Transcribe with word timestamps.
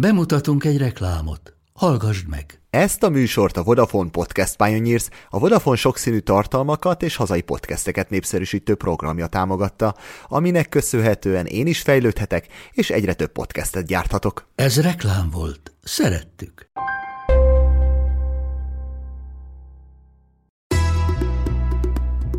Bemutatunk 0.00 0.64
egy 0.64 0.78
reklámot. 0.78 1.54
Hallgassd 1.72 2.28
meg! 2.28 2.60
Ezt 2.70 3.02
a 3.02 3.08
műsort 3.08 3.56
a 3.56 3.62
Vodafone 3.62 4.10
Podcast 4.10 4.56
Pioneers, 4.56 5.08
a 5.30 5.38
Vodafone 5.38 5.76
sokszínű 5.76 6.18
tartalmakat 6.18 7.02
és 7.02 7.16
hazai 7.16 7.40
podcasteket 7.40 8.10
népszerűsítő 8.10 8.74
programja 8.74 9.26
támogatta, 9.26 9.94
aminek 10.28 10.68
köszönhetően 10.68 11.46
én 11.46 11.66
is 11.66 11.80
fejlődhetek, 11.80 12.46
és 12.72 12.90
egyre 12.90 13.14
több 13.14 13.32
podcastet 13.32 13.86
gyárthatok. 13.86 14.48
Ez 14.54 14.80
reklám 14.80 15.30
volt. 15.30 15.72
Szerettük. 15.82 16.70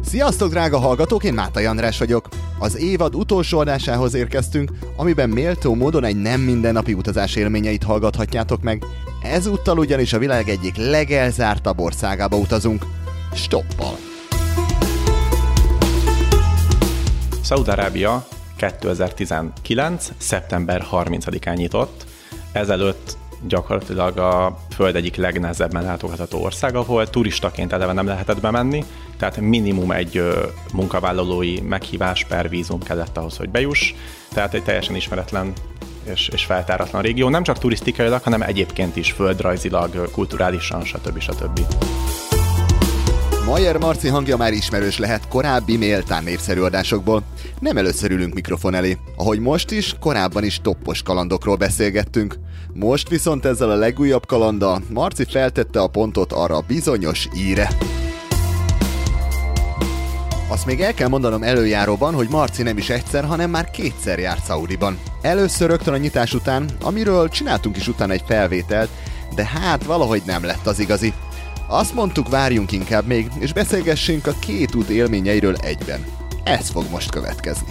Sziasztok, 0.10 0.50
drága 0.50 0.80
hallgatók, 0.80 1.24
én 1.24 1.34
Mátai 1.34 1.66
András 1.66 2.00
vagyok. 2.00 2.28
Az 2.60 2.78
évad 2.78 3.16
utolsó 3.16 3.60
adásához 3.60 4.14
érkeztünk, 4.14 4.72
amiben 4.96 5.30
méltó 5.30 5.76
módon 5.76 6.04
egy 6.04 6.16
nem 6.16 6.42
mindennapi 6.42 6.94
utazás 6.94 7.36
élményeit 7.36 7.84
hallgathatjátok 7.84 8.62
meg. 8.62 8.86
Ezúttal 9.24 9.78
ugyanis 9.78 10.14
a 10.14 10.18
világ 10.18 10.50
egyik 10.50 10.76
legelzártabb 10.76 11.80
országába 11.80 12.38
utazunk. 12.38 12.86
Stoppal. 13.34 13.96
Szaudarábia 17.42 18.28
2019. 18.56 20.12
szeptember 20.18 20.86
30-án 20.92 21.56
nyitott. 21.56 22.06
Ezelőtt 22.52 23.18
gyakorlatilag 23.48 24.18
a 24.18 24.58
föld 24.76 24.96
egyik 24.96 25.16
legnehezebben 25.16 25.84
látogatható 25.84 26.44
ország, 26.44 26.76
ahol 26.76 27.10
turistaként 27.10 27.74
eleve 27.74 27.94
nem 27.94 28.08
lehetett 28.08 28.42
bemenni, 28.42 28.84
tehát 29.18 29.40
minimum 29.40 29.92
egy 29.92 30.24
munkavállalói 30.74 31.60
meghívás 31.62 32.26
per 32.26 32.50
vízum 32.50 32.84
kellett 32.84 33.18
ahhoz, 33.18 33.38
hogy 33.38 33.50
bejuss, 33.50 33.94
tehát 34.34 34.54
egy 34.54 34.64
teljesen 34.64 34.96
ismeretlen 34.96 35.54
és, 36.04 36.30
és 36.34 36.46
feltáratlan 36.46 37.02
régió, 37.02 37.30
nem 37.30 37.44
csak 37.44 37.58
turisztikailag, 37.58 38.24
hanem 38.24 38.42
egyébként 38.42 38.96
is 38.96 39.12
földrajzilag, 39.12 40.12
kulturálisan, 40.12 40.84
stb. 40.84 41.20
stb. 41.20 41.60
Mayer 43.50 43.78
Marci 43.78 44.08
hangja 44.08 44.38
már 44.38 44.54
ismerős 44.54 44.98
lehet 44.98 45.28
korábbi 45.28 45.78
méltán 45.78 46.24
népszerű 46.24 46.62
adásokból. 46.62 47.24
Nem 47.60 47.78
először 47.78 48.12
ülünk 48.12 48.34
mikrofon 48.34 48.74
elé. 48.74 48.98
Ahogy 49.16 49.40
most 49.40 49.72
is, 49.72 49.96
korábban 50.00 50.44
is 50.44 50.62
toppos 50.62 51.02
kalandokról 51.02 51.56
beszélgettünk. 51.56 52.36
Most 52.74 53.10
viszont 53.10 53.46
ezzel 53.46 53.70
a 53.70 53.76
legújabb 53.76 54.26
kalanda 54.26 54.82
Marci 54.90 55.26
feltette 55.26 55.80
a 55.82 55.88
pontot 55.88 56.32
arra 56.32 56.56
a 56.56 56.64
bizonyos 56.68 57.28
íre. 57.36 57.70
Azt 60.48 60.66
még 60.66 60.82
el 60.82 60.94
kell 60.94 61.08
mondanom 61.08 61.44
előjáróban, 61.44 62.14
hogy 62.14 62.28
Marci 62.30 62.64
nem 62.64 62.78
is 62.78 62.90
egyszer, 62.90 63.26
hanem 63.26 63.50
már 63.50 63.72
kétszer 63.72 64.20
járt 64.20 64.44
Szaudiban. 64.44 65.00
Először 65.22 65.70
rögtön 65.70 65.94
a 65.94 65.98
nyitás 65.98 66.34
után, 66.34 66.70
amiről 66.82 67.30
csináltunk 67.30 67.78
is 67.78 67.88
utána 67.88 68.14
egy 68.14 68.24
felvételt, 68.28 68.90
de 69.36 69.46
hát 69.46 69.84
valahogy 69.84 70.22
nem 70.26 70.44
lett 70.44 70.68
az 70.68 70.80
igazi. 70.80 71.14
Azt 71.72 71.94
mondtuk, 71.94 72.30
várjunk 72.30 72.72
inkább 72.72 73.06
még, 73.06 73.28
és 73.40 73.54
beszélgessünk 73.54 74.28
a 74.28 74.36
két 74.40 74.76
út 74.76 74.90
élményeiről 74.90 75.56
egyben. 75.56 76.06
Ez 76.44 76.70
fog 76.70 76.86
most 76.92 77.12
következni. 77.12 77.68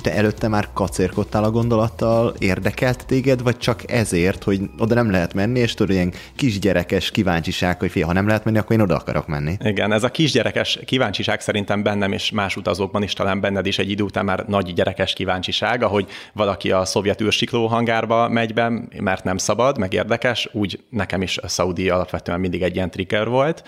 Te 0.00 0.14
előtte 0.14 0.48
már 0.48 0.68
kacérkodtál 0.72 1.44
a 1.44 1.50
gondolattal, 1.50 2.34
érdekelt 2.38 3.06
téged, 3.06 3.42
vagy 3.42 3.56
csak 3.56 3.90
ezért, 3.90 4.44
hogy 4.44 4.60
oda 4.78 4.94
nem 4.94 5.10
lehet 5.10 5.34
menni, 5.34 5.58
és 5.58 5.74
tudod, 5.74 5.94
ilyen 5.94 6.12
kisgyerekes 6.36 7.10
kíváncsiság, 7.10 7.78
hogy 7.78 7.90
fia, 7.90 8.06
ha 8.06 8.12
nem 8.12 8.26
lehet 8.26 8.44
menni, 8.44 8.58
akkor 8.58 8.76
én 8.76 8.82
oda 8.82 8.94
akarok 8.94 9.26
menni. 9.26 9.56
Igen, 9.64 9.92
ez 9.92 10.02
a 10.02 10.10
kisgyerekes 10.10 10.78
kíváncsiság 10.84 11.40
szerintem 11.40 11.82
bennem 11.82 12.12
és 12.12 12.30
más 12.30 12.56
utazókban 12.56 13.02
is, 13.02 13.12
talán 13.12 13.40
benned 13.40 13.66
is 13.66 13.78
egy 13.78 13.90
idő 13.90 14.02
után 14.02 14.24
már 14.24 14.44
nagy 14.46 14.72
gyerekes 14.74 15.12
kíváncsiság, 15.12 15.82
ahogy 15.82 16.06
valaki 16.32 16.70
a 16.72 16.84
szovjet 16.84 17.20
űrsikló 17.20 17.66
hangárba 17.66 18.28
megy 18.28 18.54
be, 18.54 18.72
mert 18.98 19.24
nem 19.24 19.36
szabad, 19.36 19.78
meg 19.78 19.92
érdekes, 19.92 20.48
úgy 20.52 20.80
nekem 20.88 21.22
is 21.22 21.38
a 21.38 21.48
Saudi 21.48 21.90
alapvetően 21.90 22.40
mindig 22.40 22.62
egy 22.62 22.74
ilyen 22.74 22.90
trigger 22.90 23.28
volt 23.28 23.62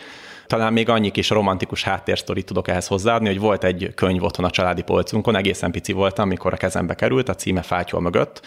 talán 0.47 0.73
még 0.73 0.89
annyi 0.89 1.11
kis 1.11 1.31
romantikus 1.31 1.83
háttérsztorit 1.83 2.47
tudok 2.47 2.69
ehhez 2.69 2.87
hozzáadni, 2.87 3.29
hogy 3.29 3.39
volt 3.39 3.65
egy 3.65 3.93
könyv 3.95 4.23
otthon 4.23 4.45
a 4.45 4.51
családi 4.51 4.83
polcunkon, 4.83 5.37
egészen 5.37 5.71
pici 5.71 5.93
voltam, 5.93 6.25
amikor 6.25 6.53
a 6.53 6.57
kezembe 6.57 6.95
került, 6.95 7.29
a 7.29 7.35
címe 7.35 7.63
Fátyol 7.63 8.01
mögött, 8.01 8.41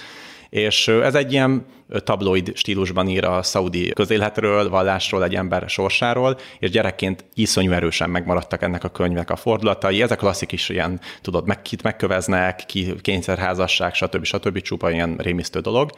és 0.50 0.88
ez 0.88 1.16
egy 1.16 1.32
ilyen 1.32 1.66
tabloid 2.04 2.52
stílusban 2.56 3.08
ír 3.08 3.26
a 3.26 3.44
szaudi 3.44 3.90
közéletről, 3.90 4.70
vallásról, 4.70 5.24
egy 5.24 5.36
ember 5.36 5.70
sorsáról, 5.70 6.38
és 6.60 6.70
gyerekként 6.70 7.26
iszonyú 7.34 7.72
erősen 7.72 8.10
megmaradtak 8.10 8.62
ennek 8.62 8.84
a 8.84 8.90
könyvnek 8.90 9.30
a 9.30 9.36
fordulatai. 9.36 10.02
Ezek 10.02 10.18
klasszik 10.18 10.52
is 10.52 10.70
ilyen, 10.70 11.00
tudod, 11.22 11.48
meg, 11.48 11.62
kit 11.62 11.84
megköveznek, 11.84 12.64
ki 12.68 12.94
kényszerházasság, 13.02 13.94
stb. 13.94 14.24
stb. 14.24 14.62
csupa 14.62 14.92
ilyen 14.92 15.16
rémisztő 15.18 15.60
dolog. 15.60 15.92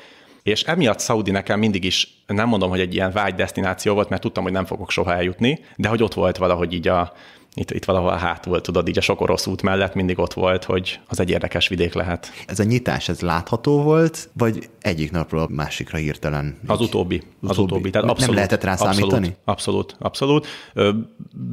És 0.47 0.63
emiatt 0.63 1.02
Saudi 1.02 1.31
nekem 1.31 1.59
mindig 1.59 1.84
is, 1.84 2.08
nem 2.28 2.47
mondom, 2.47 2.69
hogy 2.69 2.80
egy 2.80 2.94
ilyen 2.94 3.12
vágy 3.12 3.35
destináció 3.35 3.94
volt, 3.94 4.09
mert 4.09 4.22
tudtam, 4.22 4.44
hogy 4.44 4.52
nem 4.52 4.66
fogok 4.66 4.91
soha 4.91 5.13
eljutni, 5.13 5.59
de 5.75 5.88
hogy 5.88 6.03
ott 6.03 6.13
volt 6.13 6.38
valahogy 6.38 6.74
így 6.74 6.88
a, 6.88 7.13
itt, 7.59 7.72
itt 7.72 7.85
valahol 7.85 8.12
hátul, 8.12 8.62
tudod, 8.62 8.88
így 8.88 8.97
a 8.97 9.01
sok 9.01 9.22
orosz 9.22 9.47
út 9.47 9.62
mellett 9.62 9.94
mindig 9.94 10.19
ott 10.19 10.34
volt, 10.34 10.63
hogy 10.63 11.00
az 11.07 11.19
egy 11.19 11.29
érdekes 11.29 11.68
vidék 11.68 11.94
lehet. 11.94 12.31
Ez 12.47 12.59
a 12.59 12.63
nyitás, 12.63 13.09
ez 13.09 13.19
látható 13.19 13.81
volt, 13.81 14.29
vagy 14.34 14.69
egyik 14.81 15.12
napról 15.12 15.41
a 15.41 15.47
másikra 15.50 15.97
hirtelen? 15.97 16.57
Az 16.67 16.81
utóbbi. 16.81 17.22
Az 17.41 17.57
utóbbi. 17.57 17.90
Tehát 17.90 18.09
abszolút, 18.09 18.25
nem 18.25 18.35
lehetett 18.35 18.63
rá 18.63 18.75
számítani? 18.75 19.35
Abszolút, 19.44 19.96
abszolút. 20.00 20.47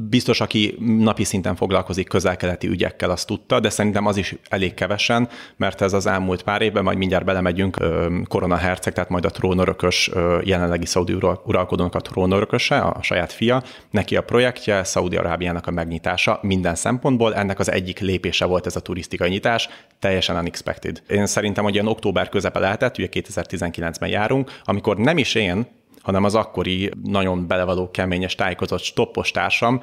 Biztos, 0.09 0.41
aki 0.41 0.75
napi 0.79 1.23
szinten 1.23 1.55
foglalkozik 1.55 2.07
közel-keleti 2.07 2.67
ügyekkel, 2.67 3.09
azt 3.09 3.27
tudta, 3.27 3.59
de 3.59 3.69
szerintem 3.69 4.05
az 4.05 4.17
is 4.17 4.35
elég 4.49 4.73
kevesen, 4.73 5.29
mert 5.57 5.81
ez 5.81 5.93
az 5.93 6.05
elmúlt 6.05 6.43
pár 6.43 6.61
évben, 6.61 6.83
majd 6.83 6.97
mindjárt 6.97 7.25
belemegyünk, 7.25 7.77
Korona 8.27 8.55
Herceg, 8.55 8.93
tehát 8.93 9.09
majd 9.09 9.25
a 9.25 9.29
trónörökös, 9.29 10.11
jelenlegi 10.43 10.85
szaudi 10.85 11.13
uralkodónak 11.45 11.95
a 11.95 11.99
trónörököse, 11.99 12.79
a 12.79 13.01
saját 13.01 13.31
fia, 13.31 13.63
neki 13.91 14.15
a 14.15 14.21
projektje 14.23 14.83
Szaudi-Arábiának 14.83 15.67
a 15.67 15.71
megnyitása 15.95 16.39
minden 16.41 16.75
szempontból, 16.75 17.35
ennek 17.35 17.59
az 17.59 17.71
egyik 17.71 17.99
lépése 17.99 18.45
volt 18.45 18.65
ez 18.65 18.75
a 18.75 18.79
turisztikai 18.79 19.29
nyitás, 19.29 19.69
teljesen 19.99 20.37
unexpected. 20.37 21.01
Én 21.07 21.25
szerintem, 21.25 21.63
hogy 21.63 21.73
ilyen 21.73 21.87
október 21.87 22.29
közepe 22.29 22.59
lehetett, 22.59 22.97
ugye 22.97 23.07
2019-ben 23.11 24.09
járunk, 24.09 24.51
amikor 24.63 24.97
nem 24.97 25.17
is 25.17 25.35
én, 25.35 25.67
hanem 26.01 26.23
az 26.23 26.35
akkori 26.35 26.91
nagyon 27.03 27.47
belevaló 27.47 27.91
keményes 27.91 28.35
tájékozott 28.35 28.81
stoppos 28.81 29.31
társam 29.31 29.81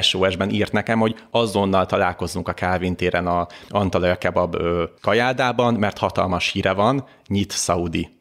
SOS-ben 0.00 0.50
írt 0.50 0.72
nekem, 0.72 0.98
hogy 0.98 1.14
azonnal 1.30 1.86
találkozzunk 1.86 2.48
a 2.48 2.54
Calvin 2.54 2.96
téren 2.96 3.26
a 3.26 3.46
Antalya 3.68 4.16
Kebab 4.16 4.56
kajáldában, 5.00 5.74
mert 5.74 5.98
hatalmas 5.98 6.52
híre 6.52 6.72
van, 6.72 7.04
nyit 7.28 7.52
Saudi. 7.52 8.15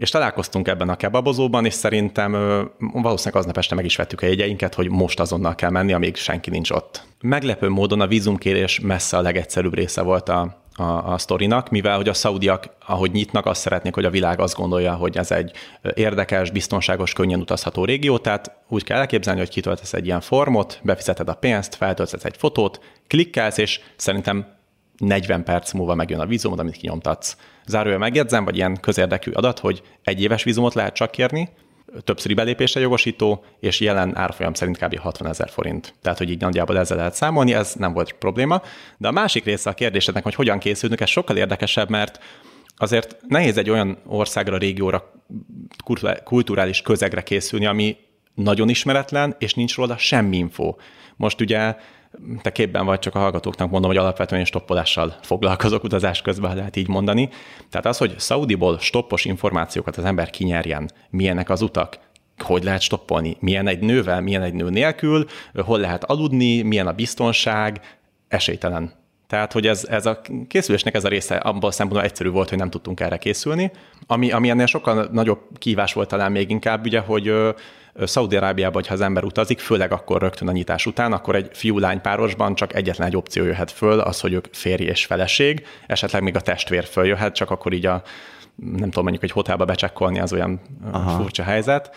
És 0.00 0.10
találkoztunk 0.10 0.68
ebben 0.68 0.88
a 0.88 0.96
kebabozóban, 0.96 1.64
és 1.64 1.74
szerintem 1.74 2.32
valószínűleg 2.78 3.40
aznap 3.40 3.56
este 3.56 3.74
meg 3.74 3.84
is 3.84 3.96
vettük 3.96 4.22
a 4.22 4.26
jegyeinket, 4.26 4.74
hogy 4.74 4.90
most 4.90 5.20
azonnal 5.20 5.54
kell 5.54 5.70
menni, 5.70 5.92
amíg 5.92 6.16
senki 6.16 6.50
nincs 6.50 6.70
ott. 6.70 7.02
Meglepő 7.20 7.68
módon 7.68 8.00
a 8.00 8.06
vízumkérés 8.06 8.80
messze 8.80 9.16
a 9.16 9.20
legegyszerűbb 9.20 9.74
része 9.74 10.02
volt 10.02 10.28
a, 10.28 10.56
a, 10.74 10.82
a 10.82 11.18
sztorinak, 11.18 11.70
mivel 11.70 11.96
hogy 11.96 12.08
a 12.08 12.14
szaudiak, 12.14 12.64
ahogy 12.86 13.10
nyitnak, 13.12 13.46
azt 13.46 13.60
szeretnék, 13.60 13.94
hogy 13.94 14.04
a 14.04 14.10
világ 14.10 14.40
azt 14.40 14.56
gondolja, 14.56 14.94
hogy 14.94 15.16
ez 15.16 15.30
egy 15.30 15.52
érdekes, 15.94 16.50
biztonságos, 16.50 17.12
könnyen 17.12 17.40
utazható 17.40 17.84
régió, 17.84 18.18
tehát 18.18 18.52
úgy 18.68 18.84
kell 18.84 18.98
elképzelni, 18.98 19.40
hogy 19.40 19.48
kitöltesz 19.48 19.92
egy 19.92 20.06
ilyen 20.06 20.20
formot, 20.20 20.80
befizeted 20.82 21.28
a 21.28 21.34
pénzt, 21.34 21.74
feltöltesz 21.74 22.24
egy 22.24 22.36
fotót, 22.36 22.80
klikkelsz, 23.06 23.58
és 23.58 23.80
szerintem 23.96 24.46
40 24.96 25.44
perc 25.44 25.72
múlva 25.72 25.94
megjön 25.94 26.20
a 26.20 26.26
vízumod, 26.26 26.58
amit 26.58 26.76
kinyomtatsz. 26.76 27.36
Zárója 27.70 27.98
megjegyzem, 27.98 28.44
vagy 28.44 28.56
ilyen 28.56 28.80
közérdekű 28.80 29.30
adat, 29.30 29.58
hogy 29.58 29.82
egy 30.02 30.22
éves 30.22 30.42
vízumot 30.42 30.74
lehet 30.74 30.94
csak 30.94 31.10
kérni, 31.10 31.48
többszöri 32.04 32.34
belépésre 32.34 32.80
jogosító, 32.80 33.44
és 33.60 33.80
jelen 33.80 34.16
árfolyam 34.16 34.54
szerint 34.54 34.78
kb. 34.78 34.98
60 34.98 35.28
ezer 35.28 35.48
forint. 35.48 35.94
Tehát, 36.02 36.18
hogy 36.18 36.30
így 36.30 36.40
nagyjából 36.40 36.78
ezzel 36.78 36.96
lehet 36.96 37.14
számolni, 37.14 37.54
ez 37.54 37.74
nem 37.74 37.92
volt 37.92 38.12
probléma. 38.12 38.62
De 38.98 39.08
a 39.08 39.12
másik 39.12 39.44
része 39.44 39.70
a 39.70 39.74
kérdésednek, 39.74 40.22
hogy 40.22 40.34
hogyan 40.34 40.58
készülünk, 40.58 41.00
ez 41.00 41.08
sokkal 41.08 41.36
érdekesebb, 41.36 41.90
mert 41.90 42.18
azért 42.76 43.16
nehéz 43.28 43.56
egy 43.56 43.70
olyan 43.70 43.98
országra, 44.06 44.56
régióra, 44.56 45.12
kulturális 46.24 46.82
közegre 46.82 47.22
készülni, 47.22 47.66
ami 47.66 47.96
nagyon 48.34 48.68
ismeretlen, 48.68 49.36
és 49.38 49.54
nincs 49.54 49.76
róla 49.76 49.96
semmi 49.96 50.36
info. 50.36 50.74
Most 51.16 51.40
ugye 51.40 51.76
te 52.42 52.52
képben 52.52 52.84
vagy, 52.84 52.98
csak 52.98 53.14
a 53.14 53.18
hallgatóknak 53.18 53.70
mondom, 53.70 53.90
hogy 53.90 53.98
alapvetően 53.98 54.44
stoppolással 54.44 55.14
foglalkozok 55.22 55.84
utazás 55.84 56.22
közben, 56.22 56.56
lehet 56.56 56.76
így 56.76 56.88
mondani. 56.88 57.28
Tehát 57.70 57.86
az, 57.86 57.98
hogy 57.98 58.14
Saudiból 58.18 58.78
stoppos 58.78 59.24
információkat 59.24 59.96
az 59.96 60.04
ember 60.04 60.30
kinyerjen, 60.30 60.90
milyenek 61.10 61.50
az 61.50 61.62
utak, 61.62 61.98
hogy 62.38 62.64
lehet 62.64 62.80
stoppolni, 62.80 63.36
milyen 63.40 63.66
egy 63.66 63.80
nővel, 63.80 64.20
milyen 64.20 64.42
egy 64.42 64.54
nő 64.54 64.70
nélkül, 64.70 65.26
hol 65.54 65.78
lehet 65.78 66.04
aludni, 66.04 66.62
milyen 66.62 66.86
a 66.86 66.92
biztonság, 66.92 67.80
esélytelen. 68.28 68.92
Tehát, 69.26 69.52
hogy 69.52 69.66
ez, 69.66 69.84
ez 69.84 70.06
a 70.06 70.20
készülésnek 70.48 70.94
ez 70.94 71.04
a 71.04 71.08
része 71.08 71.36
abban 71.36 71.70
a 71.70 71.70
szempontból 71.70 72.08
egyszerű 72.10 72.30
volt, 72.30 72.48
hogy 72.48 72.58
nem 72.58 72.70
tudtunk 72.70 73.00
erre 73.00 73.16
készülni. 73.16 73.70
Ami, 74.06 74.30
ami 74.30 74.48
ennél 74.48 74.66
sokkal 74.66 75.08
nagyobb 75.12 75.40
kívás 75.58 75.92
volt 75.92 76.08
talán 76.08 76.32
még 76.32 76.50
inkább, 76.50 76.84
ugye, 76.84 77.00
hogy 77.00 77.32
Szaudi-Arábiában, 77.94 78.82
ha 78.86 78.94
az 78.94 79.00
ember 79.00 79.24
utazik, 79.24 79.58
főleg 79.58 79.92
akkor 79.92 80.20
rögtön 80.20 80.48
a 80.48 80.52
nyitás 80.52 80.86
után, 80.86 81.12
akkor 81.12 81.34
egy 81.34 81.48
fiú-lány 81.52 82.00
párosban 82.00 82.54
csak 82.54 82.74
egyetlen 82.74 83.06
egy 83.06 83.16
opció 83.16 83.44
jöhet 83.44 83.70
föl, 83.70 84.00
az, 84.00 84.20
hogy 84.20 84.32
ők 84.32 84.46
férj 84.52 84.84
és 84.84 85.06
feleség, 85.06 85.66
esetleg 85.86 86.22
még 86.22 86.36
a 86.36 86.40
testvér 86.40 86.84
följöhet, 86.84 87.34
csak 87.34 87.50
akkor 87.50 87.72
így 87.72 87.86
a 87.86 88.02
nem 88.56 88.90
tudom, 88.90 89.02
mondjuk 89.02 89.22
egy 89.22 89.30
hotelba 89.30 89.64
becsekkolni 89.64 90.20
az 90.20 90.32
olyan 90.32 90.60
Aha. 90.92 91.22
furcsa 91.22 91.42
helyzet. 91.42 91.90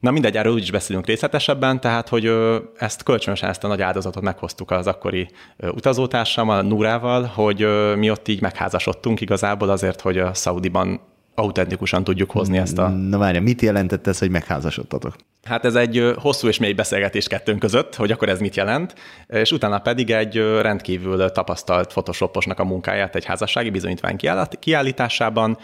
Na 0.00 0.10
mindegy, 0.10 0.36
erről 0.36 0.58
is 0.58 0.70
beszélünk 0.70 1.06
részletesebben, 1.06 1.80
tehát, 1.80 2.08
hogy 2.08 2.32
ezt 2.76 3.02
kölcsönösen 3.02 3.48
ezt 3.48 3.64
a 3.64 3.68
nagy 3.68 3.82
áldozatot 3.82 4.22
meghoztuk 4.22 4.70
az 4.70 4.86
akkori 4.86 5.28
utazótársammal, 5.58 6.62
Núrával, 6.62 7.24
hogy 7.24 7.66
mi 7.96 8.10
ott 8.10 8.28
így 8.28 8.40
megházasodtunk 8.40 9.20
igazából 9.20 9.68
azért, 9.68 10.00
hogy 10.00 10.18
a 10.18 10.34
Szaudiban 10.34 11.00
autentikusan 11.36 12.04
tudjuk 12.04 12.30
hozni 12.30 12.58
ezt 12.58 12.78
a... 12.78 12.88
Na 12.88 13.18
várja, 13.18 13.40
mit 13.40 13.62
jelentett 13.62 14.06
ez, 14.06 14.18
hogy 14.18 14.30
megházasodtatok? 14.30 15.16
Hát 15.44 15.64
ez 15.64 15.74
egy 15.74 16.12
hosszú 16.16 16.48
és 16.48 16.58
mély 16.58 16.72
beszélgetés 16.72 17.26
kettőnk 17.26 17.58
között, 17.58 17.94
hogy 17.94 18.10
akkor 18.10 18.28
ez 18.28 18.40
mit 18.40 18.56
jelent, 18.56 18.94
és 19.26 19.52
utána 19.52 19.78
pedig 19.78 20.10
egy 20.10 20.36
rendkívül 20.60 21.30
tapasztalt 21.30 21.92
photoshoposnak 21.92 22.58
a 22.58 22.64
munkáját 22.64 23.14
egy 23.14 23.24
házassági 23.24 23.70
bizonyítvány 23.70 24.18
kiállításában. 24.58 25.58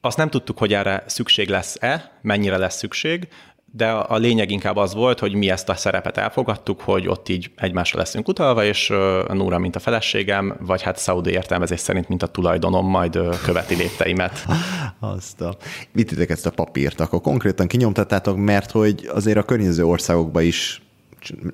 Azt 0.00 0.16
nem 0.16 0.30
tudtuk, 0.30 0.58
hogy 0.58 0.74
erre 0.74 1.04
szükség 1.06 1.48
lesz-e, 1.48 2.10
mennyire 2.22 2.56
lesz 2.56 2.76
szükség, 2.76 3.28
de 3.74 3.90
a 3.90 4.16
lényeg 4.16 4.50
inkább 4.50 4.76
az 4.76 4.94
volt, 4.94 5.18
hogy 5.18 5.34
mi 5.34 5.50
ezt 5.50 5.68
a 5.68 5.74
szerepet 5.74 6.16
elfogadtuk, 6.16 6.80
hogy 6.80 7.08
ott 7.08 7.28
így 7.28 7.50
egymásra 7.56 7.98
leszünk 7.98 8.28
utalva, 8.28 8.64
és 8.64 8.90
a 9.28 9.34
Núra, 9.34 9.58
mint 9.58 9.76
a 9.76 9.78
feleségem, 9.78 10.56
vagy 10.60 10.82
hát 10.82 10.98
Szaudi 10.98 11.30
értelmezés 11.30 11.80
szerint, 11.80 12.08
mint 12.08 12.22
a 12.22 12.26
tulajdonom, 12.26 12.86
majd 12.86 13.18
követi 13.44 13.74
lépteimet. 13.74 14.44
Azt 15.00 15.40
a... 15.40 15.56
Vittétek 15.92 16.30
ezt 16.30 16.46
a 16.46 16.50
papírt, 16.50 17.00
akkor 17.00 17.20
konkrétan 17.20 17.66
kinyomtattátok, 17.66 18.36
mert 18.36 18.70
hogy 18.70 19.10
azért 19.14 19.38
a 19.38 19.42
környező 19.42 19.84
országokba 19.84 20.40
is 20.40 20.82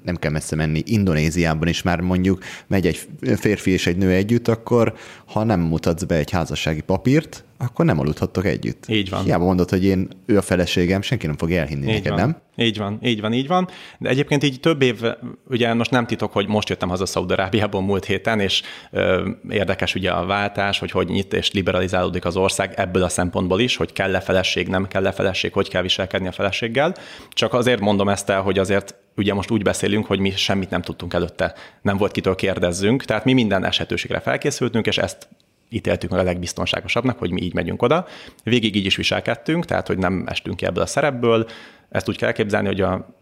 nem 0.05 0.17
kell 0.17 0.31
messze 0.31 0.57
menni, 0.57 0.83
Indonéziában 0.87 1.69
is 1.69 1.83
már 1.83 2.01
mondjuk 2.01 2.43
megy 2.67 2.87
egy 2.87 3.09
férfi 3.37 3.71
és 3.71 3.87
egy 3.87 3.97
nő 3.97 4.11
együtt, 4.11 4.49
akkor 4.49 4.95
ha 5.25 5.45
nem 5.45 5.61
mutatsz 5.61 6.03
be 6.03 6.15
egy 6.15 6.31
házassági 6.31 6.81
papírt, 6.81 7.45
akkor 7.59 7.85
nem 7.85 7.99
aludhattok 7.99 8.45
együtt. 8.45 8.85
Így 8.89 9.11
van. 9.11 9.25
Hiába 9.25 9.45
mondod, 9.45 9.71
hogy 9.71 9.85
én 9.85 10.09
ő 10.27 10.37
a 10.37 10.43
feleségem, 10.43 11.03
senki 11.03 11.27
nem 11.27 11.37
fog 11.37 11.53
elhinni 11.53 11.87
így 11.87 11.93
neked, 11.93 12.13
van. 12.13 12.21
nem? 12.21 12.37
Így 12.67 12.79
van, 12.79 12.99
így 13.03 13.21
van, 13.21 13.33
így 13.33 13.47
van. 13.47 13.69
De 13.99 14.09
egyébként 14.09 14.43
így 14.43 14.61
több 14.61 14.83
év, 14.83 15.03
ugye 15.49 15.75
most 15.75 15.91
nem 15.91 16.07
titok, 16.07 16.33
hogy 16.33 16.49
most 16.49 16.69
jöttem 16.69 16.89
haza 16.89 17.07
Szaudarábiából 17.07 17.83
múlt 17.83 18.05
héten, 18.05 18.41
és 18.41 18.63
ö, 18.91 19.29
érdekes 19.49 19.95
ugye 19.95 20.11
a 20.11 20.27
váltás, 20.27 20.79
hogy 20.79 20.91
hogy 20.91 21.09
nyit 21.09 21.33
és 21.33 21.53
liberalizálódik 21.53 22.25
az 22.25 22.37
ország 22.37 22.73
ebből 22.77 23.03
a 23.03 23.09
szempontból 23.09 23.61
is, 23.61 23.77
hogy 23.77 23.93
kell-e 23.93 24.21
feleség, 24.21 24.69
nem 24.69 24.89
kell-e 24.89 25.13
feleség, 25.13 25.53
hogy 25.53 25.69
kell 25.69 25.83
viselkedni 25.83 26.29
a 26.29 26.33
feleséggel. 26.33 26.95
Csak 27.31 27.55
azért 27.55 27.81
mondom 27.81 28.09
ezt 28.09 28.31
el, 28.31 28.41
hogy 28.41 28.59
azért 28.59 28.95
ugye 29.17 29.35
most 29.35 29.51
úgy 29.51 29.63
beszélünk, 29.63 30.07
hogy 30.07 30.19
mi 30.19 30.31
semmit 30.31 30.71
nem 30.71 30.83
tudtunk 30.83 31.15
előtte, 31.15 31.55
nem 31.83 31.97
volt 31.97 32.13
kitől 32.13 32.35
kérdezzünk, 32.35 33.05
tehát 33.05 33.25
mi 33.25 33.33
minden 33.33 33.65
esetőségre 33.65 34.21
felkészültünk, 34.21 34.87
és 34.87 34.99
ezt 34.99 35.29
ítéltük 35.71 36.13
a 36.13 36.23
legbiztonságosabbnak, 36.23 37.19
hogy 37.19 37.31
mi 37.31 37.43
így 37.43 37.55
megyünk 37.55 37.83
oda. 37.83 38.07
Végig 38.43 38.77
így 38.77 38.87
is 38.87 38.97
viselkedtünk, 38.97 39.65
tehát 39.65 39.87
hogy 39.87 39.99
nem 39.99 40.25
estünk 40.27 40.57
ki 40.57 40.65
ebből 40.65 40.83
a 40.83 40.87
szerepből. 40.87 41.47
Ezt 41.89 42.09
úgy 42.09 42.17
kell 42.17 42.33
képzelni, 42.33 42.67
hogy 42.67 42.81
a 42.81 43.17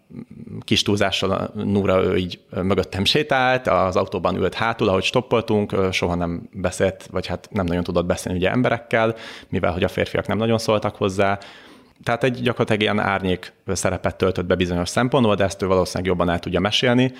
kis 0.60 0.82
túlzással 0.82 1.30
a 1.30 1.50
Núra 1.54 2.02
ő 2.02 2.16
így 2.16 2.40
mögöttem 2.62 3.04
sétált, 3.04 3.66
az 3.66 3.96
autóban 3.96 4.36
ült 4.36 4.54
hátul, 4.54 4.88
ahogy 4.88 5.04
stoppoltunk, 5.04 5.74
soha 5.92 6.14
nem 6.14 6.48
beszélt, 6.52 7.08
vagy 7.10 7.26
hát 7.26 7.48
nem 7.50 7.66
nagyon 7.66 7.82
tudott 7.82 8.06
beszélni 8.06 8.38
ugye 8.38 8.50
emberekkel, 8.50 9.14
mivel 9.48 9.72
hogy 9.72 9.84
a 9.84 9.88
férfiak 9.88 10.26
nem 10.26 10.38
nagyon 10.38 10.58
szóltak 10.58 10.96
hozzá. 10.96 11.38
Tehát 12.02 12.24
egy 12.24 12.42
gyakorlatilag 12.42 12.82
ilyen 12.82 12.98
árnyék 12.98 13.52
szerepet 13.66 14.16
töltött 14.16 14.46
be 14.46 14.54
bizonyos 14.54 14.88
szempontból, 14.88 15.34
de 15.34 15.44
ezt 15.44 15.62
ő 15.62 15.66
valószínűleg 15.66 16.08
jobban 16.08 16.30
el 16.30 16.38
tudja 16.38 16.60
mesélni. 16.60 17.12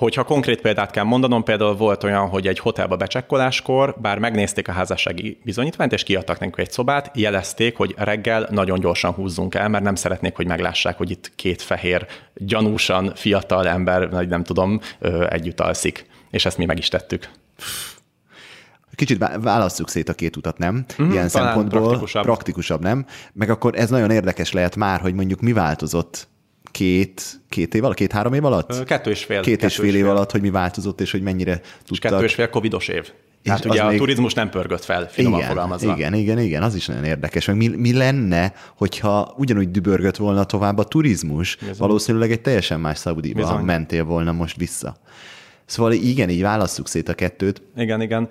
Hogyha 0.00 0.24
konkrét 0.24 0.60
példát 0.60 0.90
kell 0.90 1.04
mondanom, 1.04 1.42
például 1.42 1.76
volt 1.76 2.04
olyan, 2.04 2.28
hogy 2.28 2.46
egy 2.46 2.58
hotelba 2.58 2.96
becsekkoláskor, 2.96 3.94
bár 3.98 4.18
megnézték 4.18 4.68
a 4.68 4.72
házassági 4.72 5.40
bizonyítványt, 5.44 5.92
és 5.92 6.02
kiadtak 6.02 6.38
nekünk 6.38 6.58
egy 6.58 6.70
szobát, 6.70 7.10
jelezték, 7.14 7.76
hogy 7.76 7.94
reggel 7.96 8.48
nagyon 8.50 8.80
gyorsan 8.80 9.12
húzzunk 9.12 9.54
el, 9.54 9.68
mert 9.68 9.84
nem 9.84 9.94
szeretnék, 9.94 10.36
hogy 10.36 10.46
meglássák, 10.46 10.96
hogy 10.96 11.10
itt 11.10 11.32
két 11.36 11.62
fehér, 11.62 12.06
gyanúsan 12.34 13.12
fiatal 13.14 13.68
ember, 13.68 14.10
vagy 14.10 14.28
nem 14.28 14.42
tudom, 14.42 14.80
együtt 15.28 15.60
alszik. 15.60 16.06
És 16.30 16.44
ezt 16.44 16.58
mi 16.58 16.64
meg 16.64 16.78
is 16.78 16.88
tettük. 16.88 17.30
Kicsit 18.94 19.26
válasszuk 19.40 19.88
szét 19.88 20.08
a 20.08 20.14
két 20.14 20.36
utat, 20.36 20.58
nem? 20.58 20.84
Mm, 21.02 21.10
Ilyen 21.10 21.28
szempontból 21.28 21.80
praktikusabb. 21.80 22.22
praktikusabb, 22.22 22.80
nem? 22.80 23.06
Meg 23.32 23.50
akkor 23.50 23.74
ez 23.74 23.90
nagyon 23.90 24.10
érdekes 24.10 24.52
lehet 24.52 24.76
már, 24.76 25.00
hogy 25.00 25.14
mondjuk 25.14 25.40
mi 25.40 25.52
változott 25.52 26.28
két, 26.70 27.40
két 27.48 27.74
év 27.74 27.84
alatt, 27.84 27.96
két-három 27.96 28.32
év 28.32 28.44
alatt? 28.44 28.84
Kettő 28.84 29.10
és 29.10 29.24
fél. 29.24 29.40
Két 29.40 29.62
és 29.62 29.76
fél, 29.76 29.94
év 29.94 30.08
alatt, 30.08 30.30
hogy 30.30 30.40
mi 30.40 30.50
változott, 30.50 31.00
és 31.00 31.10
hogy 31.10 31.22
mennyire 31.22 31.56
tudtak. 31.56 31.90
És 31.90 31.98
kettő 31.98 32.24
és 32.24 32.34
fél 32.34 32.48
covidos 32.48 32.88
év. 32.88 33.12
Tehát 33.42 33.64
ugye 33.64 33.82
a 33.82 33.88
még... 33.88 33.98
turizmus 33.98 34.34
nem 34.34 34.50
pörgött 34.50 34.84
fel, 34.84 35.08
finoman 35.08 35.38
igen, 35.38 35.50
fogalmazva. 35.50 35.94
Igen, 35.94 36.14
igen, 36.14 36.38
igen, 36.38 36.62
az 36.62 36.74
is 36.74 36.86
nagyon 36.86 37.04
érdekes. 37.04 37.46
Meg 37.46 37.56
mi, 37.56 37.68
mi 37.68 37.92
lenne, 37.92 38.54
hogyha 38.76 39.34
ugyanúgy 39.36 39.70
dübörgött 39.70 40.16
volna 40.16 40.44
tovább 40.44 40.78
a 40.78 40.84
turizmus? 40.84 41.56
Bizony. 41.56 41.74
Valószínűleg 41.78 42.30
egy 42.30 42.40
teljesen 42.40 42.80
más 42.80 42.98
Szaudiba 42.98 43.62
mentél 43.62 44.04
volna 44.04 44.32
most 44.32 44.56
vissza. 44.56 44.96
Szóval 45.70 45.92
igen, 45.92 46.28
így 46.28 46.42
válasszuk 46.42 46.88
szét 46.88 47.08
a 47.08 47.14
kettőt. 47.14 47.62
Igen, 47.76 48.00
igen. 48.00 48.28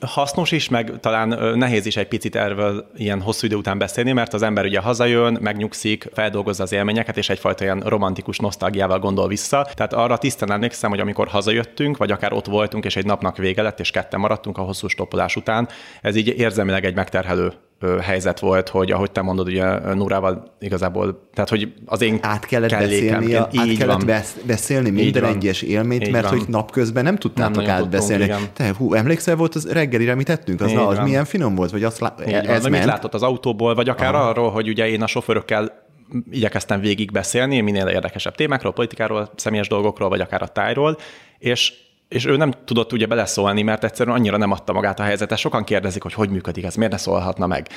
Hasznos 0.00 0.50
is, 0.50 0.68
meg 0.68 0.92
talán 1.00 1.56
nehéz 1.58 1.86
is 1.86 1.96
egy 1.96 2.08
picit 2.08 2.36
erről 2.36 2.90
ilyen 2.96 3.20
hosszú 3.20 3.46
idő 3.46 3.56
után 3.56 3.78
beszélni, 3.78 4.12
mert 4.12 4.34
az 4.34 4.42
ember 4.42 4.64
ugye 4.64 4.80
hazajön, 4.80 5.38
megnyugszik, 5.40 6.08
feldolgozza 6.12 6.62
az 6.62 6.72
élményeket, 6.72 7.16
és 7.16 7.28
egyfajta 7.28 7.64
ilyen 7.64 7.80
romantikus 7.80 8.38
nosztalgiával 8.38 8.98
gondol 8.98 9.28
vissza. 9.28 9.66
Tehát 9.74 9.92
arra 9.92 10.18
tisztán 10.18 10.52
emlékszem, 10.52 10.90
hogy 10.90 11.00
amikor 11.00 11.28
hazajöttünk, 11.28 11.96
vagy 11.96 12.10
akár 12.10 12.32
ott 12.32 12.46
voltunk, 12.46 12.84
és 12.84 12.96
egy 12.96 13.06
napnak 13.06 13.36
vége 13.36 13.62
lett, 13.62 13.80
és 13.80 13.90
ketten 13.90 14.20
maradtunk 14.20 14.58
a 14.58 14.62
hosszú 14.62 14.88
stoppolás 14.88 15.36
után, 15.36 15.68
ez 16.02 16.16
így 16.16 16.38
érzelmileg 16.38 16.84
egy 16.84 16.94
megterhelő 16.94 17.52
helyzet 18.00 18.40
volt, 18.40 18.68
hogy 18.68 18.90
ahogy 18.90 19.10
te 19.10 19.22
mondod, 19.22 19.46
ugye 19.46 19.94
Nurával 19.94 20.56
igazából, 20.60 21.28
tehát 21.34 21.50
hogy 21.50 21.72
az 21.86 22.00
én 22.00 22.18
át 22.22 22.46
kellett 22.46 22.70
beszélni, 22.70 23.34
át 23.34 23.76
kellett 23.78 24.02
van. 24.02 24.22
beszélni 24.42 24.90
minden 24.90 25.24
egyes 25.24 25.62
élményt, 25.62 26.06
így 26.06 26.12
mert 26.12 26.28
van. 26.28 26.38
hogy 26.38 26.48
napközben 26.48 27.04
nem 27.04 27.16
tudtátok 27.16 27.66
nem 27.66 27.74
átbeszélni. 27.74 28.26
Tudtunk, 28.26 28.52
te, 28.52 28.74
hú, 28.78 28.94
emlékszel 28.94 29.36
volt 29.36 29.54
az 29.54 29.72
reggelire, 29.72 30.14
mit 30.14 30.26
tettünk? 30.26 30.60
Az, 30.60 30.72
na, 30.72 30.86
az 30.86 30.98
milyen 30.98 31.24
finom 31.24 31.54
volt, 31.54 31.70
vagy 31.70 31.84
azt 31.84 31.98
lá- 31.98 32.20
ez 32.20 32.44
van, 32.44 32.70
ment? 32.70 32.70
mit 32.70 32.84
látott 32.84 33.14
az 33.14 33.22
autóból, 33.22 33.74
vagy 33.74 33.88
akár 33.88 34.14
Aha. 34.14 34.28
arról, 34.28 34.50
hogy 34.50 34.68
ugye 34.68 34.88
én 34.88 35.02
a 35.02 35.06
sofőrökkel 35.06 35.86
igyekeztem 36.30 36.80
végig 36.80 37.12
beszélni, 37.12 37.60
minél 37.60 37.86
érdekesebb 37.86 38.34
témákról, 38.34 38.72
politikáról, 38.72 39.32
személyes 39.36 39.68
dolgokról, 39.68 40.08
vagy 40.08 40.20
akár 40.20 40.42
a 40.42 40.46
tájról, 40.46 40.98
és 41.38 41.72
és 42.08 42.26
ő 42.26 42.36
nem 42.36 42.52
tudott 42.64 42.92
ugye 42.92 43.06
beleszólni, 43.06 43.62
mert 43.62 43.84
egyszerűen 43.84 44.16
annyira 44.16 44.36
nem 44.36 44.50
adta 44.50 44.72
magát 44.72 45.00
a 45.00 45.02
helyzetet. 45.02 45.38
Sokan 45.38 45.64
kérdezik, 45.64 46.02
hogy 46.02 46.12
hogy 46.12 46.30
működik 46.30 46.64
ez, 46.64 46.74
miért 46.74 46.92
ne 46.92 46.98
szólhatna 46.98 47.46
meg. 47.46 47.68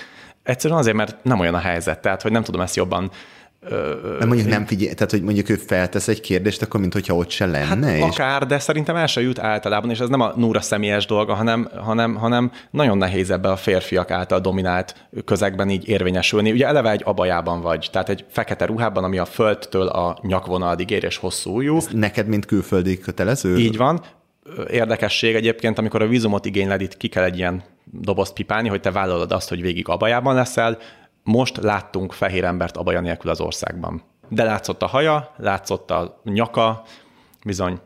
Egyszerűen 0.44 0.80
azért, 0.80 0.96
mert 0.96 1.24
nem 1.24 1.40
olyan 1.40 1.54
a 1.54 1.60
helyzet, 1.60 2.02
tehát 2.02 2.22
hogy 2.22 2.32
nem 2.32 2.44
tudom 2.44 2.62
ezt 2.62 2.76
jobban 2.76 3.12
de 4.20 4.26
mondjuk 4.26 4.48
nem 4.48 4.66
figyelj, 4.66 4.94
tehát 4.94 5.12
hogy 5.12 5.22
mondjuk 5.22 5.50
ő 5.50 5.56
feltesz 5.56 6.08
egy 6.08 6.22
kérdést, 6.22 6.62
akkor 6.62 6.80
mint 6.80 6.94
hogyha 6.94 7.16
ott 7.16 7.30
se 7.30 7.46
lenne. 7.46 7.86
Hát 7.86 7.98
és... 7.98 8.02
akár, 8.02 8.46
de 8.46 8.60
szerintem 8.60 8.96
el 8.96 9.08
se 9.08 9.22
jut 9.22 9.40
általában, 9.40 9.90
és 9.90 10.00
ez 10.00 10.10
nem 10.10 10.20
a 10.20 10.34
Núra 10.36 10.62
személyes 10.62 11.06
dolga, 11.06 11.34
hanem, 11.34 11.70
hanem, 11.84 12.16
hanem 12.16 12.52
nagyon 12.72 12.98
nehéz 12.98 13.32
ebbe 13.32 13.52
a 13.52 13.56
férfiak 13.56 14.12
által 14.12 14.40
dominált 14.40 15.08
közegben 15.26 15.70
így 15.70 15.88
érvényesülni. 15.88 16.52
Ugye 16.52 16.68
eleve 16.68 16.92
egy 16.92 17.02
abajában 17.06 17.62
vagy, 17.62 17.88
tehát 17.92 18.10
egy 18.10 18.26
fekete 18.30 18.66
ruhában, 18.66 19.04
ami 19.04 19.18
a 19.18 19.26
földtől 19.26 19.88
a 19.88 20.18
nyakvonalig 20.22 20.90
ér 20.90 21.04
és 21.04 21.18
hosszú 21.18 21.56
ujjú. 21.56 21.78
Ez 21.78 21.88
neked, 21.92 22.28
mint 22.28 22.46
külföldi 22.46 22.98
kötelező? 22.98 23.58
Így 23.58 23.78
van 23.78 24.02
érdekesség 24.70 25.36
egyébként, 25.36 25.78
amikor 25.78 26.02
a 26.02 26.08
vízumot 26.08 26.46
igényled, 26.46 26.82
itt 26.82 26.98
ki 26.98 27.08
kell 27.08 27.24
egy 27.24 27.38
ilyen 27.38 27.64
dobozt 27.86 28.34
pipálni, 28.34 28.70
hogy 28.70 28.82
te 28.82 28.92
vállalod 28.92 29.32
azt, 29.32 29.50
hogy 29.50 29.62
végig 29.62 29.88
abajában 29.88 30.36
leszel. 30.36 30.78
Most 31.24 31.58
láttunk 31.58 32.14
fehér 32.14 32.44
embert 32.44 32.78
abaja 32.78 33.00
nélkül 33.00 33.32
az 33.32 33.42
országban. 33.42 34.04
De 34.30 34.44
látszott 34.44 34.82
a 34.82 34.88
haja, 34.88 35.34
látszott 35.38 35.92
a 35.92 36.22
nyaka, 36.24 36.84
bizony, 37.46 37.80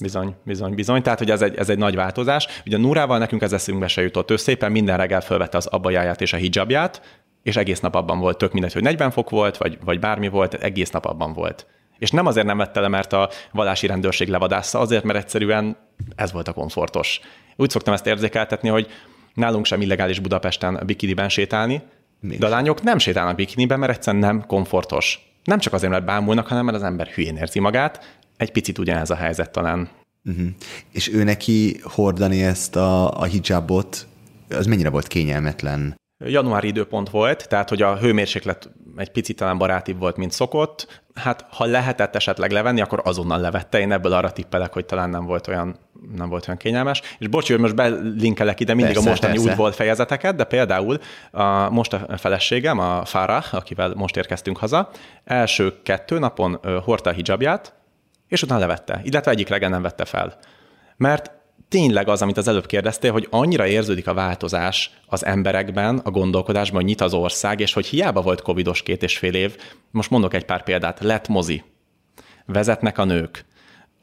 Bizony, 0.00 0.34
bizony, 0.44 0.74
bizony. 0.74 1.02
Tehát, 1.02 1.18
hogy 1.18 1.30
ez 1.30 1.42
egy, 1.42 1.56
ez 1.56 1.68
egy 1.68 1.78
nagy 1.78 1.94
változás. 1.94 2.46
Ugye 2.66 2.76
Nurával 2.76 3.18
nekünk 3.18 3.42
ez 3.42 3.52
eszünkbe 3.52 3.88
se 3.88 4.02
jutott. 4.02 4.30
Ő 4.30 4.36
szépen 4.36 4.72
minden 4.72 4.96
reggel 4.96 5.20
felvette 5.20 5.56
az 5.56 5.66
abajáját 5.66 6.20
és 6.20 6.32
a 6.32 6.36
hijabját, 6.36 7.20
és 7.42 7.56
egész 7.56 7.80
nap 7.80 7.94
abban 7.94 8.18
volt, 8.18 8.38
tök 8.38 8.52
mindegy, 8.52 8.72
hogy 8.72 8.82
40 8.82 9.10
fok 9.10 9.30
volt, 9.30 9.56
vagy, 9.56 9.78
vagy 9.84 9.98
bármi 9.98 10.28
volt, 10.28 10.54
egész 10.54 10.90
nap 10.90 11.04
abban 11.04 11.32
volt. 11.32 11.66
És 12.04 12.10
nem 12.10 12.26
azért 12.26 12.46
nem 12.46 12.56
vette 12.56 12.80
le, 12.80 12.88
mert 12.88 13.12
a 13.12 13.30
vallási 13.52 13.86
rendőrség 13.86 14.28
levadásza, 14.28 14.78
azért, 14.78 15.04
mert 15.04 15.18
egyszerűen 15.18 15.76
ez 16.16 16.32
volt 16.32 16.48
a 16.48 16.52
komfortos. 16.52 17.20
Úgy 17.56 17.70
szoktam 17.70 17.94
ezt 17.94 18.06
érzékeltetni, 18.06 18.68
hogy 18.68 18.86
nálunk 19.34 19.64
sem 19.64 19.80
illegális 19.80 20.18
Budapesten 20.20 20.82
bikiniben 20.86 21.28
sétálni, 21.28 21.82
Mi? 22.20 22.36
de 22.36 22.46
a 22.46 22.48
lányok 22.48 22.82
nem 22.82 22.98
sétálnak 22.98 23.36
bikiniben, 23.36 23.78
mert 23.78 23.92
egyszerűen 23.92 24.22
nem 24.22 24.46
komfortos. 24.46 25.34
Nem 25.44 25.58
csak 25.58 25.72
azért, 25.72 25.92
mert 25.92 26.04
bámulnak, 26.04 26.46
hanem 26.46 26.64
mert 26.64 26.76
az 26.76 26.82
ember 26.82 27.06
hülyén 27.06 27.36
érzi 27.36 27.60
magát. 27.60 28.18
Egy 28.36 28.52
picit 28.52 28.78
ugyanez 28.78 29.10
a 29.10 29.14
helyzet 29.14 29.50
talán. 29.50 29.88
Uh-huh. 30.24 30.46
És 30.90 31.12
ő 31.12 31.22
neki 31.22 31.80
hordani 31.82 32.42
ezt 32.42 32.76
a, 32.76 33.20
a 33.20 33.24
hijabot, 33.24 34.06
az 34.50 34.66
mennyire 34.66 34.90
volt 34.90 35.06
kényelmetlen? 35.06 35.96
Januári 36.24 36.68
időpont 36.68 37.10
volt, 37.10 37.48
tehát 37.48 37.68
hogy 37.68 37.82
a 37.82 37.96
hőmérséklet 37.96 38.70
egy 38.96 39.10
picit 39.10 39.36
talán 39.36 39.58
barátibb 39.58 39.98
volt, 39.98 40.16
mint 40.16 40.32
szokott. 40.32 41.02
Hát 41.14 41.46
ha 41.50 41.64
lehetett 41.64 42.14
esetleg 42.14 42.50
levenni, 42.50 42.80
akkor 42.80 43.00
azonnal 43.04 43.40
levette. 43.40 43.80
Én 43.80 43.92
ebből 43.92 44.12
arra 44.12 44.30
tippelek, 44.30 44.72
hogy 44.72 44.84
talán 44.84 45.10
nem 45.10 45.24
volt 45.24 45.48
olyan, 45.48 45.76
nem 46.16 46.28
volt 46.28 46.48
olyan 46.48 46.58
kényelmes. 46.58 47.02
És 47.18 47.28
bocsi, 47.28 47.52
hogy 47.52 47.60
most 47.60 47.74
belinkelek 47.74 48.60
ide 48.60 48.74
mindig 48.74 48.94
persze, 48.94 49.08
a 49.08 49.12
mostani 49.12 49.34
persze. 49.34 49.50
útból 49.50 49.72
fejezeteket, 49.72 50.36
de 50.36 50.44
például 50.44 50.98
a, 51.30 51.70
most 51.70 51.92
a 51.92 52.16
feleségem, 52.16 52.78
a 52.78 53.04
Fára, 53.04 53.44
akivel 53.52 53.92
most 53.96 54.16
érkeztünk 54.16 54.58
haza, 54.58 54.90
első 55.24 55.82
kettő 55.82 56.18
napon 56.18 56.60
hordta 56.84 57.10
a 57.10 57.12
hijabját, 57.12 57.74
és 58.28 58.42
utána 58.42 58.60
levette, 58.60 59.00
illetve 59.02 59.30
egyik 59.30 59.48
reggel 59.48 59.70
nem 59.70 59.82
vette 59.82 60.04
fel. 60.04 60.36
Mert 60.96 61.30
tényleg 61.74 62.08
az, 62.08 62.22
amit 62.22 62.36
az 62.36 62.48
előbb 62.48 62.66
kérdeztél, 62.66 63.12
hogy 63.12 63.26
annyira 63.30 63.66
érződik 63.66 64.06
a 64.06 64.14
változás 64.14 64.90
az 65.06 65.24
emberekben, 65.24 65.98
a 65.98 66.10
gondolkodásban, 66.10 66.76
hogy 66.76 66.84
nyit 66.84 67.00
az 67.00 67.14
ország, 67.14 67.60
és 67.60 67.72
hogy 67.72 67.86
hiába 67.86 68.22
volt 68.22 68.42
covidos 68.42 68.82
két 68.82 69.02
és 69.02 69.18
fél 69.18 69.34
év, 69.34 69.56
most 69.90 70.10
mondok 70.10 70.34
egy 70.34 70.44
pár 70.44 70.62
példát, 70.62 71.00
lett 71.00 71.28
mozi, 71.28 71.62
vezetnek 72.46 72.98
a 72.98 73.04
nők, 73.04 73.44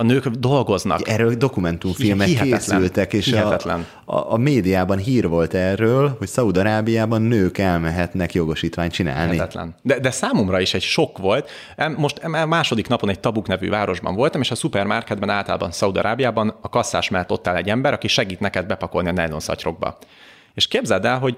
a 0.02 0.04
nők 0.04 0.28
dolgoznak. 0.28 1.08
Erről 1.08 1.36
dokumentumfilmek 1.36 2.28
Hihetetlen. 2.28 2.60
készültek, 2.60 3.14
és 3.14 3.26
Hihetetlen. 3.26 3.86
A, 4.06 4.16
a, 4.16 4.32
a 4.34 4.38
médiában 4.38 4.98
hír 4.98 5.28
volt 5.28 5.54
erről, 5.54 6.16
hogy 6.18 6.28
Szaúd-Arábiában 6.28 7.22
nők 7.22 7.58
elmehetnek 7.58 8.34
jogosítványt 8.34 8.92
csinálni. 8.92 9.32
Hihetetlen. 9.32 9.76
De, 9.82 10.00
de 10.00 10.12
számomra 10.12 10.60
is 10.60 10.74
egy 10.74 10.82
sok 10.82 11.18
volt. 11.18 11.50
Most 11.96 12.28
második 12.48 12.88
napon 12.88 13.10
egy 13.10 13.20
Tabuk 13.20 13.48
nevű 13.48 13.70
városban 13.70 14.16
voltam, 14.16 14.42
és 14.42 14.52
a 14.52 14.56
szupermarketben 14.56 15.30
általában 15.30 15.72
Szaúd-Arábiában 15.72 16.58
a 16.62 16.70
kasszás 16.70 17.10
mellett 17.10 17.32
ott 17.32 17.48
áll 17.48 17.56
egy 17.56 17.70
ember, 17.70 17.94
aki 17.94 18.08
segít 18.08 18.40
neked 18.40 18.66
bepakolni 18.66 19.10
a 19.10 19.12
nylon 19.12 19.40
szatyrokba. 19.40 19.98
És 20.54 20.68
képzeld 20.68 21.06
el, 21.06 21.20
hogy 21.20 21.38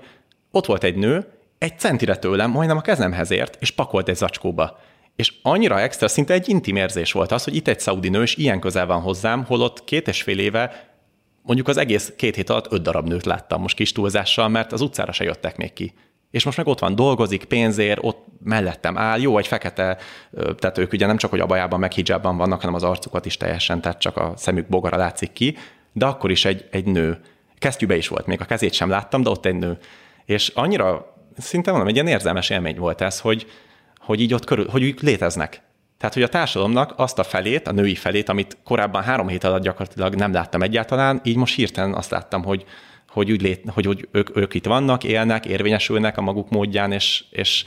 ott 0.51 0.65
volt 0.65 0.83
egy 0.83 0.95
nő, 0.95 1.25
egy 1.57 1.79
centire 1.79 2.15
tőlem, 2.15 2.51
majdnem 2.51 2.77
a 2.77 2.81
kezemhez 2.81 3.31
ért, 3.31 3.57
és 3.59 3.71
pakolt 3.71 4.09
egy 4.09 4.15
zacskóba. 4.15 4.79
És 5.15 5.33
annyira 5.41 5.79
extra, 5.79 6.07
szinte 6.07 6.33
egy 6.33 6.49
intim 6.49 6.75
érzés 6.75 7.11
volt 7.11 7.31
az, 7.31 7.43
hogy 7.43 7.55
itt 7.55 7.67
egy 7.67 7.79
szaudi 7.79 8.09
nő, 8.09 8.21
és 8.21 8.35
ilyen 8.35 8.59
közel 8.59 8.85
van 8.85 9.01
hozzám, 9.01 9.43
holott 9.43 9.83
két 9.83 10.07
és 10.07 10.21
fél 10.21 10.39
éve 10.39 10.91
mondjuk 11.43 11.67
az 11.67 11.77
egész 11.77 12.13
két 12.17 12.35
hét 12.35 12.49
alatt 12.49 12.71
öt 12.71 12.81
darab 12.81 13.07
nőt 13.07 13.25
láttam 13.25 13.61
most 13.61 13.75
kis 13.75 13.91
túlzással, 13.91 14.47
mert 14.47 14.71
az 14.71 14.81
utcára 14.81 15.11
se 15.11 15.23
jöttek 15.23 15.57
még 15.57 15.73
ki. 15.73 15.93
És 16.31 16.43
most 16.43 16.57
meg 16.57 16.67
ott 16.67 16.79
van, 16.79 16.95
dolgozik, 16.95 17.45
pénzér, 17.45 17.97
ott 18.01 18.25
mellettem 18.43 18.97
áll, 18.97 19.19
jó, 19.19 19.37
egy 19.37 19.47
fekete, 19.47 19.97
tehát 20.59 20.77
ők 20.77 20.93
ugye 20.93 21.05
nem 21.05 21.17
csak, 21.17 21.29
hogy 21.29 21.39
a 21.39 21.45
bajában 21.45 21.79
meg 21.79 21.91
hijabban 21.91 22.37
vannak, 22.37 22.59
hanem 22.59 22.75
az 22.75 22.83
arcukat 22.83 23.25
is 23.25 23.37
teljesen, 23.37 23.81
tehát 23.81 23.99
csak 23.99 24.17
a 24.17 24.33
szemük 24.35 24.67
bogara 24.67 24.97
látszik 24.97 25.33
ki, 25.33 25.57
de 25.91 26.05
akkor 26.05 26.31
is 26.31 26.45
egy, 26.45 26.67
egy 26.71 26.85
nő. 26.85 27.19
Kesztyűbe 27.57 27.95
is 27.95 28.07
volt, 28.07 28.25
még 28.25 28.41
a 28.41 28.45
kezét 28.45 28.73
sem 28.73 28.89
láttam, 28.89 29.21
de 29.21 29.29
ott 29.29 29.45
egy 29.45 29.55
nő. 29.55 29.77
És 30.25 30.51
annyira, 30.55 31.15
szinte 31.37 31.69
mondom, 31.69 31.89
egy 31.89 31.95
ilyen 31.95 32.07
érzelmes 32.07 32.49
élmény 32.49 32.77
volt 32.77 33.01
ez, 33.01 33.19
hogy, 33.19 33.45
hogy 34.03 34.21
így 34.21 34.33
ott 34.33 34.45
körül, 34.45 34.67
hogy 34.69 34.83
ők 34.83 34.99
léteznek. 34.99 35.61
Tehát, 35.97 36.13
hogy 36.13 36.23
a 36.23 36.29
társadalomnak 36.29 36.93
azt 36.95 37.19
a 37.19 37.23
felét, 37.23 37.67
a 37.67 37.71
női 37.71 37.95
felét, 37.95 38.29
amit 38.29 38.57
korábban 38.63 39.03
három 39.03 39.27
hét 39.27 39.43
alatt 39.43 39.61
gyakorlatilag 39.61 40.15
nem 40.15 40.33
láttam 40.33 40.61
egyáltalán, 40.61 41.21
így 41.23 41.35
most 41.35 41.55
hirtelen 41.55 41.93
azt 41.93 42.11
láttam, 42.11 42.43
hogy, 42.43 42.65
hogy, 43.09 43.31
úgy 43.31 43.41
lét, 43.41 43.61
hogy, 43.67 43.85
hogy 43.85 44.07
ők, 44.11 44.37
ők 44.37 44.53
itt 44.53 44.65
vannak, 44.65 45.03
élnek, 45.03 45.45
érvényesülnek 45.45 46.17
a 46.17 46.21
maguk 46.21 46.49
módján, 46.49 46.91
és, 46.91 47.23
és 47.29 47.65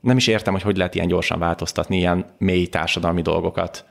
nem 0.00 0.16
is 0.16 0.26
értem, 0.26 0.52
hogy 0.52 0.62
hogy 0.62 0.76
lehet 0.76 0.94
ilyen 0.94 1.08
gyorsan 1.08 1.38
változtatni 1.38 1.96
ilyen 1.96 2.34
mély 2.38 2.66
társadalmi 2.66 3.22
dolgokat. 3.22 3.84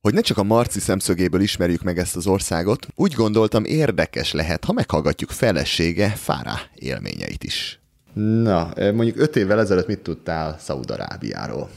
Hogy 0.00 0.14
ne 0.14 0.20
csak 0.20 0.38
a 0.38 0.42
Marci 0.42 0.80
szemszögéből 0.80 1.40
ismerjük 1.40 1.82
meg 1.82 1.98
ezt 1.98 2.16
az 2.16 2.26
országot, 2.26 2.86
úgy 2.94 3.12
gondoltam 3.12 3.64
érdekes 3.64 4.32
lehet, 4.32 4.64
ha 4.64 4.72
meghallgatjuk 4.72 5.30
felesége 5.30 6.08
Fárá 6.08 6.60
élményeit 6.74 7.44
is. 7.44 7.81
Na, 8.12 8.68
mondjuk 8.76 9.18
öt 9.18 9.36
évvel 9.36 9.60
ezelőtt 9.60 9.86
mit 9.86 10.00
tudtál 10.00 10.56
Szaudarábiáról? 10.58 11.68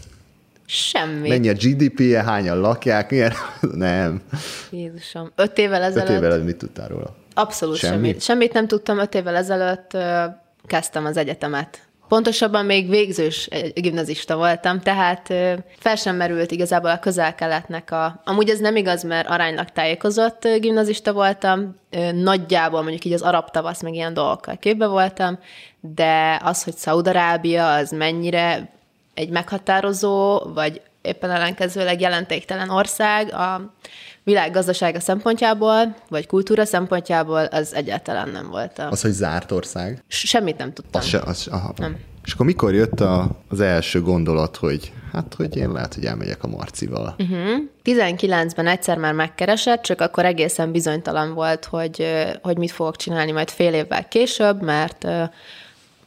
Semmi. 0.65 1.29
Mennyi 1.29 1.49
a 1.49 1.53
GDP-je, 1.53 2.23
hányan 2.23 2.59
lakják, 2.59 3.09
milyen? 3.09 3.33
Nem. 3.85 4.21
Jézusom. 4.71 5.31
Öt 5.35 5.57
évvel 5.57 5.81
ezelőtt... 5.81 6.09
Öt 6.09 6.15
évvel 6.15 6.29
ezelőtt 6.29 6.45
mit 6.45 6.57
tudtál 6.57 6.87
róla? 6.87 7.15
Abszolút 7.33 7.75
semmit. 7.75 7.95
semmit. 7.95 8.21
Semmit 8.21 8.53
nem 8.53 8.67
tudtam. 8.67 8.99
Öt 8.99 9.15
évvel 9.15 9.35
ezelőtt 9.35 9.97
kezdtem 10.65 11.05
az 11.05 11.17
egyetemet. 11.17 11.87
Pontosabban 12.07 12.65
még 12.65 12.89
végzős 12.89 13.49
gimnazista 13.73 14.35
voltam, 14.35 14.79
tehát 14.79 15.27
fel 15.79 15.95
sem 15.95 16.15
merült 16.15 16.51
igazából 16.51 16.89
a 16.89 16.99
közel-keletnek 16.99 17.91
a... 17.91 18.21
Amúgy 18.23 18.49
ez 18.49 18.59
nem 18.59 18.75
igaz, 18.75 19.03
mert 19.03 19.27
aránylag 19.27 19.69
tájékozott 19.69 20.47
gimnazista 20.59 21.13
voltam, 21.13 21.75
nagyjából 22.13 22.81
mondjuk 22.81 23.05
így 23.05 23.13
az 23.13 23.21
arab 23.21 23.49
tavasz, 23.49 23.81
meg 23.81 23.93
ilyen 23.93 24.13
dolgokkal 24.13 24.57
képbe 24.57 24.87
voltam, 24.87 25.39
de 25.79 26.39
az, 26.43 26.63
hogy 26.63 26.75
Szaudarábia 26.75 27.73
az 27.73 27.91
mennyire 27.91 28.69
egy 29.13 29.29
meghatározó, 29.29 30.39
vagy 30.53 30.81
éppen 31.01 31.31
ellenkezőleg 31.31 32.01
jelentéktelen 32.01 32.69
ország 32.69 33.33
a 33.33 33.73
világ 34.25 34.51
gazdasága 34.51 34.99
szempontjából, 34.99 35.95
vagy 36.09 36.27
kultúra 36.27 36.65
szempontjából, 36.65 37.45
az 37.45 37.73
egyáltalán 37.73 38.29
nem 38.29 38.49
volt. 38.49 38.79
Az, 38.79 39.01
hogy 39.01 39.11
zárt 39.11 39.51
ország? 39.51 40.03
Semmit 40.07 40.57
nem 40.57 40.73
tudtam. 40.73 41.01
Az 41.01 41.07
se, 41.07 41.19
az, 41.19 41.47
aha. 41.51 41.73
Nem. 41.77 41.97
És 42.23 42.33
akkor 42.33 42.45
mikor 42.45 42.73
jött 42.73 42.99
a, 42.99 43.29
az 43.47 43.59
első 43.59 44.01
gondolat, 44.01 44.55
hogy 44.55 44.93
hát, 45.11 45.33
hogy 45.33 45.55
én 45.55 45.71
lehet, 45.71 45.93
hogy 45.93 46.05
elmegyek 46.05 46.43
a 46.43 46.47
Marcival? 46.47 47.15
Uh-huh. 47.19 47.63
19-ben 47.83 48.67
egyszer 48.67 48.97
már 48.97 49.13
megkeresett, 49.13 49.81
csak 49.81 50.01
akkor 50.01 50.25
egészen 50.25 50.71
bizonytalan 50.71 51.33
volt, 51.33 51.65
hogy, 51.65 52.07
hogy 52.41 52.57
mit 52.57 52.71
fogok 52.71 52.95
csinálni 52.95 53.31
majd 53.31 53.49
fél 53.49 53.73
évvel 53.73 54.07
később, 54.07 54.61
mert 54.61 55.07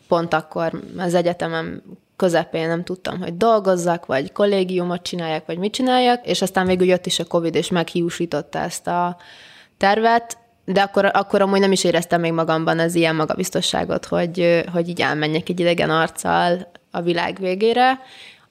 pont 0.09 0.35
akkor 0.35 0.83
az 0.97 1.15
egyetemem 1.15 1.83
közepén 2.19 2.69
nem 2.69 2.85
tudtam, 2.85 3.19
hogy 3.19 3.37
dolgozzak, 3.37 4.07
vagy 4.07 4.33
kollégiumot 4.33 5.03
csináljak, 5.03 5.47
vagy 5.47 5.59
mit 5.59 5.73
csináljak, 5.73 6.27
és 6.27 6.43
aztán 6.43 6.67
végül 6.67 6.87
jött 6.87 7.07
is 7.07 7.19
a 7.19 7.25
Covid, 7.25 7.55
és 7.55 7.69
meghiúsította 7.71 8.59
ezt 8.59 8.87
a 8.87 9.17
tervet, 9.77 10.39
de 10.65 10.81
akkor, 10.81 11.11
akkor 11.13 11.43
amúgy 11.43 11.61
nem 11.61 11.73
is 11.73 11.85
éreztem 11.85 12.21
még 12.21 12.33
magamban 12.33 12.79
az 12.79 12.95
ilyen 12.95 13.15
magabiztosságot, 13.15 14.05
hogy, 14.05 14.65
hogy 14.73 14.89
így 14.89 15.01
elmenjek 15.01 15.49
egy 15.49 15.61
idegen 15.61 15.91
arccal 15.91 16.71
a 16.91 17.01
világ 17.01 17.39
végére, 17.41 18.01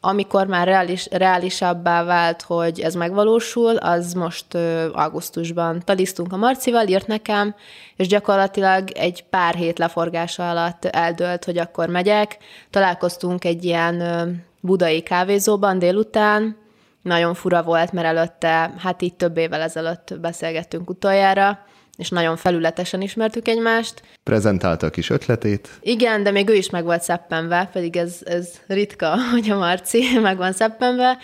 amikor 0.08 0.48
már 0.48 0.68
reális, 0.68 1.08
reálisabbá 1.12 2.04
vált, 2.04 2.42
hogy 2.42 2.80
ez 2.80 2.96
megvalósul, 2.96 3.76
az 3.76 4.14
most 4.14 4.54
ö, 4.54 4.92
augusztusban 4.94 5.82
talisztunk 5.86 6.34
a 6.34 6.38
Marcival, 6.38 6.88
írt 6.88 7.08
nekem, 7.08 7.56
és 7.96 8.08
gyakorlatilag 8.08 8.92
egy 8.92 9.24
pár 9.24 9.56
hét 9.56 9.80
leforgása 9.80 10.50
alatt 10.50 10.86
eldölt, 10.86 11.46
hogy 11.46 11.58
akkor 11.58 11.90
megyek. 11.90 12.38
Találkoztunk 12.70 13.46
egy 13.46 13.64
ilyen 13.64 14.00
ö, 14.02 14.30
budai 14.62 15.02
kávézóban 15.02 15.80
délután, 15.80 16.58
nagyon 17.02 17.34
fura 17.34 17.64
volt, 17.64 17.92
mert 17.92 18.08
előtte, 18.08 18.74
hát 18.78 19.02
így 19.02 19.14
több 19.14 19.38
évvel 19.38 19.62
ezelőtt 19.62 20.14
beszélgettünk 20.22 20.90
utoljára, 20.90 21.60
és 21.98 22.10
nagyon 22.10 22.38
felületesen 22.38 23.02
ismertük 23.02 23.48
egymást. 23.48 24.02
Prezentálta 24.24 24.86
a 24.86 24.90
kis 24.90 25.10
ötletét. 25.10 25.70
Igen, 25.82 26.24
de 26.24 26.32
még 26.32 26.50
ő 26.50 26.54
is 26.54 26.70
meg 26.70 26.84
volt 26.84 27.02
szeppenve, 27.02 27.70
pedig 27.74 27.96
ez, 27.96 28.20
ez 28.26 28.50
ritka, 28.68 29.16
hogy 29.34 29.50
a 29.50 29.58
Marci 29.58 30.04
meg 30.22 30.38
van 30.38 30.54
szeppenve. 30.54 31.18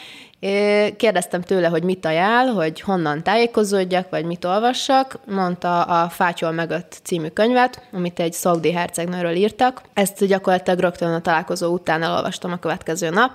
Kérdeztem 0.98 1.42
tőle, 1.42 1.68
hogy 1.68 1.84
mit 1.84 2.06
ajánl, 2.06 2.53
hogy 2.53 2.82
honnan 2.82 3.24
tájékozódjak, 3.24 4.10
vagy 4.10 4.25
mit 4.25 4.46
olvassak. 4.46 5.20
Mondta 5.25 5.84
a 5.84 6.10
Fátyol 6.10 6.51
megött 6.51 7.00
című 7.03 7.27
könyvet, 7.27 7.82
amit 7.92 8.20
egy 8.20 8.34
szaudi 8.34 8.72
hercegnőről 8.72 9.36
írtak. 9.36 9.82
Ezt 9.94 10.25
gyakorlatilag 10.25 10.80
rögtön 10.80 11.13
a 11.13 11.22
találkozó 11.22 11.74
után 11.74 12.03
elolvastam 12.03 12.51
a 12.51 12.60
következő 12.60 13.10
nap, 13.10 13.32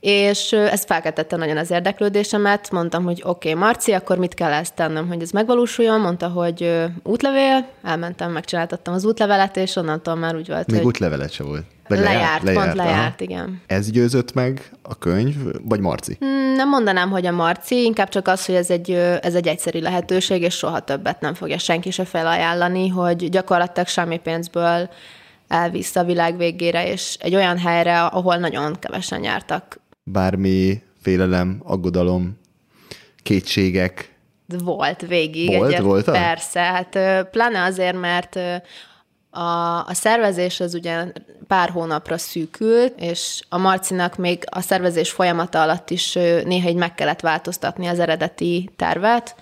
és 0.00 0.52
ez 0.52 0.84
felkeltette 0.84 1.36
nagyon 1.36 1.56
az 1.56 1.70
érdeklődésemet. 1.70 2.70
Mondtam, 2.70 3.04
hogy 3.04 3.22
oké, 3.24 3.48
okay, 3.48 3.62
Marci, 3.62 3.92
akkor 3.92 4.18
mit 4.18 4.34
kell 4.34 4.52
ezt 4.52 4.74
tennem, 4.74 5.08
hogy 5.08 5.22
ez 5.22 5.30
megvalósuljon? 5.30 6.00
Mondta, 6.00 6.28
hogy 6.28 6.84
útlevél, 7.02 7.66
elmentem, 7.82 8.32
megcsináltattam 8.32 8.94
az 8.94 9.04
útlevelet, 9.04 9.56
és 9.56 9.76
onnantól 9.76 10.14
már 10.14 10.36
úgy 10.36 10.48
volt, 10.48 10.66
Még 10.66 10.76
hogy... 10.76 10.86
útlevelet 10.86 11.32
se 11.32 11.42
volt. 11.42 11.64
Lejárt, 11.86 12.12
lejárt, 12.12 12.42
lejárt, 12.42 12.64
pont 12.64 12.76
lejárt, 12.76 13.20
aha. 13.20 13.30
igen. 13.30 13.62
Ez 13.66 13.90
győzött 13.90 14.32
meg 14.32 14.70
a 14.82 14.98
könyv, 14.98 15.34
vagy 15.62 15.80
Marci? 15.80 16.16
Hmm, 16.18 16.52
nem 16.54 16.68
mondanám, 16.68 17.10
hogy 17.10 17.26
a 17.26 17.32
Marci, 17.32 17.84
inkább 17.84 18.08
csak 18.08 18.28
az, 18.28 18.46
hogy 18.46 18.54
ez 18.54 18.70
egy, 18.70 18.90
ez 19.20 19.34
egy 19.34 19.46
egyszerű 19.46 19.80
lehetőség, 19.80 20.42
és 20.42 20.54
soha 20.54 20.80
többet 20.80 21.20
nem 21.20 21.34
fogja 21.34 21.58
senki 21.58 21.90
se 21.90 22.04
felajánlani, 22.04 22.88
hogy 22.88 23.28
gyakorlatilag 23.28 23.88
semmi 23.88 24.18
pénzből 24.18 24.90
elvisz 25.48 25.96
a 25.96 26.04
világ 26.04 26.36
végére, 26.36 26.88
és 26.88 27.16
egy 27.20 27.34
olyan 27.34 27.58
helyre, 27.58 28.02
ahol 28.02 28.36
nagyon 28.36 28.78
kevesen 28.78 29.22
jártak 29.22 29.80
bármi 30.12 30.82
félelem, 31.00 31.60
aggodalom, 31.64 32.38
kétségek? 33.22 34.14
Volt 34.58 35.00
végig. 35.00 35.56
Volt, 35.56 35.70
egyet, 35.70 35.82
volt? 35.82 36.04
Persze, 36.04 36.60
hát 36.60 36.98
pláne 37.30 37.62
azért, 37.62 38.00
mert 38.00 38.38
a, 39.30 39.86
a 39.86 39.94
szervezés 39.94 40.60
az 40.60 40.74
ugye 40.74 41.04
pár 41.46 41.68
hónapra 41.68 42.18
szűkült, 42.18 43.00
és 43.00 43.40
a 43.48 43.58
Marcinak 43.58 44.16
még 44.16 44.44
a 44.50 44.60
szervezés 44.60 45.10
folyamata 45.10 45.62
alatt 45.62 45.90
is 45.90 46.12
néha 46.44 46.68
így 46.68 46.76
meg 46.76 46.94
kellett 46.94 47.20
változtatni 47.20 47.86
az 47.86 47.98
eredeti 47.98 48.70
tervet, 48.76 49.34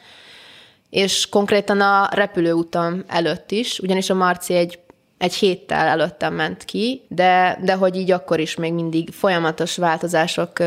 és 0.91 1.29
konkrétan 1.29 1.81
a 1.81 2.09
repülőutam 2.13 3.05
előtt 3.07 3.51
is, 3.51 3.79
ugyanis 3.79 4.11
a 4.11 4.15
Marci 4.15 4.55
egy 4.55 4.79
egy 5.19 5.35
héttel 5.35 5.87
előttem 5.87 6.35
ment 6.35 6.65
ki, 6.65 7.03
de, 7.09 7.59
de 7.65 7.75
hogy 7.75 7.97
így 7.97 8.11
akkor 8.11 8.41
is 8.41 8.57
még 8.57 8.73
mindig 8.73 9.11
folyamatos 9.11 9.77
változások, 9.77 10.59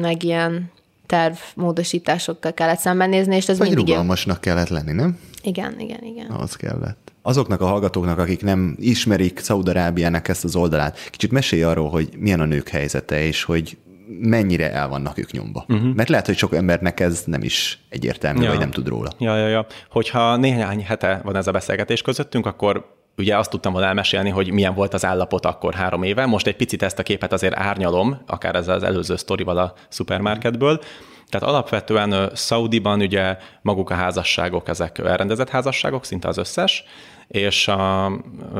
meg 0.00 0.22
ilyen 0.22 0.72
tervmódosításokkal 1.06 2.54
kellett 2.54 2.78
szembenézni, 2.78 3.36
és 3.36 3.48
ez 3.48 3.58
Vagy 3.58 3.68
mindig... 3.68 3.86
rugalmasnak 3.86 4.40
kellett 4.40 4.68
lenni, 4.68 4.92
nem? 4.92 5.18
Igen, 5.42 5.74
igen, 5.78 6.02
igen. 6.02 6.30
Az 6.30 6.56
kellett. 6.56 7.12
Azoknak 7.22 7.60
a 7.60 7.66
hallgatóknak, 7.66 8.18
akik 8.18 8.42
nem 8.42 8.76
ismerik 8.80 9.38
Szaudarábiának 9.38 10.28
ezt 10.28 10.44
az 10.44 10.56
oldalát, 10.56 11.10
kicsit 11.10 11.30
mesélj 11.30 11.62
arról, 11.62 11.90
hogy 11.90 12.08
milyen 12.18 12.40
a 12.40 12.44
nők 12.44 12.68
helyzete, 12.68 13.22
és 13.22 13.42
hogy 13.42 13.76
mennyire 14.20 14.72
el 14.72 14.88
vannak 14.88 15.18
ők 15.18 15.30
nyomba. 15.30 15.64
Uh-huh. 15.68 15.94
Mert 15.94 16.08
lehet, 16.08 16.26
hogy 16.26 16.36
sok 16.36 16.54
embernek 16.54 17.00
ez 17.00 17.22
nem 17.26 17.42
is 17.42 17.84
egyértelmű, 17.88 18.42
ja. 18.42 18.48
vagy 18.48 18.58
nem 18.58 18.70
tud 18.70 18.88
róla. 18.88 19.12
Ja, 19.18 19.36
ja, 19.36 19.48
ja. 19.48 19.66
Hogyha 19.90 20.36
néhány 20.36 20.84
hete 20.84 21.20
van 21.24 21.36
ez 21.36 21.46
a 21.46 21.52
beszélgetés 21.52 22.02
közöttünk, 22.02 22.46
akkor 22.46 22.86
ugye 23.16 23.38
azt 23.38 23.50
tudtam 23.50 23.72
volna 23.72 23.86
elmesélni, 23.86 24.30
hogy 24.30 24.52
milyen 24.52 24.74
volt 24.74 24.94
az 24.94 25.04
állapot 25.04 25.46
akkor 25.46 25.74
három 25.74 26.02
éve. 26.02 26.26
Most 26.26 26.46
egy 26.46 26.56
picit 26.56 26.82
ezt 26.82 26.98
a 26.98 27.02
képet 27.02 27.32
azért 27.32 27.56
árnyalom, 27.56 28.22
akár 28.26 28.54
ez 28.54 28.68
az 28.68 28.82
előző 28.82 29.16
sztorival 29.16 29.58
a 29.58 29.74
szupermarketből. 29.88 30.80
Tehát 31.28 31.48
alapvetően 31.48 32.30
Szaudiban 32.34 33.00
ugye 33.00 33.36
maguk 33.62 33.90
a 33.90 33.94
házasságok, 33.94 34.68
ezek 34.68 34.98
elrendezett 34.98 35.48
házasságok, 35.48 36.04
szinte 36.04 36.28
az 36.28 36.38
összes, 36.38 36.84
és 37.28 37.68
a 37.68 38.12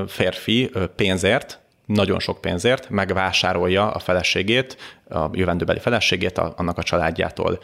férfi 0.06 0.70
pénzért, 0.96 1.58
nagyon 1.87 2.18
sok 2.18 2.40
pénzért 2.40 2.88
megvásárolja 2.88 3.90
a 3.90 3.99
feleségét, 3.99 4.76
a 5.08 5.28
jövendőbeli 5.32 5.78
feleségét 5.78 6.38
annak 6.38 6.78
a 6.78 6.82
családjától. 6.82 7.58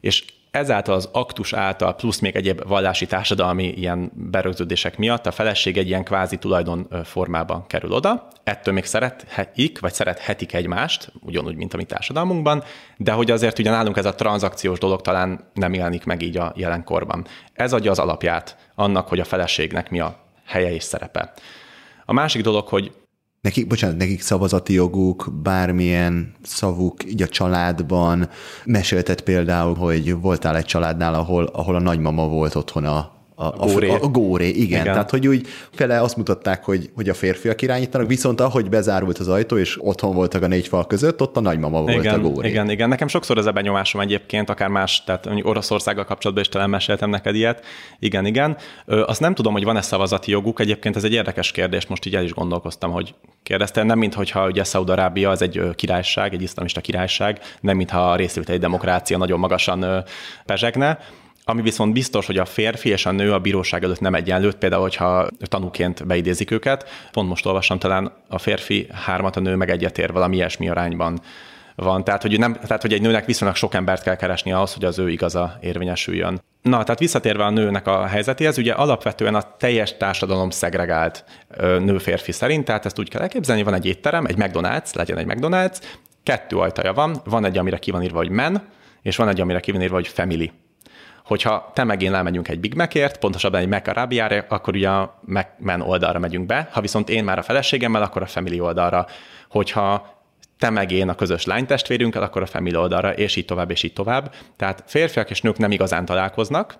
És 0.00 0.24
ezáltal 0.50 0.94
az 0.94 1.08
aktus 1.12 1.52
által, 1.52 1.94
plusz 1.94 2.18
még 2.18 2.36
egyéb 2.36 2.66
vallási 2.66 3.06
társadalmi 3.06 3.64
ilyen 3.64 4.10
berögződések 4.14 4.96
miatt 4.98 5.26
a 5.26 5.30
feleség 5.30 5.76
egy 5.76 5.86
ilyen 5.86 6.04
kvázi 6.04 6.36
tulajdon 6.36 6.88
formában 7.04 7.66
kerül 7.66 7.92
oda. 7.92 8.28
Ettől 8.44 8.74
még 8.74 8.84
szerethetik, 8.84 9.80
vagy 9.80 9.92
szerethetik 9.92 10.52
egymást, 10.52 11.12
ugyanúgy, 11.20 11.56
mint 11.56 11.74
a 11.74 11.76
mi 11.76 11.84
társadalmunkban, 11.84 12.62
de 12.96 13.12
hogy 13.12 13.30
azért 13.30 13.58
ugye 13.58 13.70
nálunk 13.70 13.96
ez 13.96 14.04
a 14.04 14.14
tranzakciós 14.14 14.78
dolog 14.78 15.00
talán 15.00 15.50
nem 15.54 15.74
jelenik 15.74 16.04
meg 16.04 16.22
így 16.22 16.36
a 16.36 16.52
jelenkorban. 16.56 17.26
Ez 17.52 17.72
adja 17.72 17.90
az 17.90 17.98
alapját 17.98 18.56
annak, 18.74 19.08
hogy 19.08 19.20
a 19.20 19.24
feleségnek 19.24 19.90
mi 19.90 20.00
a 20.00 20.16
helye 20.46 20.72
és 20.72 20.82
szerepe. 20.82 21.32
A 22.04 22.12
másik 22.12 22.42
dolog, 22.42 22.68
hogy 22.68 22.92
Nekik, 23.40 23.66
bocsánat, 23.66 23.96
nekik 23.96 24.20
szavazati 24.20 24.72
joguk, 24.72 25.32
bármilyen 25.42 26.34
szavuk 26.42 27.04
így 27.04 27.22
a 27.22 27.28
családban. 27.28 28.28
Mesélted 28.64 29.20
például, 29.20 29.74
hogy 29.74 30.20
voltál 30.20 30.56
egy 30.56 30.64
családnál, 30.64 31.14
ahol, 31.14 31.44
ahol 31.44 31.74
a 31.74 31.80
nagymama 31.80 32.28
volt 32.28 32.54
otthon 32.54 32.84
a, 32.84 33.17
a, 33.40 33.46
a, 33.46 33.66
góré. 33.66 33.88
A, 33.88 34.02
a 34.02 34.08
góré, 34.08 34.48
igen. 34.48 34.62
igen. 34.62 34.84
Tehát, 34.84 35.10
hogy 35.10 35.26
úgy 35.28 35.46
fele 35.72 36.00
azt 36.00 36.16
mutatták, 36.16 36.64
hogy, 36.64 36.90
hogy 36.94 37.08
a 37.08 37.14
férfiak 37.14 37.62
irányítanak, 37.62 38.06
viszont 38.06 38.40
ahogy 38.40 38.68
bezárult 38.68 39.18
az 39.18 39.28
ajtó, 39.28 39.58
és 39.58 39.78
otthon 39.80 40.14
voltak 40.14 40.42
a 40.42 40.46
négy 40.46 40.68
fal 40.68 40.86
között, 40.86 41.20
ott 41.20 41.36
a 41.36 41.40
nagymama 41.40 41.80
volt 41.80 41.94
igen, 41.94 42.14
a 42.14 42.18
góré. 42.18 42.48
Igen, 42.48 42.70
igen. 42.70 42.88
Nekem 42.88 43.08
sokszor 43.08 43.38
ez 43.38 43.46
a 43.46 43.52
benyomásom 43.52 44.00
egyébként, 44.00 44.50
akár 44.50 44.68
más, 44.68 45.04
tehát 45.04 45.28
Oroszországgal 45.42 46.04
kapcsolatban 46.04 46.44
is 46.44 46.50
talán 46.50 46.70
meséltem 46.70 47.10
neked 47.10 47.34
ilyet. 47.34 47.64
Igen, 47.98 48.26
igen. 48.26 48.56
Ö, 48.86 49.02
azt 49.02 49.20
nem 49.20 49.34
tudom, 49.34 49.52
hogy 49.52 49.64
van-e 49.64 49.80
szavazati 49.80 50.30
joguk. 50.30 50.60
Egyébként 50.60 50.96
ez 50.96 51.04
egy 51.04 51.12
érdekes 51.12 51.50
kérdés, 51.50 51.86
most 51.86 52.06
így 52.06 52.14
el 52.14 52.24
is 52.24 52.32
gondolkoztam, 52.32 52.90
hogy 52.90 53.14
kérdezte. 53.42 53.82
Nem, 53.82 53.98
mintha 53.98 54.46
ugye 54.46 54.64
Szaudarábia 54.64 55.30
az 55.30 55.42
egy 55.42 55.60
királyság, 55.74 56.34
egy 56.34 56.42
iszlamista 56.42 56.80
királyság, 56.80 57.40
nem 57.60 57.76
mintha 57.76 58.10
a 58.10 58.16
részvételi 58.16 58.58
demokrácia 58.58 59.18
nagyon 59.18 59.38
magasan 59.38 60.04
pezsegne. 60.46 60.98
Ami 61.48 61.62
viszont 61.62 61.92
biztos, 61.92 62.26
hogy 62.26 62.38
a 62.38 62.44
férfi 62.44 62.88
és 62.88 63.06
a 63.06 63.10
nő 63.10 63.32
a 63.32 63.38
bíróság 63.38 63.84
előtt 63.84 64.00
nem 64.00 64.14
egyenlőt, 64.14 64.56
például, 64.56 64.82
hogyha 64.82 65.26
tanúként 65.40 66.06
beidézik 66.06 66.50
őket. 66.50 66.88
Pont 67.12 67.28
most 67.28 67.46
olvastam, 67.46 67.78
talán 67.78 68.12
a 68.28 68.38
férfi 68.38 68.86
hármat, 68.92 69.36
a 69.36 69.40
nő 69.40 69.54
meg 69.54 69.70
egyet 69.70 69.98
ér 69.98 70.12
valami 70.12 70.36
ilyesmi 70.36 70.68
arányban 70.68 71.20
van. 71.74 72.04
Tehát 72.04 72.22
hogy, 72.22 72.38
nem, 72.38 72.52
tehát, 72.52 72.82
hogy 72.82 72.92
egy 72.92 73.00
nőnek 73.00 73.24
viszonylag 73.24 73.56
sok 73.56 73.74
embert 73.74 74.02
kell 74.02 74.16
keresni 74.16 74.52
ahhoz, 74.52 74.74
hogy 74.74 74.84
az 74.84 74.98
ő 74.98 75.10
igaza 75.10 75.58
érvényesüljön. 75.60 76.40
Na, 76.62 76.82
tehát 76.82 76.98
visszatérve 76.98 77.44
a 77.44 77.50
nőnek 77.50 77.86
a 77.86 78.06
helyzetéhez, 78.06 78.58
ugye 78.58 78.72
alapvetően 78.72 79.34
a 79.34 79.56
teljes 79.56 79.96
társadalom 79.96 80.50
szegregált 80.50 81.24
nő-férfi 81.58 82.32
szerint, 82.32 82.64
tehát 82.64 82.86
ezt 82.86 82.98
úgy 82.98 83.08
kell 83.08 83.20
elképzelni, 83.20 83.62
van 83.62 83.74
egy 83.74 83.86
étterem, 83.86 84.26
egy 84.26 84.36
McDonald's, 84.38 84.94
legyen 84.94 85.18
egy 85.18 85.26
McDonald's, 85.28 85.76
kettő 86.22 86.56
ajtaja 86.56 86.92
van, 86.92 87.20
van 87.24 87.44
egy, 87.44 87.58
amire 87.58 87.78
ki 87.78 87.90
van 87.90 88.02
írva, 88.02 88.18
hogy 88.18 88.30
men, 88.30 88.68
és 89.02 89.16
van 89.16 89.28
egy, 89.28 89.40
amire 89.40 89.60
ki 89.60 89.72
van 89.72 89.82
írva, 89.82 89.94
hogy 89.94 90.08
family 90.08 90.52
hogyha 91.28 91.70
te 91.74 91.84
meg 91.84 92.02
én 92.02 92.14
elmegyünk 92.14 92.48
egy 92.48 92.60
Big 92.60 92.74
Macért, 92.74 93.18
pontosabban 93.18 93.60
egy 93.60 93.68
Mac 93.68 93.88
Arabiára, 93.88 94.44
akkor 94.48 94.74
ugye 94.74 94.88
a 94.88 95.20
McMan 95.24 95.80
oldalra 95.80 96.18
megyünk 96.18 96.46
be, 96.46 96.68
ha 96.72 96.80
viszont 96.80 97.08
én 97.08 97.24
már 97.24 97.38
a 97.38 97.42
feleségemmel, 97.42 98.02
akkor 98.02 98.22
a 98.22 98.26
Family 98.26 98.60
oldalra. 98.60 99.06
Hogyha 99.50 100.16
te 100.58 100.70
meg 100.70 100.90
én 100.90 101.08
a 101.08 101.14
közös 101.14 101.44
lánytestvérünkkel, 101.44 102.22
akkor 102.22 102.42
a 102.42 102.46
Family 102.46 102.76
oldalra, 102.76 103.12
és 103.12 103.36
így 103.36 103.44
tovább, 103.44 103.70
és 103.70 103.82
így 103.82 103.92
tovább. 103.92 104.34
Tehát 104.56 104.82
férfiak 104.86 105.30
és 105.30 105.40
nők 105.40 105.58
nem 105.58 105.70
igazán 105.70 106.04
találkoznak, 106.04 106.78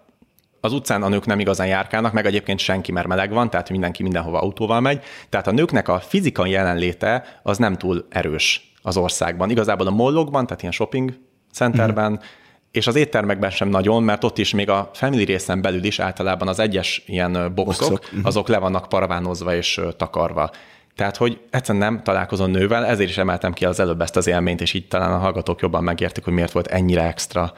az 0.60 0.72
utcán 0.72 1.02
a 1.02 1.08
nők 1.08 1.26
nem 1.26 1.40
igazán 1.40 1.66
járkálnak, 1.66 2.12
meg 2.12 2.26
egyébként 2.26 2.58
senki, 2.58 2.92
mert 2.92 3.06
meleg 3.06 3.32
van, 3.32 3.50
tehát 3.50 3.70
mindenki 3.70 4.02
mindenhova 4.02 4.40
autóval 4.40 4.80
megy. 4.80 5.02
Tehát 5.28 5.46
a 5.46 5.52
nőknek 5.52 5.88
a 5.88 6.00
fizikai 6.00 6.50
jelenléte 6.50 7.40
az 7.42 7.58
nem 7.58 7.76
túl 7.76 8.06
erős 8.10 8.72
az 8.82 8.96
országban. 8.96 9.50
Igazából 9.50 9.86
a 9.86 9.90
mollokban, 9.90 10.44
tehát 10.46 10.60
ilyen 10.60 10.74
shopping 10.74 11.18
centerben, 11.52 12.10
mm-hmm 12.10 12.22
és 12.70 12.86
az 12.86 12.96
éttermekben 12.96 13.50
sem 13.50 13.68
nagyon, 13.68 14.02
mert 14.02 14.24
ott 14.24 14.38
is 14.38 14.52
még 14.52 14.68
a 14.70 14.90
family 14.92 15.24
részen 15.24 15.60
belül 15.60 15.84
is 15.84 15.98
általában 15.98 16.48
az 16.48 16.58
egyes 16.58 17.02
ilyen 17.06 17.32
boxok, 17.32 17.88
boxok. 17.88 18.12
Mhm. 18.12 18.26
azok 18.26 18.48
le 18.48 18.58
vannak 18.58 18.88
paravánozva 18.88 19.54
és 19.54 19.80
takarva. 19.96 20.50
Tehát, 20.96 21.16
hogy 21.16 21.40
egyszerűen 21.50 21.84
nem 21.84 22.02
találkozom 22.02 22.50
nővel, 22.50 22.86
ezért 22.86 23.08
is 23.08 23.18
emeltem 23.18 23.52
ki 23.52 23.64
az 23.64 23.80
előbb 23.80 24.00
ezt 24.00 24.16
az 24.16 24.26
élményt, 24.26 24.60
és 24.60 24.72
így 24.72 24.88
talán 24.88 25.12
a 25.12 25.18
hallgatók 25.18 25.60
jobban 25.60 25.84
megértik, 25.84 26.24
hogy 26.24 26.32
miért 26.32 26.52
volt 26.52 26.66
ennyire 26.66 27.02
extra 27.02 27.52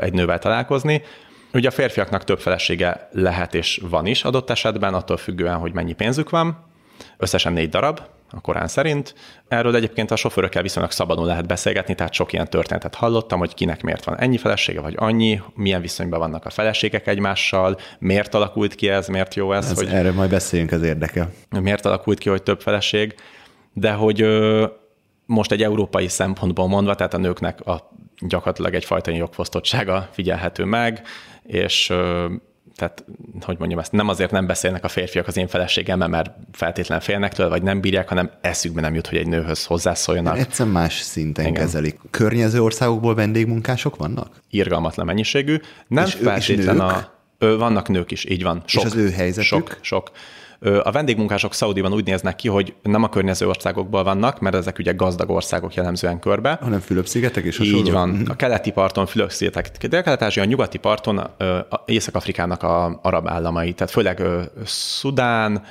egy 0.00 0.12
nővel 0.12 0.38
találkozni. 0.38 1.02
Ugye 1.52 1.68
a 1.68 1.70
férfiaknak 1.70 2.24
több 2.24 2.40
felesége 2.40 3.08
lehet 3.12 3.54
és 3.54 3.80
van 3.88 4.06
is 4.06 4.24
adott 4.24 4.50
esetben, 4.50 4.94
attól 4.94 5.16
függően, 5.16 5.56
hogy 5.56 5.72
mennyi 5.72 5.92
pénzük 5.92 6.30
van. 6.30 6.64
Összesen 7.16 7.52
négy 7.52 7.68
darab, 7.68 8.00
a 8.30 8.40
Korán 8.40 8.68
szerint. 8.68 9.14
Erről 9.48 9.76
egyébként 9.76 10.10
a 10.10 10.16
sofőrökkel 10.16 10.62
viszonylag 10.62 10.90
szabadon 10.90 11.26
lehet 11.26 11.46
beszélgetni, 11.46 11.94
tehát 11.94 12.12
sok 12.12 12.32
ilyen 12.32 12.48
történetet 12.48 12.94
hallottam, 12.94 13.38
hogy 13.38 13.54
kinek 13.54 13.82
miért 13.82 14.04
van 14.04 14.18
ennyi 14.18 14.38
felesége, 14.38 14.80
vagy 14.80 14.94
annyi, 14.96 15.40
milyen 15.54 15.80
viszonyban 15.80 16.18
vannak 16.18 16.44
a 16.44 16.50
feleségek 16.50 17.06
egymással, 17.06 17.76
miért 17.98 18.34
alakult 18.34 18.74
ki 18.74 18.88
ez, 18.88 19.08
miért 19.08 19.34
jó 19.34 19.52
ez. 19.52 19.70
ez 19.70 19.78
hogy 19.78 19.88
erről 19.88 20.12
majd 20.12 20.30
beszéljünk, 20.30 20.72
az 20.72 20.82
érdekel. 20.82 21.32
Miért 21.60 21.86
alakult 21.86 22.18
ki, 22.18 22.28
hogy 22.28 22.42
több 22.42 22.60
feleség, 22.60 23.14
de 23.72 23.92
hogy 23.92 24.26
most 25.26 25.52
egy 25.52 25.62
európai 25.62 26.08
szempontból 26.08 26.68
mondva, 26.68 26.94
tehát 26.94 27.14
a 27.14 27.18
nőknek 27.18 27.60
a 27.60 27.90
gyakorlatilag 28.18 28.74
egyfajta 28.74 29.10
jogfosztottsága 29.10 30.08
figyelhető 30.12 30.64
meg, 30.64 31.02
és 31.42 31.92
tehát, 32.76 33.04
hogy 33.40 33.58
mondjam 33.58 33.80
ezt, 33.80 33.92
nem 33.92 34.08
azért 34.08 34.30
nem 34.30 34.46
beszélnek 34.46 34.84
a 34.84 34.88
férfiak 34.88 35.26
az 35.26 35.36
én 35.36 35.48
feleségemmel, 35.48 36.08
mert 36.08 36.30
feltétlen 36.52 37.00
félnek 37.00 37.32
tőle, 37.32 37.48
vagy 37.48 37.62
nem 37.62 37.80
bírják, 37.80 38.08
hanem 38.08 38.30
eszükbe 38.40 38.80
nem 38.80 38.94
jut, 38.94 39.06
hogy 39.06 39.18
egy 39.18 39.26
nőhöz 39.26 39.64
hozzászóljanak. 39.64 40.38
Egyszer 40.38 40.66
más 40.66 41.00
szinten 41.00 41.46
Igen. 41.46 41.62
kezelik. 41.62 41.98
Környező 42.10 42.62
országokból 42.62 43.14
vendégmunkások 43.14 43.96
vannak? 43.96 44.40
Irgalmatlan 44.50 45.06
mennyiségű. 45.06 45.60
Nem 45.86 46.04
és 46.04 46.14
feltétlen 46.14 46.76
nők? 46.76 46.84
a... 46.84 47.12
Vannak 47.38 47.88
nők 47.88 48.10
is, 48.10 48.24
így 48.24 48.42
van. 48.42 48.62
Sok, 48.66 48.82
és 48.82 48.90
az 48.90 48.96
ő 48.96 49.10
helyzetük? 49.10 49.46
Sok, 49.46 49.78
sok. 49.80 50.10
A 50.82 50.90
vendégmunkások 50.90 51.54
Szaudiban 51.54 51.92
úgy 51.92 52.04
néznek 52.04 52.36
ki, 52.36 52.48
hogy 52.48 52.74
nem 52.82 53.02
a 53.02 53.08
környező 53.08 53.48
országokból 53.48 54.02
vannak, 54.02 54.40
mert 54.40 54.54
ezek 54.54 54.78
ugye 54.78 54.92
gazdag 54.92 55.30
országok 55.30 55.74
jellemzően 55.74 56.18
körbe. 56.18 56.58
Hanem 56.62 56.80
Fülöp-szigetek 56.80 57.44
is 57.44 57.58
Így 57.58 57.90
van. 57.90 58.08
Mhm. 58.08 58.30
A 58.30 58.34
keleti 58.34 58.70
parton 58.70 59.06
Fülöp-szigetek, 59.06 59.86
Dél-Kelet-Ázsia, 59.86 60.42
a 60.42 60.46
nyugati 60.46 60.78
parton 60.78 61.30
Észak-Afrikának 61.86 62.62
a 62.62 62.98
arab 63.02 63.28
államai, 63.28 63.72
tehát 63.72 63.92
főleg 63.92 64.22
Szudán, 64.64 65.62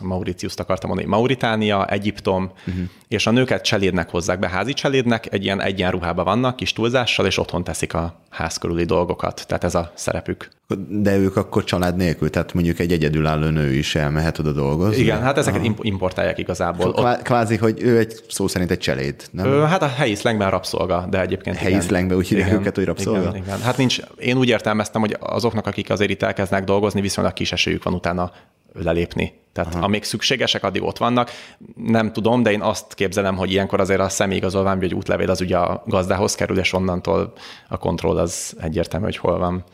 Mauritiuszt 0.00 0.60
akartam 0.60 0.88
mondani, 0.88 1.10
Mauritánia, 1.10 1.86
Egyiptom, 1.86 2.50
uh-huh. 2.66 2.84
és 3.08 3.26
a 3.26 3.30
nőket 3.30 3.62
cselédnek 3.62 4.10
hozzák 4.10 4.38
be, 4.38 4.48
házi 4.48 4.72
cselédnek, 4.72 5.32
egy 5.32 5.44
ilyen 5.44 5.60
egyenruhában 5.60 6.24
vannak, 6.24 6.56
kis 6.56 6.72
túlzással, 6.72 7.26
és 7.26 7.38
otthon 7.38 7.64
teszik 7.64 7.94
a 7.94 8.20
ház 8.30 8.56
körüli 8.56 8.84
dolgokat. 8.84 9.44
Tehát 9.46 9.64
ez 9.64 9.74
a 9.74 9.92
szerepük. 9.94 10.48
De 10.88 11.16
ők 11.16 11.36
akkor 11.36 11.64
család 11.64 11.96
nélkül, 11.96 12.30
tehát 12.30 12.54
mondjuk 12.54 12.78
egy 12.78 12.92
egyedülálló 12.92 13.48
nő 13.48 13.72
is 13.72 13.94
elmehet 13.94 14.38
oda 14.38 14.52
dolgozni. 14.52 15.02
Igen, 15.02 15.22
hát 15.22 15.38
ezeket 15.38 15.60
Aha. 15.60 15.74
importálják 15.80 16.38
igazából. 16.38 16.92
Kvá- 16.92 17.22
kvázi, 17.22 17.56
hogy 17.56 17.82
ő 17.82 17.98
egy 17.98 18.14
szó 18.28 18.48
szerint 18.48 18.70
egy 18.70 18.78
cseléd, 18.78 19.14
nem? 19.30 19.46
Ö, 19.46 19.62
hát 19.62 19.82
a 19.82 19.88
helyi 19.88 20.14
szlengben 20.14 20.50
rabszolga, 20.50 21.06
de 21.10 21.20
egyébként 21.20 21.56
Helyi 21.56 21.70
igen. 21.70 21.82
szlengben 21.82 22.16
úgy 22.16 22.28
hívják 22.28 22.52
őket, 22.52 22.76
hogy 22.76 22.84
rabszolga? 22.84 23.20
Igen, 23.20 23.36
igen. 23.36 23.60
Hát 23.60 23.76
nincs, 23.76 24.00
én 24.18 24.36
úgy 24.36 24.48
értelmeztem, 24.48 25.00
hogy 25.00 25.16
azoknak, 25.20 25.66
akik 25.66 25.90
azért 25.90 26.10
itt 26.10 26.22
elkezdenek 26.22 26.64
dolgozni, 26.64 27.00
viszonylag 27.00 27.32
kis 27.32 27.52
esélyük 27.52 27.82
van 27.82 27.94
utána 27.94 28.32
lelépni. 28.72 29.40
Tehát 29.52 29.74
Aha. 29.74 29.84
amíg 29.84 30.04
szükségesek, 30.04 30.64
addig 30.64 30.82
ott 30.82 30.98
vannak. 30.98 31.30
Nem 31.76 32.12
tudom, 32.12 32.42
de 32.42 32.52
én 32.52 32.60
azt 32.60 32.94
képzelem, 32.94 33.36
hogy 33.36 33.50
ilyenkor 33.50 33.80
azért 33.80 34.00
a 34.00 34.08
személyigazolvány 34.08 34.78
vagy 34.78 34.94
útlevél 34.94 35.30
az 35.30 35.40
ugye 35.40 35.56
a 35.56 35.82
gazdához 35.86 36.34
kerül, 36.34 36.58
és 36.58 36.72
onnantól 36.72 37.32
a 37.68 37.76
kontroll 37.76 38.18
az 38.18 38.56
egyértelmű, 38.60 39.04
hogy 39.04 39.16
hol 39.16 39.38
van. 39.38 39.64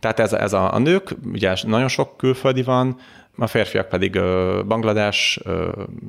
Tehát 0.00 0.18
ez, 0.18 0.32
ez 0.32 0.52
a, 0.52 0.74
a 0.74 0.78
nők, 0.78 1.14
ugye 1.32 1.54
nagyon 1.62 1.88
sok 1.88 2.16
külföldi 2.16 2.62
van, 2.62 2.96
A 3.36 3.46
férfiak 3.46 3.88
pedig 3.88 4.20
Banglades, 4.66 5.40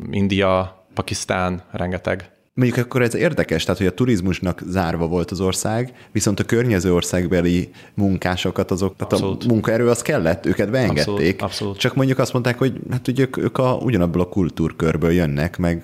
India, 0.10 0.84
Pakisztán, 0.94 1.64
rengeteg. 1.72 2.32
Mondjuk 2.60 2.86
akkor 2.86 3.02
ez 3.02 3.16
érdekes, 3.16 3.64
tehát 3.64 3.78
hogy 3.78 3.88
a 3.88 3.94
turizmusnak 3.94 4.62
zárva 4.68 5.08
volt 5.08 5.32
az 5.32 5.40
ország, 5.40 5.94
viszont 6.12 6.40
a 6.40 6.44
környező 6.44 6.94
országbeli 6.94 7.70
munkásokat, 7.94 8.72
azok, 8.72 8.96
tehát 8.96 9.14
Abszolút. 9.14 9.44
a 9.44 9.48
munkaerő 9.48 9.90
az 9.90 10.02
kellett, 10.02 10.46
őket 10.46 10.72
beengedték. 10.72 11.08
Abszolút, 11.08 11.42
abszolút. 11.42 11.78
Csak 11.78 11.96
mondjuk 11.96 12.20
azt 12.20 12.34
mondták, 12.34 12.58
hogy 12.58 12.74
hát 12.92 13.08
ugye 13.08 13.22
ők, 13.22 13.38
ők 13.38 13.58
a, 13.58 13.78
ugyanabból 13.82 14.22
a 14.22 14.30
kultúrkörből 14.30 15.12
jönnek, 15.12 15.58
meg 15.58 15.84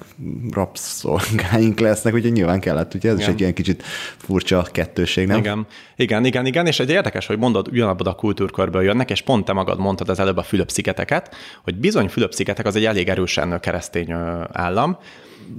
rabszolgáink 0.52 1.80
lesznek, 1.80 2.14
ugye 2.14 2.30
nyilván 2.30 2.60
kellett, 2.60 2.94
ugye 2.94 3.10
ez 3.10 3.16
igen. 3.16 3.28
is 3.28 3.34
egy 3.34 3.40
ilyen 3.40 3.54
kicsit 3.54 3.84
furcsa 4.18 4.68
kettőség, 4.72 5.28
nem? 5.28 5.38
Igen, 5.38 5.66
igen, 5.96 6.26
igen, 6.26 6.46
igen, 6.46 6.66
és 6.66 6.80
egy 6.80 6.90
érdekes, 6.90 7.26
hogy 7.26 7.38
mondod, 7.38 7.68
ugyanabban 7.68 8.08
a 8.08 8.16
kultúrkörből 8.16 8.84
jönnek, 8.84 9.10
és 9.10 9.22
pont 9.22 9.46
te 9.46 9.54
magad 9.54 9.80
mondtad 9.80 10.10
az 10.10 10.20
előbb 10.20 10.38
a 10.38 10.44
Fülöp-szigeteket, 10.44 11.36
hogy 11.64 11.76
bizony 11.76 12.08
Fülöp-szigetek 12.08 12.66
az 12.66 12.76
egy 12.76 12.86
elég 12.86 13.10
erősen 13.10 13.60
keresztény 13.60 14.12
állam, 14.52 14.98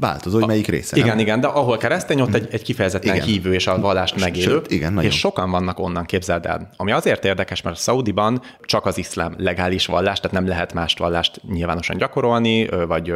Változó, 0.00 0.38
hogy 0.38 0.46
melyik 0.46 0.66
része. 0.66 0.96
Igen, 0.96 1.08
nem? 1.08 1.18
igen, 1.18 1.40
de 1.40 1.46
ahol 1.46 1.76
keresztény, 1.76 2.20
ott 2.20 2.34
egy, 2.34 2.48
egy 2.50 2.62
kifejezetten 2.62 3.14
Igen. 3.14 3.26
hívő 3.26 3.54
és 3.54 3.66
a 3.66 3.80
vallást 3.80 4.20
megélő. 4.20 4.50
Sőt, 4.50 4.70
igen, 4.70 4.92
nagyon. 4.92 5.10
és 5.10 5.18
sokan 5.18 5.50
vannak 5.50 5.78
onnan, 5.78 6.04
képzeld 6.04 6.46
el. 6.46 6.70
Ami 6.76 6.92
azért 6.92 7.24
érdekes, 7.24 7.62
mert 7.62 7.78
Szaudiban 7.78 8.42
csak 8.60 8.86
az 8.86 8.98
iszlám 8.98 9.34
legális 9.38 9.86
vallás, 9.86 10.20
tehát 10.20 10.36
nem 10.36 10.46
lehet 10.46 10.72
más 10.72 10.94
vallást 10.98 11.40
nyilvánosan 11.48 11.96
gyakorolni, 11.96 12.68
vagy 12.86 13.12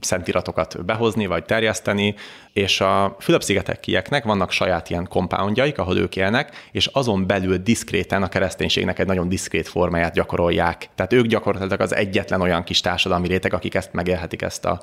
szentiratokat 0.00 0.84
behozni, 0.84 1.26
vagy 1.26 1.44
terjeszteni, 1.44 2.14
és 2.52 2.80
a 2.80 3.16
Fülöp-szigetekieknek 3.20 4.24
vannak 4.24 4.50
saját 4.50 4.90
ilyen 4.90 5.08
compoundjaik, 5.08 5.78
ahol 5.78 5.96
ők 5.96 6.16
élnek, 6.16 6.68
és 6.72 6.86
azon 6.86 7.26
belül 7.26 7.56
diszkréten 7.56 8.22
a 8.22 8.28
kereszténységnek 8.28 8.98
egy 8.98 9.06
nagyon 9.06 9.28
diszkrét 9.28 9.68
formáját 9.68 10.14
gyakorolják. 10.14 10.88
Tehát 10.94 11.12
ők 11.12 11.26
gyakorlatilag 11.26 11.80
az 11.80 11.94
egyetlen 11.94 12.40
olyan 12.40 12.64
kis 12.64 12.80
társadalmi 12.80 13.28
réteg, 13.28 13.54
akik 13.54 13.74
ezt 13.74 13.92
megélhetik 13.92 14.42
ezt 14.42 14.64
a, 14.64 14.80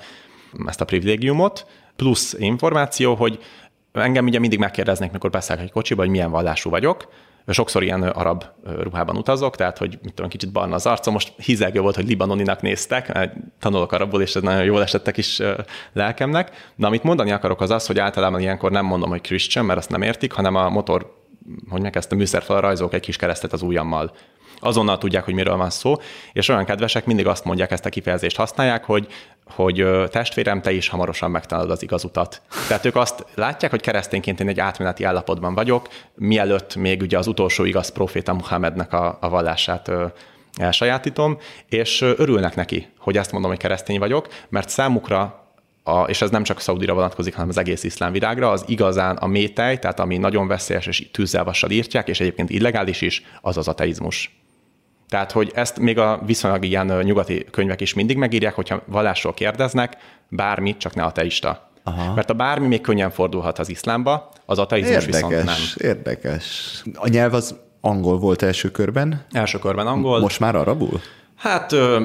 ezt 0.66 0.82
a 0.82 0.86
privilégiumot, 0.86 1.66
plusz 1.96 2.34
információ, 2.34 3.16
hogy 3.16 3.40
engem 3.92 4.26
ugye 4.26 4.40
mindig 4.40 4.60
megkérdeznek, 4.60 5.12
mikor 5.12 5.30
beszélek 5.30 5.64
egy 5.64 5.72
kocsiba, 5.72 6.02
hogy 6.02 6.12
milyen 6.12 6.32
vallású 6.32 6.70
vagyok, 6.70 7.08
sokszor 7.48 7.84
ilyen 7.84 8.04
arab 8.04 8.44
ruhában 8.80 9.18
utazok, 9.18 9.56
tehát 9.56 9.78
hogy 9.78 10.00
mit 10.04 10.14
tudom, 10.14 10.30
kicsit 10.30 10.52
barna 10.52 10.76
az 10.76 10.86
arcom. 10.86 11.14
Most 11.14 11.34
hízelgő 11.38 11.80
volt, 11.80 11.96
hogy 11.96 12.08
libanoninak 12.08 12.62
néztek, 12.62 13.30
tanulok 13.60 13.92
arabból, 13.92 14.22
és 14.22 14.36
ez 14.36 14.42
nagyon 14.42 14.64
jól 14.64 14.82
esettek 14.82 15.18
is 15.18 15.42
lelkemnek. 15.94 16.72
De 16.76 16.88
amit 16.88 17.04
mondani 17.04 17.32
akarok 17.32 17.62
az 17.62 17.70
az, 17.70 17.88
hogy 17.88 18.00
általában 18.00 18.40
ilyenkor 18.40 18.72
nem 18.72 18.86
mondom, 18.86 19.10
hogy 19.10 19.22
Christian, 19.22 19.66
mert 19.66 19.80
azt 19.80 19.90
nem 19.90 20.02
értik, 20.02 20.32
hanem 20.32 20.56
a 20.56 20.70
motor, 20.70 21.16
hogy 21.70 21.82
meg 21.82 21.98
ezt 21.98 22.12
a 22.12 22.16
műszerfal 22.16 22.62
rajzolok 22.62 22.94
egy 22.94 23.02
kis 23.02 23.16
keresztet 23.16 23.54
az 23.54 23.62
ujjammal 23.62 24.12
azonnal 24.60 24.98
tudják, 24.98 25.24
hogy 25.24 25.34
miről 25.34 25.58
van 25.58 25.70
szó, 25.70 25.96
és 26.34 26.50
olyan 26.50 26.66
kedvesek 26.66 27.06
mindig 27.06 27.28
azt 27.28 27.46
mondják, 27.46 27.72
ezt 27.72 27.86
a 27.86 27.90
kifejezést 27.90 28.36
használják, 28.36 28.84
hogy, 28.84 29.08
hogy 29.46 29.86
testvérem, 30.12 30.62
te 30.62 30.72
is 30.72 30.88
hamarosan 30.88 31.32
megtalálod 31.32 31.72
az 31.72 31.84
igaz 31.84 32.04
utat. 32.04 32.42
Tehát 32.68 32.86
ők 32.86 32.96
azt 32.96 33.26
látják, 33.36 33.72
hogy 33.72 33.82
keresztényként 33.82 34.40
én 34.40 34.48
egy 34.48 34.60
átmeneti 34.60 35.04
állapotban 35.04 35.54
vagyok, 35.54 35.88
mielőtt 36.16 36.76
még 36.76 37.02
ugye 37.02 37.18
az 37.18 37.28
utolsó 37.28 37.66
igaz 37.66 37.90
proféta 37.90 38.34
Muhammednek 38.34 38.94
a, 38.94 39.18
a 39.22 39.30
vallását 39.30 39.92
elsajátítom, 40.56 41.38
és 41.70 42.02
örülnek 42.02 42.56
neki, 42.56 42.88
hogy 42.98 43.18
ezt 43.18 43.32
mondom, 43.32 43.52
hogy 43.52 43.60
keresztény 43.60 44.00
vagyok, 44.00 44.28
mert 44.50 44.70
számukra 44.70 45.46
a, 45.84 46.04
és 46.04 46.22
ez 46.22 46.30
nem 46.30 46.44
csak 46.44 46.60
Szaudira 46.60 46.94
vonatkozik, 46.94 47.34
hanem 47.34 47.50
az 47.50 47.58
egész 47.58 47.84
iszlám 47.84 48.12
világra, 48.12 48.52
az 48.52 48.64
igazán 48.68 49.16
a 49.16 49.28
métej, 49.28 49.80
tehát 49.80 50.00
ami 50.00 50.18
nagyon 50.18 50.48
veszélyes 50.48 50.86
és 50.86 51.12
tűzzel 51.12 51.44
vassal 51.44 51.70
írtják, 51.70 52.08
és 52.08 52.20
egyébként 52.20 52.50
illegális 52.50 53.02
is, 53.02 53.24
az 53.42 53.58
az 53.58 53.68
ateizmus. 53.68 54.38
Tehát, 55.10 55.32
hogy 55.32 55.52
ezt 55.56 55.80
még 55.80 55.98
a 55.98 56.22
viszonylag 56.26 56.66
ilyen 56.66 56.86
nyugati 57.04 57.46
könyvek 57.52 57.82
is 57.82 57.94
mindig 57.94 58.18
megírják, 58.18 58.54
hogyha 58.54 58.82
vallásról 58.86 59.34
kérdeznek, 59.34 59.98
bármit, 60.30 60.78
csak 60.78 60.96
ne 60.96 61.04
ateista. 61.04 61.70
Aha. 61.84 62.14
Mert 62.14 62.30
a 62.30 62.34
bármi 62.34 62.68
még 62.68 62.82
könnyen 62.82 63.10
fordulhat 63.12 63.60
az 63.60 63.70
iszlámba, 63.70 64.30
az 64.46 64.60
ateizmus 64.60 65.06
viszont 65.06 65.30
nem. 65.32 65.40
Érdekes, 65.40 65.76
érdekes. 65.76 66.84
A 66.96 67.08
nyelv 67.08 67.34
az 67.34 67.56
angol 67.82 68.18
volt 68.20 68.42
első 68.42 68.72
körben, 68.72 69.26
Első 69.32 69.60
körben 69.60 69.88
angol. 69.88 70.20
most 70.20 70.40
már 70.40 70.56
arabul? 70.56 71.02
Hát 71.36 71.72
ö, 71.72 72.04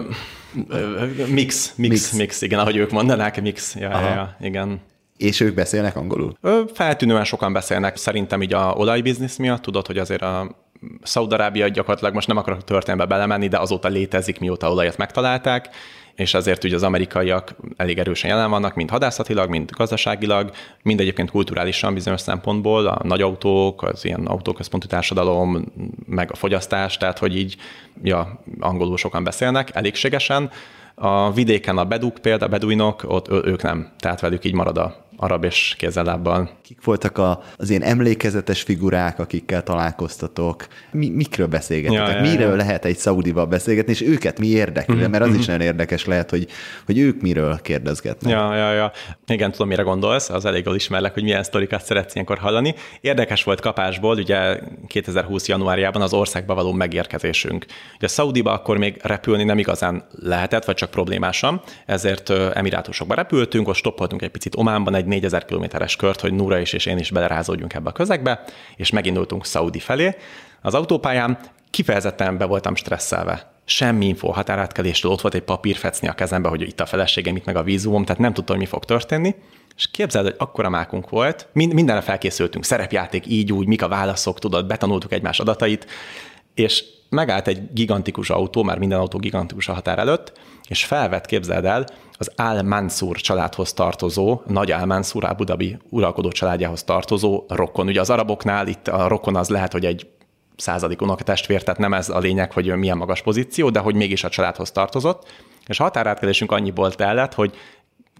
ö, 0.68 1.06
mix, 1.16 1.26
mix, 1.26 1.74
Mix. 1.76 2.12
mix, 2.12 2.42
igen, 2.42 2.58
ahogy 2.58 2.76
ők 2.76 2.90
mondanák, 2.90 3.42
mix, 3.42 3.74
ja, 3.74 3.90
ja, 3.90 4.08
ja, 4.08 4.36
igen. 4.40 4.80
És 5.16 5.40
ők 5.40 5.54
beszélnek 5.54 5.96
angolul? 5.96 6.36
Ö, 6.40 6.60
Feltűnően 6.74 7.24
sokan 7.24 7.52
beszélnek, 7.52 7.96
szerintem 7.96 8.42
így 8.42 8.52
a 8.52 8.72
olajbiznisz 8.76 9.36
miatt, 9.36 9.62
tudod, 9.62 9.86
hogy 9.86 9.98
azért 9.98 10.22
a 10.22 10.56
Szaudarábia 11.02 11.68
gyakorlatilag 11.68 12.14
most 12.14 12.26
nem 12.26 12.36
akarok 12.36 12.64
történetbe 12.64 13.06
belemenni, 13.06 13.48
de 13.48 13.58
azóta 13.58 13.88
létezik, 13.88 14.40
mióta 14.40 14.70
olajat 14.70 14.96
megtalálták, 14.96 15.68
és 16.14 16.34
ezért 16.34 16.64
ugye 16.64 16.74
az 16.74 16.82
amerikaiak 16.82 17.54
elég 17.76 17.98
erősen 17.98 18.30
jelen 18.30 18.50
vannak, 18.50 18.74
mind 18.74 18.90
hadászatilag, 18.90 19.48
mind 19.48 19.70
gazdaságilag, 19.70 20.50
mind 20.82 21.00
egyébként 21.00 21.30
kulturálisan 21.30 21.94
bizonyos 21.94 22.20
szempontból, 22.20 22.86
a 22.86 23.00
nagy 23.04 23.22
autók, 23.22 23.82
az 23.82 24.04
ilyen 24.04 24.26
autóközpontú 24.26 24.86
társadalom, 24.86 25.64
meg 26.06 26.30
a 26.32 26.36
fogyasztás, 26.36 26.96
tehát 26.96 27.18
hogy 27.18 27.36
így, 27.36 27.56
ja, 28.02 28.40
angolul 28.60 28.96
sokan 28.96 29.24
beszélnek, 29.24 29.70
elégségesen. 29.74 30.50
A 30.94 31.32
vidéken 31.32 31.78
a 31.78 31.84
beduk 31.84 32.14
például, 32.14 32.50
a 32.50 32.52
beduinok, 32.52 33.02
ott 33.06 33.28
ők 33.28 33.62
nem, 33.62 33.92
tehát 33.98 34.20
velük 34.20 34.44
így 34.44 34.54
marad 34.54 34.78
a 34.78 34.96
arab 35.22 35.44
és 35.44 35.74
kézzel-lábbal. 35.78 36.50
Kik 36.62 36.84
voltak 36.84 37.18
a, 37.18 37.42
az 37.56 37.70
ilyen 37.70 37.82
emlékezetes 37.82 38.62
figurák, 38.62 39.18
akikkel 39.18 39.62
találkoztatok? 39.62 40.66
Mi, 40.90 41.08
mikről 41.08 41.46
beszélgettek? 41.46 42.08
Ja, 42.08 42.16
ja, 42.16 42.20
Miről 42.20 42.50
ja. 42.50 42.56
lehet 42.56 42.84
egy 42.84 42.96
szaudival 42.96 43.46
beszélgetni, 43.46 43.92
és 43.92 44.02
őket 44.02 44.38
mi 44.38 44.46
érdekli? 44.46 45.06
Mert 45.06 45.24
az 45.24 45.34
is 45.34 45.46
nagyon 45.46 45.60
érdekes 45.60 46.04
lehet, 46.04 46.30
hogy, 46.30 46.46
hogy 46.86 46.98
ők 46.98 47.20
miről 47.20 47.60
kérdezgetnek. 47.62 48.32
Ja, 48.32 48.54
ja, 48.54 48.72
ja. 48.72 48.92
Igen, 49.26 49.50
tudom, 49.50 49.68
mire 49.68 49.82
gondolsz, 49.82 50.30
az 50.30 50.44
elég 50.44 50.64
jól 50.64 50.74
ismerlek, 50.74 51.14
hogy 51.14 51.22
milyen 51.22 51.42
sztorikat 51.42 51.84
szeretsz 51.84 52.14
ilyenkor 52.14 52.38
hallani. 52.38 52.74
Érdekes 53.00 53.44
volt 53.44 53.60
kapásból, 53.60 54.16
ugye 54.16 54.60
2020. 54.86 55.48
januárjában 55.48 56.02
az 56.02 56.12
országba 56.12 56.54
való 56.54 56.72
megérkezésünk. 56.72 57.66
Ugye 57.96 58.08
Szaudiba 58.08 58.52
akkor 58.52 58.78
még 58.78 59.00
repülni 59.02 59.44
nem 59.44 59.58
igazán 59.58 60.04
lehetett, 60.10 60.64
vagy 60.64 60.74
csak 60.74 60.90
problémásan, 60.90 61.62
ezért 61.86 62.30
Emirátusokba 62.30 63.14
repültünk, 63.14 63.68
ott 63.68 63.74
stoppoltunk 63.74 64.22
egy 64.22 64.30
picit 64.30 64.56
Ománban 64.56 64.94
egy 64.94 65.10
4000 65.12 65.44
kilométeres 65.44 65.96
kört, 65.96 66.20
hogy 66.20 66.32
Nura 66.32 66.58
is 66.58 66.72
és 66.72 66.86
én 66.86 66.98
is 66.98 67.10
belerázódjunk 67.10 67.74
ebbe 67.74 67.88
a 67.88 67.92
közegbe, 67.92 68.44
és 68.76 68.90
megindultunk 68.90 69.46
Szaudi 69.46 69.78
felé. 69.78 70.16
Az 70.62 70.74
autópályán 70.74 71.38
kifejezetten 71.70 72.38
be 72.38 72.44
voltam 72.44 72.74
stresszelve. 72.74 73.50
Semmi 73.64 74.06
info 74.06 74.30
határátkeléstől, 74.30 75.12
ott 75.12 75.20
volt 75.20 75.34
egy 75.34 75.42
papírfecni 75.42 76.08
a 76.08 76.12
kezembe, 76.12 76.48
hogy 76.48 76.60
itt 76.60 76.80
a 76.80 76.86
feleségem, 76.86 77.36
itt 77.36 77.44
meg 77.44 77.56
a 77.56 77.62
vízumom, 77.62 78.04
tehát 78.04 78.20
nem 78.20 78.32
tudtam, 78.32 78.56
hogy 78.56 78.64
mi 78.64 78.70
fog 78.70 78.84
történni. 78.84 79.34
És 79.76 79.90
képzeld, 79.90 80.24
hogy 80.24 80.34
akkora 80.38 80.68
mákunk 80.68 81.08
volt, 81.08 81.48
mind, 81.52 81.72
mindenre 81.72 82.00
felkészültünk, 82.00 82.64
szerepjáték, 82.64 83.26
így 83.26 83.52
úgy, 83.52 83.66
mik 83.66 83.82
a 83.82 83.88
válaszok, 83.88 84.38
tudod, 84.38 84.66
betanultuk 84.66 85.12
egymás 85.12 85.40
adatait, 85.40 85.86
és 86.54 86.84
megállt 87.12 87.46
egy 87.46 87.72
gigantikus 87.72 88.30
autó, 88.30 88.62
már 88.62 88.78
minden 88.78 88.98
autó 88.98 89.18
gigantikus 89.18 89.68
a 89.68 89.72
határ 89.72 89.98
előtt, 89.98 90.32
és 90.68 90.84
felvett, 90.84 91.26
képzeld 91.26 91.64
el, 91.64 91.84
az 92.12 92.30
Al 92.36 92.62
Mansur 92.62 93.16
családhoz 93.16 93.72
tartozó, 93.72 94.42
nagy 94.46 94.70
Al 94.70 94.86
Mansur, 94.86 95.24
Abu 95.24 95.44
Dhabi 95.44 95.78
uralkodó 95.88 96.28
családjához 96.28 96.82
tartozó 96.82 97.44
rokon. 97.48 97.86
Ugye 97.86 98.00
az 98.00 98.10
araboknál 98.10 98.66
itt 98.66 98.88
a 98.88 99.08
rokon 99.08 99.36
az 99.36 99.48
lehet, 99.48 99.72
hogy 99.72 99.84
egy 99.84 100.06
századik 100.56 101.02
unokatestvér, 101.02 101.62
tehát 101.62 101.80
nem 101.80 101.94
ez 101.94 102.08
a 102.08 102.18
lényeg, 102.18 102.52
hogy 102.52 102.76
milyen 102.76 102.96
magas 102.96 103.22
pozíció, 103.22 103.70
de 103.70 103.78
hogy 103.78 103.94
mégis 103.94 104.24
a 104.24 104.28
családhoz 104.28 104.70
tartozott. 104.70 105.32
És 105.66 105.78
határátkelésünk 105.78 106.52
annyiból 106.52 106.94
tellett, 106.94 107.34
hogy 107.34 107.54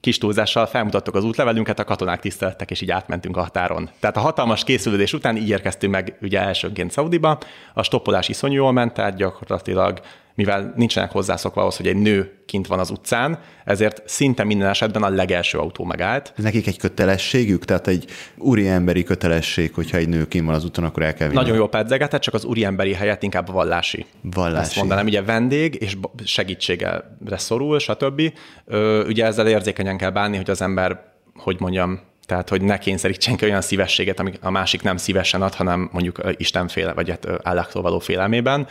kis 0.03 0.19
túlzással 0.19 0.67
felmutattuk 0.67 1.15
az 1.15 1.25
útlevelünket, 1.25 1.79
a 1.79 1.85
katonák 1.85 2.21
tisztelettek, 2.21 2.71
és 2.71 2.81
így 2.81 2.91
átmentünk 2.91 3.37
a 3.37 3.41
határon. 3.41 3.91
Tehát 4.01 4.17
a 4.17 4.21
hatalmas 4.21 4.65
készülődés 4.65 5.13
után 5.13 5.37
így 5.37 5.49
érkeztünk 5.49 5.93
meg 5.93 6.17
ugye 6.23 6.41
elsőként 6.41 6.91
Szaudiba, 6.91 7.39
a 7.75 7.83
stoppolás 7.83 8.29
iszonyú 8.29 8.55
jól 8.55 8.73
ment, 8.73 8.93
tehát 8.93 9.17
gyakorlatilag 9.17 10.01
mivel 10.35 10.73
nincsenek 10.77 11.11
hozzászokva 11.11 11.61
ahhoz, 11.61 11.77
hogy 11.77 11.87
egy 11.87 11.97
nő 11.97 12.33
kint 12.47 12.67
van 12.67 12.79
az 12.79 12.91
utcán, 12.91 13.39
ezért 13.65 14.03
szinte 14.05 14.45
minden 14.45 14.69
esetben 14.69 15.03
a 15.03 15.09
legelső 15.09 15.59
autó 15.59 15.85
megállt. 15.85 16.33
Ez 16.37 16.45
nekik 16.45 16.67
egy 16.67 16.79
kötelességük? 16.79 17.65
Tehát 17.65 17.87
egy 17.87 18.05
úri 18.37 18.69
emberi 18.69 19.03
kötelesség, 19.03 19.75
hogyha 19.75 19.97
egy 19.97 20.09
nő 20.09 20.29
kint 20.29 20.47
van 20.47 20.55
az 20.55 20.65
úton, 20.65 20.85
akkor 20.85 21.03
el 21.03 21.15
kell 21.15 21.29
vinni. 21.29 21.41
Nagyon 21.41 21.57
jól 21.57 21.69
pedzegetett, 21.69 22.21
csak 22.21 22.35
az 22.35 22.45
úriemberi 22.45 22.93
helyett 22.93 23.23
inkább 23.23 23.51
vallási. 23.51 24.07
Vallási. 24.21 24.63
Ezt 24.63 24.77
mondanám, 24.77 25.07
ugye 25.07 25.23
vendég 25.23 25.77
és 25.81 25.97
segítségre 26.25 27.05
szorul, 27.37 27.79
stb. 27.79 28.33
Ö, 28.65 29.07
ugye 29.07 29.25
ezzel 29.25 29.49
érzékenyen 29.49 29.97
kell 29.97 30.11
bánni, 30.11 30.37
hogy 30.37 30.51
az 30.51 30.63
ember, 30.63 31.01
hogy 31.35 31.57
mondjam, 31.61 32.01
tehát, 32.27 32.49
hogy 32.49 32.63
ne 32.63 32.79
kényszerítsen 32.79 33.37
ki 33.37 33.45
olyan 33.45 33.61
szívességet, 33.61 34.21
ami 34.21 34.33
a 34.41 34.51
másik 34.51 34.83
nem 34.83 34.97
szívesen 34.97 35.43
ad, 35.43 35.55
hanem 35.55 35.89
mondjuk 35.93 36.19
ö, 36.19 36.31
Isten 36.37 36.69
féle, 36.69 36.93
vagy 36.93 37.11
hát 37.11 37.25
ö, 37.25 37.35
Allahtól 37.43 37.83
való 37.83 37.99
félelmében. 37.99 38.67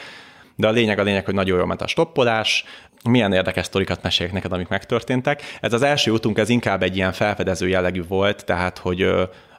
De 0.55 0.67
a 0.67 0.71
lényeg 0.71 0.99
a 0.99 1.03
lényeg, 1.03 1.25
hogy 1.25 1.33
nagyon 1.33 1.57
jól 1.57 1.67
ment 1.67 1.81
a 1.81 1.87
stoppolás, 1.87 2.63
milyen 3.09 3.33
érdekes 3.33 3.65
sztorikat 3.65 4.03
mesélek 4.03 4.33
neked, 4.33 4.51
amik 4.51 4.67
megtörténtek. 4.67 5.41
Ez 5.61 5.73
az 5.73 5.81
első 5.81 6.11
útunk, 6.11 6.37
ez 6.37 6.49
inkább 6.49 6.83
egy 6.83 6.95
ilyen 6.95 7.11
felfedező 7.11 7.67
jellegű 7.67 8.03
volt, 8.07 8.45
tehát, 8.45 8.77
hogy 8.77 9.07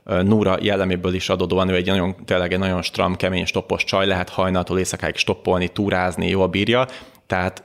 Núra 0.05 0.57
jelleméből 0.61 1.15
is 1.15 1.29
adódóan 1.29 1.69
ő 1.69 1.75
egy 1.75 1.87
nagyon, 1.87 2.17
tényleg 2.25 2.53
egy 2.53 2.59
nagyon 2.59 2.83
stram, 2.83 3.17
kemény, 3.17 3.45
stoppos 3.45 3.85
csaj, 3.85 4.07
lehet 4.07 4.29
hajnaltól 4.29 4.79
éjszakáig 4.79 5.17
stoppolni, 5.17 5.69
túrázni, 5.69 6.29
jól 6.29 6.47
bírja, 6.47 6.87
tehát 7.27 7.65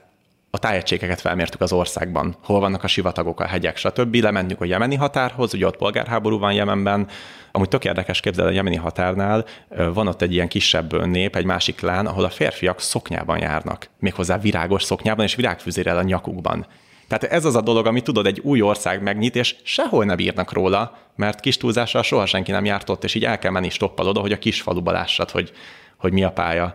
a 0.50 0.58
tájegységeket 0.58 1.20
felmértük 1.20 1.60
az 1.60 1.72
országban, 1.72 2.36
hol 2.42 2.60
vannak 2.60 2.84
a 2.84 2.86
sivatagok, 2.86 3.40
a 3.40 3.46
hegyek, 3.46 3.76
stb. 3.76 4.14
Lementünk 4.14 4.60
a 4.60 4.64
jemeni 4.64 4.94
határhoz, 4.94 5.54
ugye 5.54 5.66
ott 5.66 5.76
polgárháború 5.76 6.38
van 6.38 6.52
Jemenben. 6.52 7.08
Amúgy 7.52 7.68
tök 7.68 7.84
érdekes 7.84 8.20
képzelni 8.20 8.50
a 8.50 8.54
jemeni 8.54 8.76
határnál, 8.76 9.44
van 9.92 10.06
ott 10.06 10.22
egy 10.22 10.32
ilyen 10.32 10.48
kisebb 10.48 11.06
nép, 11.06 11.36
egy 11.36 11.44
másik 11.44 11.76
klán, 11.76 12.06
ahol 12.06 12.24
a 12.24 12.30
férfiak 12.30 12.80
szoknyában 12.80 13.38
járnak. 13.38 13.90
Méghozzá 13.98 14.38
virágos 14.38 14.82
szoknyában 14.82 15.24
és 15.24 15.34
virágfüzérel 15.34 15.96
a 15.96 16.02
nyakukban. 16.02 16.66
Tehát 17.08 17.24
ez 17.24 17.44
az 17.44 17.56
a 17.56 17.60
dolog, 17.60 17.86
ami 17.86 18.00
tudod, 18.00 18.26
egy 18.26 18.40
új 18.42 18.62
ország 18.62 19.02
megnyit, 19.02 19.36
és 19.36 19.56
sehol 19.62 20.04
nem 20.04 20.18
írnak 20.18 20.52
róla, 20.52 20.98
mert 21.16 21.40
kis 21.40 21.56
túlzással 21.56 22.02
soha 22.02 22.26
senki 22.26 22.50
nem 22.50 22.64
járt 22.64 22.88
ott, 22.88 23.04
és 23.04 23.14
így 23.14 23.24
el 23.24 23.38
kell 23.38 23.50
menni 23.50 23.70
stoppal 23.70 24.08
oda, 24.08 24.20
hogy 24.20 24.32
a 24.32 24.38
kis 24.38 24.60
faluba 24.60 24.92
lássad, 24.92 25.30
hogy, 25.30 25.52
hogy 25.96 26.12
mi 26.12 26.24
a 26.24 26.32
pálya. 26.32 26.74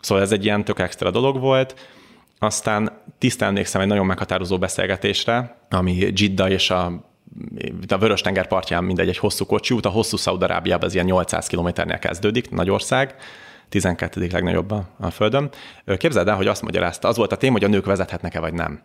Szóval 0.00 0.24
ez 0.24 0.32
egy 0.32 0.44
ilyen 0.44 0.64
tök 0.64 0.78
extra 0.78 1.10
dolog 1.10 1.40
volt. 1.40 1.74
Aztán 2.42 2.90
tisztán 3.18 3.48
emlékszem 3.48 3.80
egy 3.80 3.86
nagyon 3.86 4.06
meghatározó 4.06 4.58
beszélgetésre, 4.58 5.56
ami 5.70 5.92
Jidda 6.14 6.50
és 6.50 6.70
a 6.70 7.10
a 7.88 7.98
Vörös-tenger 7.98 8.46
partján 8.46 8.84
mindegy, 8.84 9.08
egy 9.08 9.18
hosszú 9.18 9.46
kocsi 9.46 9.74
út, 9.74 9.86
a 9.86 9.88
hosszú 9.88 10.16
Szaudarábiában 10.16 10.84
az 10.84 10.94
ilyen 10.94 11.06
800 11.06 11.46
kilométernél 11.46 11.98
kezdődik, 11.98 12.50
nagy 12.50 12.70
ország, 12.70 13.14
12. 13.68 14.28
legnagyobb 14.32 14.70
a, 14.70 15.10
Földön. 15.10 15.50
Képzeld 15.96 16.28
el, 16.28 16.36
hogy 16.36 16.46
azt 16.46 16.62
magyarázta, 16.62 17.08
az 17.08 17.16
volt 17.16 17.32
a 17.32 17.36
téma, 17.36 17.52
hogy 17.52 17.64
a 17.64 17.68
nők 17.68 17.86
vezethetnek-e 17.86 18.40
vagy 18.40 18.52
nem. 18.52 18.82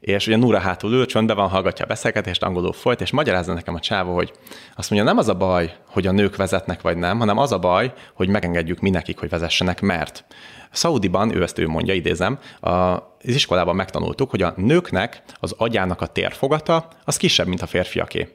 És 0.00 0.26
ugye 0.26 0.36
Núra 0.36 0.58
hátul 0.58 0.92
ül, 0.92 1.06
csöndbe 1.06 1.34
van, 1.34 1.48
hallgatja 1.48 1.84
a 1.84 1.88
beszélgetést, 1.88 2.42
angolul 2.42 2.72
folyt, 2.72 3.00
és 3.00 3.10
magyarázza 3.10 3.54
nekem 3.54 3.74
a 3.74 3.80
csávó, 3.80 4.14
hogy 4.14 4.32
azt 4.76 4.90
mondja, 4.90 5.08
nem 5.08 5.18
az 5.18 5.28
a 5.28 5.34
baj, 5.34 5.72
hogy 5.86 6.06
a 6.06 6.12
nők 6.12 6.36
vezetnek 6.36 6.80
vagy 6.80 6.96
nem, 6.96 7.18
hanem 7.18 7.38
az 7.38 7.52
a 7.52 7.58
baj, 7.58 7.92
hogy 8.14 8.28
megengedjük 8.28 8.80
mi 8.80 8.90
nekik, 8.90 9.18
hogy 9.18 9.28
vezessenek, 9.28 9.80
mert 9.80 10.24
Szaudiban, 10.70 11.36
ő 11.36 11.42
ezt 11.42 11.58
ő 11.58 11.68
mondja, 11.68 11.94
idézem, 11.94 12.38
az 12.60 13.00
iskolában 13.22 13.76
megtanultuk, 13.76 14.30
hogy 14.30 14.42
a 14.42 14.54
nőknek 14.56 15.22
az 15.40 15.54
agyának 15.56 16.00
a 16.00 16.06
térfogata 16.06 16.88
az 17.04 17.16
kisebb, 17.16 17.46
mint 17.46 17.62
a 17.62 17.66
férfiaké. 17.66 18.28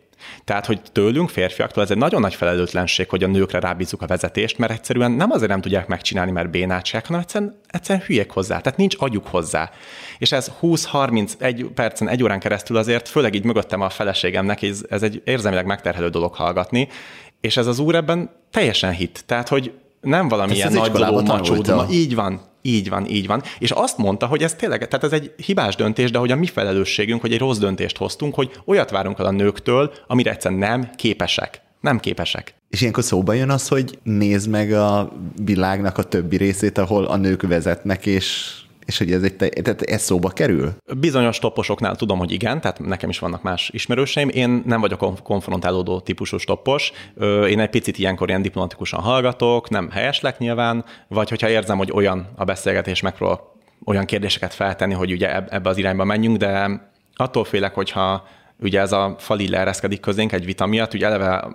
Tehát, 0.44 0.66
hogy 0.66 0.82
tőlünk, 0.92 1.30
férfiaktól 1.30 1.84
ez 1.84 1.92
egy 1.92 1.98
nagyon 1.98 2.22
nagy 2.22 2.36
felelőtlenség, 2.36 3.10
hogy 3.10 3.24
a 3.24 3.28
nőkre 3.28 3.60
rábízzuk 3.60 4.02
a 4.02 4.08
vezetést, 4.08 4.58
mert 4.58 4.72
egyszerűen 4.72 5.12
nem 5.12 5.32
azért 5.32 5.50
nem 5.50 5.62
tudják 5.62 5.88
megcsinálni, 5.88 6.32
mert 6.32 6.50
bénátsák, 6.50 7.06
hanem 7.06 7.22
egyszerűen, 7.22 7.60
egyszerűen 7.68 8.06
hülyék 8.06 8.32
hozzá, 8.32 8.60
tehát 8.60 8.78
nincs 8.78 8.96
agyuk 9.00 9.28
hozzá. 9.28 9.72
És 10.18 10.32
ez 10.32 10.52
20-30 10.62 11.70
percen, 11.74 12.10
egy 12.10 12.24
órán 12.24 12.40
keresztül 12.40 12.78
azért, 12.78 13.08
főleg 13.08 13.34
így 13.34 13.44
mögöttem 13.44 13.82
a 13.82 13.90
feleségemnek, 13.90 14.62
ez, 14.62 14.82
ez 14.90 15.04
egy 15.04 15.22
érzelmileg 15.26 15.66
megterhelő 15.66 16.10
dolog 16.10 16.34
hallgatni, 16.34 16.88
és 17.42 17.58
ez 17.58 17.68
az 17.68 17.80
úr 17.80 17.96
ebben 17.96 18.30
teljesen 18.52 18.92
hit. 18.92 19.24
Tehát, 19.26 19.48
hogy 19.48 19.74
nem 20.04 20.28
valamilyen 20.28 20.74
nagy 20.74 20.92
macsódma. 21.26 21.86
Így 21.92 22.16
van, 22.16 22.42
így 22.62 22.90
van, 22.90 23.06
így 23.06 23.28
van. 23.28 23.44
És 23.60 23.72
azt 23.72 23.98
mondta, 23.98 24.26
hogy 24.26 24.44
ez 24.44 24.54
tényleg, 24.54 24.88
tehát 24.88 25.06
ez 25.06 25.12
egy 25.12 25.34
hibás 25.46 25.76
döntés, 25.76 26.12
de 26.12 26.18
hogy 26.18 26.32
a 26.32 26.36
mi 26.36 26.46
felelősségünk, 26.46 27.22
hogy 27.22 27.34
egy 27.34 27.40
rossz 27.40 27.58
döntést 27.58 27.98
hoztunk, 27.98 28.36
hogy 28.36 28.52
olyat 28.66 28.90
várunk 28.90 29.20
el 29.20 29.26
a 29.26 29.32
nőktől, 29.32 29.92
amire 30.08 30.32
egyszerűen 30.32 30.60
nem 30.60 30.90
képesek. 30.96 31.62
Nem 31.82 32.00
képesek. 32.00 32.54
És 32.70 32.82
ilyenkor 32.82 33.04
szóba 33.04 33.34
jön 33.34 33.50
az, 33.50 33.68
hogy 33.68 34.00
nézd 34.04 34.50
meg 34.50 34.72
a 34.72 35.12
világnak 35.44 35.98
a 35.98 36.04
többi 36.04 36.38
részét, 36.38 36.78
ahol 36.78 37.06
a 37.06 37.16
nők 37.16 37.42
vezetnek, 37.42 38.06
és 38.06 38.56
és 38.86 38.98
hogy 38.98 39.12
ez, 39.12 39.24
egy, 39.24 39.36
tehát 39.36 39.82
ez 39.82 40.02
szóba 40.02 40.30
kerül? 40.30 40.74
Bizonyos 40.98 41.40
toposoknál 41.40 41.96
tudom, 41.96 42.18
hogy 42.18 42.32
igen, 42.32 42.62
tehát 42.62 42.80
nekem 42.80 43.10
is 43.10 43.20
vannak 43.20 43.42
más 43.42 43.70
ismerőseim. 43.74 44.30
Én 44.30 44.64
nem 44.66 44.82
vagyok 44.82 45.24
konfrontálódó 45.24 46.00
típusú 46.00 46.38
toppos. 46.38 46.92
Én 47.48 47.60
egy 47.60 47.70
picit 47.70 47.98
ilyenkor 47.98 48.30
ilyen 48.30 48.42
diplomatikusan 48.42 49.00
hallgatok, 49.00 49.70
nem 49.70 49.90
helyeslek 49.90 50.38
nyilván, 50.38 50.86
vagy 51.08 51.30
hogyha 51.30 51.50
érzem, 51.50 51.78
hogy 51.78 51.92
olyan 51.92 52.28
a 52.36 52.44
beszélgetés, 52.44 53.02
megpróbál 53.02 53.52
olyan 53.86 54.06
kérdéseket 54.06 54.54
feltenni, 54.54 54.94
hogy 54.94 55.12
ugye 55.12 55.36
ebbe 55.50 55.70
az 55.70 55.78
irányba 55.78 56.04
menjünk, 56.04 56.38
de 56.38 56.82
attól 57.16 57.44
félek, 57.44 57.74
hogyha 57.74 58.28
ugye 58.60 58.80
ez 58.80 58.92
a 58.92 59.16
fali 59.20 59.50
leereszkedik 59.50 60.00
közénk 60.00 60.32
egy 60.32 60.46
vita 60.46 60.66
miatt, 60.66 60.94
ugye 60.94 61.06
eleve 61.06 61.48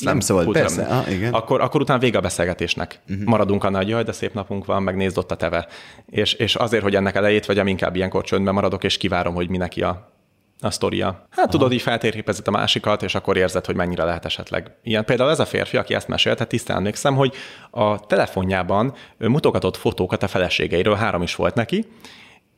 nem 0.00 0.20
szóval, 0.20 0.52
persze, 0.52 0.82
ah, 0.82 1.12
igen. 1.12 1.32
Akkor, 1.32 1.60
akkor 1.60 1.80
utána 1.80 1.98
vége 1.98 2.18
a 2.18 2.20
beszélgetésnek. 2.20 3.00
Uh-huh. 3.08 3.24
Maradunk 3.24 3.64
annál, 3.64 3.80
hogy 3.80 3.90
jaj, 3.90 4.02
de 4.02 4.12
szép 4.12 4.34
napunk 4.34 4.64
van, 4.64 4.82
megnézd 4.82 5.18
ott 5.18 5.30
a 5.30 5.36
teve. 5.36 5.66
És, 6.06 6.32
és 6.32 6.54
azért, 6.54 6.82
hogy 6.82 6.94
ennek 6.94 7.14
elejét 7.14 7.46
vegyem, 7.46 7.66
inkább 7.66 7.96
ilyenkor 7.96 8.24
csöndben 8.24 8.54
maradok, 8.54 8.84
és 8.84 8.96
kivárom, 8.96 9.34
hogy 9.34 9.48
mi 9.48 9.56
neki 9.56 9.82
a, 9.82 10.12
a 10.60 10.70
sztoria. 10.70 11.06
Hát 11.06 11.38
Aha. 11.38 11.48
tudod, 11.48 11.72
így 11.72 11.82
feltérképezett 11.82 12.48
a 12.48 12.50
másikat, 12.50 13.02
és 13.02 13.14
akkor 13.14 13.36
érzed, 13.36 13.66
hogy 13.66 13.74
mennyire 13.74 14.04
lehet 14.04 14.24
esetleg. 14.24 14.70
Ilyen 14.82 15.04
például 15.04 15.30
ez 15.30 15.40
a 15.40 15.46
férfi, 15.46 15.76
aki 15.76 15.94
ezt 15.94 16.08
mesélte, 16.08 16.44
tisztán 16.44 16.76
emlékszem, 16.76 17.14
hogy 17.14 17.34
a 17.70 18.06
telefonjában 18.06 18.94
mutogatott 19.18 19.76
fotókat 19.76 20.22
a 20.22 20.28
feleségeiről, 20.28 20.94
három 20.94 21.22
is 21.22 21.34
volt 21.34 21.54
neki, 21.54 21.86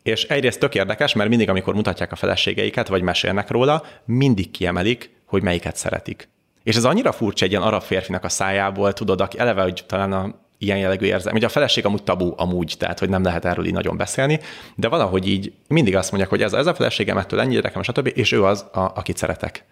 és 0.09 0.25
egyrészt 0.25 0.61
tök 0.61 0.75
érdekes, 0.75 1.13
mert 1.13 1.29
mindig, 1.29 1.49
amikor 1.49 1.75
mutatják 1.75 2.13
a 2.13 2.17
feleségeiket, 2.17 2.89
vagy 2.89 3.03
mesélnek 3.03 3.51
róla, 3.51 3.83
mindig 4.05 4.51
kiemelik, 4.51 5.11
hogy 5.25 5.43
melyiket 5.43 5.77
szeretik. 5.77 6.29
És 6.63 6.77
ez 6.77 6.85
annyira 6.85 7.13
furcsa 7.13 7.45
egy 7.45 7.51
ilyen 7.51 7.63
arab 7.63 7.83
férfinak 7.83 8.25
a 8.25 8.29
szájából, 8.29 8.93
tudod, 8.93 9.21
aki 9.21 9.39
eleve, 9.39 9.63
hogy 9.63 9.85
talán 9.87 10.13
a 10.13 10.35
ilyen 10.59 10.79
jellegű 10.79 11.07
érzem. 11.07 11.35
Ugye 11.35 11.47
a 11.47 11.49
feleség 11.49 11.87
amúgy 11.87 12.03
tabu 12.03 12.33
amúgy, 12.37 12.75
tehát 12.79 12.99
hogy 12.99 13.09
nem 13.09 13.23
lehet 13.23 13.45
erről 13.45 13.67
így 13.67 13.73
nagyon 13.73 13.97
beszélni, 13.97 14.41
de 14.75 14.89
valahogy 14.89 15.29
így 15.29 15.53
mindig 15.69 15.97
azt 15.97 16.11
mondják, 16.11 16.31
hogy 16.31 16.43
ez, 16.43 16.53
ez 16.53 16.67
a 16.67 16.75
feleségem, 16.75 17.19
ettől 17.19 17.41
ennyi 17.41 17.55
gyerekem, 17.55 17.83
stb. 17.83 18.11
És 18.15 18.33
ő 18.33 18.45
az, 18.45 18.67
a, 18.73 18.81
akit 18.81 19.17
szeretek. 19.17 19.65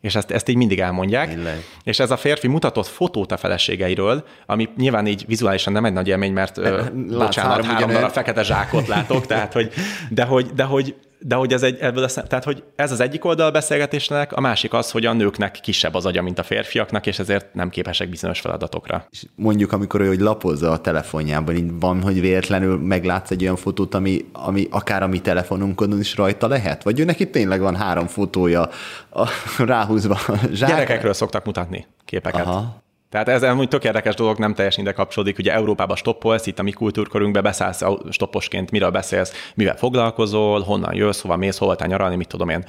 És 0.00 0.14
ezt, 0.14 0.30
ezt 0.30 0.48
így 0.48 0.56
mindig 0.56 0.80
elmondják. 0.80 1.28
Tényleg. 1.28 1.64
És 1.84 1.98
ez 1.98 2.10
a 2.10 2.16
férfi 2.16 2.48
mutatott 2.48 2.86
fotót 2.86 3.32
a 3.32 3.36
feleségeiről, 3.36 4.24
ami 4.46 4.68
nyilván 4.76 5.06
így 5.06 5.24
vizuálisan 5.26 5.72
nem 5.72 5.84
egy 5.84 5.92
nagy 5.92 6.08
élmény, 6.08 6.32
mert 6.32 6.58
ö, 6.58 6.82
bocsánat, 7.08 7.64
három 7.64 7.90
darab 7.90 8.10
fekete 8.10 8.42
zsákot 8.42 8.86
látok, 8.86 9.26
tehát 9.26 9.52
hogy, 9.52 9.72
de 10.08 10.24
hogy, 10.24 10.46
de 10.54 10.64
hogy 10.64 10.94
de 11.20 11.34
hogy 11.34 11.52
ez, 11.52 11.62
egy, 11.62 11.78
ebből 11.80 12.04
a, 12.04 12.22
tehát, 12.22 12.44
hogy 12.44 12.62
ez 12.76 12.92
az 12.92 13.00
egyik 13.00 13.24
oldal 13.24 13.46
a 13.46 13.50
beszélgetésnek, 13.50 14.32
a 14.32 14.40
másik 14.40 14.72
az, 14.72 14.90
hogy 14.90 15.06
a 15.06 15.12
nőknek 15.12 15.58
kisebb 15.62 15.94
az 15.94 16.06
agya, 16.06 16.22
mint 16.22 16.38
a 16.38 16.42
férfiaknak, 16.42 17.06
és 17.06 17.18
ezért 17.18 17.54
nem 17.54 17.68
képesek 17.68 18.08
bizonyos 18.08 18.40
feladatokra. 18.40 19.06
És 19.10 19.24
mondjuk, 19.34 19.72
amikor 19.72 20.00
ő 20.00 20.06
hogy 20.06 20.20
lapozza 20.20 20.70
a 20.70 20.80
telefonjában, 20.80 21.56
így 21.56 21.78
van, 21.80 22.02
hogy 22.02 22.20
véletlenül 22.20 22.78
meglátsz 22.78 23.30
egy 23.30 23.42
olyan 23.42 23.56
fotót, 23.56 23.94
ami, 23.94 24.24
ami 24.32 24.66
akár 24.70 25.02
a 25.02 25.06
mi 25.06 25.20
telefonunkon 25.20 25.98
is 25.98 26.16
rajta 26.16 26.48
lehet? 26.48 26.82
Vagy 26.82 27.00
ő 27.00 27.04
neki 27.04 27.30
tényleg 27.30 27.60
van 27.60 27.76
három 27.76 28.06
fotója 28.06 28.68
a, 29.10 29.28
ráhúzva 29.58 30.18
a 30.26 30.34
zsák? 30.52 30.68
Gyerekekről 30.68 31.12
szoktak 31.12 31.44
mutatni 31.44 31.86
képeket. 32.04 32.46
Aha. 32.46 32.82
Tehát 33.10 33.28
ez 33.28 33.42
amúgy 33.42 33.68
tök 33.68 33.84
érdekes 33.84 34.14
dolog, 34.14 34.38
nem 34.38 34.54
teljesen 34.54 34.84
ide 34.84 34.92
kapcsolódik. 34.92 35.38
Ugye 35.38 35.52
Európában 35.52 35.96
stoppolsz, 35.96 36.46
itt 36.46 36.58
a 36.58 36.62
mi 36.62 36.70
kultúrkörünkbe 36.70 37.40
beszállsz 37.40 37.82
stopposként, 38.10 38.70
miről 38.70 38.90
beszélsz, 38.90 39.50
mivel 39.54 39.76
foglalkozol, 39.76 40.60
honnan 40.60 40.94
jössz, 40.94 41.20
hova 41.20 41.36
mész, 41.36 41.58
hova 41.58 41.76
te 41.76 41.86
nyaralni, 41.86 42.16
mit 42.16 42.28
tudom 42.28 42.48
én. 42.48 42.64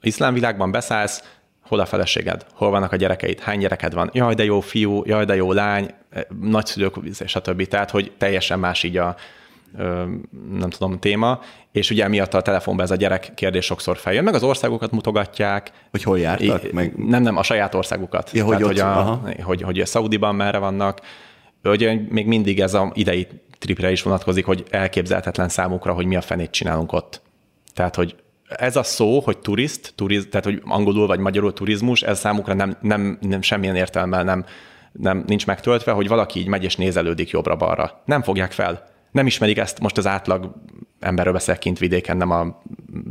Iszlám 0.00 0.34
világban 0.34 0.70
beszállsz, 0.70 1.38
hol 1.66 1.80
a 1.80 1.86
feleséged, 1.86 2.46
hol 2.54 2.70
vannak 2.70 2.92
a 2.92 2.96
gyerekeid, 2.96 3.40
hány 3.40 3.58
gyereked 3.58 3.94
van, 3.94 4.10
jaj, 4.12 4.34
de 4.34 4.44
jó 4.44 4.60
fiú, 4.60 5.02
jaj, 5.04 5.24
de 5.24 5.34
jó 5.34 5.52
lány, 5.52 5.90
nagyszülők, 6.40 6.94
és 7.18 7.36
a 7.36 7.40
többi. 7.40 7.66
Tehát, 7.66 7.90
hogy 7.90 8.12
teljesen 8.18 8.58
más 8.58 8.82
így 8.82 8.96
a, 8.96 9.16
nem 10.50 10.70
tudom, 10.70 10.98
téma, 10.98 11.40
és 11.74 11.90
ugye 11.90 12.04
emiatt 12.04 12.34
a 12.34 12.42
telefonban 12.42 12.84
ez 12.84 12.90
a 12.90 12.96
gyerek 12.96 13.32
kérdés 13.34 13.64
sokszor 13.64 13.96
feljön, 13.96 14.24
meg 14.24 14.34
az 14.34 14.42
országokat 14.42 14.90
mutogatják. 14.90 15.70
Hogy 15.90 16.02
hol 16.02 16.18
jártak? 16.18 16.72
Meg... 16.72 16.96
Nem, 16.96 17.22
nem, 17.22 17.36
a 17.36 17.42
saját 17.42 17.74
országukat. 17.74 18.30
Ja, 18.32 18.44
hogy, 18.44 18.56
Tehát, 18.56 18.66
hogy, 18.66 18.78
a, 18.78 19.42
hogy, 19.42 19.62
hogy 19.62 19.80
a 19.80 19.86
Szaudiban 19.86 20.34
merre 20.34 20.58
vannak. 20.58 21.00
Ugye 21.64 22.00
még 22.08 22.26
mindig 22.26 22.60
ez 22.60 22.74
a 22.74 22.90
idei 22.94 23.26
tripre 23.58 23.90
is 23.90 24.02
vonatkozik, 24.02 24.44
hogy 24.44 24.64
elképzelhetetlen 24.70 25.48
számukra, 25.48 25.92
hogy 25.92 26.06
mi 26.06 26.16
a 26.16 26.20
fenét 26.20 26.50
csinálunk 26.50 26.92
ott. 26.92 27.20
Tehát, 27.72 27.94
hogy 27.94 28.16
ez 28.48 28.76
a 28.76 28.82
szó, 28.82 29.20
hogy 29.20 29.38
turist, 29.38 29.92
turiz, 29.96 30.26
tehát 30.30 30.44
hogy 30.44 30.62
angolul 30.64 31.06
vagy 31.06 31.18
magyarul 31.18 31.52
turizmus, 31.52 32.02
ez 32.02 32.18
számukra 32.18 32.54
nem, 32.54 32.76
nem, 32.80 33.18
nem 33.20 33.42
semmilyen 33.42 33.76
értelme 33.76 34.22
nem, 34.22 34.44
nem, 34.92 35.24
nincs 35.26 35.46
megtöltve, 35.46 35.92
hogy 35.92 36.08
valaki 36.08 36.38
így 36.38 36.48
megy 36.48 36.64
és 36.64 36.76
nézelődik 36.76 37.30
jobbra-balra. 37.30 38.02
Nem 38.04 38.22
fogják 38.22 38.52
fel 38.52 38.92
nem 39.14 39.26
ismerik 39.26 39.58
ezt, 39.58 39.80
most 39.80 39.98
az 39.98 40.06
átlag 40.06 40.54
emberről 41.00 41.32
beszél 41.32 41.56
kint 41.56 41.78
vidéken, 41.78 42.16
nem 42.16 42.30
a 42.30 42.62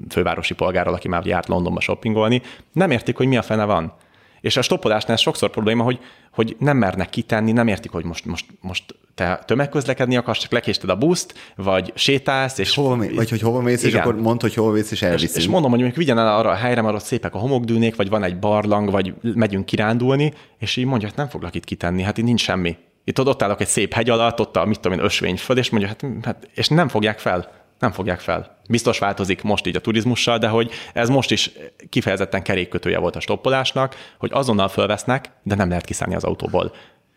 fővárosi 0.10 0.54
polgárról, 0.54 0.94
aki 0.94 1.08
már 1.08 1.26
járt 1.26 1.48
Londonba 1.48 1.80
shoppingolni, 1.80 2.42
nem 2.72 2.92
értik, 2.92 3.18
hogy 3.18 3.28
mi 3.28 3.38
a 3.38 3.42
fene 3.42 3.66
van. 3.66 3.94
És 4.42 4.58
a 4.58 4.62
stoppolásnál 4.62 5.16
ez 5.16 5.22
sokszor 5.22 5.50
probléma, 5.50 5.84
hogy, 5.84 6.00
hogy 6.32 6.56
nem 6.60 6.78
mernek 6.78 7.10
kitenni, 7.10 7.52
nem 7.52 7.68
értik, 7.68 7.92
hogy 7.92 8.06
most, 8.06 8.26
most, 8.26 8.46
most 8.62 8.96
te 9.16 9.44
tömegközlekedni 9.46 10.18
akarsz, 10.18 10.40
csak 10.40 10.52
lekésted 10.52 10.90
a 10.90 10.96
buszt, 10.98 11.34
vagy 11.56 11.92
sétálsz, 11.96 12.58
és... 12.58 12.76
Hova 12.76 12.96
mész, 12.96 13.16
vagy 13.16 13.30
hogy 13.30 13.42
hova 13.42 13.62
mész, 13.62 13.84
igen. 13.84 13.96
és 13.96 14.00
akkor 14.00 14.22
mondd, 14.22 14.42
hogy 14.42 14.54
hova 14.54 14.72
mész, 14.72 14.92
és 14.92 15.02
elviszünk. 15.02 15.32
És, 15.36 15.38
és 15.38 15.48
mondom, 15.48 15.70
hogy 15.70 15.80
mondjuk 15.80 16.00
vigyen 16.00 16.20
el 16.20 16.38
arra 16.38 16.50
a 16.50 16.56
helyre, 16.56 16.82
mert 16.82 16.96
ott 16.96 17.04
szépek 17.04 17.36
a 17.36 17.38
homokdűnék, 17.38 17.96
vagy 17.96 18.10
van 18.10 18.24
egy 18.24 18.40
barlang, 18.40 18.92
vagy 18.92 19.14
megyünk 19.22 19.66
kirándulni, 19.66 20.34
és 20.60 20.76
így 20.76 20.86
mondja, 20.86 21.08
hogy 21.08 21.18
nem 21.18 21.28
foglak 21.28 21.56
itt 21.56 21.64
kitenni, 21.64 22.02
hát 22.02 22.18
itt 22.18 22.26
nincs 22.26 22.42
semmi. 22.42 22.78
Itt 23.04 23.20
ott 23.20 23.42
állok 23.42 23.62
egy 23.62 23.68
szép 23.68 23.94
hegy 23.94 24.10
alatt, 24.10 24.40
ott 24.40 24.58
a 24.58 24.66
mit 24.66 24.80
tudom 24.80 24.98
én, 24.98 25.04
ösvény 25.04 25.38
föl, 25.38 25.58
és 25.58 25.70
mondja, 25.70 25.90
hát, 25.90 26.06
hát, 26.24 26.50
és 26.54 26.68
nem 26.68 26.88
fogják 26.88 27.20
fel. 27.20 27.52
Nem 27.80 27.92
fogják 27.92 28.20
fel. 28.20 28.58
Biztos 28.70 29.00
változik 29.00 29.42
most 29.42 29.68
így 29.68 29.76
a 29.76 29.80
turizmussal, 29.80 30.38
de 30.38 30.48
hogy 30.48 30.72
ez 30.94 31.10
most 31.10 31.32
is 31.32 31.52
kifejezetten 31.90 32.44
kerékkötője 32.44 32.98
volt 32.98 33.16
a 33.16 33.20
stoppolásnak, 33.20 33.96
hogy 34.18 34.30
azonnal 34.34 34.68
fölvesznek, 34.68 35.30
de 35.44 35.56
nem 35.56 35.70
lehet 35.70 35.86
kiszállni 35.86 36.16
az 36.16 36.24
autóból. 36.24 36.74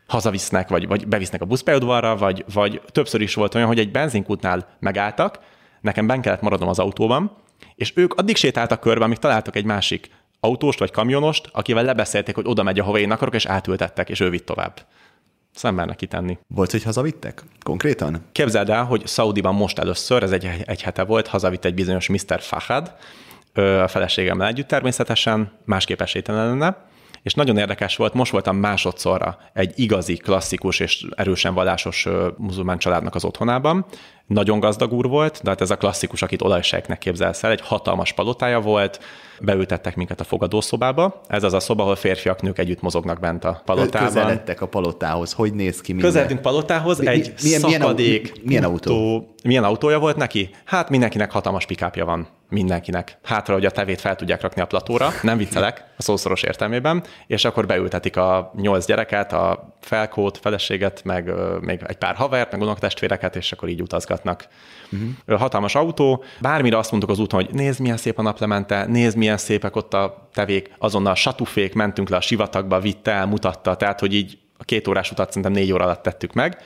Hazavisznek, 0.06 0.68
vagy, 0.68 0.86
vagy 0.86 1.08
bevisznek 1.08 1.40
a 1.40 1.44
buszpályaudvarra, 1.44 2.16
vagy, 2.16 2.44
vagy 2.52 2.80
többször 2.92 3.20
is 3.20 3.34
volt 3.34 3.54
olyan, 3.54 3.66
hogy 3.66 3.78
egy 3.78 3.90
benzinkútnál 3.90 4.76
megálltak, 4.80 5.38
nekem 5.80 6.06
ben 6.06 6.20
kellett 6.20 6.40
maradnom 6.40 6.68
az 6.68 6.78
autóban, 6.78 7.36
és 7.74 7.92
ők 7.96 8.14
addig 8.14 8.36
sétáltak 8.36 8.80
körbe, 8.80 9.04
amíg 9.04 9.18
találtak 9.18 9.56
egy 9.56 9.64
másik 9.64 10.10
autóst 10.40 10.78
vagy 10.78 10.90
kamionost, 10.90 11.48
akivel 11.52 11.84
lebeszélték, 11.84 12.34
hogy 12.34 12.46
oda 12.46 12.62
megy, 12.62 12.78
ahova 12.78 12.98
én 12.98 13.10
akarok, 13.10 13.34
és 13.34 13.46
átültettek, 13.46 14.08
és 14.08 14.20
ő 14.20 14.30
vitt 14.30 14.46
tovább. 14.46 14.80
Szemmernek 15.56 15.96
kitenni. 15.96 16.38
Volt, 16.48 16.70
hogy 16.70 16.82
hazavittek? 16.82 17.42
Konkrétan? 17.62 18.24
Képzeld 18.32 18.70
el, 18.70 18.84
hogy 18.84 19.06
Szaudiban 19.06 19.54
most 19.54 19.78
először, 19.78 20.22
ez 20.22 20.32
egy, 20.32 20.50
egy 20.64 20.82
hete 20.82 21.04
volt, 21.04 21.26
hazavitt 21.26 21.64
egy 21.64 21.74
bizonyos 21.74 22.08
Mr. 22.08 22.40
Fahad, 22.40 22.94
a 23.54 23.88
feleségemmel 23.88 24.46
együtt 24.46 24.66
természetesen, 24.66 25.52
másképp 25.64 26.00
esélytelen 26.00 26.46
lenne, 26.46 26.76
és 27.22 27.34
nagyon 27.34 27.56
érdekes 27.56 27.96
volt, 27.96 28.14
most 28.14 28.32
voltam 28.32 28.56
másodszorra 28.56 29.38
egy 29.52 29.72
igazi, 29.74 30.16
klasszikus 30.16 30.80
és 30.80 31.06
erősen 31.14 31.54
vallásos 31.54 32.08
muzulmán 32.36 32.78
családnak 32.78 33.14
az 33.14 33.24
otthonában. 33.24 33.86
Nagyon 34.26 34.60
gazdag 34.60 34.92
úr 34.92 35.08
volt, 35.08 35.40
de 35.42 35.50
hát 35.50 35.60
ez 35.60 35.70
a 35.70 35.76
klasszikus, 35.76 36.22
akit 36.22 36.42
olajsejknek 36.42 36.98
képzelsz 36.98 37.42
el, 37.42 37.50
egy 37.50 37.60
hatalmas 37.60 38.12
palotája 38.12 38.60
volt, 38.60 39.00
beültettek 39.40 39.96
minket 39.96 40.20
a 40.20 40.24
fogadószobába. 40.24 41.20
Ez 41.26 41.42
az 41.42 41.52
a 41.52 41.60
szoba, 41.60 41.82
ahol 41.82 41.96
férfiak, 41.96 42.42
nők 42.42 42.58
együtt 42.58 42.80
mozognak 42.80 43.20
bent 43.20 43.44
a 43.44 43.62
palotában. 43.64 44.08
Közeledtek 44.08 44.60
a 44.60 44.66
palotához. 44.66 45.32
Hogy 45.32 45.54
néz 45.54 45.80
ki 45.80 45.92
minden? 45.92 46.10
Közeledünk 46.10 46.40
palotához, 46.40 46.98
mi, 46.98 47.06
egy 47.06 47.32
milyen, 47.42 47.60
szakadék. 47.60 48.22
Milyen, 48.22 48.38
milyen 48.42 48.64
autó? 48.64 49.26
Milyen 49.42 49.64
autója 49.64 49.98
volt 49.98 50.16
neki? 50.16 50.50
Hát 50.64 50.90
mindenkinek 50.90 51.30
hatalmas 51.30 51.66
pikápja 51.66 52.04
van. 52.04 52.28
Mindenkinek. 52.48 53.18
Hátra, 53.22 53.54
hogy 53.54 53.64
a 53.64 53.70
tevét 53.70 54.00
fel 54.00 54.16
tudják 54.16 54.40
rakni 54.40 54.62
a 54.62 54.66
platóra. 54.66 55.08
Nem 55.22 55.38
viccelek, 55.38 55.84
a 55.96 56.02
szószoros 56.02 56.42
értelmében. 56.42 57.04
És 57.26 57.44
akkor 57.44 57.66
beültetik 57.66 58.16
a 58.16 58.52
nyolc 58.56 58.86
gyereket, 58.86 59.32
a 59.32 59.74
felkót, 59.80 60.38
feleséget, 60.38 61.04
meg 61.04 61.32
még 61.60 61.80
egy 61.86 61.96
pár 61.96 62.14
havert, 62.14 62.52
meg 62.52 62.60
unokatestvéreket, 62.60 63.36
és 63.36 63.52
akkor 63.52 63.68
így 63.68 63.82
utazgatnak. 64.16 64.48
Uh-huh. 64.92 65.38
Hatalmas 65.38 65.74
autó. 65.74 66.24
Bármire 66.40 66.78
azt 66.78 66.90
mondtuk 66.90 67.10
az 67.10 67.18
úton, 67.18 67.44
hogy 67.44 67.54
nézd, 67.54 67.80
milyen 67.80 67.96
szép 67.96 68.18
a 68.18 68.22
naplemente, 68.22 68.86
nézd, 68.86 69.16
milyen 69.16 69.36
szépek 69.36 69.76
ott 69.76 69.94
a 69.94 70.28
tevék. 70.32 70.70
Azonnal 70.78 71.14
satufék, 71.14 71.74
mentünk 71.74 72.08
le 72.08 72.16
a 72.16 72.20
sivatagba, 72.20 72.80
vitte 72.80 73.10
el, 73.10 73.26
mutatta. 73.26 73.76
Tehát, 73.76 74.00
hogy 74.00 74.14
így 74.14 74.38
a 74.58 74.64
két 74.64 74.88
órás 74.88 75.10
utat 75.10 75.26
szerintem 75.26 75.52
négy 75.52 75.72
óra 75.72 75.84
alatt 75.84 76.02
tettük 76.02 76.32
meg, 76.32 76.56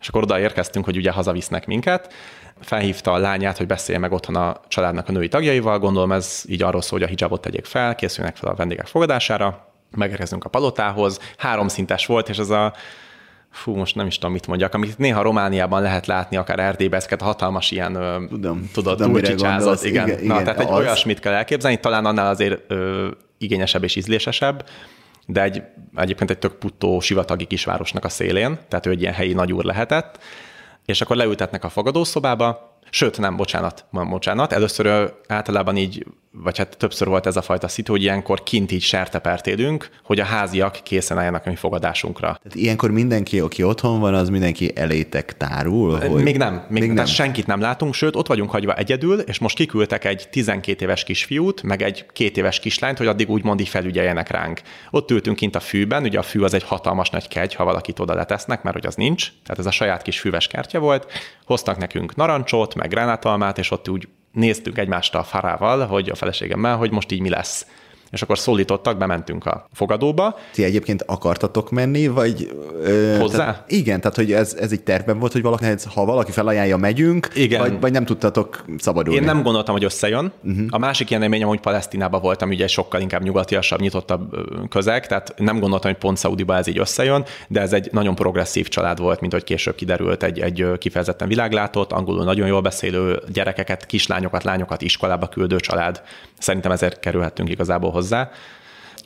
és 0.00 0.08
akkor 0.08 0.22
oda 0.22 0.40
érkeztünk, 0.40 0.84
hogy 0.84 0.96
ugye 0.96 1.10
hazavisznek 1.10 1.66
minket. 1.66 2.12
Felhívta 2.60 3.12
a 3.12 3.18
lányát, 3.18 3.56
hogy 3.56 3.66
beszélje 3.66 4.00
meg 4.00 4.12
otthon 4.12 4.36
a 4.36 4.60
családnak 4.68 5.08
a 5.08 5.12
női 5.12 5.28
tagjaival. 5.28 5.78
Gondolom 5.78 6.12
ez 6.12 6.42
így 6.48 6.62
arról 6.62 6.82
szól, 6.82 6.98
hogy 6.98 7.08
a 7.08 7.10
hijabot 7.10 7.40
tegyék 7.40 7.64
fel, 7.64 7.94
készülnek 7.94 8.36
fel 8.36 8.50
a 8.50 8.54
vendégek 8.54 8.86
fogadására. 8.86 9.68
Megérkezünk 9.96 10.44
a 10.44 10.48
palotához. 10.48 11.18
Háromszintes 11.36 12.06
volt, 12.06 12.28
és 12.28 12.38
ez 12.38 12.50
a 12.50 12.72
fú, 13.50 13.74
most 13.74 13.94
nem 13.94 14.06
is 14.06 14.14
tudom, 14.14 14.32
mit 14.32 14.46
mondjak, 14.46 14.74
amit 14.74 14.98
néha 14.98 15.22
Romániában 15.22 15.82
lehet 15.82 16.06
látni, 16.06 16.36
akár 16.36 16.58
Erdélybe, 16.58 16.96
ezeket 16.96 17.22
a 17.22 17.24
hatalmas 17.24 17.70
ilyen, 17.70 17.92
tudom, 18.28 18.70
tudod, 18.72 18.96
tudom, 18.96 19.16
igen. 19.16 19.38
igen. 19.86 20.06
Na, 20.06 20.22
igen, 20.22 20.44
tehát 20.44 20.60
egy 20.60 20.66
az... 20.66 20.78
olyasmit 20.78 21.20
kell 21.20 21.32
elképzelni, 21.32 21.80
talán 21.80 22.06
annál 22.06 22.30
azért 22.30 22.60
ö, 22.68 23.08
igényesebb 23.38 23.82
és 23.82 23.96
ízlésesebb, 23.96 24.64
de 25.26 25.42
egy, 25.42 25.62
egyébként 25.94 26.30
egy 26.30 26.38
tök 26.38 26.52
puttó 26.52 27.00
sivatagi 27.00 27.44
kisvárosnak 27.44 28.04
a 28.04 28.08
szélén, 28.08 28.58
tehát 28.68 28.86
ő 28.86 28.90
egy 28.90 29.00
ilyen 29.00 29.14
helyi 29.14 29.32
nagyúr 29.32 29.64
lehetett, 29.64 30.18
és 30.84 31.00
akkor 31.00 31.16
leültetnek 31.16 31.64
a 31.64 31.68
fogadószobába, 31.68 32.78
Sőt, 32.90 33.18
nem, 33.18 33.36
bocsánat, 33.36 33.84
bocsánat. 33.90 34.52
Először 34.52 35.12
általában 35.28 35.76
így, 35.76 36.06
vagy 36.32 36.58
hát 36.58 36.76
többször 36.76 37.08
volt 37.08 37.26
ez 37.26 37.36
a 37.36 37.42
fajta 37.42 37.68
szitu, 37.68 37.92
hogy 37.92 38.02
ilyenkor 38.02 38.42
kint 38.42 38.72
így 38.72 38.82
sertepert 38.82 39.46
élünk, 39.46 39.90
hogy 40.02 40.20
a 40.20 40.24
háziak 40.24 40.78
készen 40.82 41.18
álljanak 41.18 41.46
a 41.46 41.48
mi 41.48 41.56
fogadásunkra. 41.56 42.26
Tehát 42.26 42.54
ilyenkor 42.54 42.90
mindenki, 42.90 43.40
aki 43.40 43.62
otthon 43.62 44.00
van, 44.00 44.14
az 44.14 44.28
mindenki 44.28 44.70
elétek 44.74 45.36
tárul? 45.36 45.98
Hogy... 45.98 46.22
Még 46.22 46.36
nem, 46.36 46.66
még, 46.68 46.82
még 46.82 46.92
nem. 46.92 47.06
senkit 47.06 47.46
nem 47.46 47.60
látunk, 47.60 47.94
sőt, 47.94 48.16
ott 48.16 48.26
vagyunk 48.26 48.50
hagyva 48.50 48.74
egyedül, 48.74 49.20
és 49.20 49.38
most 49.38 49.56
kiküldtek 49.56 50.04
egy 50.04 50.28
12 50.30 50.84
éves 50.84 51.04
kisfiút, 51.04 51.62
meg 51.62 51.82
egy 51.82 52.06
két 52.12 52.36
éves 52.36 52.60
kislányt, 52.60 52.98
hogy 52.98 53.06
addig 53.06 53.30
úgymond 53.30 53.60
így 53.60 53.68
felügyeljenek 53.68 54.30
ránk. 54.30 54.60
Ott 54.90 55.10
ültünk 55.10 55.36
kint 55.36 55.56
a 55.56 55.60
fűben, 55.60 56.02
ugye 56.02 56.18
a 56.18 56.22
fű 56.22 56.40
az 56.40 56.54
egy 56.54 56.64
hatalmas 56.64 57.10
nagy 57.10 57.28
kegy, 57.28 57.54
ha 57.54 57.64
valakit 57.64 57.98
oda 57.98 58.14
letesznek, 58.14 58.62
mert 58.62 58.76
hogy 58.76 58.86
az 58.86 58.94
nincs, 58.94 59.32
tehát 59.44 59.58
ez 59.58 59.66
a 59.66 59.70
saját 59.70 60.02
kis 60.02 60.20
füves 60.20 60.46
kertje 60.46 60.78
volt. 60.78 61.06
Hoztak 61.46 61.78
nekünk 61.78 62.16
narancsot, 62.16 62.74
meg 62.80 62.90
gránátalmát, 62.90 63.58
és 63.58 63.70
ott 63.70 63.88
úgy 63.88 64.08
néztük 64.32 64.78
egymást 64.78 65.14
a 65.14 65.22
farával, 65.22 65.86
hogy 65.86 66.08
a 66.08 66.14
feleségemmel, 66.14 66.76
hogy 66.76 66.90
most 66.90 67.12
így 67.12 67.20
mi 67.20 67.28
lesz 67.28 67.66
és 68.10 68.22
akkor 68.22 68.38
szólítottak, 68.38 68.98
bementünk 68.98 69.46
a 69.46 69.68
fogadóba. 69.72 70.36
Ti 70.52 70.64
egyébként 70.64 71.02
akartatok 71.06 71.70
menni, 71.70 72.06
vagy... 72.06 72.56
Ö, 72.82 73.16
Hozzá? 73.18 73.36
Tehát, 73.36 73.64
igen, 73.70 74.00
tehát 74.00 74.16
hogy 74.16 74.32
ez, 74.32 74.54
ez 74.54 74.72
egy 74.72 74.82
tervben 74.82 75.18
volt, 75.18 75.32
hogy 75.32 75.42
valaki, 75.42 75.64
ha 75.94 76.04
valaki 76.04 76.30
felajánlja, 76.30 76.76
megyünk, 76.76 77.28
igen. 77.34 77.60
Vagy, 77.60 77.80
vagy 77.80 77.92
nem 77.92 78.04
tudtatok 78.04 78.64
szabadulni. 78.78 79.20
Én 79.20 79.26
nem 79.26 79.42
gondoltam, 79.42 79.74
hogy 79.74 79.84
összejön. 79.84 80.32
Uh-huh. 80.44 80.66
A 80.70 80.78
másik 80.78 81.10
ilyen 81.10 81.22
élményem, 81.22 81.48
hogy 81.48 81.60
Palesztinában 81.60 82.20
voltam, 82.20 82.48
ugye 82.48 82.66
sokkal 82.66 83.00
inkább 83.00 83.22
nyugatiasabb, 83.22 83.80
nyitottabb 83.80 84.36
közeg, 84.68 85.06
tehát 85.06 85.34
nem 85.36 85.58
gondoltam, 85.58 85.90
hogy 85.90 86.00
pont 86.00 86.16
Szaudiba 86.16 86.56
ez 86.56 86.66
így 86.66 86.78
összejön, 86.78 87.24
de 87.48 87.60
ez 87.60 87.72
egy 87.72 87.88
nagyon 87.92 88.14
progresszív 88.14 88.68
család 88.68 88.98
volt, 88.98 89.20
mint 89.20 89.32
hogy 89.32 89.44
később 89.44 89.74
kiderült, 89.74 90.22
egy, 90.22 90.40
egy 90.40 90.66
kifejezetten 90.78 91.28
világlátott, 91.28 91.92
angolul 91.92 92.24
nagyon 92.24 92.46
jól 92.46 92.60
beszélő 92.60 93.22
gyerekeket, 93.32 93.86
kislányokat, 93.86 94.44
lányokat 94.44 94.82
iskolába 94.82 95.26
küldő 95.28 95.56
család. 95.56 96.02
Szerintem 96.38 96.72
ezért 96.72 97.00
kerülhettünk 97.00 97.48
igazából 97.48 97.90
hozzá. 98.00 98.30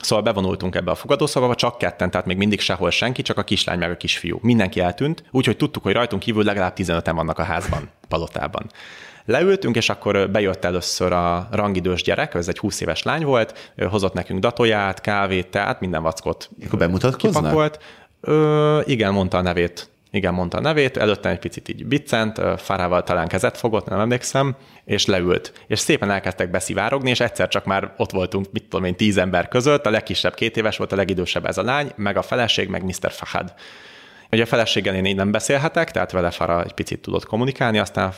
Szóval 0.00 0.24
bevonultunk 0.24 0.74
ebbe 0.74 0.90
a 0.90 0.94
fogadószobába, 0.94 1.54
csak 1.54 1.78
ketten, 1.78 2.11
tehát 2.11 2.26
még 2.26 2.37
mindig 2.37 2.61
sehol 2.61 2.90
senki, 2.90 3.22
csak 3.22 3.38
a 3.38 3.42
kislány 3.42 3.78
meg 3.78 3.90
a 3.90 3.96
kisfiú. 3.96 4.38
Mindenki 4.42 4.80
eltűnt, 4.80 5.24
úgyhogy 5.30 5.57
tudtuk, 5.57 5.83
hogy 5.83 5.92
rajtunk 5.92 6.22
kívül 6.22 6.44
legalább 6.44 6.72
15-en 6.76 7.12
vannak 7.14 7.38
a 7.38 7.42
házban, 7.42 7.90
palotában. 8.09 8.70
Leültünk, 9.24 9.76
és 9.76 9.88
akkor 9.88 10.30
bejött 10.30 10.64
először 10.64 11.12
a 11.12 11.48
rangidős 11.50 12.02
gyerek, 12.02 12.35
ez 12.35 12.48
egy 12.48 12.59
20 12.59 12.80
éves 12.80 13.02
lány 13.02 13.24
volt, 13.24 13.72
hozott 13.88 14.12
nekünk 14.12 14.40
datóját, 14.40 15.00
kávét, 15.00 15.46
tehát 15.46 15.80
minden 15.80 16.02
vackot 16.02 16.50
akkor 16.66 16.78
bemutatkoznak? 16.78 17.42
kipakolt. 17.42 17.78
Ö, 18.20 18.80
igen, 18.85 19.12
mondta 19.12 19.38
a 19.38 19.42
nevét 19.42 19.88
igen, 20.14 20.35
mondta 20.35 20.57
a 20.59 20.61
nevét, 20.61 20.96
előtte 20.96 21.29
egy 21.29 21.38
picit 21.38 21.68
így 21.68 21.87
biccent, 21.87 22.40
Farával 22.57 23.03
talán 23.03 23.29
kezet 23.29 23.57
fogott, 23.57 23.88
nem 23.88 24.00
emlékszem, 24.00 24.57
és 24.85 25.07
leült. 25.07 25.53
És 25.66 25.79
szépen 25.79 26.11
elkezdtek 26.11 26.50
beszivárogni, 26.50 27.11
és 27.11 27.20
egyszer 27.20 27.48
csak 27.48 27.64
már 27.64 27.94
ott 27.96 28.11
voltunk, 28.11 28.46
mit 28.53 28.62
tudom 28.62 28.85
én, 28.85 28.96
tíz 28.96 29.16
ember 29.16 29.48
között, 29.48 29.87
a 29.87 29.90
legkisebb 29.90 30.35
két 30.35 30.57
éves 30.57 30.77
volt, 30.77 30.92
a 30.92 30.96
legidősebb 30.96 31.46
ez 31.46 31.59
a 31.59 31.62
lány, 31.62 31.92
meg 31.96 32.16
a 32.16 32.22
feleség, 32.22 32.68
meg 32.68 32.85
Mr. 32.85 33.11
Fahad. 33.11 33.55
Ugye 34.35 34.42
a 34.42 34.47
feleséggel 34.47 34.94
én 34.94 35.05
így 35.05 35.16
nem 35.16 35.31
beszélhetek, 35.31 35.90
tehát 35.90 36.12
vele 36.12 36.31
Fara 36.31 36.62
egy 36.62 36.73
picit 36.73 37.01
tudott 37.01 37.27
kommunikálni, 37.27 37.79
aztán 37.79 38.12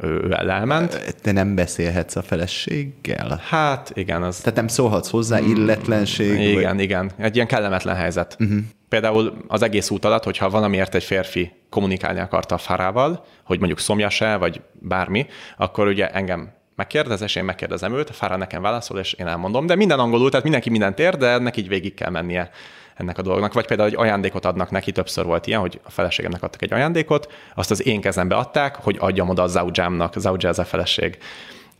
ő, 0.00 0.08
ő 0.08 0.34
elment. 0.48 1.14
Te 1.22 1.32
nem 1.32 1.54
beszélhetsz 1.54 2.16
a 2.16 2.22
feleséggel? 2.22 3.40
Hát 3.48 3.90
igen. 3.94 4.22
Az... 4.22 4.38
Tehát 4.38 4.54
nem 4.54 4.68
szólhatsz 4.68 5.10
hozzá, 5.10 5.38
illetlenség? 5.40 6.40
Igen, 6.40 6.74
vagy... 6.74 6.84
igen. 6.84 7.10
Egy 7.18 7.34
ilyen 7.34 7.46
kellemetlen 7.46 7.96
helyzet. 7.96 8.36
Uh-huh. 8.40 8.58
Például 8.88 9.36
az 9.48 9.62
egész 9.62 9.90
út 9.90 10.04
alatt, 10.04 10.24
hogyha 10.24 10.50
valamiért 10.50 10.94
egy 10.94 11.04
férfi 11.04 11.52
kommunikálni 11.70 12.20
akarta 12.20 12.54
a 12.54 12.58
Farával, 12.58 13.24
hogy 13.44 13.58
mondjuk 13.58 13.78
szomjas-e, 13.78 14.36
vagy 14.36 14.60
bármi, 14.72 15.26
akkor 15.56 15.86
ugye 15.86 16.10
engem 16.10 16.52
megkérdez, 16.76 17.22
és 17.22 17.34
én 17.34 17.44
megkérdezem 17.44 17.94
őt, 17.94 18.08
a 18.08 18.12
Fara 18.12 18.36
nekem 18.36 18.62
válaszol, 18.62 18.98
és 18.98 19.12
én 19.12 19.26
elmondom. 19.26 19.66
De 19.66 19.74
minden 19.74 19.98
angolul, 19.98 20.28
tehát 20.28 20.44
mindenki 20.44 20.70
mindent 20.70 20.98
ér, 20.98 21.16
de 21.16 21.26
ennek 21.26 21.56
így 21.56 21.68
végig 21.68 21.94
kell 21.94 22.10
mennie 22.10 22.50
ennek 22.94 23.18
a 23.18 23.22
dolognak. 23.22 23.52
Vagy 23.52 23.66
például 23.66 23.88
egy 23.88 23.96
ajándékot 23.96 24.44
adnak 24.44 24.70
neki, 24.70 24.92
többször 24.92 25.24
volt 25.24 25.46
ilyen, 25.46 25.60
hogy 25.60 25.80
a 25.82 25.90
feleségemnek 25.90 26.42
adtak 26.42 26.62
egy 26.62 26.72
ajándékot, 26.72 27.32
azt 27.54 27.70
az 27.70 27.86
én 27.86 28.00
kezembe 28.00 28.34
adták, 28.34 28.76
hogy 28.76 28.96
adjam 29.00 29.28
oda 29.28 29.42
a 29.42 29.46
Zaujámnak, 29.46 30.14
Zaujá 30.16 30.48
ez 30.48 30.58
a 30.58 30.64
feleség 30.64 31.18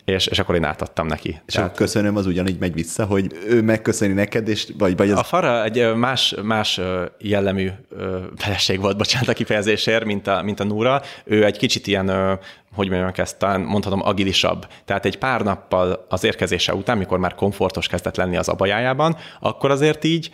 és, 0.05 0.27
és 0.27 0.39
akkor 0.39 0.55
én 0.55 0.65
átadtam 0.65 1.07
neki. 1.07 1.41
És 1.47 1.55
Tehát... 1.55 1.75
köszönöm, 1.75 2.17
az 2.17 2.27
ugyanígy 2.27 2.59
megy 2.59 2.73
vissza, 2.73 3.05
hogy 3.05 3.33
ő 3.49 3.63
megköszöni 3.63 4.13
neked, 4.13 4.49
és 4.49 4.69
vagy, 4.79 4.97
vagy 4.97 5.11
az... 5.11 5.19
A 5.19 5.23
Fara 5.23 5.65
egy 5.65 5.95
más, 5.95 6.35
más 6.43 6.81
jellemű 7.19 7.71
feleség 8.37 8.81
volt, 8.81 8.97
bocsánat 9.03 9.29
a 9.29 9.33
kifejezésért, 9.33 10.05
mint 10.05 10.27
a, 10.27 10.43
mint 10.43 10.61
a 10.61 10.65
Núra. 10.65 11.03
Ő 11.25 11.45
egy 11.45 11.59
kicsit 11.59 11.87
ilyen 11.87 12.39
hogy 12.75 12.89
mondjam 12.89 13.13
ezt, 13.15 13.39
talán 13.39 13.61
mondhatom 13.61 14.03
agilisabb. 14.03 14.67
Tehát 14.85 15.05
egy 15.05 15.19
pár 15.19 15.41
nappal 15.41 16.07
az 16.09 16.25
érkezése 16.25 16.75
után, 16.75 16.99
mikor 16.99 17.19
már 17.19 17.35
komfortos 17.35 17.87
kezdett 17.87 18.17
lenni 18.17 18.37
az 18.37 18.49
abajájában, 18.49 19.17
akkor 19.41 19.71
azért 19.71 20.05
így 20.05 20.31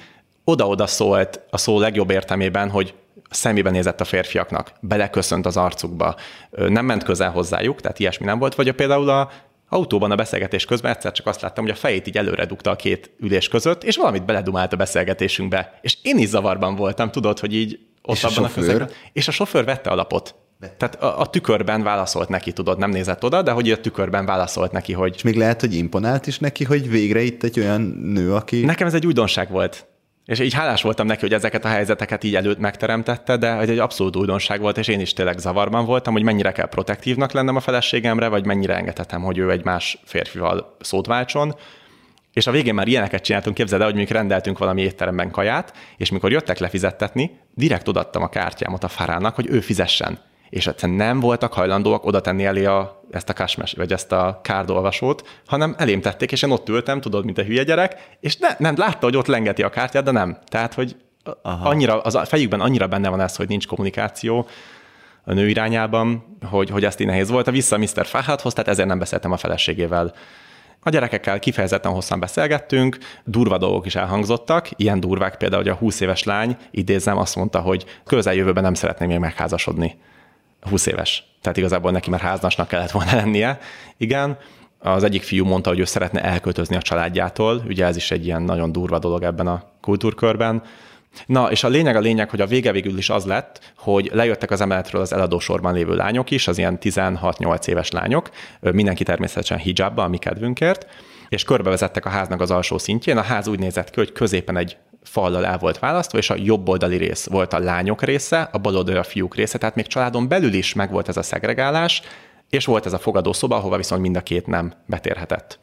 oda-oda 0.51 0.87
szólt 0.87 1.41
a 1.51 1.57
szó 1.57 1.79
legjobb 1.79 2.11
értelmében, 2.11 2.71
hogy 2.71 2.95
szemébe 3.31 3.71
nézett 3.71 4.01
a 4.01 4.05
férfiaknak, 4.05 4.73
beleköszönt 4.81 5.47
az 5.47 5.57
arcukba, 5.57 6.15
nem 6.51 6.85
ment 6.85 7.03
közel 7.03 7.31
hozzájuk, 7.31 7.81
tehát 7.81 7.99
ilyesmi 7.99 8.25
nem 8.27 8.39
volt, 8.39 8.55
vagy 8.55 8.69
a 8.69 8.75
például 8.75 9.09
a 9.09 9.31
autóban 9.69 10.11
a 10.11 10.15
beszélgetés 10.15 10.65
közben 10.65 10.93
egyszer 10.93 11.13
csak 11.13 11.27
azt 11.27 11.41
láttam, 11.41 11.65
hogy 11.65 11.73
a 11.73 11.77
fejét 11.77 12.07
így 12.07 12.17
előre 12.17 12.45
dugta 12.45 12.71
a 12.71 12.77
két 12.77 13.11
ülés 13.19 13.49
között, 13.49 13.85
és 13.85 13.97
valamit 13.97 14.25
beledumált 14.25 14.73
a 14.73 14.77
beszélgetésünkbe. 14.77 15.79
És 15.83 15.97
én 16.03 16.19
is 16.19 16.29
zavarban 16.29 16.77
voltam, 16.77 17.11
tudod, 17.11 17.39
hogy 17.39 17.55
így 17.55 17.79
ott 18.03 18.17
és 18.17 18.25
abban 18.25 18.45
a, 18.45 18.47
a 18.47 18.51
közegben. 18.55 18.91
És 19.13 19.29
a 19.29 19.31
sofőr 19.31 19.65
vette 19.65 19.91
alapot. 19.91 20.35
Tehát 20.77 21.03
a, 21.03 21.21
a 21.21 21.27
tükörben 21.27 21.83
válaszolt 21.83 22.29
neki, 22.29 22.53
tudod, 22.53 22.79
nem 22.79 22.91
nézett 22.91 23.25
oda, 23.25 23.43
de 23.43 23.51
hogy 23.51 23.71
a 23.71 23.81
tükörben 23.81 24.27
válaszolt 24.27 24.73
neki, 24.73 24.93
hogy... 24.93 25.15
És 25.15 25.23
még 25.23 25.37
lehet, 25.37 25.61
hogy 25.61 25.75
imponált 25.75 26.27
is 26.27 26.39
neki, 26.39 26.65
hogy 26.65 26.91
végre 26.91 27.21
itt 27.21 27.43
egy 27.43 27.61
olyan 27.61 27.81
nő, 28.03 28.35
aki... 28.35 28.65
Nekem 28.65 28.87
ez 28.87 28.95
egy 28.95 29.07
újdonság 29.07 29.51
volt. 29.51 29.87
És 30.27 30.41
így 30.41 30.53
hálás 30.55 30.83
voltam 30.83 31.07
neki, 31.07 31.21
hogy 31.21 31.33
ezeket 31.33 31.65
a 31.65 31.69
helyzeteket 31.69 32.25
így 32.25 32.37
előtt 32.37 32.59
megteremtette, 32.59 33.37
de 33.37 33.49
ez 33.49 33.69
egy 33.69 33.79
abszolút 33.79 34.17
újdonság 34.17 34.61
volt, 34.61 34.79
és 34.79 34.89
én 34.89 35.01
is 35.01 35.13
tényleg 35.13 35.39
zavarban 35.39 35.85
voltam, 35.85 36.13
hogy 36.13 36.23
mennyire 36.23 36.53
kell 36.53 36.69
protektívnak 36.69 37.33
lennem 37.33 37.57
a 37.57 37.61
feleségemre, 37.61 38.29
vagy 38.29 38.47
mennyire 38.47 38.77
engedhetem, 38.77 39.23
hogy 39.23 39.39
ő 39.39 39.51
egy 39.51 39.65
más 39.65 39.99
férfival 40.05 40.77
szót 40.81 41.07
váltson. 41.07 41.55
És 42.33 42.47
a 42.47 42.51
végén 42.51 42.75
már 42.75 42.89
ilyeneket 42.89 43.23
csináltunk, 43.23 43.57
képzeld 43.57 43.81
el, 43.81 43.87
hogy 43.87 43.97
mondjuk 43.97 44.17
rendeltünk 44.17 44.59
valami 44.59 44.83
étteremben 44.83 45.31
kaját, 45.31 45.73
és 45.97 46.11
mikor 46.11 46.31
jöttek 46.31 46.59
lefizettetni, 46.59 47.39
direkt 47.55 47.89
odattam 47.89 48.23
a 48.23 48.29
kártyámat 48.29 48.85
a 48.85 48.89
farának, 48.89 49.35
hogy 49.35 49.47
ő 49.49 49.61
fizessen. 49.61 50.19
És 50.51 50.67
egyszerűen 50.67 50.99
nem 50.99 51.21
voltak 51.21 51.53
hajlandóak 51.53 52.07
oda 52.07 52.21
tenni 52.21 52.45
elé 52.45 52.65
a, 52.65 53.03
ezt 53.11 53.29
a 53.29 53.33
kasmes, 53.33 53.73
vagy 53.73 53.93
ezt 53.93 54.13
a 54.13 54.41
kárdolvasót, 54.43 55.41
hanem 55.47 55.75
elém 55.79 56.01
tették, 56.01 56.33
és 56.33 56.43
én 56.43 56.51
ott 56.51 56.69
ültem, 56.69 57.01
tudod, 57.01 57.25
mint 57.25 57.39
a 57.39 57.43
hülye 57.43 57.63
gyerek, 57.63 58.17
és 58.21 58.37
ne, 58.37 58.49
nem 58.59 58.75
látta, 58.77 59.07
hogy 59.07 59.17
ott 59.17 59.27
lengeti 59.27 59.63
a 59.63 59.71
kártyát, 59.71 60.05
de 60.05 60.11
nem. 60.11 60.39
Tehát, 60.49 60.75
hogy 60.75 60.97
Aha. 61.43 61.69
annyira, 61.69 62.01
az 62.01 62.15
a 62.15 62.25
fejükben 62.25 62.61
annyira 62.61 62.87
benne 62.87 63.09
van 63.09 63.21
ez, 63.21 63.37
hogy 63.37 63.49
nincs 63.49 63.67
kommunikáció, 63.67 64.47
a 65.25 65.33
nő 65.33 65.49
irányában, 65.49 66.37
hogy, 66.51 66.71
hogy 66.71 66.85
ezt 66.85 67.01
így 67.01 67.07
nehéz 67.07 67.31
volt. 67.31 67.47
A 67.47 67.51
vissza 67.51 67.79
Mr. 67.79 68.07
Fahadhoz, 68.07 68.53
tehát 68.53 68.71
ezért 68.71 68.89
nem 68.89 68.99
beszéltem 68.99 69.33
a 69.33 69.37
feleségével 69.37 70.15
a 70.83 70.91
gyerekekkel 70.91 71.39
kifejezetten 71.39 71.93
hosszan 71.93 72.21
beszélgettünk, 72.21 72.99
durva 73.25 73.59
dolgok 73.59 73.87
is 73.87 73.95
elhangzottak, 73.95 74.69
ilyen 74.77 75.01
durvák 75.01 75.37
például, 75.37 75.63
hogy 75.63 75.71
a 75.71 75.75
20 75.75 76.01
éves 76.01 76.25
lány, 76.25 76.57
idézem, 76.71 77.19
azt 77.19 77.37
mondta, 77.37 77.61
hogy 77.61 77.85
közeljövőben 78.05 78.63
nem 78.63 78.75
szeretné 78.75 79.07
még 79.07 79.19
megházasodni. 79.19 79.99
20 80.61 80.87
éves. 80.87 81.25
Tehát 81.41 81.59
igazából 81.59 81.91
neki 81.91 82.11
már 82.11 82.21
háznasnak 82.21 82.69
kellett 82.69 82.91
volna 82.91 83.15
lennie. 83.15 83.59
Igen, 83.97 84.39
az 84.79 85.05
egyik 85.05 85.23
fiú 85.23 85.45
mondta, 85.45 85.69
hogy 85.69 85.79
ő 85.79 85.85
szeretne 85.85 86.23
elköltözni 86.23 86.77
a 86.77 86.83
családjától, 86.83 87.63
ugye 87.67 87.85
ez 87.87 87.97
is 87.97 88.11
egy 88.11 88.27
ilyen 88.27 88.43
nagyon 88.43 88.73
durva 88.73 88.99
dolog 88.99 89.23
ebben 89.23 89.47
a 89.47 89.63
kultúrkörben. 89.81 90.63
Na, 91.27 91.51
és 91.51 91.65
a 91.65 91.69
lényeg 91.69 91.97
a 91.97 92.01
lényeg, 92.01 92.31
hogy 92.31 92.41
a 92.41 92.47
vége 92.47 92.73
végül 92.73 92.99
is 92.99 93.11
az 93.11 93.25
lett, 93.25 93.73
hogy 93.77 94.11
lejöttek 94.13 94.51
az 94.51 94.61
emeletről 94.61 95.01
az 95.01 95.13
eladósorban 95.13 95.75
lévő 95.75 95.95
lányok 95.95 96.31
is, 96.31 96.49
az 96.49 96.59
ilyen 96.59 96.79
16-8 96.81 97.67
éves 97.67 97.91
lányok, 97.91 98.31
mindenki 98.61 99.05
természetesen 99.05 99.59
hijabba 99.59 100.03
a 100.03 100.09
mi 100.09 100.19
kedvünkért, 100.19 100.87
és 101.29 101.45
körbevezettek 101.45 102.05
a 102.07 102.09
háznak 102.09 102.41
az 102.41 102.51
alsó 102.51 102.79
szintjén. 102.79 103.17
A 103.17 103.23
ház 103.23 103.49
úgy 103.49 103.59
nézett 103.59 103.91
ki, 103.91 103.99
hogy 103.99 104.13
középen 104.13 104.57
egy 104.57 104.77
fallal 105.03 105.47
el 105.47 105.59
volt 105.59 105.79
választva, 105.79 106.19
és 106.19 106.31
a 106.31 106.37
jobb 106.39 106.69
oldali 106.69 106.97
rész 106.97 107.27
volt 107.27 107.53
a 107.53 107.59
lányok 107.59 108.03
része, 108.03 108.49
a 108.53 108.59
bal 108.59 108.77
oldali 108.77 108.97
a 108.97 109.03
fiúk 109.03 109.35
része, 109.35 109.59
tehát 109.59 109.75
még 109.75 109.87
családon 109.87 110.29
belül 110.29 110.53
is 110.53 110.75
megvolt 110.75 111.09
ez 111.09 111.17
a 111.17 111.23
szegregálás, 111.23 112.03
és 112.51 112.65
volt 112.65 112.87
ez 112.87 112.93
a 112.93 112.99
fogadószoba, 112.99 113.57
ahova 113.57 113.77
viszont 113.77 114.03
mind 114.03 114.17
a 114.17 114.21
két 114.21 114.47
nem 114.47 114.73
betérhetett. 114.87 115.59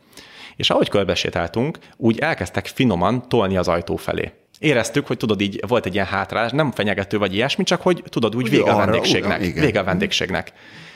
És 0.55 0.69
ahogy 0.69 0.89
körbesétáltunk, 0.89 1.77
úgy 1.97 2.19
elkezdtek 2.19 2.65
finoman 2.65 3.29
tolni 3.29 3.57
az 3.57 3.67
ajtó 3.67 3.95
felé. 3.95 4.31
Éreztük, 4.59 5.07
hogy 5.07 5.17
tudod, 5.17 5.41
így 5.41 5.59
volt 5.67 5.85
egy 5.85 5.93
ilyen 5.93 6.05
hátrálás, 6.05 6.51
nem 6.51 6.71
fenyegető 6.71 7.17
vagy 7.17 7.33
ilyesmi, 7.33 7.63
csak 7.63 7.81
hogy 7.81 8.03
tudod, 8.09 8.35
úgy 8.35 8.49
vége 8.49 8.71
a 8.71 8.77
vendégségnek. 8.77 9.39
Vége 9.39 9.79
a 9.79 9.83
vendégségnek. 9.83 10.51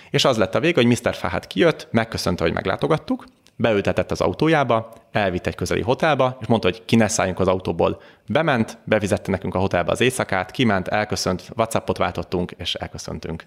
És 0.10 0.26
az 0.26 0.38
lett 0.38 0.56
a 0.56 0.60
vége, 0.60 0.82
hogy 0.82 0.86
Mr. 0.86 1.16
Fahad 1.16 1.48
kijött, 1.48 1.88
megköszönte, 1.92 2.44
hogy 2.44 2.54
meglátogattuk, 2.54 3.26
beültetett 3.62 4.12
az 4.12 4.22
autójába, 4.22 4.93
elvitt 5.12 5.47
egy 5.47 5.55
közeli 5.55 5.82
hotelba, 5.82 6.38
és 6.41 6.47
mondta, 6.47 6.68
hogy 6.68 6.86
ki 6.86 6.95
ne 6.95 7.07
szálljunk 7.07 7.39
az 7.39 7.47
autóból. 7.47 8.01
Bement, 8.28 8.78
bevizette 8.84 9.32
nekünk 9.32 9.55
a 9.55 9.59
hotelbe 9.59 9.91
az 9.91 10.01
éjszakát, 10.01 10.51
kiment, 10.51 10.88
elköszönt, 10.88 11.49
Whatsappot 11.55 11.97
váltottunk, 11.97 12.51
és 12.51 12.74
elköszöntünk. 12.74 13.45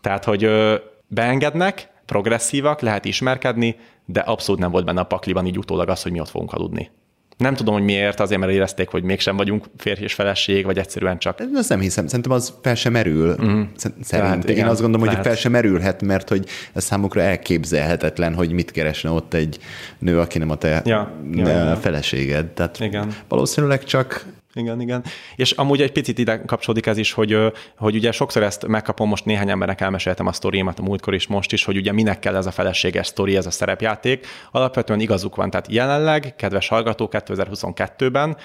Tehát, 0.00 0.24
hogy 0.24 0.44
ö, 0.44 0.74
beengednek, 1.06 1.90
progresszívak, 2.06 2.80
lehet 2.80 3.04
ismerkedni, 3.04 3.76
de 4.04 4.20
abszolút 4.20 4.60
nem 4.60 4.70
volt 4.70 4.84
benne 4.84 5.00
a 5.00 5.04
pakliban 5.04 5.46
így 5.46 5.58
utólag 5.58 5.88
az, 5.88 6.02
hogy 6.02 6.12
mi 6.12 6.20
ott 6.20 6.28
fogunk 6.28 6.52
aludni. 6.52 6.90
Nem 7.38 7.54
tudom, 7.54 7.74
hogy 7.74 7.82
miért, 7.82 8.20
azért, 8.20 8.40
mert 8.40 8.52
érezték, 8.52 8.88
hogy 8.88 9.02
mégsem 9.02 9.36
vagyunk 9.36 9.64
férj 9.76 10.02
és 10.02 10.14
feleség, 10.14 10.64
vagy 10.64 10.78
egyszerűen 10.78 11.18
csak. 11.18 11.40
Ezt 11.54 11.68
nem 11.68 11.80
hiszem, 11.80 12.06
szerintem 12.06 12.32
az 12.32 12.54
fel 12.62 12.74
sem 12.74 12.92
merül. 12.92 13.36
Mm. 13.42 13.62
Szerint. 14.02 14.44
Én 14.44 14.56
igen, 14.56 14.68
azt 14.68 14.80
gondolom, 14.80 15.06
lehet. 15.06 15.20
hogy 15.20 15.28
fel 15.30 15.40
sem 15.40 15.52
merülhet, 15.52 16.02
mert 16.02 16.28
hogy 16.28 16.48
ez 16.72 16.84
számukra 16.84 17.20
elképzelhetetlen, 17.20 18.34
hogy 18.34 18.52
mit 18.52 18.70
keresne 18.70 19.10
ott 19.10 19.34
egy 19.34 19.58
nő, 19.98 20.20
aki 20.20 20.38
nem 20.38 20.50
a 20.50 20.56
te 20.56 20.82
ja, 20.84 21.12
ja. 21.32 21.76
feleséged. 21.76 22.46
Tehát 22.46 22.80
igen. 22.80 23.14
valószínűleg 23.28 23.84
csak 23.84 24.24
igen, 24.58 24.80
igen. 24.80 25.04
És 25.36 25.50
amúgy 25.50 25.82
egy 25.82 25.92
picit 25.92 26.18
ide 26.18 26.44
kapcsolódik 26.44 26.86
ez 26.86 26.98
is, 26.98 27.12
hogy, 27.12 27.36
hogy 27.76 27.94
ugye 27.94 28.12
sokszor 28.12 28.42
ezt 28.42 28.66
megkapom, 28.66 29.08
most 29.08 29.24
néhány 29.24 29.50
embernek 29.50 29.80
elmeséltem 29.80 30.26
a 30.26 30.32
sztoriémat 30.32 30.78
a 30.78 30.82
múltkor 30.82 31.14
is 31.14 31.26
most 31.26 31.52
is, 31.52 31.64
hogy 31.64 31.76
ugye 31.76 31.92
minek 31.92 32.18
kell 32.18 32.36
ez 32.36 32.46
a 32.46 32.50
feleséges 32.50 33.06
sztori, 33.06 33.36
ez 33.36 33.46
a 33.46 33.50
szerepjáték. 33.50 34.26
Alapvetően 34.50 35.00
igazuk 35.00 35.36
van, 35.36 35.50
tehát 35.50 35.72
jelenleg, 35.72 36.34
kedves 36.36 36.68
hallgató, 36.68 37.08
2022-ben 37.12 38.36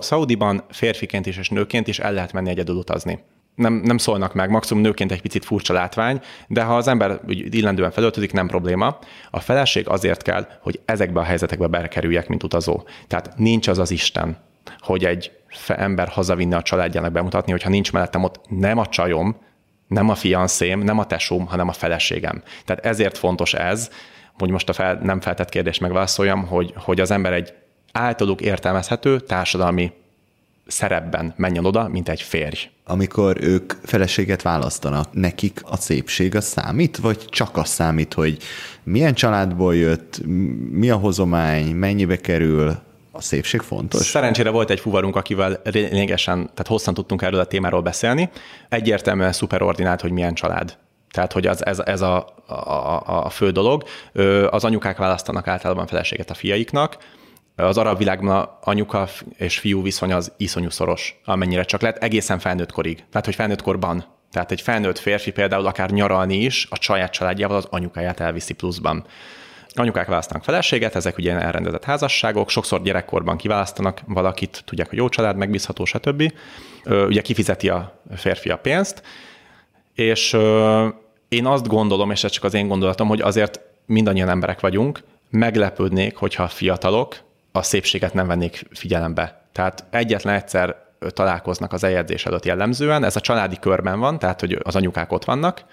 Szaudiban 0.00 0.64
férfiként 0.70 1.26
is 1.26 1.36
és 1.36 1.48
nőként 1.48 1.88
is 1.88 1.98
el 1.98 2.12
lehet 2.12 2.32
menni 2.32 2.50
egyedül 2.50 2.76
utazni 2.76 3.18
nem, 3.60 3.72
nem 3.72 3.98
szólnak 3.98 4.34
meg, 4.34 4.50
maximum 4.50 4.82
nőként 4.82 5.12
egy 5.12 5.22
picit 5.22 5.44
furcsa 5.44 5.72
látvány, 5.72 6.20
de 6.46 6.62
ha 6.62 6.76
az 6.76 6.88
ember 6.88 7.20
illendően 7.26 7.90
felöltözik, 7.90 8.32
nem 8.32 8.46
probléma. 8.46 8.98
A 9.30 9.40
feleség 9.40 9.88
azért 9.88 10.22
kell, 10.22 10.46
hogy 10.60 10.80
ezekbe 10.84 11.20
a 11.20 11.22
helyzetekbe 11.22 11.66
bekerüljek, 11.66 12.28
mint 12.28 12.42
utazó. 12.42 12.82
Tehát 13.06 13.32
nincs 13.36 13.68
az 13.68 13.78
az 13.78 13.90
Isten, 13.90 14.36
hogy 14.80 15.04
egy 15.04 15.32
ember 15.66 16.08
hazavinne 16.08 16.56
a 16.56 16.62
családjának 16.62 17.12
bemutatni, 17.12 17.50
hogyha 17.50 17.68
nincs 17.68 17.92
mellettem 17.92 18.24
ott 18.24 18.40
nem 18.48 18.78
a 18.78 18.86
csajom, 18.86 19.36
nem 19.86 20.08
a 20.08 20.14
fianszém, 20.14 20.80
nem 20.80 20.98
a 20.98 21.06
tesóm, 21.06 21.46
hanem 21.46 21.68
a 21.68 21.72
feleségem. 21.72 22.42
Tehát 22.64 22.86
ezért 22.86 23.18
fontos 23.18 23.54
ez, 23.54 23.90
hogy 24.38 24.50
most 24.50 24.68
a 24.68 24.72
fel, 24.72 24.98
nem 25.02 25.20
feltett 25.20 25.48
kérdést 25.48 25.80
megválaszoljam, 25.80 26.46
hogy, 26.46 26.72
hogy 26.76 27.00
az 27.00 27.10
ember 27.10 27.32
egy 27.32 27.54
általuk 27.92 28.40
értelmezhető 28.40 29.20
társadalmi 29.20 29.92
szerepben 30.66 31.34
menjen 31.36 31.64
oda, 31.64 31.88
mint 31.88 32.08
egy 32.08 32.22
férj. 32.22 32.70
Amikor 32.84 33.36
ők 33.40 33.72
feleséget 33.82 34.42
választanak, 34.42 35.12
nekik 35.12 35.60
a 35.64 35.76
szépség 35.76 36.36
a 36.36 36.40
számít, 36.40 36.96
vagy 36.96 37.24
csak 37.24 37.56
az 37.56 37.68
számít, 37.68 38.14
hogy 38.14 38.38
milyen 38.82 39.14
családból 39.14 39.76
jött, 39.76 40.20
mi 40.70 40.90
a 40.90 40.96
hozomány, 40.96 41.66
mennyibe 41.74 42.16
kerül, 42.16 42.78
a 43.20 43.22
szépség 43.22 43.60
fontos? 43.60 44.00
Szerencsére 44.00 44.50
volt 44.50 44.70
egy 44.70 44.80
fuvarunk, 44.80 45.16
akivel 45.16 45.60
lényegesen, 45.64 46.36
tehát 46.36 46.66
hosszan 46.66 46.94
tudtunk 46.94 47.22
erről 47.22 47.40
a 47.40 47.44
témáról 47.44 47.82
beszélni. 47.82 48.30
Egyértelműen 48.68 49.32
szuperordinált, 49.32 50.00
hogy 50.00 50.10
milyen 50.10 50.34
család. 50.34 50.76
Tehát, 51.10 51.32
hogy 51.32 51.46
az, 51.46 51.66
ez, 51.66 51.78
ez 51.78 52.00
a, 52.00 52.26
a, 52.46 53.24
a 53.24 53.28
fő 53.28 53.50
dolog. 53.50 53.84
Az 54.50 54.64
anyukák 54.64 54.96
választanak 54.96 55.48
általában 55.48 55.86
feleséget 55.86 56.30
a 56.30 56.34
fiaiknak, 56.34 56.96
az 57.56 57.78
arab 57.78 57.98
világban 57.98 58.58
anyuka 58.60 59.08
és 59.36 59.58
fiú 59.58 59.82
viszony 59.82 60.12
az 60.12 60.32
iszonyú 60.36 60.70
szoros, 60.70 61.20
amennyire 61.24 61.64
csak 61.64 61.80
lehet, 61.80 62.02
egészen 62.02 62.38
felnőtt 62.38 62.72
korig. 62.72 63.04
Tehát, 63.10 63.26
hogy 63.26 63.34
felnőtt 63.34 63.62
korban. 63.62 64.04
Tehát 64.32 64.50
egy 64.50 64.60
felnőtt 64.60 64.98
férfi 64.98 65.30
például 65.30 65.66
akár 65.66 65.90
nyaralni 65.90 66.36
is 66.36 66.66
a 66.70 66.76
saját 66.80 67.12
családjával 67.12 67.56
az 67.56 67.66
anyukáját 67.70 68.20
elviszi 68.20 68.54
pluszban. 68.54 69.04
Anyukák 69.74 70.06
választanak 70.06 70.44
feleséget, 70.44 70.94
ezek 70.94 71.18
ugye 71.18 71.32
elrendezett 71.32 71.84
házasságok, 71.84 72.50
sokszor 72.50 72.82
gyerekkorban 72.82 73.36
kiválasztanak 73.36 74.00
valakit, 74.06 74.62
tudják, 74.66 74.88
hogy 74.88 74.98
jó 74.98 75.08
család, 75.08 75.36
megbízható, 75.36 75.84
stb. 75.84 76.32
Ugye 76.84 77.20
kifizeti 77.20 77.68
a 77.68 78.00
férfi 78.16 78.48
a 78.48 78.56
pénzt, 78.58 79.02
és 79.94 80.36
én 81.28 81.46
azt 81.46 81.66
gondolom, 81.66 82.10
és 82.10 82.24
ez 82.24 82.30
csak 82.30 82.44
az 82.44 82.54
én 82.54 82.68
gondolatom, 82.68 83.08
hogy 83.08 83.20
azért 83.20 83.60
mindannyian 83.86 84.28
emberek 84.28 84.60
vagyunk, 84.60 85.02
meglepődnék, 85.30 86.16
hogyha 86.16 86.42
a 86.42 86.48
fiatalok 86.48 87.16
a 87.52 87.62
szépséget 87.62 88.14
nem 88.14 88.26
vennék 88.26 88.66
figyelembe. 88.70 89.44
Tehát 89.52 89.84
egyetlen 89.90 90.34
egyszer 90.34 90.76
találkoznak 91.08 91.72
az 91.72 91.84
eljegyzés 91.84 92.26
előtt 92.26 92.44
jellemzően, 92.44 93.04
ez 93.04 93.16
a 93.16 93.20
családi 93.20 93.56
körben 93.60 94.00
van, 94.00 94.18
tehát 94.18 94.40
hogy 94.40 94.58
az 94.62 94.76
anyukák 94.76 95.12
ott 95.12 95.24
vannak, 95.24 95.64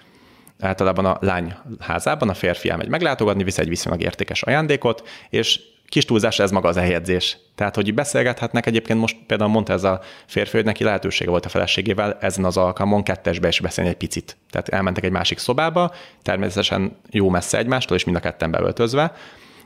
általában 0.60 1.04
a 1.04 1.18
lány 1.20 1.54
házában, 1.78 2.28
a 2.28 2.34
férfi 2.34 2.70
elmegy 2.70 2.88
meglátogatni, 2.88 3.44
visz 3.44 3.58
egy 3.58 3.68
viszonylag 3.68 4.02
értékes 4.02 4.42
ajándékot, 4.42 5.08
és 5.30 5.60
kis 5.88 6.04
túlzás 6.04 6.38
ez 6.38 6.50
maga 6.50 6.68
az 6.68 6.76
eljegyzés. 6.76 7.38
Tehát, 7.54 7.74
hogy 7.74 7.94
beszélgethetnek, 7.94 8.66
egyébként 8.66 9.00
most 9.00 9.16
például 9.26 9.50
mondta 9.50 9.72
ez 9.72 9.84
a 9.84 10.00
férfi, 10.26 10.56
hogy 10.56 10.64
neki 10.64 10.84
lehetősége 10.84 11.30
volt 11.30 11.46
a 11.46 11.48
feleségével 11.48 12.16
ezen 12.20 12.44
az 12.44 12.56
alkalmon 12.56 13.02
kettesbe 13.02 13.48
is 13.48 13.60
beszélni 13.60 13.90
egy 13.90 13.96
picit. 13.96 14.36
Tehát 14.50 14.68
elmentek 14.68 15.04
egy 15.04 15.10
másik 15.10 15.38
szobába, 15.38 15.94
természetesen 16.22 16.96
jó 17.10 17.28
messze 17.28 17.58
egymástól, 17.58 17.96
és 17.96 18.04
mind 18.04 18.16
a 18.16 18.20
ketten 18.20 18.50
beöltözve, 18.50 19.12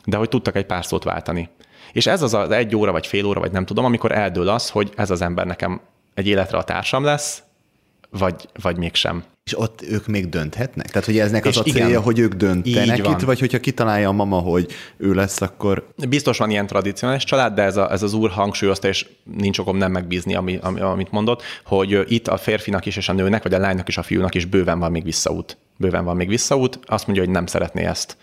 de 0.04 0.16
hogy 0.16 0.28
tudtak 0.28 0.56
egy 0.56 0.66
pár 0.66 0.84
szót 0.84 1.04
váltani. 1.04 1.48
És 1.92 2.06
ez 2.06 2.22
az 2.22 2.34
az 2.34 2.50
egy 2.50 2.76
óra, 2.76 2.92
vagy 2.92 3.06
fél 3.06 3.24
óra, 3.24 3.40
vagy 3.40 3.52
nem 3.52 3.64
tudom, 3.64 3.84
amikor 3.84 4.12
eldől 4.12 4.48
az, 4.48 4.70
hogy 4.70 4.92
ez 4.96 5.10
az 5.10 5.22
ember 5.22 5.46
nekem 5.46 5.80
egy 6.14 6.26
életre 6.26 6.58
a 6.58 6.64
társam 6.64 7.04
lesz, 7.04 7.42
vagy, 8.10 8.48
vagy 8.62 8.76
mégsem. 8.76 9.24
És 9.44 9.58
ott 9.58 9.82
ők 9.82 10.06
még 10.06 10.28
dönthetnek? 10.28 10.86
Tehát, 10.86 11.04
hogy 11.04 11.18
eznek 11.18 11.44
az 11.44 11.56
a 11.56 11.62
célja, 11.62 11.88
igen, 11.88 12.02
hogy 12.02 12.18
ők 12.18 12.34
döntenek 12.34 12.98
itt, 12.98 13.20
vagy 13.20 13.40
hogyha 13.40 13.60
kitalálja 13.60 14.08
a 14.08 14.12
mama, 14.12 14.38
hogy 14.38 14.72
ő 14.96 15.14
lesz, 15.14 15.40
akkor... 15.40 15.88
Biztos 16.08 16.38
van 16.38 16.50
ilyen 16.50 16.66
tradicionális 16.66 17.24
család, 17.24 17.54
de 17.54 17.62
ez, 17.62 17.76
a, 17.76 17.92
ez 17.92 18.02
az 18.02 18.12
úr 18.12 18.30
hangsúlyozta, 18.30 18.88
és 18.88 19.06
nincs 19.36 19.58
okom 19.58 19.76
nem 19.76 19.92
megbízni, 19.92 20.34
ami, 20.34 20.58
ami, 20.62 20.80
amit 20.80 21.10
mondott, 21.10 21.42
hogy 21.64 22.04
itt 22.06 22.28
a 22.28 22.36
férfinak 22.36 22.86
is, 22.86 22.96
és 22.96 23.08
a 23.08 23.12
nőnek, 23.12 23.42
vagy 23.42 23.54
a 23.54 23.58
lánynak 23.58 23.88
is, 23.88 23.96
a 23.96 24.02
fiúnak 24.02 24.34
is 24.34 24.44
bőven 24.44 24.78
van 24.78 24.90
még 24.90 25.04
visszaút. 25.04 25.56
Bőven 25.76 26.04
van 26.04 26.16
még 26.16 26.28
visszaút. 26.28 26.78
Azt 26.86 27.06
mondja, 27.06 27.24
hogy 27.24 27.32
nem 27.32 27.46
szeretné 27.46 27.84
ezt. 27.84 28.16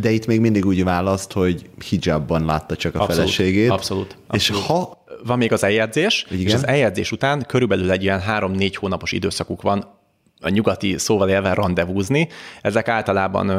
De 0.00 0.10
itt 0.10 0.26
még 0.26 0.40
mindig 0.40 0.66
úgy 0.66 0.84
választ, 0.84 1.32
hogy 1.32 1.70
hijabban 1.88 2.44
látta 2.44 2.76
csak 2.76 2.94
a 2.94 3.00
abszolút, 3.00 3.20
feleségét. 3.20 3.70
Abszolút, 3.70 4.16
abszolút. 4.26 4.62
És 4.62 4.66
ha 4.66 5.04
van 5.24 5.38
még 5.38 5.52
az 5.52 5.64
eljegyzés, 5.64 6.26
Igen. 6.30 6.46
és 6.46 6.54
az 6.54 6.66
eljegyzés 6.66 7.12
után 7.12 7.44
körülbelül 7.46 7.90
egy 7.90 8.02
ilyen 8.02 8.20
három-négy 8.20 8.76
hónapos 8.76 9.12
időszakuk 9.12 9.62
van 9.62 10.00
a 10.42 10.48
nyugati 10.48 10.98
szóval 10.98 11.28
élve 11.28 11.54
rendezvúzni. 11.54 12.28
Ezek 12.62 12.88
általában 12.88 13.50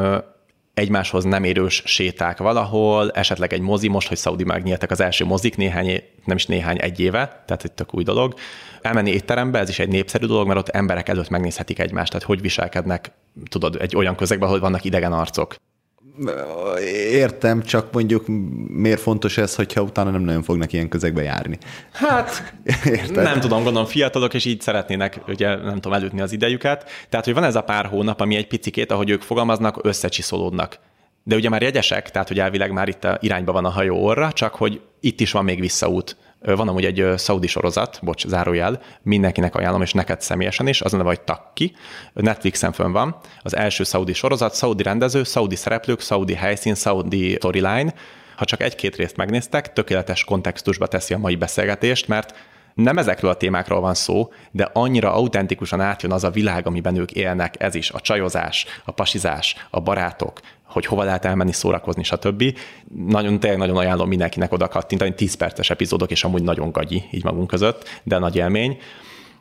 egymáshoz 0.74 1.24
nem 1.24 1.44
érős 1.44 1.82
séták 1.86 2.38
valahol, 2.38 3.10
esetleg 3.10 3.52
egy 3.52 3.60
mozi, 3.60 3.88
most, 3.88 4.08
hogy 4.08 4.18
Saudi 4.18 4.44
megnyíltak 4.44 4.90
az 4.90 5.00
első 5.00 5.24
mozik, 5.24 5.56
néhány, 5.56 6.02
nem 6.24 6.36
is 6.36 6.46
néhány, 6.46 6.76
egy 6.80 7.00
éve, 7.00 7.42
tehát 7.46 7.64
egy 7.64 7.72
tök 7.72 7.94
új 7.94 8.02
dolog. 8.02 8.34
Elmenni 8.82 9.10
étterembe, 9.10 9.58
ez 9.58 9.68
is 9.68 9.78
egy 9.78 9.88
népszerű 9.88 10.26
dolog, 10.26 10.46
mert 10.46 10.58
ott 10.58 10.68
emberek 10.68 11.08
előtt 11.08 11.28
megnézhetik 11.28 11.78
egymást, 11.78 12.10
tehát 12.12 12.26
hogy 12.26 12.40
viselkednek, 12.40 13.12
tudod, 13.48 13.76
egy 13.80 13.96
olyan 13.96 14.14
közegben, 14.14 14.48
ahol 14.48 14.60
vannak 14.60 14.84
idegen 14.84 15.12
arcok. 15.12 15.54
Értem, 17.10 17.62
csak 17.62 17.92
mondjuk 17.92 18.24
miért 18.68 19.00
fontos 19.00 19.38
ez, 19.38 19.54
hogyha 19.54 19.82
utána 19.82 20.10
nem 20.10 20.22
nagyon 20.22 20.42
fognak 20.42 20.72
ilyen 20.72 20.88
közegbe 20.88 21.22
járni. 21.22 21.58
Hát 21.92 22.54
Érted? 22.84 23.24
nem 23.24 23.40
tudom, 23.40 23.62
gondolom 23.62 23.88
fiatalok, 23.88 24.34
és 24.34 24.44
így 24.44 24.60
szeretnének, 24.60 25.20
ugye 25.28 25.56
nem 25.56 25.74
tudom, 25.74 25.92
elütni 25.92 26.20
az 26.20 26.32
idejüket. 26.32 26.90
Tehát, 27.08 27.24
hogy 27.24 27.34
van 27.34 27.44
ez 27.44 27.56
a 27.56 27.62
pár 27.62 27.86
hónap, 27.86 28.20
ami 28.20 28.36
egy 28.36 28.46
picikét, 28.46 28.90
ahogy 28.90 29.10
ők 29.10 29.22
fogalmaznak, 29.22 29.78
összecsiszolódnak. 29.82 30.78
De 31.22 31.34
ugye 31.34 31.48
már 31.48 31.62
jegyesek, 31.62 32.10
tehát 32.10 32.28
hogy 32.28 32.38
elvileg 32.38 32.72
már 32.72 32.88
itt 32.88 33.04
a 33.04 33.18
irányba 33.20 33.52
van 33.52 33.64
a 33.64 33.70
hajó 33.70 34.04
orra, 34.04 34.32
csak 34.32 34.54
hogy 34.54 34.80
itt 35.00 35.20
is 35.20 35.32
van 35.32 35.44
még 35.44 35.60
visszaút. 35.60 36.16
Van 36.44 36.68
amúgy 36.68 36.84
egy 36.84 37.18
szaudi 37.18 37.46
sorozat, 37.46 37.98
bocs, 38.02 38.26
zárójel, 38.26 38.80
mindenkinek 39.02 39.54
ajánlom, 39.54 39.82
és 39.82 39.92
neked 39.92 40.20
személyesen 40.20 40.66
is, 40.66 40.80
az 40.80 40.92
neve, 40.92 41.04
hogy 41.04 41.20
Takki. 41.20 41.74
Netflixen 42.12 42.72
fönn 42.72 42.92
van. 42.92 43.16
Az 43.42 43.56
első 43.56 43.84
szaudi 43.84 44.12
sorozat, 44.12 44.54
szaudi 44.54 44.82
rendező, 44.82 45.22
szaudi 45.22 45.56
szereplők, 45.56 46.00
szaudi 46.00 46.34
helyszín, 46.34 46.74
szaudi 46.74 47.34
storyline. 47.34 47.94
Ha 48.36 48.44
csak 48.44 48.60
egy-két 48.60 48.96
részt 48.96 49.16
megnéztek, 49.16 49.72
tökéletes 49.72 50.24
kontextusba 50.24 50.86
teszi 50.86 51.14
a 51.14 51.18
mai 51.18 51.36
beszélgetést, 51.36 52.08
mert 52.08 52.34
nem 52.74 52.98
ezekről 52.98 53.30
a 53.30 53.36
témákról 53.36 53.80
van 53.80 53.94
szó, 53.94 54.32
de 54.50 54.70
annyira 54.72 55.14
autentikusan 55.14 55.80
átjön 55.80 56.12
az 56.12 56.24
a 56.24 56.30
világ, 56.30 56.66
amiben 56.66 56.96
ők 56.96 57.12
élnek, 57.12 57.62
ez 57.62 57.74
is, 57.74 57.90
a 57.90 58.00
csajozás, 58.00 58.66
a 58.84 58.90
pasizás, 58.90 59.66
a 59.70 59.80
barátok, 59.80 60.40
hogy 60.74 60.86
hova 60.86 61.02
lehet 61.04 61.24
elmenni 61.24 61.52
szórakozni, 61.52 62.02
stb. 62.02 62.58
Nagyon, 63.06 63.40
tényleg 63.40 63.58
nagyon 63.58 63.76
ajánlom 63.76 64.08
mindenkinek 64.08 64.52
oda 64.52 64.68
kattintani, 64.68 65.14
10 65.14 65.34
perces 65.34 65.70
epizódok, 65.70 66.10
és 66.10 66.24
amúgy 66.24 66.42
nagyon 66.42 66.72
gagyi 66.72 67.02
így 67.10 67.24
magunk 67.24 67.46
között, 67.46 68.00
de 68.02 68.18
nagy 68.18 68.36
élmény. 68.36 68.78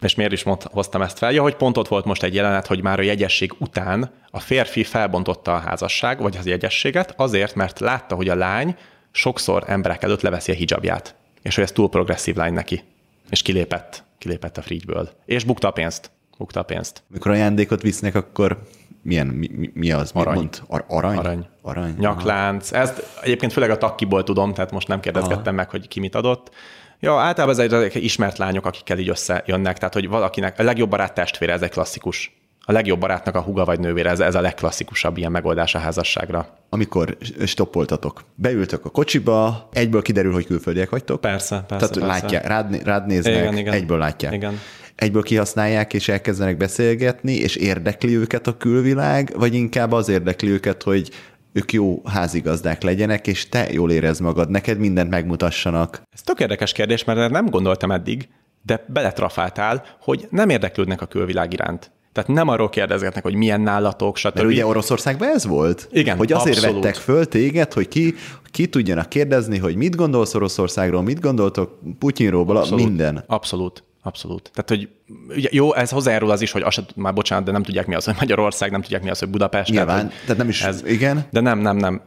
És 0.02 0.16
miért 0.16 0.32
is 0.32 0.44
mond, 0.44 0.62
hoztam 0.64 1.02
ezt 1.02 1.18
fel? 1.18 1.32
Ja, 1.32 1.42
hogy 1.42 1.56
pont 1.56 1.78
ott 1.78 1.88
volt 1.88 2.06
most 2.06 2.24
egy 2.24 2.36
jelenet, 2.36 2.68
hogy 2.68 2.82
már 2.82 3.00
a 3.00 3.04
jegyesség 3.04 3.54
után 3.58 4.12
a 4.32 4.40
férfi 4.40 4.84
felbontotta 4.84 5.54
a 5.54 5.60
házasság, 5.60 6.22
vagy 6.22 6.38
az 6.38 6.46
jegyességet, 6.46 7.14
azért, 7.18 7.56
mert 7.56 7.80
látta, 7.80 8.16
hogy 8.16 8.30
a 8.30 8.36
lány 8.36 8.76
sokszor 9.12 9.64
emberek 9.68 10.04
előtt 10.04 10.22
leveszi 10.22 10.52
a 10.52 10.56
hijabját. 10.56 11.16
És 11.42 11.56
hogy 11.56 11.64
ez 11.64 11.72
túl 11.72 11.90
progresszív 11.90 12.36
lány 12.36 12.54
neki. 12.54 12.84
És 13.30 13.42
kilépett. 13.42 14.04
Kilépett 14.18 14.58
a 14.58 14.62
frigyből. 14.62 15.10
És 15.26 15.44
bukta 15.44 15.68
a 15.68 15.72
pénzt. 15.72 16.12
Bukta 16.38 16.60
a 16.60 16.64
pénzt. 16.64 17.04
Mikor 17.08 17.32
ajándékot 17.32 17.82
visznek, 17.82 18.16
akkor 18.16 18.68
milyen, 19.04 19.28
mi, 19.28 19.70
mi- 19.74 19.92
az? 19.92 20.12
Arany. 20.14 20.36
Mond? 20.36 20.62
Ar- 20.68 20.86
arany? 20.88 21.18
Arany. 21.18 21.46
Arany. 21.62 21.96
Nyaklánc. 21.98 22.72
Ezt 22.72 23.08
egyébként 23.22 23.54
főleg 23.54 23.70
a 23.70 23.78
takkiból 23.78 24.24
tudom, 24.24 24.54
tehát 24.54 24.72
most 24.72 24.88
nem 24.88 25.00
kérdezgettem 25.00 25.56
meg, 25.56 25.70
hogy 25.70 25.88
ki 25.88 26.00
mit 26.00 26.16
adott. 26.16 26.52
Ja, 27.00 27.20
általában 27.20 27.60
ez 27.60 27.72
egy 27.84 28.04
ismert 28.04 28.38
lányok, 28.38 28.66
akikkel 28.66 28.98
így 28.98 29.10
összejönnek, 29.10 29.78
tehát 29.78 29.94
hogy 29.94 30.08
valakinek 30.08 30.60
a 30.60 30.64
legjobb 30.64 30.90
barát 30.90 31.14
testvére, 31.14 31.54
ez 31.54 31.62
egy 31.62 31.70
klasszikus. 31.70 32.42
A 32.66 32.72
legjobb 32.72 33.00
barátnak 33.00 33.36
a 33.36 33.42
huga 33.42 33.66
vagy 33.66 33.80
nővére, 33.80 34.10
ez, 34.10 34.20
ez 34.20 34.36
a 34.36 34.42
legklasszikusabb 34.42 35.18
ilyen 35.18 35.32
megoldás 35.32 35.76
a 35.76 35.80
házasságra. 35.80 36.48
Amikor 36.70 37.18
stoppoltatok, 37.46 38.24
beültök 38.36 38.86
a 38.86 38.90
kocsiba, 38.90 39.70
egyből 39.74 40.02
kiderül, 40.02 40.34
hogy 40.34 40.46
külföldiek 40.46 40.90
vagytok. 40.90 41.22
Persze, 41.22 41.64
persze, 41.68 41.88
Tehát 41.90 42.08
persze. 42.08 42.22
látják, 42.22 42.48
rád, 42.48 42.84
rád 42.84 43.06
néznek, 43.08 43.36
Igen, 43.36 43.58
igen. 43.58 43.74
egyből 43.74 43.98
látják. 43.98 44.34
Igen. 44.34 44.60
Egyből 44.96 45.22
kihasználják, 45.24 45.94
és 45.94 46.10
elkezdenek 46.10 46.58
beszélgetni, 46.58 47.34
és 47.34 47.56
érdekli 47.56 48.16
őket 48.16 48.48
a 48.48 48.58
külvilág, 48.58 49.34
vagy 49.38 49.54
inkább 49.54 49.92
az 49.92 50.10
érdekli 50.10 50.50
őket, 50.50 50.84
hogy 50.84 51.10
ők 51.54 51.74
jó 51.74 52.02
házigazdák 52.06 52.82
legyenek, 52.82 53.28
és 53.28 53.50
te 53.50 53.68
jól 53.72 53.92
érezd 53.92 54.22
magad, 54.22 54.50
neked 54.50 54.78
mindent 54.80 55.10
megmutassanak. 55.10 56.02
Ez 56.14 56.22
tök 56.22 56.40
érdekes 56.40 56.72
kérdés, 56.72 57.04
mert 57.04 57.32
nem 57.32 57.46
gondoltam 57.46 57.92
eddig, 57.92 58.28
de 58.62 58.86
beletrafáltál, 58.88 59.84
hogy 60.02 60.28
nem 60.30 60.50
érdeklődnek 60.50 61.02
a 61.02 61.06
külvilág 61.06 61.54
iránt. 61.54 61.92
Tehát 62.12 62.30
nem 62.30 62.48
arról 62.48 62.70
kérdezgetnek, 62.70 63.24
hogy 63.24 63.36
milyen 63.36 63.62
nálatok, 63.62 64.18
stb. 64.18 64.36
Mert 64.36 64.48
ugye 64.48 64.66
Oroszországban 64.66 65.28
ez 65.30 65.46
volt? 65.46 65.88
Igen, 65.92 66.18
Hogy 66.18 66.32
azért 66.32 66.58
abszolút. 66.58 66.84
vettek 66.84 67.02
föl 67.02 67.26
téged, 67.26 67.74
hogy 67.74 67.88
ki, 67.88 68.14
ki 68.52 68.68
tudjanak 68.68 69.10
kérdezni, 69.10 69.58
hogy 69.58 69.76
mit 69.76 69.96
gondolsz 69.96 70.36
Oroszországról, 70.36 71.02
mit 71.02 71.20
gondoltok 71.20 71.80
Putyinról, 72.00 72.58
Abszolút. 72.58 72.86
minden. 72.86 73.24
Abszolút. 73.28 73.84
Abszolút. 74.06 74.52
Tehát, 74.54 74.70
hogy 74.70 74.90
ugye, 75.38 75.50
jó, 75.52 75.74
ez 75.74 75.90
hozzájárul 75.90 76.32
az 76.32 76.42
is, 76.42 76.52
hogy 76.52 76.62
azt, 76.62 76.84
már 76.96 77.14
bocsánat, 77.14 77.46
de 77.46 77.52
nem 77.52 77.64
tudják 77.64 77.88
mi 77.88 77.96
az, 77.96 78.06
hogy 78.06 78.16
Magyarország, 78.20 78.72
nem 78.72 78.82
tudják 78.82 79.04
mi 79.04 79.10
az, 79.10 79.20
hogy 79.20 79.30
Budapest. 79.30 79.72
Nyilván, 79.72 80.02
hogy 80.02 80.10
tehát 80.22 80.38
nem 80.38 80.50
is- 80.50 80.66
igen. 80.86 81.28
De 81.32 81.40
nem, 81.40 81.60
nem, 81.60 81.78
nem. 81.78 82.02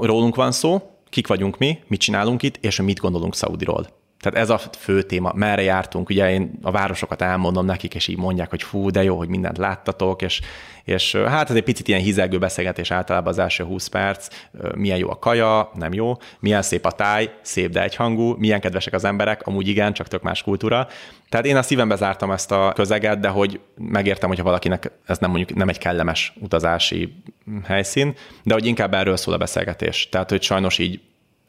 Rólunk 0.00 0.34
van 0.34 0.52
szó, 0.52 0.82
kik 1.08 1.26
vagyunk 1.26 1.58
mi, 1.58 1.78
mit 1.86 2.00
csinálunk 2.00 2.42
itt, 2.42 2.56
és 2.60 2.76
hogy 2.76 2.86
mit 2.86 2.98
gondolunk 2.98 3.34
Szaudiról. 3.34 3.86
Tehát 4.22 4.38
ez 4.38 4.50
a 4.50 4.60
fő 4.78 5.02
téma, 5.02 5.32
merre 5.34 5.62
jártunk, 5.62 6.08
ugye 6.08 6.30
én 6.30 6.58
a 6.62 6.70
városokat 6.70 7.22
elmondom 7.22 7.64
nekik, 7.64 7.94
és 7.94 8.08
így 8.08 8.16
mondják, 8.16 8.50
hogy 8.50 8.62
fú, 8.62 8.90
de 8.90 9.02
jó, 9.02 9.16
hogy 9.16 9.28
mindent 9.28 9.58
láttatok, 9.58 10.22
és, 10.22 10.40
és 10.84 11.14
hát 11.14 11.50
ez 11.50 11.56
egy 11.56 11.62
picit 11.62 11.88
ilyen 11.88 12.00
hizelgő 12.00 12.38
beszélgetés 12.38 12.90
általában 12.90 13.32
az 13.32 13.38
első 13.38 13.64
20 13.64 13.86
perc, 13.86 14.28
milyen 14.74 14.98
jó 14.98 15.10
a 15.10 15.18
kaja, 15.18 15.70
nem 15.74 15.92
jó, 15.92 16.16
milyen 16.40 16.62
szép 16.62 16.84
a 16.84 16.90
táj, 16.90 17.30
szép, 17.40 17.70
de 17.70 17.82
egyhangú, 17.82 18.34
milyen 18.38 18.60
kedvesek 18.60 18.92
az 18.92 19.04
emberek, 19.04 19.46
amúgy 19.46 19.68
igen, 19.68 19.92
csak 19.92 20.08
tök 20.08 20.22
más 20.22 20.42
kultúra. 20.42 20.88
Tehát 21.28 21.46
én 21.46 21.56
a 21.56 21.62
szívembe 21.62 21.96
zártam 21.96 22.30
ezt 22.30 22.52
a 22.52 22.72
közeget, 22.74 23.20
de 23.20 23.28
hogy 23.28 23.60
megértem, 23.76 24.28
hogyha 24.28 24.44
valakinek 24.44 24.90
ez 25.06 25.18
nem 25.18 25.30
mondjuk 25.30 25.58
nem 25.58 25.68
egy 25.68 25.78
kellemes 25.78 26.32
utazási 26.40 27.22
helyszín, 27.64 28.14
de 28.42 28.54
hogy 28.54 28.66
inkább 28.66 28.94
erről 28.94 29.16
szól 29.16 29.34
a 29.34 29.38
beszélgetés. 29.38 30.08
Tehát, 30.08 30.30
hogy 30.30 30.42
sajnos 30.42 30.78
így 30.78 31.00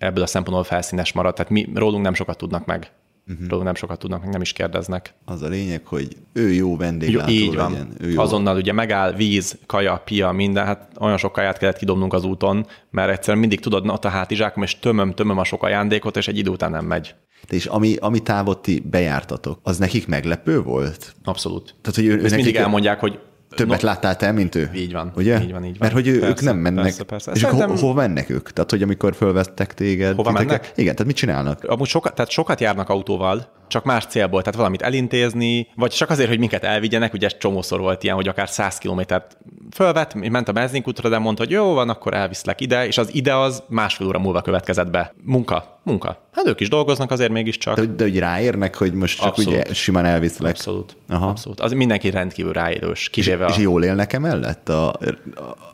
ebből 0.05 0.23
a 0.23 0.27
szempontból 0.27 0.63
felszínes 0.63 1.13
marad. 1.13 1.35
Tehát 1.35 1.51
mi 1.51 1.69
rólunk 1.73 2.03
nem 2.03 2.13
sokat 2.13 2.37
tudnak 2.37 2.65
meg. 2.65 2.91
Uh-huh. 3.27 3.47
Rólunk 3.47 3.65
nem 3.65 3.75
sokat 3.75 3.99
tudnak 3.99 4.21
meg, 4.21 4.29
nem 4.29 4.41
is 4.41 4.53
kérdeznek. 4.53 5.13
Az 5.25 5.41
a 5.41 5.47
lényeg, 5.47 5.85
hogy 5.85 6.07
ő 6.33 6.51
jó 6.51 6.77
vendéglátó 6.77 7.31
így 7.31 7.55
van. 7.55 7.71
legyen. 7.71 7.93
Ő 7.99 8.09
jó. 8.09 8.21
Azonnal 8.21 8.55
ugye 8.55 8.73
megáll, 8.73 9.13
víz, 9.13 9.57
kaja, 9.65 10.01
pia, 10.05 10.31
minden, 10.31 10.65
hát 10.65 10.89
olyan 10.99 11.17
sok 11.17 11.31
kaját 11.31 11.57
kellett 11.57 11.77
kidobnunk 11.77 12.13
az 12.13 12.23
úton, 12.23 12.67
mert 12.89 13.11
egyszerűen 13.11 13.39
mindig 13.39 13.59
tudod, 13.59 13.85
na, 13.85 13.93
ott 13.93 14.05
a 14.05 14.09
hátizsákom, 14.09 14.63
és 14.63 14.79
tömöm, 14.79 15.13
tömöm 15.13 15.37
a 15.37 15.43
sok 15.43 15.63
ajándékot, 15.63 16.17
és 16.17 16.27
egy 16.27 16.37
idő 16.37 16.49
után 16.49 16.71
nem 16.71 16.85
megy. 16.85 17.15
És 17.49 17.65
ami, 17.65 17.95
ami 17.99 18.19
távot 18.19 18.61
ti 18.61 18.83
bejártatok, 18.89 19.59
az 19.63 19.77
nekik 19.77 20.07
meglepő 20.07 20.61
volt? 20.61 21.15
Abszolút. 21.23 21.75
Tehát, 21.81 21.95
hogy 21.95 22.05
ő, 22.05 22.11
Ezt 22.11 22.21
nekik 22.21 22.35
mindig 22.35 22.55
elmondják, 22.55 22.99
hogy 22.99 23.19
Többet 23.55 23.81
no, 23.81 23.87
láttál 23.87 24.15
te, 24.15 24.31
mint 24.31 24.55
ő? 24.55 24.69
Így 24.75 24.91
van, 24.93 25.11
Ugye? 25.15 25.41
így 25.41 25.51
van, 25.51 25.63
így 25.63 25.69
van. 25.69 25.77
Mert 25.79 25.93
hogy 25.93 26.07
ő, 26.07 26.13
ők 26.13 26.21
Persze, 26.21 26.45
nem 26.45 26.57
mennek. 26.57 26.83
persze, 26.83 27.03
persze. 27.03 27.31
És 27.31 27.43
akkor 27.43 27.57
Szerintem- 27.57 27.81
ho, 27.83 27.87
hova 27.87 28.01
mennek 28.01 28.29
ők? 28.29 28.51
Tehát, 28.51 28.69
hogy 28.69 28.81
amikor 28.81 29.15
fölvettek 29.15 29.73
téged. 29.73 30.15
Hova 30.15 30.29
titeket- 30.29 30.47
mennek? 30.47 30.71
Igen, 30.75 30.91
tehát 30.91 31.07
mit 31.07 31.15
csinálnak? 31.15 31.63
Amúgy 31.63 31.87
sokat, 31.87 32.15
tehát 32.15 32.31
sokat 32.31 32.59
járnak 32.59 32.89
autóval, 32.89 33.47
csak 33.73 33.83
más 33.83 34.05
célból, 34.05 34.41
tehát 34.41 34.57
valamit 34.57 34.81
elintézni, 34.81 35.67
vagy 35.75 35.91
csak 35.91 36.09
azért, 36.09 36.29
hogy 36.29 36.39
minket 36.39 36.63
elvigyenek, 36.63 37.13
ugye 37.13 37.27
csomószor 37.27 37.79
volt 37.79 38.03
ilyen, 38.03 38.15
hogy 38.15 38.27
akár 38.27 38.49
100 38.49 38.77
kilométert 38.77 39.37
fölvett, 39.71 40.13
ment 40.13 40.47
a 40.47 40.51
benzinkútra, 40.51 41.09
de 41.09 41.17
mondta, 41.17 41.43
hogy 41.43 41.51
jó 41.51 41.73
van, 41.73 41.89
akkor 41.89 42.13
elviszlek 42.13 42.61
ide, 42.61 42.87
és 42.87 42.97
az 42.97 43.13
ide 43.13 43.35
az 43.35 43.63
másfél 43.69 44.07
óra 44.07 44.19
múlva 44.19 44.41
következett 44.41 44.89
be. 44.89 45.13
Munka, 45.23 45.79
munka. 45.83 46.17
Hát 46.31 46.47
ők 46.47 46.59
is 46.59 46.69
dolgoznak 46.69 47.11
azért 47.11 47.31
mégiscsak. 47.31 47.75
De, 47.75 47.85
de 47.85 48.03
hogy 48.03 48.19
ráérnek, 48.19 48.75
hogy 48.75 48.93
most 48.93 49.17
csak 49.17 49.27
Abszolút. 49.27 49.59
ugye 49.59 49.73
simán 49.73 50.05
elviszlek. 50.05 50.51
Abszolút. 50.51 50.95
Aha. 51.09 51.27
Abszolút. 51.27 51.59
Az 51.59 51.71
mindenki 51.71 52.09
rendkívül 52.09 52.53
ráérős, 52.53 53.09
kivéve 53.09 53.45
És 53.45 53.57
a... 53.57 53.61
jól 53.61 53.83
élnek 53.83 54.13
emellett 54.13 54.69
a, 54.69 54.87
a, 54.89 54.95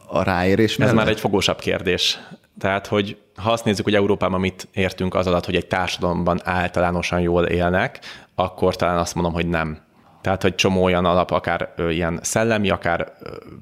a 0.07 0.23
ráérés 0.23 0.71
Ez 0.71 0.77
mellett? 0.77 0.95
már 0.95 1.07
egy 1.07 1.19
fogósabb 1.19 1.59
kérdés. 1.59 2.19
Tehát, 2.59 2.87
hogy 2.87 3.17
ha 3.35 3.51
azt 3.51 3.65
nézzük, 3.65 3.83
hogy 3.83 3.95
Európában 3.95 4.39
mit 4.39 4.67
értünk 4.73 5.15
az 5.15 5.27
alatt, 5.27 5.45
hogy 5.45 5.55
egy 5.55 5.67
társadalomban 5.67 6.39
általánosan 6.43 7.19
jól 7.19 7.45
élnek, 7.45 7.99
akkor 8.35 8.75
talán 8.75 8.97
azt 8.97 9.15
mondom, 9.15 9.33
hogy 9.33 9.47
nem. 9.47 9.77
Tehát, 10.21 10.41
hogy 10.41 10.55
csomó 10.55 10.83
olyan 10.83 11.05
alap, 11.05 11.31
akár 11.31 11.73
ilyen 11.89 12.19
szellemi, 12.21 12.69
akár 12.69 13.13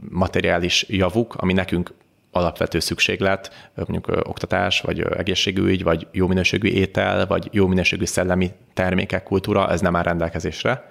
materiális 0.09 0.85
javuk, 0.89 1.35
ami 1.35 1.53
nekünk 1.53 1.93
alapvető 2.31 2.79
szükséglet, 2.79 3.69
mondjuk 3.75 4.27
oktatás, 4.27 4.81
vagy 4.81 5.01
egészségügy, 5.01 5.83
vagy 5.83 6.07
jó 6.11 6.27
minőségű 6.27 6.67
étel, 6.67 7.25
vagy 7.27 7.49
jó 7.51 7.67
minőségű 7.67 8.05
szellemi 8.05 8.51
termékek, 8.73 9.23
kultúra, 9.23 9.69
ez 9.71 9.81
nem 9.81 9.95
áll 9.95 10.03
rendelkezésre, 10.03 10.87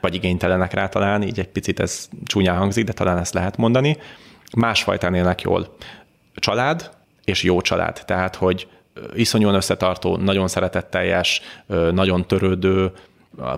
vagy 0.00 0.14
igénytelenek 0.14 0.72
rá 0.72 0.88
talán, 0.88 1.22
így 1.22 1.38
egy 1.38 1.48
picit 1.48 1.80
ez 1.80 2.08
csúnyán 2.24 2.56
hangzik, 2.56 2.84
de 2.84 2.92
talán 2.92 3.18
ezt 3.18 3.34
lehet 3.34 3.56
mondani. 3.56 3.96
Másfajtán 4.56 5.14
élnek 5.14 5.40
jól. 5.40 5.76
Család 6.34 6.90
és 7.28 7.42
jó 7.42 7.60
család, 7.60 8.02
tehát, 8.04 8.36
hogy 8.36 8.68
iszonyúan 9.14 9.54
összetartó, 9.54 10.16
nagyon 10.16 10.48
szeretetteljes, 10.48 11.40
nagyon 11.92 12.26
törődő, 12.26 12.92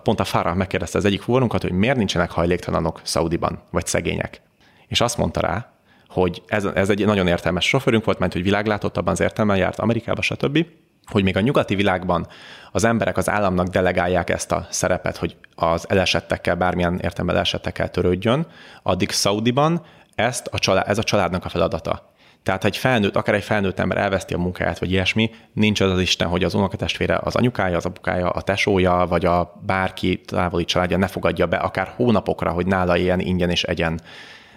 pont 0.02 0.20
a 0.20 0.24
Farah 0.24 0.54
megkérdezte 0.54 0.98
az 0.98 1.04
egyik 1.04 1.22
fúvorunkat, 1.22 1.62
hogy 1.62 1.72
miért 1.72 1.96
nincsenek 1.96 2.30
hajléktalanok 2.30 3.00
Szaudiban, 3.02 3.62
vagy 3.70 3.86
szegények. 3.86 4.40
És 4.88 5.00
azt 5.00 5.16
mondta 5.16 5.40
rá, 5.40 5.72
hogy 6.08 6.42
ez, 6.46 6.64
ez 6.64 6.90
egy 6.90 7.04
nagyon 7.04 7.26
értelmes 7.26 7.64
sofőrünk 7.64 8.04
volt, 8.04 8.18
mert 8.18 8.32
hogy 8.32 8.42
világlátott 8.42 8.96
abban 8.96 9.12
az 9.12 9.20
értelmen 9.20 9.56
járt 9.56 9.78
Amerikába, 9.78 10.22
stb. 10.22 10.66
hogy 11.06 11.22
még 11.22 11.36
a 11.36 11.40
nyugati 11.40 11.74
világban 11.74 12.26
az 12.72 12.84
emberek 12.84 13.16
az 13.16 13.28
államnak 13.28 13.66
delegálják 13.66 14.30
ezt 14.30 14.52
a 14.52 14.66
szerepet, 14.70 15.16
hogy 15.16 15.36
az 15.54 15.88
elesettekkel, 15.88 16.54
bármilyen 16.54 16.92
értelemben 16.92 17.36
elesettekkel 17.36 17.90
törődjön, 17.90 18.46
addig 18.82 19.10
Szaudiban 19.10 19.82
ezt 20.14 20.46
a 20.46 20.58
család, 20.58 20.88
ez 20.88 20.98
a 20.98 21.02
családnak 21.02 21.44
a 21.44 21.48
feladata. 21.48 22.09
Tehát 22.43 22.64
egy 22.64 22.76
felnőtt, 22.76 23.16
akár 23.16 23.34
egy 23.34 23.45
felnőtt 23.45 23.78
ember 23.78 23.99
elveszti 23.99 24.34
a 24.34 24.38
munkáját, 24.38 24.78
vagy 24.78 24.91
ilyesmi, 24.91 25.30
nincs 25.53 25.80
az 25.80 25.91
az 25.91 26.01
Isten, 26.01 26.28
hogy 26.28 26.45
az 26.45 26.55
unokatestvére, 26.55 27.18
az 27.22 27.36
anyukája, 27.36 27.76
az 27.76 27.84
apukája, 27.84 28.28
a 28.28 28.43
tesója, 28.43 29.07
vagy 29.09 29.24
a 29.24 29.61
bárki 29.66 30.20
távoli 30.20 30.64
családja 30.64 30.97
ne 30.97 31.07
fogadja 31.07 31.47
be 31.47 31.57
akár 31.57 31.93
hónapokra, 31.97 32.51
hogy 32.51 32.66
nála 32.66 32.97
ilyen 32.97 33.20
ingyen 33.20 33.51
és 33.51 33.62
egyen. 33.62 34.01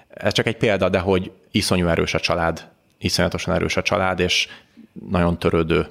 Ez 0.07 0.33
csak 0.33 0.45
egy 0.47 0.57
példa, 0.57 0.89
de 0.89 0.99
hogy 0.99 1.31
iszonyú 1.51 1.87
erős 1.87 2.13
a 2.13 2.19
család, 2.19 2.67
iszonyatosan 2.97 3.55
erős 3.55 3.77
a 3.77 3.81
család, 3.81 4.19
és 4.19 4.47
nagyon 5.09 5.39
törődő 5.39 5.87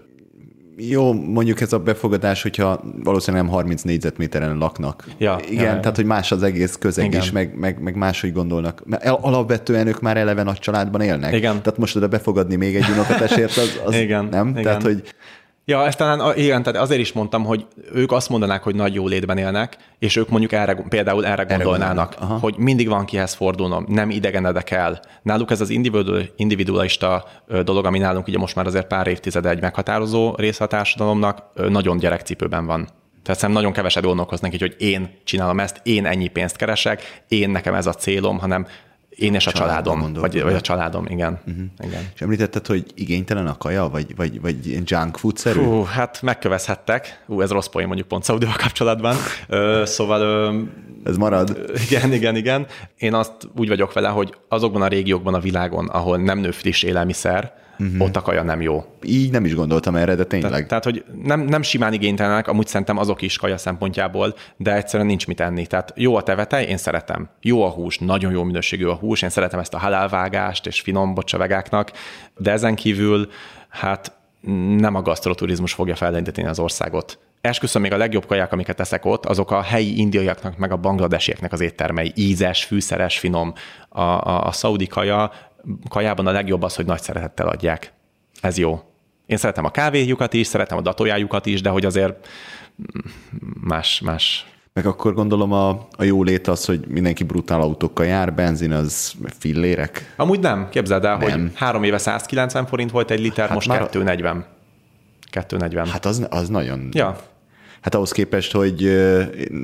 jó, 0.76 1.12
mondjuk 1.12 1.60
ez 1.60 1.72
a 1.72 1.78
befogadás, 1.78 2.42
hogyha 2.42 2.80
valószínűleg 3.02 3.44
nem 3.44 3.54
30 3.54 3.82
négyzetméteren 3.82 4.58
laknak. 4.58 5.04
Ja, 5.18 5.38
Igen, 5.50 5.74
ja, 5.74 5.80
tehát 5.80 5.96
hogy 5.96 6.04
más 6.04 6.32
az 6.32 6.42
egész 6.42 6.76
közeg 6.76 7.04
Igen. 7.04 7.20
is, 7.20 7.30
meg, 7.30 7.54
meg, 7.58 7.80
meg 7.80 7.96
máshogy 7.96 8.32
gondolnak. 8.32 8.82
Mert 8.84 9.04
alapvetően 9.04 9.86
ők 9.86 10.00
már 10.00 10.16
eleve 10.16 10.42
nagy 10.42 10.58
családban 10.58 11.00
élnek. 11.00 11.34
Igen. 11.34 11.62
Tehát 11.62 11.78
most 11.78 11.96
oda 11.96 12.08
befogadni 12.08 12.56
még 12.56 12.76
egy 12.76 12.88
unokatesért, 12.92 13.56
az, 13.56 13.80
az 13.84 13.94
Igen, 14.04 14.24
nem? 14.24 14.48
igen. 14.48 14.62
Tehát, 14.62 14.82
hogy 14.82 15.02
Ja, 15.64 15.86
ezt 15.86 15.98
talán, 15.98 16.36
igen, 16.36 16.62
tehát 16.62 16.80
azért 16.80 17.00
is 17.00 17.12
mondtam, 17.12 17.44
hogy 17.44 17.66
ők 17.92 18.12
azt 18.12 18.28
mondanák, 18.28 18.62
hogy 18.62 18.74
nagy 18.74 18.94
jólétben 18.94 19.38
élnek, 19.38 19.76
és 19.98 20.16
ők 20.16 20.28
mondjuk 20.28 20.52
erre, 20.52 20.74
például 20.88 21.26
erre 21.26 21.42
gondolnának, 21.42 22.14
hogy 22.40 22.54
mindig 22.58 22.88
van 22.88 23.04
kihez 23.04 23.34
fordulnom, 23.34 23.84
nem 23.88 24.10
idegenedek 24.10 24.70
el. 24.70 25.00
Náluk 25.22 25.50
ez 25.50 25.60
az 25.60 25.70
individu- 25.70 26.32
individualista 26.36 27.24
dolog, 27.64 27.84
ami 27.84 27.98
nálunk 27.98 28.26
ugye 28.26 28.38
most 28.38 28.54
már 28.54 28.66
azért 28.66 28.86
pár 28.86 29.06
évtizede 29.06 29.48
egy 29.48 29.60
meghatározó 29.60 30.34
része 30.36 30.64
a 30.64 30.66
társadalomnak, 30.66 31.42
nagyon 31.68 31.98
gyerekcipőben 31.98 32.66
van. 32.66 32.88
Tehát 33.22 33.40
szerintem 33.40 33.62
nagyon 33.62 33.72
keveset 33.72 34.02
gondolkoznak 34.02 34.54
így, 34.54 34.60
hogy 34.60 34.76
én 34.78 35.10
csinálom 35.24 35.60
ezt, 35.60 35.80
én 35.82 36.06
ennyi 36.06 36.28
pénzt 36.28 36.56
keresek, 36.56 37.22
én 37.28 37.50
nekem 37.50 37.74
ez 37.74 37.86
a 37.86 37.92
célom, 37.92 38.38
hanem 38.38 38.66
én 39.16 39.34
és 39.34 39.46
a 39.46 39.52
családom, 39.52 40.00
gondolkodnak. 40.00 40.32
vagy, 40.32 40.42
vagy 40.42 40.54
a 40.54 40.60
családom, 40.60 41.06
igen. 41.06 41.40
Uh-huh. 41.46 41.64
igen. 41.84 42.10
és 42.14 42.20
említetted, 42.20 42.66
hogy 42.66 42.84
igénytelen 42.94 43.46
a 43.46 43.58
kaja, 43.58 43.88
vagy, 43.88 44.16
vagy, 44.16 44.40
vagy 44.40 44.66
ilyen 44.66 44.82
junk 44.86 45.16
food-szerű? 45.16 45.60
Hú, 45.60 45.82
hát 45.82 46.22
megkövezhettek. 46.22 47.22
Ú, 47.26 47.40
ez 47.40 47.50
rossz 47.50 47.66
poén 47.66 47.86
mondjuk 47.86 48.08
pont 48.08 48.24
Szaudival 48.24 48.56
kapcsolatban. 48.56 49.16
Ö, 49.48 49.82
szóval 49.86 50.20
ö, 50.20 50.60
Ez 51.04 51.16
marad? 51.16 51.70
igen, 51.88 52.12
igen, 52.12 52.36
igen. 52.36 52.66
Én 52.98 53.14
azt 53.14 53.32
úgy 53.56 53.68
vagyok 53.68 53.92
vele, 53.92 54.08
hogy 54.08 54.34
azokban 54.48 54.82
a 54.82 54.86
régiókban 54.86 55.34
a 55.34 55.40
világon, 55.40 55.88
ahol 55.88 56.18
nem 56.18 56.38
nő 56.38 56.50
friss 56.50 56.82
élelmiszer, 56.82 57.60
uh-huh. 57.82 58.02
ott 58.02 58.16
a 58.16 58.20
kaja 58.20 58.42
nem 58.42 58.60
jó. 58.60 58.84
Így 59.02 59.30
nem 59.30 59.44
is 59.44 59.54
gondoltam 59.54 59.96
erre, 59.96 60.14
de 60.14 60.24
tényleg. 60.24 60.50
Tehát, 60.50 60.68
tehát, 60.68 60.84
hogy 60.84 61.04
nem, 61.22 61.40
nem 61.40 61.62
simán 61.62 61.92
igénytelenek, 61.92 62.48
amúgy 62.48 62.66
szerintem 62.66 62.98
azok 62.98 63.22
is 63.22 63.38
kaja 63.38 63.56
szempontjából, 63.56 64.34
de 64.56 64.74
egyszerűen 64.74 65.08
nincs 65.08 65.26
mit 65.26 65.40
enni. 65.40 65.66
Tehát 65.66 65.92
jó 65.96 66.16
a 66.16 66.22
tevetej, 66.22 66.64
én 66.64 66.76
szeretem. 66.76 67.28
Jó 67.40 67.64
a 67.64 67.68
hús, 67.68 67.98
nagyon 67.98 68.32
jó 68.32 68.42
minőségű 68.42 68.86
a 68.86 68.94
hús, 68.94 69.22
én 69.22 69.30
szeretem 69.30 69.58
ezt 69.58 69.74
a 69.74 69.78
halálvágást 69.78 70.66
és 70.66 70.80
finom 70.80 71.14
bocsavegáknak, 71.14 71.92
de 72.36 72.50
ezen 72.50 72.74
kívül 72.74 73.28
hát 73.68 74.12
nem 74.76 74.94
a 74.94 75.02
gasztroturizmus 75.02 75.72
fogja 75.72 75.94
fellendíteni 75.94 76.48
az 76.48 76.58
országot. 76.58 77.18
Esküszöm, 77.40 77.82
még 77.82 77.92
a 77.92 77.96
legjobb 77.96 78.26
kaják, 78.26 78.52
amiket 78.52 78.80
eszek 78.80 79.04
ott, 79.04 79.26
azok 79.26 79.50
a 79.50 79.62
helyi 79.62 79.98
indiaiaknak, 79.98 80.56
meg 80.56 80.72
a 80.72 80.76
bangladesieknek 80.76 81.52
az 81.52 81.60
éttermei. 81.60 82.12
Ízes, 82.14 82.64
fűszeres, 82.64 83.18
finom. 83.18 83.52
A, 83.88 84.00
a, 84.00 84.46
a 84.46 84.52
szaudi 84.52 84.86
kaja, 84.86 85.32
kajában 85.88 86.26
a 86.26 86.30
legjobb 86.30 86.62
az, 86.62 86.74
hogy 86.76 86.86
nagy 86.86 87.02
szeretettel 87.02 87.48
adják. 87.48 87.92
Ez 88.40 88.58
jó. 88.58 88.80
Én 89.26 89.36
szeretem 89.36 89.64
a 89.64 89.70
kávéjukat 89.70 90.32
is, 90.32 90.46
szeretem 90.46 90.78
a 90.78 90.80
datójájukat 90.80 91.46
is, 91.46 91.60
de 91.60 91.68
hogy 91.68 91.84
azért 91.84 92.28
mm, 92.80 93.10
más, 93.60 94.00
más. 94.00 94.46
Meg 94.72 94.86
akkor 94.86 95.14
gondolom 95.14 95.52
a, 95.52 95.68
a 95.96 96.02
jó 96.04 96.22
lét 96.22 96.46
az, 96.48 96.64
hogy 96.64 96.86
mindenki 96.88 97.24
brutál 97.24 97.60
autókkal 97.60 98.06
jár, 98.06 98.34
benzin 98.34 98.72
az 98.72 99.14
fillérek. 99.38 100.14
Amúgy 100.16 100.40
nem, 100.40 100.68
képzeld 100.68 101.04
el, 101.04 101.16
Nem. 101.16 101.30
hogy 101.30 101.50
három 101.54 101.82
éve 101.82 101.98
190 101.98 102.66
forint 102.66 102.90
volt 102.90 103.10
egy 103.10 103.20
liter, 103.20 103.44
Hát 103.46 103.54
most 103.54 103.68
már- 103.68 103.78
240. 103.78 104.44
240. 105.30 105.86
Hát 105.86 106.04
az, 106.04 106.26
az 106.30 106.48
nagyon... 106.48 106.88
Ja, 106.92 107.16
Hát 107.82 107.94
ahhoz 107.94 108.12
képest, 108.12 108.52
hogy 108.52 108.82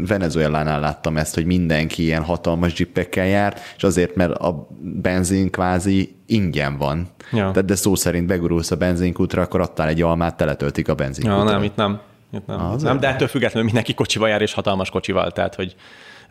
Venezuelánál 0.07 0.81
láttam 0.81 1.17
ezt, 1.17 1.35
hogy 1.35 1.45
mindenki 1.45 2.03
ilyen 2.03 2.23
hatalmas 2.23 2.79
jeepekkel 2.79 3.27
jár, 3.27 3.57
és 3.77 3.83
azért, 3.83 4.15
mert 4.15 4.33
a 4.33 4.69
benzin 4.81 5.51
kvázi 5.51 6.17
ingyen 6.27 6.77
van. 6.77 7.09
Ja. 7.33 7.51
Tehát 7.51 7.65
de 7.65 7.75
szó 7.75 7.95
szerint 7.95 8.27
begurulsz 8.27 8.71
a 8.71 8.77
benzinkútra, 8.77 9.43
akkor 9.43 9.61
adtál 9.61 9.89
egy 9.89 10.03
almát, 10.03 10.37
teletöltik 10.37 10.89
a 10.89 10.95
benzinkútra. 10.95 11.39
ja 11.39 11.45
nem, 11.45 11.63
itt 11.63 11.77
nem. 11.77 12.01
Itt 12.33 12.47
nem. 12.47 12.61
Az 12.61 12.83
nem 12.83 12.93
nem. 12.93 13.01
de 13.01 13.09
ettől 13.09 13.29
függetlenül 13.29 13.65
mindenki 13.65 13.95
kocsival 13.95 14.29
jár, 14.29 14.43
és 14.43 14.55
hatalmas 14.55 14.91
kocsival, 14.91 15.33
tehát 15.33 15.55
hogy 15.55 15.75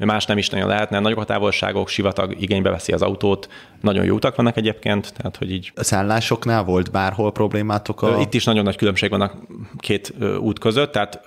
más 0.06 0.26
nem 0.26 0.38
is 0.38 0.50
nagyon 0.50 0.68
lehetne, 0.68 1.00
nagyok 1.00 1.20
a 1.20 1.24
távolságok, 1.24 1.88
sivatag 1.88 2.42
igénybe 2.42 2.70
veszi 2.70 2.92
az 2.92 3.02
autót, 3.02 3.50
nagyon 3.82 4.06
jó 4.06 4.16
utak 4.16 4.36
vannak 4.36 4.58
egyébként, 4.58 5.14
tehát 5.14 5.38
hogy 5.38 5.52
így 5.52 5.72
A 5.76 5.84
szállásoknál 5.84 6.64
volt 6.64 6.92
bárhol 6.92 7.32
problémátok? 7.32 8.02
A... 8.02 8.20
Itt 8.20 8.34
is 8.34 8.44
nagyon 8.44 8.64
nagy 8.64 8.76
különbség 8.76 9.10
van 9.10 9.22
a 9.22 9.32
két 9.78 10.14
út 10.40 10.60
között, 10.60 10.92
tehát 10.92 11.22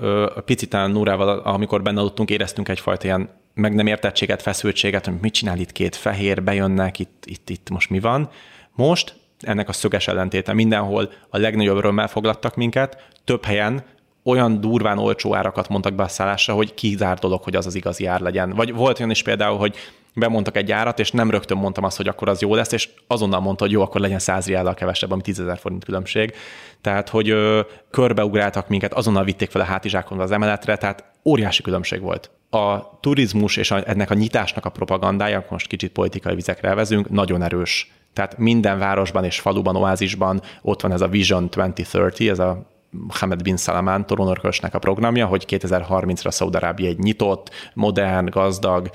picit 0.44 0.68
talán 0.68 0.90
Nurával, 0.90 1.38
amikor 1.38 1.82
benne 1.82 2.00
aludtunk, 2.00 2.30
éreztünk 2.30 2.68
egyfajta 2.68 3.04
ilyen 3.04 3.28
meg 3.54 3.74
nem 3.74 3.86
értettséget, 3.86 4.42
feszültséget, 4.42 5.04
hogy 5.04 5.14
mit 5.20 5.32
csinál 5.32 5.58
itt 5.58 5.72
két 5.72 5.96
fehér, 5.96 6.42
bejönnek, 6.42 6.98
itt, 6.98 7.24
itt, 7.26 7.50
itt 7.50 7.70
most 7.70 7.90
mi 7.90 8.00
van. 8.00 8.28
Most 8.74 9.14
ennek 9.40 9.68
a 9.68 9.72
szöges 9.72 10.08
ellentéte 10.08 10.52
mindenhol 10.52 11.12
a 11.28 11.38
legnagyobb 11.38 11.76
örömmel 11.76 12.08
foglaltak 12.08 12.56
minket, 12.56 13.08
több 13.24 13.44
helyen 13.44 13.84
olyan 14.24 14.60
durván 14.60 14.98
olcsó 14.98 15.34
árakat 15.34 15.68
mondtak 15.68 15.94
be 15.94 16.02
a 16.02 16.08
szállásra, 16.08 16.54
hogy 16.54 16.74
kizárt 16.74 17.20
dolog, 17.20 17.42
hogy 17.42 17.56
az 17.56 17.66
az 17.66 17.74
igazi 17.74 18.06
ár 18.06 18.20
legyen. 18.20 18.50
Vagy 18.50 18.74
volt 18.74 18.98
olyan 18.98 19.10
is 19.10 19.22
például, 19.22 19.58
hogy 19.58 19.76
bemondtak 20.14 20.56
egy 20.56 20.72
árat, 20.72 20.98
és 20.98 21.10
nem 21.10 21.30
rögtön 21.30 21.56
mondtam 21.56 21.84
azt, 21.84 21.96
hogy 21.96 22.08
akkor 22.08 22.28
az 22.28 22.40
jó 22.40 22.54
lesz, 22.54 22.72
és 22.72 22.88
azonnal 23.06 23.40
mondta, 23.40 23.64
hogy 23.64 23.72
jó, 23.72 23.82
akkor 23.82 24.00
legyen 24.00 24.18
100 24.18 24.46
riállal 24.46 24.74
kevesebb, 24.74 25.10
ami 25.10 25.22
10 25.22 25.40
ezer 25.40 25.58
forint 25.58 25.84
különbség. 25.84 26.34
Tehát, 26.80 27.08
hogy 27.08 27.30
ö, 27.30 27.60
körbeugráltak 27.90 28.68
minket, 28.68 28.92
azonnal 28.92 29.24
vitték 29.24 29.50
fel 29.50 29.60
a 29.60 29.64
hátizsákon 29.64 30.20
az 30.20 30.30
emeletre, 30.30 30.76
tehát 30.76 31.04
óriási 31.24 31.62
különbség 31.62 32.00
volt. 32.00 32.30
A 32.50 32.98
turizmus 33.00 33.56
és 33.56 33.70
a, 33.70 33.88
ennek 33.88 34.10
a 34.10 34.14
nyitásnak 34.14 34.64
a 34.64 34.70
propagandája, 34.70 35.46
most 35.48 35.66
kicsit 35.66 35.92
politikai 35.92 36.34
vizekre 36.34 36.68
elvezünk, 36.68 37.10
nagyon 37.10 37.42
erős. 37.42 37.92
Tehát 38.12 38.38
minden 38.38 38.78
városban 38.78 39.24
és 39.24 39.40
faluban, 39.40 39.76
oázisban 39.76 40.42
ott 40.62 40.80
van 40.80 40.92
ez 40.92 41.00
a 41.00 41.08
Vision 41.08 41.48
2030, 41.48 42.20
ez 42.20 42.38
a 42.38 42.69
Mohammed 42.90 43.42
bin 43.42 43.56
Salman 43.56 44.06
trónörkösnek 44.06 44.74
a 44.74 44.78
programja, 44.78 45.26
hogy 45.26 45.44
2030-ra 45.48 46.30
Szaudarábia 46.30 46.88
egy 46.88 46.98
nyitott, 46.98 47.50
modern, 47.74 48.30
gazdag, 48.30 48.90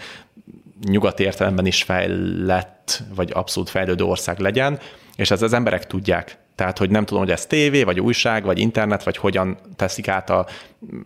nyugati 0.87 1.23
értelemben 1.23 1.65
is 1.65 1.83
fejlett, 1.83 3.03
vagy 3.15 3.31
abszolút 3.33 3.69
fejlődő 3.69 4.03
ország 4.03 4.39
legyen, 4.39 4.79
és 5.15 5.31
ez 5.31 5.41
az 5.41 5.53
emberek 5.53 5.87
tudják. 5.87 6.37
Tehát, 6.55 6.77
hogy 6.77 6.89
nem 6.89 7.05
tudom, 7.05 7.23
hogy 7.23 7.31
ez 7.31 7.45
tévé, 7.45 7.83
vagy 7.83 7.99
újság, 7.99 8.43
vagy 8.43 8.59
internet, 8.59 9.03
vagy 9.03 9.17
hogyan 9.17 9.57
teszik 9.75 10.07
át 10.07 10.29
a, 10.29 10.45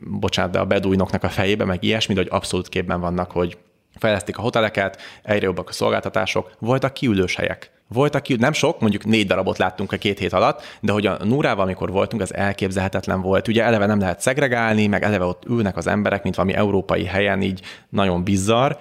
bocsánat, 0.02 0.52
de 0.52 0.60
a 0.60 0.66
bedújnoknak 0.66 1.24
a 1.24 1.30
fejébe, 1.30 1.66
meg 1.66 1.84
ilyesmi, 1.84 2.14
de 2.14 2.20
hogy 2.20 2.30
abszolút 2.32 2.70
képben 2.70 3.00
vannak, 3.00 3.32
hogy 3.32 3.58
fejlesztik 3.96 4.38
a 4.38 4.42
hoteleket, 4.42 5.02
egyre 5.24 5.46
jobbak 5.46 5.70
a 5.70 5.72
szolgáltatások, 5.72 6.52
voltak 6.60 6.94
kiülős 6.94 7.36
helyek. 7.36 7.72
Voltak 7.94 8.24
ki, 8.24 8.36
nem 8.36 8.54
sok, 8.54 8.80
mondjuk 8.80 9.06
négy 9.06 9.28
darabot 9.28 9.58
láttunk 9.58 9.92
a 9.92 9.98
két 9.98 10.20
hét 10.20 10.34
alatt, 10.34 10.62
de 10.82 10.92
hogy 10.92 11.06
a 11.06 11.18
Nurával, 11.24 11.64
amikor 11.64 11.92
voltunk, 11.92 12.22
ez 12.22 12.32
elképzelhetetlen 12.32 13.22
volt. 13.22 13.48
Ugye 13.48 13.64
eleve 13.64 13.86
nem 13.86 14.00
lehet 14.00 14.20
szegregálni, 14.20 14.88
meg 14.88 15.04
eleve 15.04 15.26
ott 15.26 15.46
ülnek 15.46 15.78
az 15.78 15.88
emberek, 15.88 16.24
mint 16.24 16.36
valami 16.36 16.54
európai 16.54 17.06
helyen, 17.06 17.42
így 17.42 17.62
nagyon 17.90 18.24
bizarr, 18.24 18.72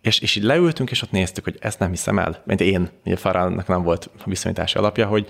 és, 0.00 0.20
és 0.20 0.36
így 0.36 0.42
leültünk, 0.42 0.90
és 0.90 1.02
ott 1.02 1.10
néztük, 1.10 1.44
hogy 1.44 1.56
ezt 1.60 1.78
nem 1.78 1.90
hiszem 1.90 2.18
el. 2.18 2.42
Mint 2.44 2.60
én, 2.60 2.88
ugye 3.04 3.16
Faránnak 3.16 3.66
nem 3.66 3.82
volt 3.82 4.10
viszonyítási 4.24 4.78
alapja, 4.78 5.06
hogy 5.06 5.28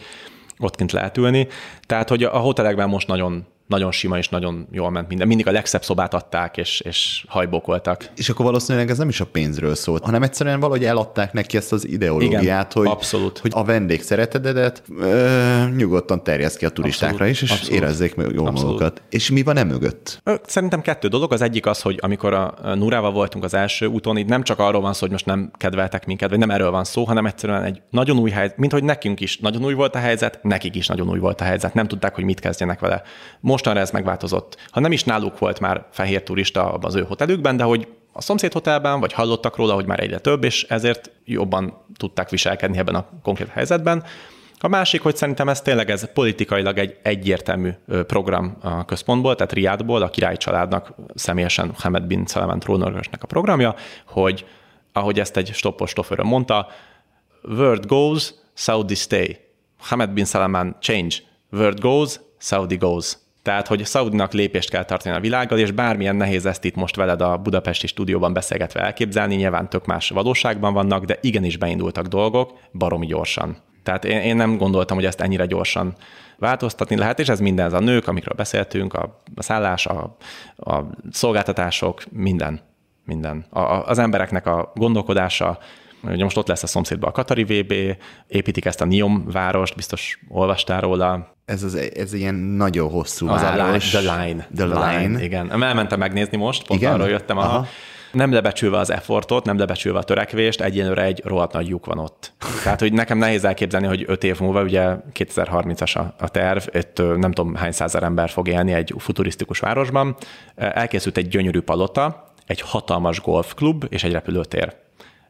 ott 0.59 0.77
kint 0.77 0.93
lehet 0.93 1.17
ülni. 1.17 1.49
Tehát, 1.87 2.09
hogy 2.09 2.25
a 2.25 2.39
hotelekben 2.39 2.89
most 2.89 3.07
nagyon, 3.07 3.47
nagyon 3.69 3.93
sima 3.93 4.19
és 4.19 4.29
nagyon 4.29 4.69
jól 4.73 4.91
ment 4.91 5.09
minden. 5.09 5.27
Mindig 5.27 5.47
a 5.47 5.51
legszebb 5.51 5.83
szobát 5.85 6.15
adták, 6.15 6.57
és, 6.57 6.81
és 6.81 7.25
hajbókoltak. 7.29 8.11
És 8.17 8.29
akkor 8.29 8.45
valószínűleg 8.45 8.91
ez 8.91 8.99
nem 8.99 9.09
is 9.09 9.21
a 9.21 9.27
pénzről 9.27 9.75
szólt, 9.75 10.05
hanem 10.05 10.23
egyszerűen 10.23 10.61
valahogy 10.61 10.85
eladták 10.85 11.33
neki 11.33 11.57
ezt 11.57 11.73
az 11.73 11.87
ideológiát, 11.89 12.43
Igen, 12.43 12.67
hogy, 12.73 12.87
abszolút. 12.87 13.39
hogy 13.39 13.51
a 13.55 13.65
vendég 13.65 14.03
szeretetedet 14.03 14.83
ö, 14.99 15.65
nyugodtan 15.77 16.23
terjeszt 16.23 16.57
ki 16.59 16.65
a 16.65 16.69
turistákra 16.69 17.27
Abszolút, 17.27 17.33
is, 17.35 17.43
és 17.43 17.51
abszolút. 17.51 17.81
érezzék 17.81 18.15
meg 18.15 18.33
jól 18.33 18.47
Abszolút. 18.47 18.79
magukat. 18.79 19.03
És 19.11 19.31
mi 19.31 19.43
van 19.43 19.57
e 19.57 19.65
mögött? 19.65 20.23
Szerintem 20.47 20.81
kettő 20.83 21.09
dolog. 21.09 21.33
Az 21.33 21.43
egyik 21.43 21.67
az, 21.67 21.83
hogy 21.83 21.99
amikor 22.03 22.33
a 22.33 22.75
Nurával 22.75 23.13
voltunk 23.13 23.45
az 23.45 23.55
első 23.55 23.87
úton, 23.87 24.17
itt 24.17 24.29
nem 24.29 24.43
csak 24.43 24.59
arról 24.59 24.81
van 24.81 24.93
szó, 24.93 25.01
hogy 25.01 25.11
most 25.11 25.27
nem 25.27 25.51
kedveltek 25.57 26.07
minket, 26.07 26.29
vagy 26.31 26.39
nem 26.39 26.51
erről 26.51 26.71
van 26.71 26.85
szó, 26.85 27.05
hanem 27.05 27.27
egyszerűen 27.27 27.63
egy 27.65 27.83
nagyon 27.91 28.19
új 28.19 28.31
helyzet, 28.31 28.57
mint 28.57 28.73
hogy 28.73 28.85
nekünk 28.85 29.21
is 29.21 29.39
nagyon 29.39 29.65
új 29.65 29.75
volt 29.75 29.95
a 29.95 29.99
helyzet, 29.99 30.39
nekik 30.43 30.75
is 30.75 30.87
nagyon 30.87 31.09
új 31.09 31.19
volt 31.19 31.41
a 31.41 31.45
helyzet. 31.45 31.75
Nem 31.75 31.87
tudták, 31.87 32.15
hogy 32.15 32.25
mit 32.25 32.41
kezdjenek 32.41 32.81
vele. 32.81 33.03
Mostanra 33.59 33.81
ez 33.81 33.91
megváltozott. 33.91 34.57
Ha 34.71 34.81
nem 34.81 34.93
is 34.93 35.05
náluk 35.05 35.39
volt 35.39 35.61
már 35.61 35.87
fehér 35.91 36.23
turista 36.23 36.73
az 36.73 36.95
ő 36.95 37.03
hotelükben, 37.03 37.57
de 37.57 37.65
hogy 37.65 37.89
a 38.13 38.21
szomszéd 38.21 38.53
hotelben, 38.53 39.01
vagy 39.01 39.13
hallottak 39.13 39.57
róla, 39.57 39.75
hogy 39.75 39.87
már 39.87 40.01
egyre 40.01 40.19
több, 40.19 40.45
és 40.45 40.63
ezért 40.63 41.11
jobban 41.25 41.85
tudták 41.97 42.31
viselkedni 42.31 42.79
ebben 42.79 42.95
a 42.95 43.07
konkrét 43.23 43.49
helyzetben. 43.49 44.05
A 44.61 44.69
másik, 44.69 45.03
hogy 45.03 45.17
szerintem 45.17 45.49
ez 45.49 45.61
tényleg 45.61 45.91
ez 45.91 46.13
politikailag 46.13 46.79
egy 46.79 46.99
egyértelmű 47.03 47.71
program 48.07 48.57
a 48.61 48.85
központból, 48.85 49.35
tehát 49.35 49.53
Riadból, 49.53 50.03
a 50.03 50.11
király 50.11 50.37
családnak 50.37 50.95
személyesen 51.15 51.73
Hamed 51.79 52.03
bin 52.03 52.27
Salman 52.27 52.59
trónörösnek 52.59 53.23
a 53.23 53.27
programja, 53.27 53.75
hogy 54.07 54.47
ahogy 54.93 55.21
ezt 55.21 55.37
egy 55.37 55.51
stoppos 55.53 55.91
stofőrön 55.91 56.27
mondta, 56.27 56.69
word 57.43 57.87
goes, 57.87 58.35
Saudi 58.55 58.95
stay. 58.95 59.39
Hamed 59.79 60.11
bin 60.11 60.25
Salman 60.25 60.77
change. 60.81 61.17
Word 61.53 61.81
goes, 61.81 62.21
Saudi 62.39 62.77
goes. 62.77 63.19
Tehát, 63.49 63.67
hogy 63.67 63.87
Saudinak 63.87 64.33
lépést 64.33 64.71
kell 64.71 64.85
tartani 64.85 65.17
a 65.17 65.21
világgal, 65.21 65.59
és 65.59 65.71
bármilyen 65.71 66.17
nehéz 66.17 66.47
ezt 66.47 66.65
itt 66.65 66.75
most 66.75 66.97
veled 66.97 67.21
a 67.21 67.37
budapesti 67.37 67.87
stúdióban 67.87 68.33
beszélgetve 68.33 68.81
elképzelni, 68.81 69.35
nyilván 69.35 69.69
tök 69.69 69.87
más 69.87 70.09
valóságban 70.09 70.73
vannak, 70.73 71.05
de 71.05 71.19
igenis 71.21 71.57
beindultak 71.57 72.07
dolgok 72.07 72.59
baromi 72.73 73.07
gyorsan. 73.07 73.57
Tehát 73.83 74.05
én, 74.05 74.19
én 74.19 74.37
nem 74.37 74.57
gondoltam, 74.57 74.97
hogy 74.97 75.07
ezt 75.07 75.21
ennyire 75.21 75.47
gyorsan 75.47 75.95
változtatni 76.39 76.97
lehet, 76.97 77.19
és 77.19 77.29
ez 77.29 77.41
minden, 77.41 77.67
ez 77.67 77.73
a 77.73 77.81
nők, 77.81 78.09
amikről 78.09 78.35
beszéltünk, 78.37 78.95
a, 78.95 79.23
a 79.35 79.43
szállás, 79.43 79.87
a, 79.87 80.17
a 80.57 80.85
szolgáltatások, 81.11 82.03
minden, 82.11 82.61
minden. 83.05 83.47
A, 83.51 83.61
az 83.61 83.99
embereknek 83.99 84.47
a 84.47 84.73
gondolkodása, 84.75 85.59
Ugye 86.03 86.23
most 86.23 86.37
ott 86.37 86.49
lesz 86.49 86.63
a 86.63 86.67
szomszédban 86.67 87.09
a 87.09 87.13
Katari 87.13 87.45
VB, 87.45 87.73
építik 88.27 88.65
ezt 88.65 88.81
a 88.81 88.85
Niom 88.85 89.25
várost, 89.31 89.75
biztos 89.75 90.21
olvastál 90.29 90.81
róla. 90.81 91.38
Ez, 91.49 91.63
az, 91.63 91.75
ez 91.75 92.13
ilyen 92.13 92.35
nagyon 92.35 92.91
hosszú 92.91 93.29
az 93.29 93.41
város. 93.41 93.95
A 93.95 93.99
line, 93.99 94.09
the 94.11 94.25
Line. 94.25 94.49
The, 94.55 94.65
line. 94.65 94.99
line. 94.99 95.23
Igen. 95.23 95.63
Elmentem 95.63 95.99
megnézni 95.99 96.37
most, 96.37 96.67
pont 96.67 96.81
Igen? 96.81 96.93
arról 96.93 97.09
jöttem. 97.09 97.39
Aha. 97.39 97.49
Aha. 97.49 97.67
Nem 98.13 98.33
lebecsülve 98.33 98.79
az 98.79 98.91
effortot, 98.91 99.45
nem 99.45 99.59
lebecsülve 99.59 99.99
a 99.99 100.03
törekvést, 100.03 100.61
egyelőre 100.61 101.03
egy 101.03 101.23
rohadt 101.25 101.53
nagy 101.53 101.69
lyuk 101.69 101.87
van 101.87 101.99
ott. 101.99 102.33
Tehát, 102.65 102.81
hogy 102.81 102.93
nekem 102.93 103.19
nehéz 103.19 103.45
elképzelni, 103.45 103.87
hogy 103.87 104.05
öt 104.07 104.25
év 104.25 104.41
múlva, 104.41 104.63
ugye 104.63 104.97
2030-as 105.15 105.97
a, 105.97 106.15
a 106.25 106.29
terv, 106.29 106.63
itt 106.73 107.03
nem 107.17 107.33
tudom 107.33 107.55
hány 107.55 107.73
százer 107.73 108.03
ember 108.03 108.31
fog 108.31 108.49
élni 108.49 108.73
egy 108.73 108.95
futurisztikus 108.99 109.59
városban. 109.59 110.17
Elkészült 110.55 111.17
egy 111.17 111.29
gyönyörű 111.29 111.61
palota, 111.61 112.33
egy 112.47 112.61
hatalmas 112.61 113.21
golfklub 113.21 113.85
és 113.89 114.05
egy 114.05 114.13
repülőtér. 114.13 114.75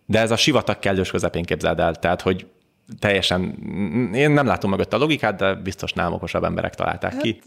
De 0.07 0.21
ez 0.21 0.31
a 0.31 0.37
sivatag 0.37 0.79
kellős 0.79 1.11
közepén 1.11 1.45
képzeld 1.45 1.81
el, 1.81 1.95
tehát 1.95 2.21
hogy 2.21 2.47
teljesen, 2.99 3.43
én 4.14 4.30
nem 4.30 4.47
látom 4.47 4.70
mögött 4.70 4.93
a 4.93 4.99
logikát, 4.99 5.36
de 5.36 5.55
biztos 5.55 5.93
nem 5.93 6.12
okosabb 6.12 6.45
emberek 6.45 6.74
találták 6.74 7.12
hát, 7.12 7.20
ki. 7.20 7.41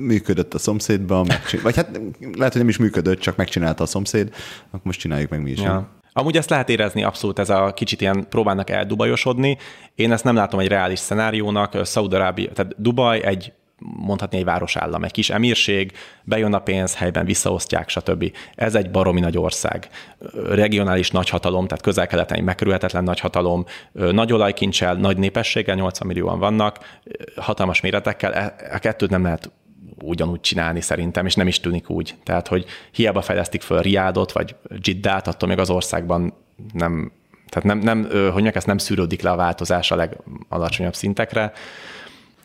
Működött 0.00 0.54
a 0.54 0.58
szomszédban, 0.58 1.26
vagy 1.62 1.76
hát 1.76 2.00
lehet, 2.20 2.52
hogy 2.52 2.60
nem 2.60 2.68
is 2.68 2.76
működött, 2.76 3.20
csak 3.20 3.36
megcsinálta 3.36 3.82
a 3.82 3.86
szomszéd, 3.86 4.34
akkor 4.66 4.80
most 4.82 5.00
csináljuk 5.00 5.30
meg 5.30 5.42
mi 5.42 5.50
is. 5.50 5.60
Ja. 5.60 5.96
Amúgy 6.12 6.36
ezt 6.36 6.50
lehet 6.50 6.68
érezni 6.68 7.02
abszolút, 7.02 7.38
ez 7.38 7.50
a 7.50 7.72
kicsit 7.72 8.00
ilyen 8.00 8.28
próbálnak 8.28 8.70
eldubajosodni. 8.70 9.58
Én 9.94 10.12
ezt 10.12 10.24
nem 10.24 10.34
látom 10.34 10.60
egy 10.60 10.68
reális 10.68 10.98
szenáriónak. 10.98 11.86
Szaudarábia, 11.86 12.52
tehát 12.52 12.82
Dubaj 12.82 13.22
egy 13.24 13.52
mondhatni 13.78 14.38
egy 14.38 14.44
városállam, 14.44 15.04
egy 15.04 15.10
kis 15.10 15.30
emírség, 15.30 15.92
bejön 16.22 16.54
a 16.54 16.58
pénz, 16.58 16.96
helyben 16.96 17.24
visszaosztják, 17.24 17.88
stb. 17.88 18.32
Ez 18.54 18.74
egy 18.74 18.90
baromi 18.90 19.20
nagy 19.20 19.38
ország. 19.38 19.88
Regionális 20.48 21.10
nagyhatalom, 21.10 21.66
tehát 21.66 21.84
közel-keleten 21.84 22.38
egy 22.38 22.44
megkerülhetetlen 22.44 23.04
nagyhatalom, 23.04 23.64
nagy 23.92 24.32
olajkincsel, 24.32 24.94
nagy 24.94 25.16
népességgel, 25.16 25.74
80 25.74 26.06
millióan 26.06 26.38
vannak, 26.38 26.98
hatalmas 27.36 27.80
méretekkel, 27.80 28.34
e, 28.34 28.54
a 28.72 28.78
kettőt 28.78 29.10
nem 29.10 29.22
lehet 29.22 29.50
ugyanúgy 30.02 30.40
csinálni 30.40 30.80
szerintem, 30.80 31.26
és 31.26 31.34
nem 31.34 31.46
is 31.46 31.60
tűnik 31.60 31.90
úgy. 31.90 32.14
Tehát, 32.24 32.48
hogy 32.48 32.64
hiába 32.90 33.22
fejlesztik 33.22 33.62
föl 33.62 33.80
Riádot, 33.80 34.32
vagy 34.32 34.54
Jiddát, 34.80 35.28
attól 35.28 35.48
még 35.48 35.58
az 35.58 35.70
országban 35.70 36.32
nem, 36.72 37.12
tehát 37.48 37.68
nem, 37.68 37.78
nem 37.78 38.04
hogy 38.10 38.32
mondják, 38.32 38.56
ezt 38.56 38.66
nem 38.66 38.78
szűrődik 38.78 39.22
le 39.22 39.30
a 39.30 39.36
változás 39.36 39.90
a 39.90 39.96
legalacsonyabb 39.96 40.94
szintekre. 40.94 41.52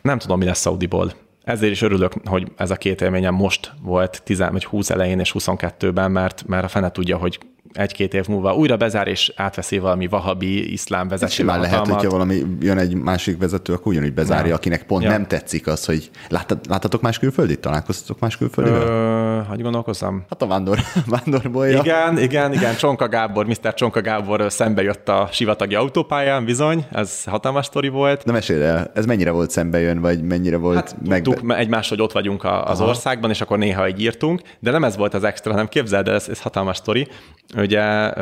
Nem 0.02 0.18
tudom, 0.18 0.38
mi 0.38 0.44
lesz 0.44 0.60
Saudiból. 0.60 1.12
Ezért 1.44 1.72
is 1.72 1.82
örülök, 1.82 2.12
hogy 2.24 2.52
ez 2.56 2.70
a 2.70 2.76
két 2.76 3.00
élményem 3.00 3.34
most 3.34 3.72
volt 3.82 4.22
10 4.24 4.38
vagy 4.38 4.64
20 4.64 4.90
elején 4.90 5.18
és 5.18 5.34
22-ben, 5.38 6.10
mert, 6.10 6.46
mert 6.46 6.64
a 6.64 6.68
fene 6.68 6.90
tudja, 6.90 7.16
hogy 7.16 7.38
egy-két 7.72 8.14
év 8.14 8.28
múlva 8.28 8.54
újra 8.54 8.76
bezár, 8.76 9.08
és 9.08 9.32
átveszi 9.36 9.78
valami 9.78 10.06
vahabi 10.06 10.72
iszlám 10.72 11.08
vezető 11.08 11.44
Már 11.44 11.60
lehet, 11.60 11.86
hogyha 11.86 12.10
valami 12.10 12.42
jön 12.60 12.78
egy 12.78 12.94
másik 12.94 13.38
vezető, 13.38 13.72
akkor 13.72 13.92
ugyanúgy 13.92 14.14
bezárja, 14.14 14.46
ja. 14.46 14.54
akinek 14.54 14.82
pont 14.82 15.02
ja. 15.02 15.10
nem 15.10 15.26
tetszik 15.26 15.66
az, 15.66 15.84
hogy 15.84 16.10
láttad, 16.28 16.58
láttatok 16.68 17.00
más 17.00 17.18
külföldit? 17.18 17.60
Találkoztatok 17.60 18.20
más 18.20 18.36
külföldivel? 18.36 19.42
Hogy 19.48 19.62
gondolkozom? 19.62 20.24
Hát 20.30 20.42
a 20.42 20.46
vándor, 20.46 20.78
vándorbolya. 21.16 21.78
Igen, 21.78 22.18
igen, 22.18 22.52
igen, 22.52 22.76
Csonka 22.76 23.08
Gábor, 23.08 23.46
Mr. 23.46 23.74
Csonka 23.74 24.00
Gábor 24.00 24.44
szembe 24.48 24.82
jött 24.82 25.08
a 25.08 25.28
sivatagi 25.32 25.74
autópályán, 25.74 26.44
bizony, 26.44 26.84
ez 26.90 27.24
hatalmas 27.24 27.66
sztori 27.66 27.88
volt. 27.88 28.24
Na 28.24 28.32
mesélj 28.32 28.62
el, 28.62 28.90
ez 28.94 29.06
mennyire 29.06 29.30
volt 29.30 29.50
szembe 29.50 29.80
jön, 29.80 30.00
vagy 30.00 30.22
mennyire 30.22 30.56
volt 30.56 30.76
hát, 30.76 30.96
meg... 31.06 31.22
Tudtuk 31.22 31.52
egymás, 31.52 31.88
hogy 31.88 32.00
ott 32.00 32.12
vagyunk 32.12 32.44
az 32.44 32.80
Aha. 32.80 32.88
országban, 32.88 33.30
és 33.30 33.40
akkor 33.40 33.58
néha 33.58 33.84
egy 33.84 34.00
írtunk, 34.00 34.40
de 34.60 34.70
nem 34.70 34.84
ez 34.84 34.96
volt 34.96 35.14
az 35.14 35.24
extra, 35.24 35.54
nem 35.54 35.68
képzeld, 35.68 36.04
de 36.04 36.12
ez, 36.12 36.28
ez 36.28 36.40
hatalmas 36.40 36.76
sztori. 36.76 37.08
Ugye 37.56 38.12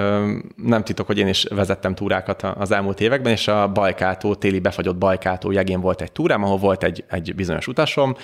nem 0.56 0.82
titok, 0.84 1.06
hogy 1.06 1.18
én 1.18 1.28
is 1.28 1.46
vezettem 1.50 1.94
túrákat 1.94 2.42
az 2.42 2.70
elmúlt 2.70 3.00
években, 3.00 3.32
és 3.32 3.48
a 3.48 3.68
Bajkátó, 3.68 4.34
téli 4.34 4.58
befagyott 4.58 4.96
Bajkátó 4.96 5.50
jegén 5.50 5.80
volt 5.80 6.00
egy 6.00 6.12
túrám, 6.12 6.44
ahol 6.44 6.58
volt 6.58 6.84
egy, 6.84 7.04
egy 7.08 7.34
bizonyos 7.34 7.66
utasom, 7.66 8.14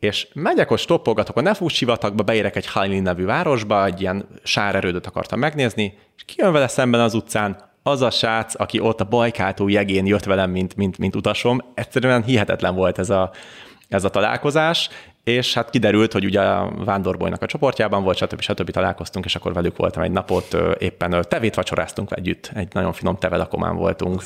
és 0.00 0.28
megyek, 0.32 0.70
ott 0.70 0.78
stoppolgatok 0.78 1.36
a 1.36 1.40
Nefus 1.40 1.74
sivatagba, 1.74 2.22
beérek 2.22 2.56
egy 2.56 2.66
Hajlin 2.66 3.02
nevű 3.02 3.24
városba, 3.24 3.84
egy 3.84 4.00
ilyen 4.00 4.28
sárerődöt 4.42 5.06
akartam 5.06 5.38
megnézni, 5.38 5.98
és 6.16 6.24
kijön 6.24 6.52
vele 6.52 6.68
szemben 6.68 7.00
az 7.00 7.14
utcán 7.14 7.68
az 7.82 8.02
a 8.02 8.10
srác, 8.10 8.60
aki 8.60 8.80
ott 8.80 9.00
a 9.00 9.04
Bajkátó 9.04 9.68
jegén 9.68 10.06
jött 10.06 10.24
velem, 10.24 10.50
mint, 10.50 10.76
mint, 10.76 10.98
mint 10.98 11.16
utasom. 11.16 11.60
Egyszerűen 11.74 12.22
hihetetlen 12.22 12.74
volt 12.74 12.98
ez 12.98 13.10
a, 13.10 13.30
ez 13.88 14.04
a 14.04 14.10
találkozás, 14.10 14.88
és 15.30 15.54
hát 15.54 15.70
kiderült, 15.70 16.12
hogy 16.12 16.24
ugye 16.24 16.40
a 16.40 16.72
Vándorbolynak 16.84 17.42
a 17.42 17.46
csoportjában 17.46 18.02
volt, 18.02 18.16
stb. 18.16 18.40
stb. 18.40 18.70
találkoztunk, 18.70 19.24
és 19.24 19.34
akkor 19.34 19.52
velük 19.52 19.76
voltam 19.76 20.02
egy 20.02 20.10
napot, 20.10 20.56
éppen 20.78 21.24
tevét 21.28 21.54
vacsoráztunk 21.54 22.10
együtt, 22.16 22.50
egy 22.54 22.68
nagyon 22.72 22.92
finom 22.92 23.16
tevelakomán 23.16 23.76
voltunk. 23.76 24.22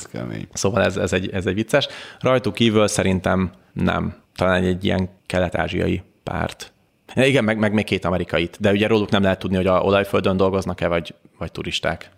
Szóval 0.53 0.83
ez, 0.83 0.97
ez, 0.97 1.13
egy, 1.13 1.29
ez 1.33 1.45
egy 1.45 1.53
vicces. 1.53 1.87
Rajtuk 2.19 2.53
kívül 2.53 2.87
szerintem 2.87 3.51
nem. 3.73 4.15
Talán 4.35 4.63
egy 4.63 4.85
ilyen 4.85 5.09
kelet-ázsiai 5.25 6.01
párt. 6.23 6.71
Igen, 7.15 7.43
meg, 7.43 7.57
meg 7.57 7.73
még 7.73 7.85
két 7.85 8.05
amerikait, 8.05 8.57
de 8.59 8.71
ugye 8.71 8.87
róluk 8.87 9.09
nem 9.09 9.21
lehet 9.21 9.39
tudni, 9.39 9.55
hogy 9.55 9.67
a 9.67 9.81
olajföldön 9.81 10.37
dolgoznak-e, 10.37 10.87
vagy, 10.87 11.13
vagy 11.37 11.51
turisták. 11.51 12.09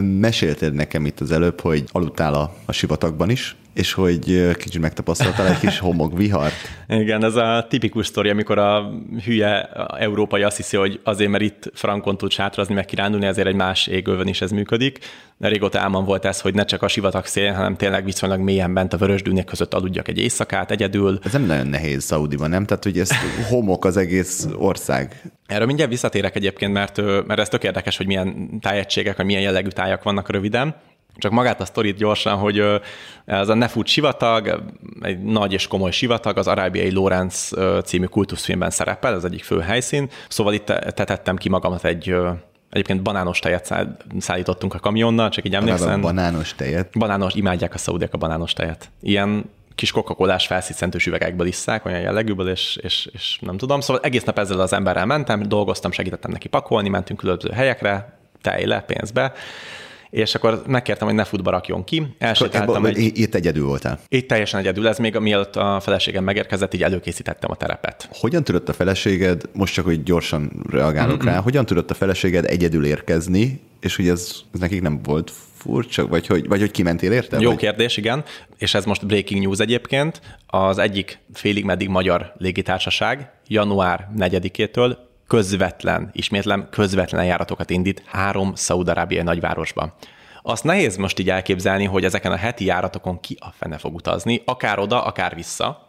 Mesélted 0.00 0.74
nekem 0.74 1.06
itt 1.06 1.20
az 1.20 1.32
előbb, 1.32 1.60
hogy 1.60 1.84
aludtál 1.92 2.34
a, 2.34 2.54
a 2.66 2.72
sivatagban 2.72 3.30
is, 3.30 3.56
és 3.74 3.92
hogy 3.92 4.52
kicsit 4.56 4.80
megtapasztaltál 4.80 5.46
egy 5.46 5.58
kis 5.58 5.78
homok 5.78 6.16
vihart. 6.16 6.54
Igen, 6.88 7.24
ez 7.24 7.34
a 7.34 7.66
tipikus 7.68 8.06
sztori, 8.06 8.28
amikor 8.28 8.58
a 8.58 8.92
hülye 9.24 9.68
európai 9.98 10.42
azt 10.42 10.56
hiszi, 10.56 10.76
hogy 10.76 11.00
azért, 11.04 11.30
mert 11.30 11.42
itt 11.42 11.70
frankon 11.74 12.16
tud 12.16 12.30
sátrazni, 12.30 12.74
meg 12.74 12.84
kirándulni, 12.84 13.26
ezért 13.26 13.46
egy 13.46 13.54
más 13.54 13.86
égővön 13.86 14.26
is 14.26 14.40
ez 14.40 14.50
működik. 14.50 14.98
Régóta 15.38 15.80
álmam 15.80 16.04
volt 16.04 16.24
ez, 16.24 16.40
hogy 16.40 16.54
ne 16.54 16.64
csak 16.64 16.82
a 16.82 16.88
sivatag 16.88 17.26
szélén, 17.26 17.54
hanem 17.54 17.76
tényleg 17.76 18.04
viszonylag 18.04 18.40
mélyen 18.40 18.74
bent 18.74 18.92
a 18.92 18.96
vörös 18.96 19.22
dűnék 19.22 19.44
között 19.44 19.74
aludjak 19.74 20.08
egy 20.08 20.18
éjszakát 20.18 20.70
egyedül. 20.70 21.18
Ez 21.22 21.32
nem 21.32 21.44
nagyon 21.44 21.66
nehéz 21.66 22.04
Szaudiban, 22.04 22.50
nem? 22.50 22.64
Tehát, 22.64 22.84
hogy 22.84 22.98
ez 22.98 23.10
homok 23.48 23.84
az 23.84 23.96
egész 23.96 24.48
ország. 24.54 25.22
Erről 25.46 25.66
mindjárt 25.66 25.90
visszatérek 25.90 26.36
egyébként, 26.36 26.72
mert, 26.72 26.96
mert 27.26 27.40
ez 27.40 27.48
tök 27.48 27.64
érdekes, 27.64 27.96
hogy 27.96 28.06
milyen 28.06 28.58
tájegységek, 28.60 29.16
vagy 29.16 29.26
milyen 29.26 29.42
jellegű 29.42 29.68
tájak 29.68 30.02
vannak 30.02 30.30
röviden. 30.30 30.74
Csak 31.16 31.32
magát 31.32 31.60
a 31.60 31.64
sztorit 31.64 31.96
gyorsan, 31.96 32.36
hogy 32.36 32.64
ez 33.24 33.48
a 33.48 33.54
Nefut 33.54 33.86
sivatag, 33.86 34.62
egy 35.00 35.22
nagy 35.22 35.52
és 35.52 35.66
komoly 35.66 35.90
sivatag, 35.90 36.38
az 36.38 36.46
arábiai 36.46 36.92
Lorenz 36.92 37.52
című 37.84 38.06
kultuszfilmben 38.06 38.70
szerepel, 38.70 39.14
ez 39.14 39.24
egyik 39.24 39.44
fő 39.44 39.60
helyszín. 39.60 40.10
Szóval 40.28 40.52
itt 40.52 40.64
tetettem 40.94 41.36
ki 41.36 41.48
magamat 41.48 41.84
egy 41.84 42.14
Egyébként 42.70 43.02
banános 43.02 43.38
tejet 43.38 43.74
szállítottunk 44.18 44.74
a 44.74 44.78
kamionnal, 44.78 45.28
csak 45.28 45.44
így 45.44 45.54
emlékszem. 45.54 46.00
Banános 46.00 46.54
tejet? 46.54 46.98
Banános, 46.98 47.34
imádják 47.34 47.74
a 47.74 47.78
szaudiak 47.78 48.14
a 48.14 48.18
banános 48.18 48.52
tejet. 48.52 48.90
Ilyen 49.00 49.50
kis 49.74 49.90
coca 49.92 50.38
felszíszentős 50.38 51.06
üvegekből 51.06 51.46
isszák, 51.46 51.84
olyan 51.84 52.00
jellegűből, 52.00 52.48
és, 52.48 52.78
és, 52.82 53.08
és, 53.12 53.38
nem 53.40 53.56
tudom. 53.56 53.80
Szóval 53.80 54.02
egész 54.02 54.22
nap 54.22 54.38
ezzel 54.38 54.60
az 54.60 54.72
emberrel 54.72 55.06
mentem, 55.06 55.42
dolgoztam, 55.42 55.90
segítettem 55.90 56.30
neki 56.30 56.48
pakolni, 56.48 56.88
mentünk 56.88 57.18
különböző 57.18 57.50
helyekre, 57.50 58.18
tejle, 58.40 58.80
pénzbe, 58.80 59.32
és 60.12 60.34
akkor 60.34 60.62
megkértem, 60.66 61.06
hogy 61.06 61.16
ne 61.16 61.24
futba 61.24 61.50
rakjon 61.50 61.84
ki. 61.84 62.06
Elsétáltam 62.18 62.84
egy... 62.84 62.98
Itt 62.98 63.34
egyedül 63.34 63.66
voltál? 63.66 64.00
Itt 64.08 64.28
teljesen 64.28 64.60
egyedül, 64.60 64.88
ez 64.88 64.98
még 64.98 65.16
mielőtt 65.16 65.56
a 65.56 65.80
feleségem 65.80 66.24
megérkezett, 66.24 66.74
így 66.74 66.82
előkészítettem 66.82 67.50
a 67.50 67.56
terepet. 67.56 68.08
Hogyan 68.12 68.44
tudott 68.44 68.68
a 68.68 68.72
feleséged, 68.72 69.42
most 69.52 69.74
csak 69.74 69.84
hogy 69.84 70.02
gyorsan 70.02 70.64
reagálok 70.70 71.16
mm-hmm. 71.16 71.34
rá, 71.34 71.40
hogyan 71.40 71.66
tudott 71.66 71.90
a 71.90 71.94
feleséged 71.94 72.44
egyedül 72.44 72.84
érkezni, 72.84 73.60
és 73.80 73.96
hogy 73.96 74.08
ez, 74.08 74.42
ez 74.52 74.60
nekik 74.60 74.82
nem 74.82 75.00
volt 75.02 75.32
furcsa, 75.56 76.06
vagy 76.06 76.26
hogy, 76.26 76.48
vagy 76.48 76.60
hogy 76.60 76.70
kimentél 76.70 77.12
érte? 77.12 77.38
Jó 77.40 77.48
vagy? 77.48 77.58
kérdés, 77.58 77.96
igen. 77.96 78.24
És 78.58 78.74
ez 78.74 78.84
most 78.84 79.06
breaking 79.06 79.42
news 79.42 79.58
egyébként. 79.58 80.20
Az 80.46 80.78
egyik 80.78 81.18
félig 81.32 81.64
meddig 81.64 81.88
magyar 81.88 82.32
légitársaság 82.36 83.30
január 83.46 84.08
4-től 84.18 84.96
közvetlen, 85.32 86.10
ismétlem, 86.12 86.68
közvetlen 86.70 87.24
járatokat 87.24 87.70
indít 87.70 88.02
három 88.06 88.54
szaudarábiai 88.54 89.22
nagyvárosba. 89.22 89.94
azt 90.42 90.64
nehéz 90.64 90.96
most 90.96 91.18
így 91.18 91.30
elképzelni, 91.30 91.84
hogy 91.84 92.04
ezeken 92.04 92.32
a 92.32 92.36
heti 92.36 92.64
járatokon 92.64 93.20
ki 93.20 93.36
a 93.40 93.52
fene 93.58 93.78
fog 93.78 93.94
utazni, 93.94 94.42
akár 94.44 94.78
oda, 94.78 95.04
akár 95.04 95.34
vissza. 95.34 95.88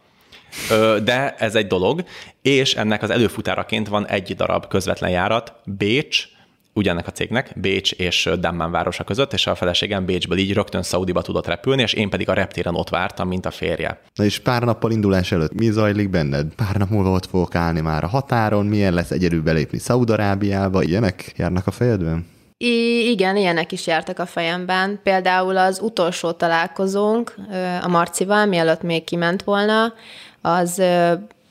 De 1.03 1.35
ez 1.35 1.55
egy 1.55 1.67
dolog, 1.67 2.03
és 2.41 2.75
ennek 2.75 3.01
az 3.01 3.09
előfutáraként 3.09 3.87
van 3.87 4.07
egy 4.07 4.35
darab 4.35 4.67
közvetlen 4.67 5.09
járat, 5.09 5.53
Bécs, 5.65 6.27
ugyannek 6.74 7.07
a 7.07 7.11
cégnek, 7.11 7.51
Bécs 7.55 7.91
és 7.91 8.30
Dammam 8.39 8.71
városa 8.71 9.03
között, 9.03 9.34
és 9.34 9.47
a 9.47 9.55
feleségem 9.55 10.05
Bécsből 10.05 10.38
így 10.38 10.53
rögtön 10.53 10.84
Szaudiba 10.84 11.21
tudott 11.21 11.47
repülni, 11.47 11.82
és 11.82 11.93
én 11.93 12.09
pedig 12.09 12.30
a 12.30 12.34
reptéren 12.34 12.76
ott 12.76 12.89
vártam, 12.89 13.28
mint 13.28 13.45
a 13.45 13.51
férje. 13.51 13.99
Na 14.15 14.24
és 14.24 14.39
pár 14.39 14.63
nappal 14.63 14.91
indulás 14.91 15.32
előtt 15.32 15.53
mi 15.53 15.71
zajlik 15.71 16.09
benned? 16.09 16.53
Pár 16.55 16.76
nap 16.76 16.89
múlva 16.89 17.11
ott 17.11 17.26
fogok 17.26 17.55
állni 17.55 17.82
már 17.82 18.03
a 18.03 18.07
határon, 18.07 18.65
milyen 18.65 18.93
lesz 18.93 19.11
egyedül 19.11 19.41
belépni 19.41 19.78
Szaudarábiába, 19.78 20.84
ilyenek 20.84 21.34
járnak 21.36 21.67
a 21.67 21.71
fejedben? 21.71 22.32
I- 22.57 23.09
igen, 23.09 23.36
ilyenek 23.36 23.71
is 23.71 23.88
jártak 23.88 24.19
a 24.19 24.26
fejemben. 24.26 24.99
Például 25.03 25.57
az 25.57 25.80
utolsó 25.82 26.32
találkozónk 26.32 27.36
a 27.82 27.88
Marcival, 27.88 28.45
mielőtt 28.45 28.82
még 28.82 29.03
kiment 29.03 29.43
volna, 29.43 29.93
az 30.41 30.82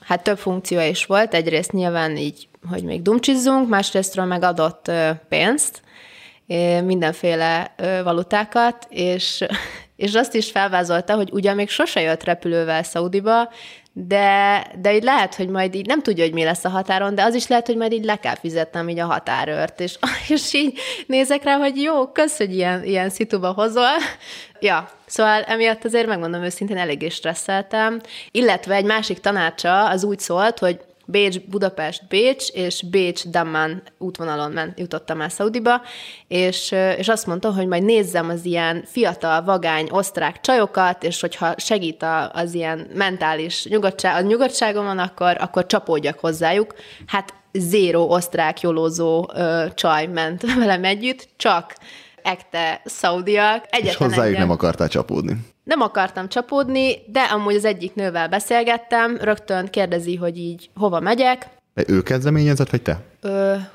hát 0.01 0.23
több 0.23 0.39
funkciója 0.39 0.89
is 0.89 1.07
volt. 1.07 1.35
Egyrészt 1.35 1.73
nyilván 1.73 2.17
így, 2.17 2.49
hogy 2.69 2.85
még 2.85 3.03
dumcsizzunk, 3.03 3.69
másrésztről 3.69 4.25
meg 4.25 4.43
adott 4.43 4.91
pénzt, 5.29 5.83
mindenféle 6.85 7.75
valutákat, 8.05 8.87
és, 8.89 9.45
és 9.97 10.15
azt 10.15 10.35
is 10.35 10.51
felvázolta, 10.51 11.15
hogy 11.15 11.31
ugyan 11.33 11.55
még 11.55 11.69
sose 11.69 12.01
jött 12.01 12.25
repülővel 12.25 12.83
Szaudiba, 12.83 13.49
de, 13.95 14.67
de 14.81 14.95
így 14.95 15.03
lehet, 15.03 15.35
hogy 15.35 15.49
majd 15.49 15.75
így 15.75 15.87
nem 15.87 16.03
tudja, 16.03 16.25
hogy 16.25 16.33
mi 16.33 16.45
lesz 16.45 16.65
a 16.65 16.69
határon, 16.69 17.15
de 17.15 17.23
az 17.23 17.35
is 17.35 17.47
lehet, 17.47 17.67
hogy 17.67 17.77
majd 17.77 17.93
így 17.93 18.05
le 18.05 18.17
kell 18.17 18.35
fizetnem 18.35 18.89
így 18.89 18.99
a 18.99 19.07
határőrt, 19.07 19.81
és, 19.81 19.99
és 20.29 20.55
így 20.55 20.79
nézek 21.07 21.45
rá, 21.45 21.57
hogy 21.57 21.77
jó, 21.77 22.13
kösz, 22.13 22.37
hogy 22.37 22.55
ilyen, 22.55 22.85
ilyen 22.85 23.11
szituba 23.11 23.53
hozol. 23.53 23.97
Ja, 24.61 24.89
szóval 25.07 25.43
emiatt 25.43 25.85
azért 25.85 26.07
megmondom 26.07 26.43
őszintén, 26.43 26.77
eléggé 26.77 27.09
stresszeltem, 27.09 28.01
illetve 28.31 28.75
egy 28.75 28.85
másik 28.85 29.21
tanácsa 29.21 29.89
az 29.89 30.05
úgy 30.05 30.19
szólt, 30.19 30.59
hogy 30.59 30.81
Bécs, 31.07 31.41
Budapest, 31.41 32.09
Bécs, 32.09 32.49
és 32.49 32.83
Bécs, 32.91 33.29
Damman 33.29 33.83
útvonalon 33.99 34.51
ment, 34.51 34.79
jutottam 34.79 35.21
el 35.21 35.29
Szaudiba, 35.29 35.83
és, 36.29 36.75
és 36.97 37.09
azt 37.09 37.27
mondta, 37.27 37.53
hogy 37.53 37.67
majd 37.67 37.85
nézzem 37.85 38.29
az 38.29 38.45
ilyen 38.45 38.85
fiatal, 38.87 39.43
vagány, 39.43 39.89
osztrák 39.91 40.41
csajokat, 40.41 41.05
és 41.05 41.21
hogyha 41.21 41.55
segít 41.57 42.05
az 42.33 42.55
ilyen 42.55 42.91
mentális 42.95 43.67
nyugodtság, 43.67 44.25
a 44.25 44.27
nyugodtságomon, 44.27 44.99
akkor, 44.99 45.37
akkor 45.41 45.67
csapódjak 45.67 46.19
hozzájuk. 46.19 46.75
Hát 47.07 47.35
zéro 47.53 48.03
osztrák 48.03 48.61
jólózó 48.61 49.31
ö, 49.35 49.65
csaj 49.75 50.07
ment 50.07 50.43
velem 50.59 50.85
együtt, 50.85 51.29
csak 51.37 51.75
ekte 52.23 52.81
szaudiak. 52.85 53.65
Egyetlen 53.71 53.93
és 53.93 53.97
hozzájuk 53.97 54.25
engem. 54.25 54.41
nem 54.41 54.51
akartál 54.51 54.89
csapódni. 54.89 55.37
Nem 55.65 55.81
akartam 55.81 56.29
csapódni, 56.29 56.97
de 57.07 57.21
amúgy 57.21 57.55
az 57.55 57.65
egyik 57.65 57.95
nővel 57.95 58.29
beszélgettem, 58.29 59.19
rögtön 59.21 59.67
kérdezi, 59.67 60.17
hogy 60.17 60.39
így 60.39 60.71
hova 60.75 61.01
megyek. 61.01 61.49
Ő 61.87 62.03
kezdeményezett, 62.03 62.71
vagy 62.71 62.83
te? 62.83 63.01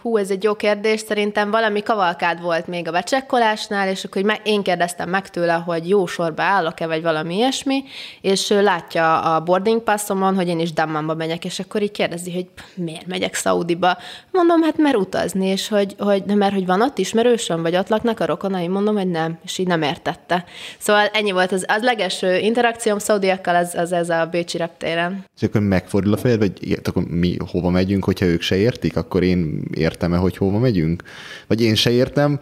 Hú, 0.02 0.18
ez 0.18 0.30
egy 0.30 0.44
jó 0.44 0.56
kérdés. 0.56 1.00
Szerintem 1.00 1.52
valami 1.52 1.84
kavalkád 1.84 2.42
volt 2.42 2.68
még 2.68 2.88
a 2.88 2.92
becsekkolásnál, 2.92 3.90
és 3.90 4.04
akkor 4.04 4.22
meg, 4.22 4.42
én 4.44 4.64
kérdeztem 4.64 5.10
meg 5.10 5.30
tőle, 5.30 5.54
hogy 5.54 5.90
jó 5.90 6.06
sorba 6.06 6.44
állok-e, 6.44 6.88
vagy 6.88 7.02
valami 7.02 7.36
ilyesmi, 7.36 7.84
és 8.22 8.50
látja 8.50 9.22
a 9.22 9.42
boarding 9.42 9.82
passzomon, 9.82 10.36
hogy 10.36 10.48
én 10.48 10.60
is 10.60 10.74
Dammamba 10.74 11.14
megyek, 11.14 11.46
és 11.46 11.60
akkor 11.60 11.82
így 11.82 11.92
kérdezi, 11.92 12.34
hogy 12.34 12.48
miért 12.76 13.06
megyek 13.06 13.34
Szaudiba. 13.34 13.98
Mondom, 14.32 14.62
hát 14.62 14.78
mert 14.78 14.96
utazni, 14.96 15.48
és 15.48 15.68
hogy, 15.68 15.96
hogy 15.98 16.24
mert 16.26 16.54
hogy 16.54 16.66
van 16.66 16.82
ott 16.82 16.98
ismerősöm, 16.98 17.62
vagy 17.62 17.76
ott 17.76 17.90
laknak 17.90 18.20
a 18.20 18.26
rokonai, 18.26 18.68
mondom, 18.68 18.96
hogy 18.96 19.10
nem, 19.10 19.38
és 19.44 19.58
így 19.58 19.68
nem 19.68 19.82
értette. 19.82 20.46
Szóval 20.78 21.06
ennyi 21.06 21.32
volt 21.32 21.52
az, 21.52 21.66
az 21.68 21.82
legeső 21.82 22.38
interakcióm 22.38 22.98
szaudiakkal, 22.98 23.56
az, 23.56 23.76
az 23.76 23.92
ez 23.92 24.10
a 24.10 24.28
Bécsi 24.32 24.58
reptéren. 24.58 25.26
És 25.36 25.44
akkor 25.44 25.62
megfordul 25.62 26.14
a 26.14 26.18
fejed, 26.18 26.38
vagy 26.38 26.80
akkor 26.84 27.04
mi 27.04 27.38
hova 27.52 27.70
megyünk, 27.70 28.04
hogyha 28.04 28.26
ők 28.26 28.42
se 28.42 28.56
értik, 28.56 28.96
akkor 28.96 29.24
én 29.24 29.36
én 29.38 29.64
értem-e, 29.74 30.18
hogy 30.18 30.38
hova 30.38 30.60
megyünk? 30.60 31.04
Vagy 31.48 31.62
én 31.62 31.76
se 31.76 31.92
értem, 31.92 32.40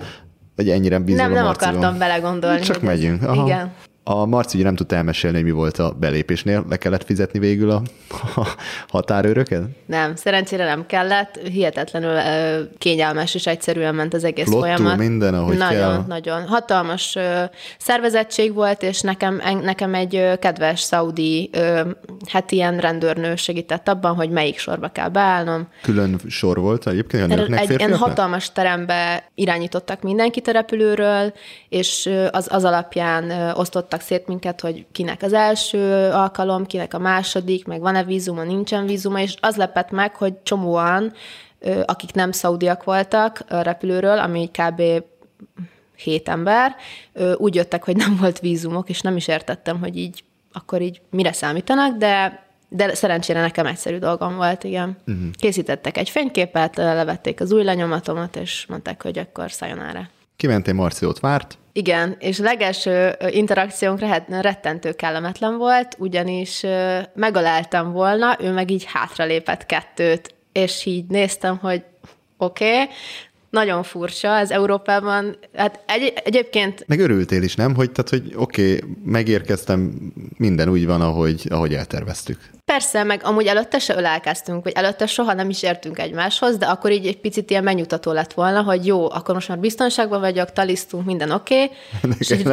vagy 0.56 0.70
ennyire 0.70 1.00
bízom 1.00 1.26
Nem, 1.26 1.32
nem 1.34 1.46
akartam 1.48 1.98
belegondolni. 1.98 2.62
Csak 2.62 2.82
megyünk. 2.82 3.24
Aha. 3.24 3.46
Igen. 3.46 3.72
A 4.08 4.26
Marci 4.26 4.62
nem 4.62 4.76
tudta 4.76 4.95
elmesélni, 4.95 5.36
hogy 5.36 5.45
mi 5.45 5.51
volt 5.51 5.78
a 5.78 5.91
belépésnél. 5.99 6.66
Le 6.70 6.78
kellett 6.78 7.03
fizetni 7.03 7.39
végül 7.39 7.70
a, 7.70 7.82
a 8.36 8.47
határőröket? 8.88 9.64
Nem, 9.86 10.16
szerencsére 10.16 10.66
nem 10.66 10.86
kellett. 10.86 11.38
Hihetetlenül 11.38 12.20
kényelmes 12.78 13.36
és 13.36 13.47
egyszerűen 13.47 13.95
ment 13.95 14.14
az 14.14 14.24
egész 14.24 14.45
Flottul 14.45 14.76
folyamat. 14.76 14.97
minden, 14.97 15.34
ahogy 15.34 15.58
nagyon, 15.58 15.80
kell. 15.80 16.03
Nagyon, 16.08 16.47
Hatalmas 16.47 17.18
szervezettség 17.78 18.53
volt, 18.53 18.84
és 18.84 19.01
nekem, 19.01 19.41
nekem 19.62 19.93
egy 19.93 20.30
kedves 20.39 20.80
szaudi, 20.80 21.49
hát 22.32 22.51
ilyen 22.51 22.80
rendőrnő 22.80 23.36
segített 23.36 23.88
abban, 23.88 24.16
hogy 24.16 24.30
melyik 24.30 24.60
sorba 24.60 24.88
kell 24.88 25.10
beállnom. 25.10 25.68
Külön 25.82 26.20
sor 26.28 26.60
volt 26.60 26.88
egyébként 26.88 27.32
a 27.32 27.36
nőknek, 27.36 27.60
Egy 27.60 27.80
ilyen 27.80 27.95
hatalmas 27.95 28.51
terembe 28.51 29.30
irányítottak 29.36 30.01
mindenkit 30.01 30.47
a 30.47 30.51
repülőről, 30.51 31.34
és 31.70 32.10
az, 32.32 32.47
az 32.51 32.64
alapján 32.64 33.53
osztottak 33.56 33.95
osztottak 33.96 34.02
szét 34.02 34.28
minket, 34.28 34.62
hogy 34.62 34.86
kinek 34.91 35.22
az 35.22 35.34
első 35.34 36.10
alkalom, 36.12 36.66
kinek 36.66 36.93
a 36.93 37.00
második, 37.00 37.66
meg 37.66 37.80
van-e 37.80 38.04
vízuma, 38.04 38.43
nincsen 38.43 38.86
vízuma, 38.86 39.20
és 39.20 39.36
az 39.39 39.56
lepett 39.56 39.91
meg, 39.91 40.16
hogy 40.16 40.34
csomóan, 40.43 41.14
akik 41.86 42.14
nem 42.14 42.32
szaudiak 42.32 42.84
voltak 42.84 43.43
a 43.50 43.62
repülőről, 43.62 44.20
ami 44.20 44.50
kb 44.52 44.82
hét 45.96 46.30
ember, 46.30 46.76
úgy 47.38 47.56
jöttek, 47.56 47.84
hogy 47.84 47.96
nem 47.96 48.18
volt 48.20 48.39
vízumok, 48.39 48.89
és 48.89 49.02
nem 49.02 49.16
is 49.16 49.28
értettem, 49.28 49.80
hogy 49.80 49.98
így 49.98 50.24
akkor 50.54 50.82
így 50.82 51.02
mire 51.10 51.32
számítanak, 51.32 51.98
de 51.98 52.43
de 52.70 52.96
szerencsére 52.96 53.41
nekem 53.41 53.66
egyszerű 53.66 53.98
dolgom 53.98 54.36
volt, 54.36 54.64
igen. 54.64 54.98
Uh-huh. 55.08 55.30
Készítettek 55.32 55.98
egy 55.98 56.10
fényképet, 56.10 56.76
levették 56.76 57.41
az 57.41 57.52
új 57.52 57.64
lenyomatomat, 57.64 58.36
és 58.36 58.66
mondták, 58.66 59.04
hogy 59.04 59.18
akkor 59.18 59.52
szálljon 59.52 59.82
erre. 59.82 60.10
Kimentél, 60.36 60.74
Marci 60.74 61.06
ott 61.06 61.20
várt? 61.20 61.58
Igen, 61.78 62.15
és 62.19 62.39
a 62.39 62.43
legelső 62.43 63.15
interakciónk 63.30 63.99
rettentő 64.30 64.91
kellemetlen 64.91 65.57
volt, 65.57 65.95
ugyanis 65.97 66.63
megaláltam 67.15 67.91
volna, 67.91 68.38
ő 68.41 68.51
meg 68.51 68.71
így 68.71 68.84
hátralépett 68.88 69.65
kettőt, 69.65 70.36
és 70.51 70.86
így 70.86 71.05
néztem, 71.07 71.57
hogy 71.57 71.84
oké, 72.38 72.82
okay, 72.82 72.86
nagyon 73.49 73.84
furcsa, 73.84 74.28
ez 74.28 74.51
Európában, 74.51 75.38
hát 75.55 75.80
egy, 75.88 76.13
egyébként... 76.23 76.84
Meg 76.88 76.99
örültél 76.99 77.43
is, 77.43 77.55
nem? 77.55 77.76
Hogy, 77.76 77.91
tehát, 77.91 78.09
hogy 78.09 78.34
oké, 78.36 78.76
okay, 78.76 78.89
megérkeztem, 79.05 80.11
minden 80.38 80.69
úgy 80.69 80.86
van, 80.86 81.01
ahogy, 81.01 81.47
ahogy 81.49 81.73
elterveztük. 81.73 82.39
Persze, 82.66 83.03
meg 83.03 83.22
amúgy 83.24 83.45
előtte 83.45 83.80
se 83.80 83.95
ölelkeztünk, 83.95 84.63
vagy 84.63 84.74
előtte 84.76 85.05
soha 85.05 85.34
nem 85.34 85.49
is 85.49 85.63
értünk 85.63 85.99
egymáshoz, 85.99 86.57
de 86.57 86.66
akkor 86.66 86.91
így 86.91 87.07
egy 87.07 87.20
picit 87.20 87.49
ilyen 87.49 87.63
megnyugtató 87.63 88.11
lett 88.11 88.34
volna, 88.34 88.61
hogy 88.61 88.86
jó, 88.86 89.11
akkor 89.11 89.34
most 89.34 89.47
már 89.47 89.57
biztonságban 89.57 90.20
vagyok, 90.20 90.51
talisztunk, 90.51 91.05
minden 91.05 91.32
oké, 91.32 91.63
okay, 91.63 92.16
és, 92.20 92.32
így, 92.32 92.49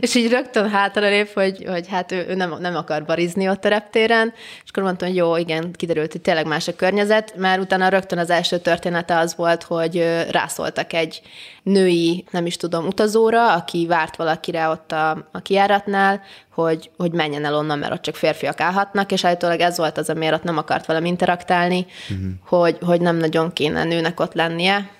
és 0.00 0.14
így 0.14 0.30
rögtön 0.30 0.70
hátra 0.70 1.08
lép, 1.08 1.32
hogy, 1.32 1.64
hogy 1.68 1.88
hát 1.88 2.12
ő, 2.12 2.26
ő 2.28 2.34
nem, 2.34 2.56
nem 2.60 2.76
akar 2.76 3.04
barizni 3.04 3.48
ott 3.48 3.64
a 3.64 3.68
reptéren, 3.68 4.32
és 4.36 4.70
akkor 4.70 4.82
mondtam, 4.82 5.08
hogy 5.08 5.16
jó, 5.16 5.36
igen, 5.36 5.72
kiderült, 5.72 6.12
hogy 6.12 6.20
tényleg 6.20 6.46
más 6.46 6.68
a 6.68 6.76
környezet, 6.76 7.34
mert 7.36 7.60
utána 7.60 7.88
rögtön 7.88 8.18
az 8.18 8.30
első 8.30 8.58
története 8.58 9.18
az 9.18 9.36
volt, 9.36 9.62
hogy 9.62 10.24
rászóltak 10.30 10.92
egy 10.92 11.22
női, 11.62 12.24
nem 12.30 12.46
is 12.46 12.56
tudom, 12.56 12.86
utazóra, 12.86 13.52
aki 13.54 13.86
várt 13.86 14.16
valakire 14.16 14.68
ott 14.68 14.92
a, 14.92 15.28
a 15.32 15.40
kiáratnál, 15.40 16.22
hogy, 16.54 16.90
hogy 16.96 17.12
menjen 17.12 17.44
el 17.44 17.54
onnan, 17.54 17.78
mert 17.78 17.92
ott 17.92 18.02
csak 18.02 18.14
férfiak 18.14 18.60
állhatnak, 18.60 19.12
és 19.12 19.24
állítólag 19.24 19.60
ez 19.60 19.76
volt 19.76 19.98
az, 19.98 20.10
amiért 20.10 20.34
ott 20.34 20.42
nem 20.42 20.58
akart 20.58 20.86
velem 20.86 21.04
interaktálni, 21.04 21.86
uh-huh. 22.10 22.26
hogy, 22.44 22.78
hogy 22.80 23.00
nem 23.00 23.16
nagyon 23.16 23.52
kéne 23.52 23.84
nőnek 23.84 24.20
ott 24.20 24.34
lennie. 24.34 24.90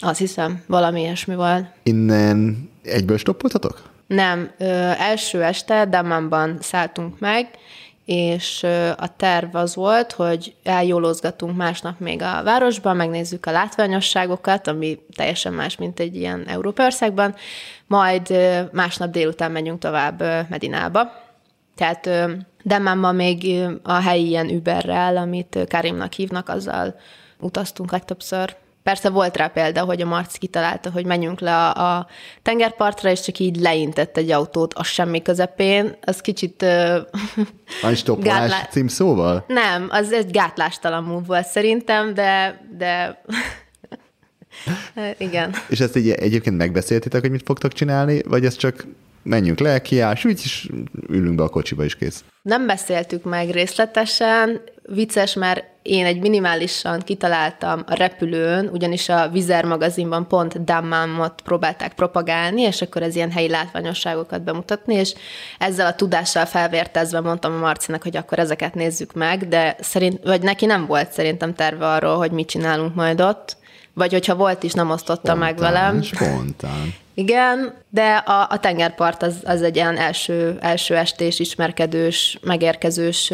Azt 0.00 0.18
hiszem, 0.18 0.62
valami 0.66 1.00
ilyesmi 1.00 1.34
volt. 1.34 1.64
Innen 1.82 2.70
egyből 2.82 3.16
stoppoltatok? 3.16 3.82
Nem, 4.06 4.50
ö, 4.58 4.64
első 4.98 5.42
este 5.42 5.86
Damanban 5.86 6.58
szálltunk 6.60 7.18
meg, 7.18 7.48
és 8.12 8.62
a 8.96 9.16
terv 9.16 9.54
az 9.54 9.74
volt, 9.74 10.12
hogy 10.12 10.54
eljólózgatunk 10.62 11.56
másnap 11.56 12.00
még 12.00 12.22
a 12.22 12.42
városban, 12.42 12.96
megnézzük 12.96 13.46
a 13.46 13.50
látványosságokat, 13.50 14.66
ami 14.66 14.98
teljesen 15.16 15.52
más, 15.52 15.76
mint 15.76 16.00
egy 16.00 16.16
ilyen 16.16 16.44
Európa 16.46 16.84
országban, 16.84 17.34
majd 17.86 18.34
másnap 18.72 19.10
délután 19.10 19.50
megyünk 19.50 19.78
tovább 19.78 20.20
Medinába. 20.48 21.12
Tehát 21.76 22.10
Demmánban 22.62 23.14
még 23.14 23.64
a 23.82 23.92
helyi 23.92 24.26
ilyen 24.26 24.48
Uberrel, 24.48 25.16
amit 25.16 25.58
Karimnak 25.68 26.12
hívnak, 26.12 26.48
azzal 26.48 26.94
utaztunk 27.40 27.90
legtöbbször. 27.90 28.56
Persze 28.82 29.10
volt 29.10 29.36
rá 29.36 29.46
példa, 29.46 29.84
hogy 29.84 30.00
a 30.00 30.06
Marci 30.06 30.38
kitalálta, 30.38 30.90
hogy 30.90 31.06
menjünk 31.06 31.40
le 31.40 31.56
a, 31.56 31.96
a 31.96 32.06
tengerpartra, 32.42 33.10
és 33.10 33.20
csak 33.20 33.38
így 33.38 33.56
leintett 33.56 34.16
egy 34.16 34.30
autót 34.30 34.74
a 34.74 34.82
semmi 34.82 35.22
közepén. 35.22 35.96
Az 36.04 36.20
kicsit... 36.20 36.62
A 37.82 37.94
stoppolás 37.94 38.50
gátlá... 38.50 38.68
címszóval? 38.70 39.44
Nem, 39.46 39.88
az 39.90 40.12
egy 40.12 40.30
gátlástalan 40.30 41.04
move 41.04 41.26
volt 41.26 41.46
szerintem, 41.46 42.14
de, 42.14 42.60
de 42.78 43.22
Igen. 45.18 45.54
És 45.68 45.80
ezt 45.80 45.96
így 45.96 46.10
egyébként 46.10 46.56
megbeszéltétek, 46.56 47.20
hogy 47.20 47.30
mit 47.30 47.42
fogtok 47.44 47.72
csinálni, 47.72 48.22
vagy 48.22 48.44
ez 48.44 48.56
csak 48.56 48.86
menjünk 49.22 49.58
le, 49.58 49.82
kiáll, 49.82 50.14
és 50.24 50.68
ülünk 51.08 51.34
be 51.34 51.42
a 51.42 51.48
kocsiba, 51.48 51.84
is 51.84 51.96
kész. 51.96 52.24
Nem 52.42 52.66
beszéltük 52.66 53.24
meg 53.24 53.50
részletesen, 53.50 54.60
vicces, 54.82 55.34
mert 55.34 55.64
én 55.82 56.04
egy 56.04 56.20
minimálisan 56.20 57.00
kitaláltam 57.00 57.82
a 57.86 57.94
repülőn, 57.94 58.68
ugyanis 58.72 59.08
a 59.08 59.28
Vizer 59.28 59.64
magazinban 59.64 60.28
pont 60.28 60.64
Dammamot 60.64 61.40
próbálták 61.44 61.94
propagálni, 61.94 62.62
és 62.62 62.82
akkor 62.82 63.02
ez 63.02 63.16
ilyen 63.16 63.30
helyi 63.30 63.48
látványosságokat 63.48 64.42
bemutatni, 64.42 64.94
és 64.94 65.14
ezzel 65.58 65.86
a 65.86 65.94
tudással 65.94 66.46
felvértezve 66.46 67.20
mondtam 67.20 67.54
a 67.54 67.58
Marcinak, 67.58 68.02
hogy 68.02 68.16
akkor 68.16 68.38
ezeket 68.38 68.74
nézzük 68.74 69.12
meg, 69.12 69.48
de 69.48 69.76
szerint, 69.80 70.20
vagy 70.24 70.42
neki 70.42 70.66
nem 70.66 70.86
volt 70.86 71.12
szerintem 71.12 71.54
terve 71.54 71.88
arról, 71.88 72.16
hogy 72.16 72.30
mit 72.30 72.48
csinálunk 72.48 72.94
majd 72.94 73.20
ott, 73.20 73.56
vagy 73.94 74.12
hogyha 74.12 74.34
volt 74.34 74.62
is, 74.62 74.72
nem 74.72 74.90
osztotta 74.90 75.20
spontán, 75.20 75.38
meg 75.38 75.56
velem. 75.56 76.02
Spontán. 76.02 76.94
Igen, 77.14 77.74
de 77.90 78.14
a, 78.14 78.46
a 78.50 78.58
tengerpart 78.60 79.22
az, 79.22 79.34
az 79.44 79.62
egy 79.62 79.76
ilyen 79.76 79.96
első, 79.96 80.56
első 80.60 80.96
estés, 80.96 81.38
ismerkedős, 81.38 82.38
megérkezős 82.42 83.32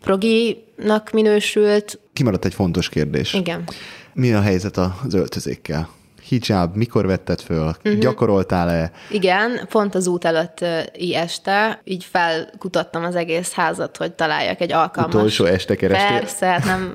proginak 0.00 1.10
minősült. 1.12 1.98
Kimaradt 2.12 2.44
egy 2.44 2.54
fontos 2.54 2.88
kérdés. 2.88 3.34
Igen. 3.34 3.64
Mi 4.12 4.32
a 4.32 4.40
helyzet 4.40 4.76
az 4.76 5.14
öltözékkel? 5.14 5.88
Hijab, 6.28 6.76
mikor 6.76 7.06
vetted 7.06 7.40
föl, 7.40 7.66
uh-huh. 7.66 7.98
gyakoroltál-e? 7.98 8.90
Igen, 9.10 9.60
pont 9.68 9.94
az 9.94 10.06
út 10.06 10.24
előtti 10.24 11.14
este, 11.14 11.80
így 11.84 12.04
felkutattam 12.04 13.04
az 13.04 13.14
egész 13.14 13.52
házat, 13.52 13.96
hogy 13.96 14.12
találjak 14.12 14.60
egy 14.60 14.72
alkalmas. 14.72 15.14
Utolsó 15.14 15.44
este 15.44 15.76
kerestél? 15.76 16.18
Persze, 16.18 16.46
hát 16.46 16.64
nem, 16.64 16.94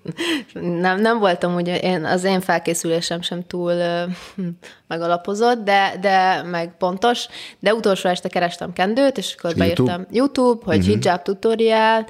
nem, 0.86 1.00
nem 1.00 1.18
voltam 1.18 1.54
ugye, 1.54 1.78
én, 1.78 2.04
az 2.04 2.24
én 2.24 2.40
felkészülésem 2.40 3.22
sem 3.22 3.46
túl 3.46 3.74
megalapozott, 4.86 5.64
de, 5.64 5.94
de 6.00 6.42
meg 6.42 6.76
pontos, 6.78 7.26
de 7.58 7.74
utolsó 7.74 8.08
este 8.08 8.28
kerestem 8.28 8.72
kendőt, 8.72 9.18
és 9.18 9.34
akkor 9.38 9.56
YouTube? 9.56 9.82
beírtam 9.84 10.06
YouTube, 10.10 10.64
hogy 10.64 10.78
uh-huh. 10.78 10.94
hijab 10.94 11.22
tutorial, 11.22 12.06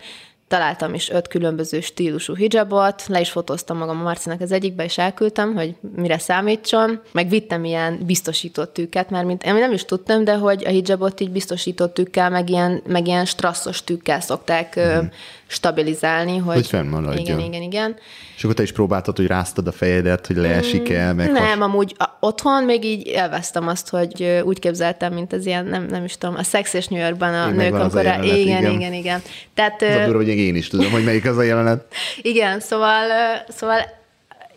találtam 0.53 0.95
is 0.95 1.11
öt 1.11 1.29
különböző 1.29 1.81
stílusú 1.81 2.35
hijabot, 2.35 3.07
le 3.07 3.21
is 3.21 3.31
fotóztam 3.31 3.77
magam 3.77 4.01
a 4.01 4.03
Marcinak 4.03 4.41
az 4.41 4.53
egyikbe, 4.53 4.85
és 4.85 4.99
elküldtem, 4.99 5.55
hogy 5.55 5.75
mire 5.97 6.19
számítson, 6.19 7.01
meg 7.13 7.29
vittem 7.29 7.65
ilyen 7.65 7.99
biztosított 8.07 8.73
tűket, 8.73 9.11
mert 9.11 9.27
mint 9.27 9.45
én 9.45 9.55
nem 9.55 9.73
is 9.73 9.85
tudtam, 9.85 10.25
de 10.25 10.35
hogy 10.35 10.65
a 10.65 10.69
hijabot 10.69 11.21
így 11.21 11.31
biztosított 11.31 11.95
tűkkel, 11.95 12.31
meg 12.31 12.51
ilyen, 12.51 12.83
meg 12.87 13.07
ilyen 13.07 13.25
strasszos 13.25 13.85
tűkkel 13.85 14.21
szokták 14.21 14.81
mm 14.81 15.07
stabilizálni, 15.53 16.37
hogy, 16.37 16.55
hogy 16.55 16.67
fennmaradjon. 16.67 17.19
Igen, 17.19 17.39
igen, 17.39 17.63
igen. 17.63 17.97
És 18.37 18.45
akkor 18.45 18.55
te 18.55 18.63
is 18.63 18.73
próbáltad, 18.73 19.17
hogy 19.17 19.27
ráztad 19.27 19.67
a 19.67 19.73
fejedet, 19.73 20.27
hogy 20.27 20.37
leesik-e? 20.37 21.13
Meg 21.13 21.31
nem, 21.31 21.45
has... 21.45 21.59
amúgy 21.59 21.95
a, 21.99 22.05
otthon 22.21 22.65
még 22.65 22.85
így 22.85 23.07
élveztem 23.07 23.69
azt, 23.69 23.89
hogy 23.89 24.43
úgy 24.45 24.59
képzeltem, 24.59 25.13
mint 25.13 25.33
az 25.33 25.47
ilyen, 25.47 25.67
nem, 25.67 25.87
nem 25.87 26.05
is 26.05 26.19
tudom, 26.19 26.35
a 26.39 26.43
Sex 26.43 26.75
és 26.75 26.87
New 26.87 27.01
Yorkban 27.01 27.35
a 27.35 27.51
nők, 27.51 27.75
amikor... 27.75 27.99
A 27.99 28.03
jelenet, 28.03 28.37
igen, 28.37 28.59
igen, 28.59 28.73
igen, 28.73 28.93
igen. 28.93 29.23
Tehát, 29.55 29.83
az 29.83 29.95
a 29.95 30.05
durva, 30.05 30.19
hogy 30.19 30.29
én 30.29 30.57
is 30.57 30.69
tudom, 30.69 30.91
hogy 30.91 31.05
melyik 31.05 31.25
az 31.25 31.37
a 31.39 31.43
jelenet. 31.43 31.85
Igen, 32.23 32.61
szóval, 32.61 33.07
szóval 33.49 33.81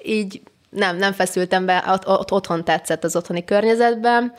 így 0.04 0.42
nem, 0.70 0.98
nem 0.98 1.12
feszültem 1.12 1.66
be, 1.66 1.84
ott 2.06 2.32
otthon 2.32 2.64
tetszett 2.64 3.04
az 3.04 3.16
otthoni 3.16 3.44
környezetben, 3.44 4.34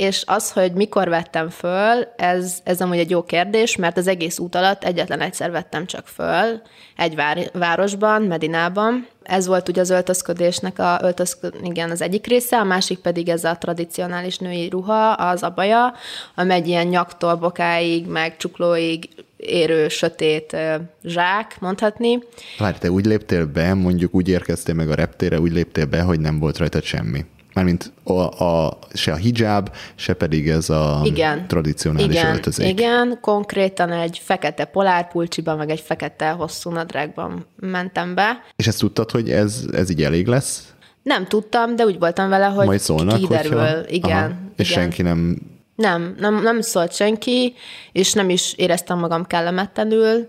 és 0.00 0.22
az, 0.26 0.52
hogy 0.52 0.72
mikor 0.72 1.08
vettem 1.08 1.48
föl, 1.48 2.06
ez, 2.16 2.58
ez 2.64 2.80
amúgy 2.80 2.98
egy 2.98 3.10
jó 3.10 3.22
kérdés, 3.22 3.76
mert 3.76 3.96
az 3.96 4.06
egész 4.06 4.38
út 4.38 4.54
alatt 4.54 4.84
egyetlen 4.84 5.20
egyszer 5.20 5.50
vettem 5.50 5.86
csak 5.86 6.06
föl, 6.06 6.62
egy 6.96 7.14
vár, 7.14 7.50
városban, 7.52 8.22
Medinában. 8.22 9.06
Ez 9.22 9.46
volt 9.46 9.68
ugye 9.68 9.80
az 9.80 9.90
öltözködésnek 9.90 10.78
a, 10.78 10.98
öltözkö, 11.02 11.48
igen, 11.62 11.90
az 11.90 12.02
egyik 12.02 12.26
része, 12.26 12.58
a 12.58 12.64
másik 12.64 12.98
pedig 12.98 13.28
ez 13.28 13.44
a 13.44 13.56
tradicionális 13.58 14.38
női 14.38 14.68
ruha, 14.68 15.12
az 15.12 15.42
abaja, 15.42 15.94
ami 16.34 16.52
egy 16.52 16.68
ilyen 16.68 16.86
nyaktól 16.86 17.34
bokáig, 17.34 18.06
meg 18.06 18.36
csuklóig 18.36 19.08
érő, 19.36 19.88
sötét 19.88 20.56
zsák, 21.04 21.56
mondhatni. 21.60 22.18
Várj, 22.58 22.78
te 22.78 22.90
úgy 22.90 23.06
léptél 23.06 23.46
be, 23.46 23.74
mondjuk 23.74 24.14
úgy 24.14 24.28
érkeztél 24.28 24.74
meg 24.74 24.90
a 24.90 24.94
reptére, 24.94 25.40
úgy 25.40 25.52
léptél 25.52 25.86
be, 25.86 26.00
hogy 26.00 26.20
nem 26.20 26.38
volt 26.38 26.58
rajta 26.58 26.80
semmi. 26.82 27.24
Mármint 27.54 27.92
a, 28.02 28.44
a, 28.44 28.78
se 28.92 29.12
a 29.12 29.16
hijab, 29.16 29.70
se 29.94 30.14
pedig 30.14 30.48
ez 30.48 30.70
a 30.70 31.00
igen, 31.04 31.46
tradicionális 31.46 32.16
igen, 32.16 32.34
öltözék. 32.34 32.68
Igen, 32.68 33.18
konkrétan 33.20 33.92
egy 33.92 34.20
fekete 34.24 34.64
polárpulcsiban, 34.64 35.56
meg 35.56 35.70
egy 35.70 35.80
fekete 35.80 36.30
hosszú 36.30 36.70
nadrágban 36.70 37.46
mentem 37.60 38.14
be. 38.14 38.42
És 38.56 38.66
ezt 38.66 38.78
tudtad, 38.78 39.10
hogy 39.10 39.30
ez, 39.30 39.64
ez 39.72 39.90
így 39.90 40.02
elég 40.02 40.26
lesz? 40.26 40.72
Nem 41.02 41.26
tudtam, 41.26 41.76
de 41.76 41.84
úgy 41.84 41.98
voltam 41.98 42.28
vele, 42.28 42.46
hogy 42.46 42.66
Majd 42.66 42.80
szólnak, 42.80 43.18
kiderül. 43.18 43.58
Hogyha... 43.58 43.88
Igen, 43.88 44.16
Aha. 44.16 44.32
És 44.56 44.70
igen. 44.70 44.82
senki 44.82 45.02
nem... 45.02 45.38
Nem, 45.74 46.14
nem, 46.18 46.42
nem 46.42 46.60
szólt 46.60 46.94
senki, 46.94 47.54
és 47.92 48.12
nem 48.12 48.30
is 48.30 48.52
éreztem 48.52 48.98
magam 48.98 49.26
kellemetlenül. 49.26 50.28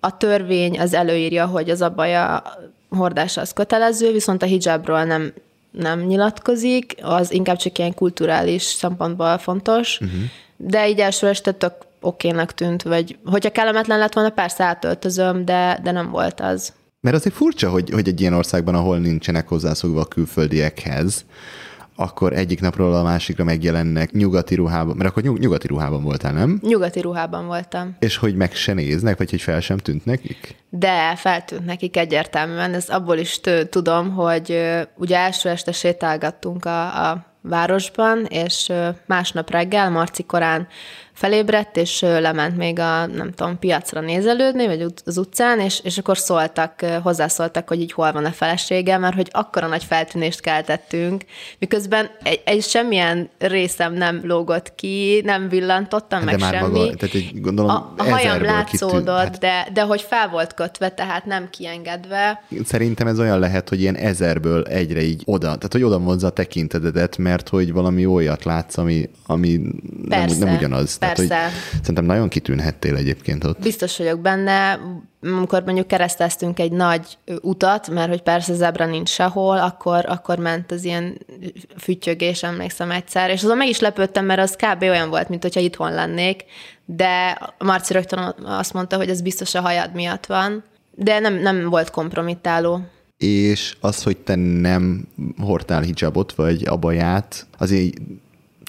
A 0.00 0.16
törvény 0.16 0.80
az 0.80 0.94
előírja, 0.94 1.46
hogy 1.46 1.70
az 1.70 1.82
abaja 1.82 2.42
hordása 2.88 3.40
az 3.40 3.52
kötelező, 3.52 4.12
viszont 4.12 4.42
a 4.42 4.46
hijabról 4.46 5.04
nem 5.04 5.32
nem 5.72 6.00
nyilatkozik, 6.00 6.94
az 7.02 7.32
inkább 7.32 7.56
csak 7.56 7.78
ilyen 7.78 7.94
kulturális 7.94 8.62
szempontból 8.62 9.38
fontos, 9.38 10.00
uh-huh. 10.00 10.20
de 10.56 10.88
így 10.88 10.98
első 10.98 11.26
este 11.26 11.52
tök 11.52 11.72
okénak 12.00 12.54
tűnt, 12.54 12.82
vagy 12.82 13.18
hogyha 13.24 13.50
kellemetlen 13.50 13.98
lett 13.98 14.14
volna, 14.14 14.30
persze 14.30 14.64
átöltözöm, 14.64 15.44
de, 15.44 15.80
de 15.82 15.90
nem 15.90 16.10
volt 16.10 16.40
az. 16.40 16.72
Mert 17.00 17.16
azért 17.16 17.34
furcsa, 17.34 17.70
hogy, 17.70 17.90
hogy 17.90 18.08
egy 18.08 18.20
ilyen 18.20 18.32
országban, 18.32 18.74
ahol 18.74 18.98
nincsenek 18.98 19.48
hozzászokva 19.48 20.00
a 20.00 20.04
külföldiekhez, 20.04 21.24
akkor 21.96 22.32
egyik 22.32 22.60
napról 22.60 22.94
a 22.94 23.02
másikra 23.02 23.44
megjelennek 23.44 24.12
nyugati 24.12 24.54
ruhában, 24.54 24.96
mert 24.96 25.10
akkor 25.10 25.22
nyugati 25.22 25.66
ruhában 25.66 26.02
voltál, 26.02 26.32
nem? 26.32 26.60
Nyugati 26.62 27.00
ruhában 27.00 27.46
voltam. 27.46 27.96
És 27.98 28.16
hogy 28.16 28.34
meg 28.34 28.54
se 28.54 28.72
néznek, 28.72 29.18
vagy 29.18 29.30
hogy 29.30 29.40
fel 29.40 29.60
sem 29.60 29.76
tűnt 29.76 30.04
nekik? 30.04 30.56
De 30.68 31.14
feltűnt 31.16 31.64
nekik 31.64 31.96
egyértelműen. 31.96 32.74
Ez 32.74 32.88
abból 32.88 33.16
is 33.16 33.40
tudom, 33.70 34.10
hogy 34.10 34.58
ugye 34.96 35.16
első 35.16 35.48
este 35.48 35.72
sétálgattunk 35.72 36.64
a, 36.64 37.10
a 37.10 37.26
városban, 37.40 38.24
és 38.24 38.72
másnap 39.06 39.50
reggel, 39.50 39.90
Marci 39.90 40.22
korán 40.22 40.68
felébredt, 41.12 41.76
és 41.76 42.00
lement 42.00 42.56
még 42.56 42.78
a, 42.78 43.06
nem 43.06 43.32
tudom, 43.34 43.58
piacra 43.58 44.00
nézelődni, 44.00 44.66
vagy 44.66 44.86
az 45.04 45.18
utcán, 45.18 45.60
és, 45.60 45.80
és 45.84 45.98
akkor 45.98 46.18
szóltak, 46.18 46.84
hozzászóltak, 47.02 47.68
hogy 47.68 47.80
így 47.80 47.92
hol 47.92 48.12
van 48.12 48.24
a 48.24 48.30
felesége, 48.30 48.98
mert 48.98 49.14
hogy 49.14 49.28
akkora 49.32 49.66
nagy 49.66 49.84
feltűnést 49.84 50.40
keltettünk, 50.40 51.24
miközben 51.58 52.10
egy, 52.22 52.40
egy 52.44 52.62
semmilyen 52.62 53.28
részem 53.38 53.94
nem 53.94 54.20
lógott 54.24 54.74
ki, 54.74 55.22
nem 55.24 55.48
villantottam, 55.48 56.20
hát 56.26 56.30
de 56.30 56.36
meg 56.36 56.54
semmi. 56.54 56.78
Maga, 56.78 56.94
tehát 56.94 57.14
egy, 57.14 57.40
gondolom, 57.40 57.70
a, 57.70 57.92
a 57.96 58.02
hajam 58.02 58.42
látszódott, 58.42 59.06
hát... 59.06 59.38
de, 59.38 59.68
de 59.72 59.82
hogy 59.82 60.00
fel 60.00 60.28
volt 60.28 60.54
kötve, 60.54 60.88
tehát 60.88 61.24
nem 61.24 61.48
kiengedve. 61.50 62.44
Szerintem 62.64 63.06
ez 63.06 63.18
olyan 63.18 63.38
lehet, 63.38 63.68
hogy 63.68 63.80
ilyen 63.80 63.96
ezerből 63.96 64.62
egyre 64.62 65.02
így 65.02 65.22
oda, 65.24 65.46
tehát 65.46 65.72
hogy 65.72 65.82
oda 65.82 65.98
vonza 65.98 66.26
a 66.26 66.30
tekintetedet, 66.30 67.16
mert 67.16 67.48
hogy 67.48 67.72
valami 67.72 68.06
olyat 68.06 68.44
látsz, 68.44 68.76
ami, 68.76 69.10
ami 69.26 69.60
nem, 70.08 70.28
nem 70.38 70.54
ugyanaz. 70.54 70.98
Persze. 71.06 71.26
Tehát, 71.26 71.52
hogy 71.52 71.80
szerintem 71.80 72.04
nagyon 72.04 72.28
kitűnhettél 72.28 72.96
egyébként 72.96 73.44
ott. 73.44 73.60
Biztos 73.60 73.98
vagyok 73.98 74.20
benne, 74.20 74.80
amikor 75.22 75.62
mondjuk 75.62 75.86
kereszteztünk 75.86 76.58
egy 76.58 76.72
nagy 76.72 77.18
utat, 77.40 77.90
mert 77.90 78.08
hogy 78.08 78.22
persze 78.22 78.54
zebra 78.54 78.86
nincs 78.86 79.08
sehol, 79.08 79.58
akkor, 79.58 80.04
akkor 80.08 80.38
ment 80.38 80.72
az 80.72 80.84
ilyen 80.84 81.18
füttyögés, 81.78 82.42
emlékszem 82.42 82.90
egyszer, 82.90 83.30
és 83.30 83.42
azon 83.42 83.56
meg 83.56 83.68
is 83.68 83.80
lepődtem, 83.80 84.24
mert 84.24 84.40
az 84.40 84.56
kb. 84.56 84.82
olyan 84.82 85.08
volt, 85.08 85.28
mint 85.28 85.42
hogyha 85.42 85.60
itthon 85.60 85.92
lennék, 85.92 86.44
de 86.84 87.38
Marci 87.58 87.92
rögtön 87.92 88.34
azt 88.44 88.72
mondta, 88.72 88.96
hogy 88.96 89.08
ez 89.08 89.20
biztos 89.20 89.54
a 89.54 89.60
hajad 89.60 89.94
miatt 89.94 90.26
van, 90.26 90.64
de 90.94 91.18
nem, 91.18 91.34
nem 91.34 91.68
volt 91.68 91.90
kompromittáló 91.90 92.80
és 93.22 93.76
az, 93.80 94.02
hogy 94.02 94.16
te 94.16 94.34
nem 94.34 95.08
hordtál 95.38 95.82
hijabot, 95.82 96.32
vagy 96.32 96.66
abaját, 96.66 97.46
azért 97.58 97.94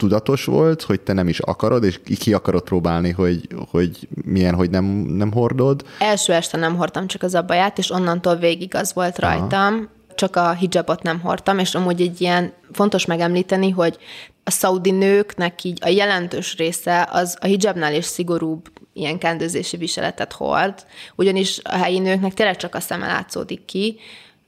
tudatos 0.04 0.46
volt, 0.46 0.82
hogy 0.82 1.02
te 1.02 1.14
nem 1.14 1.28
is 1.28 1.40
akarod, 1.40 1.84
és 1.84 2.00
ki 2.20 2.34
akarod 2.34 2.64
próbálni, 2.64 3.12
hogy, 3.12 3.48
hogy 3.72 4.08
milyen, 4.26 4.56
hogy 4.56 4.70
nem, 4.70 4.86
nem 4.94 5.32
hordod? 5.32 5.86
Első 6.00 6.34
este 6.34 6.58
nem 6.58 6.76
hordtam 6.76 7.08
csak 7.08 7.24
az 7.24 7.36
abaját, 7.36 7.78
és 7.78 7.92
onnantól 7.92 8.36
végig 8.36 8.76
az 8.76 8.94
volt 8.94 9.20
rajtam. 9.20 9.74
Aha. 9.74 9.88
Csak 10.16 10.36
a 10.36 10.52
hijabot 10.52 11.02
nem 11.02 11.20
hordtam, 11.20 11.60
és 11.60 11.76
amúgy 11.76 12.02
egy 12.02 12.22
ilyen 12.22 12.54
fontos 12.72 13.06
megemlíteni, 13.06 13.70
hogy 13.70 13.98
a 14.44 14.52
szaudi 14.52 14.92
nőknek 14.92 15.64
így 15.64 15.80
a 15.82 15.88
jelentős 15.88 16.56
része 16.56 17.10
az 17.12 17.38
a 17.42 17.46
hijabnál 17.46 17.94
is 17.94 18.06
szigorúbb 18.06 18.72
ilyen 18.94 19.18
kendőzési 19.18 19.78
viseletet 19.78 20.34
hord, 20.34 20.86
ugyanis 21.16 21.60
a 21.64 21.76
helyi 21.76 22.00
nőknek 22.00 22.34
tényleg 22.34 22.58
csak 22.58 22.76
a 22.76 22.80
szeme 22.80 23.08
látszódik 23.08 23.66
ki, 23.66 24.00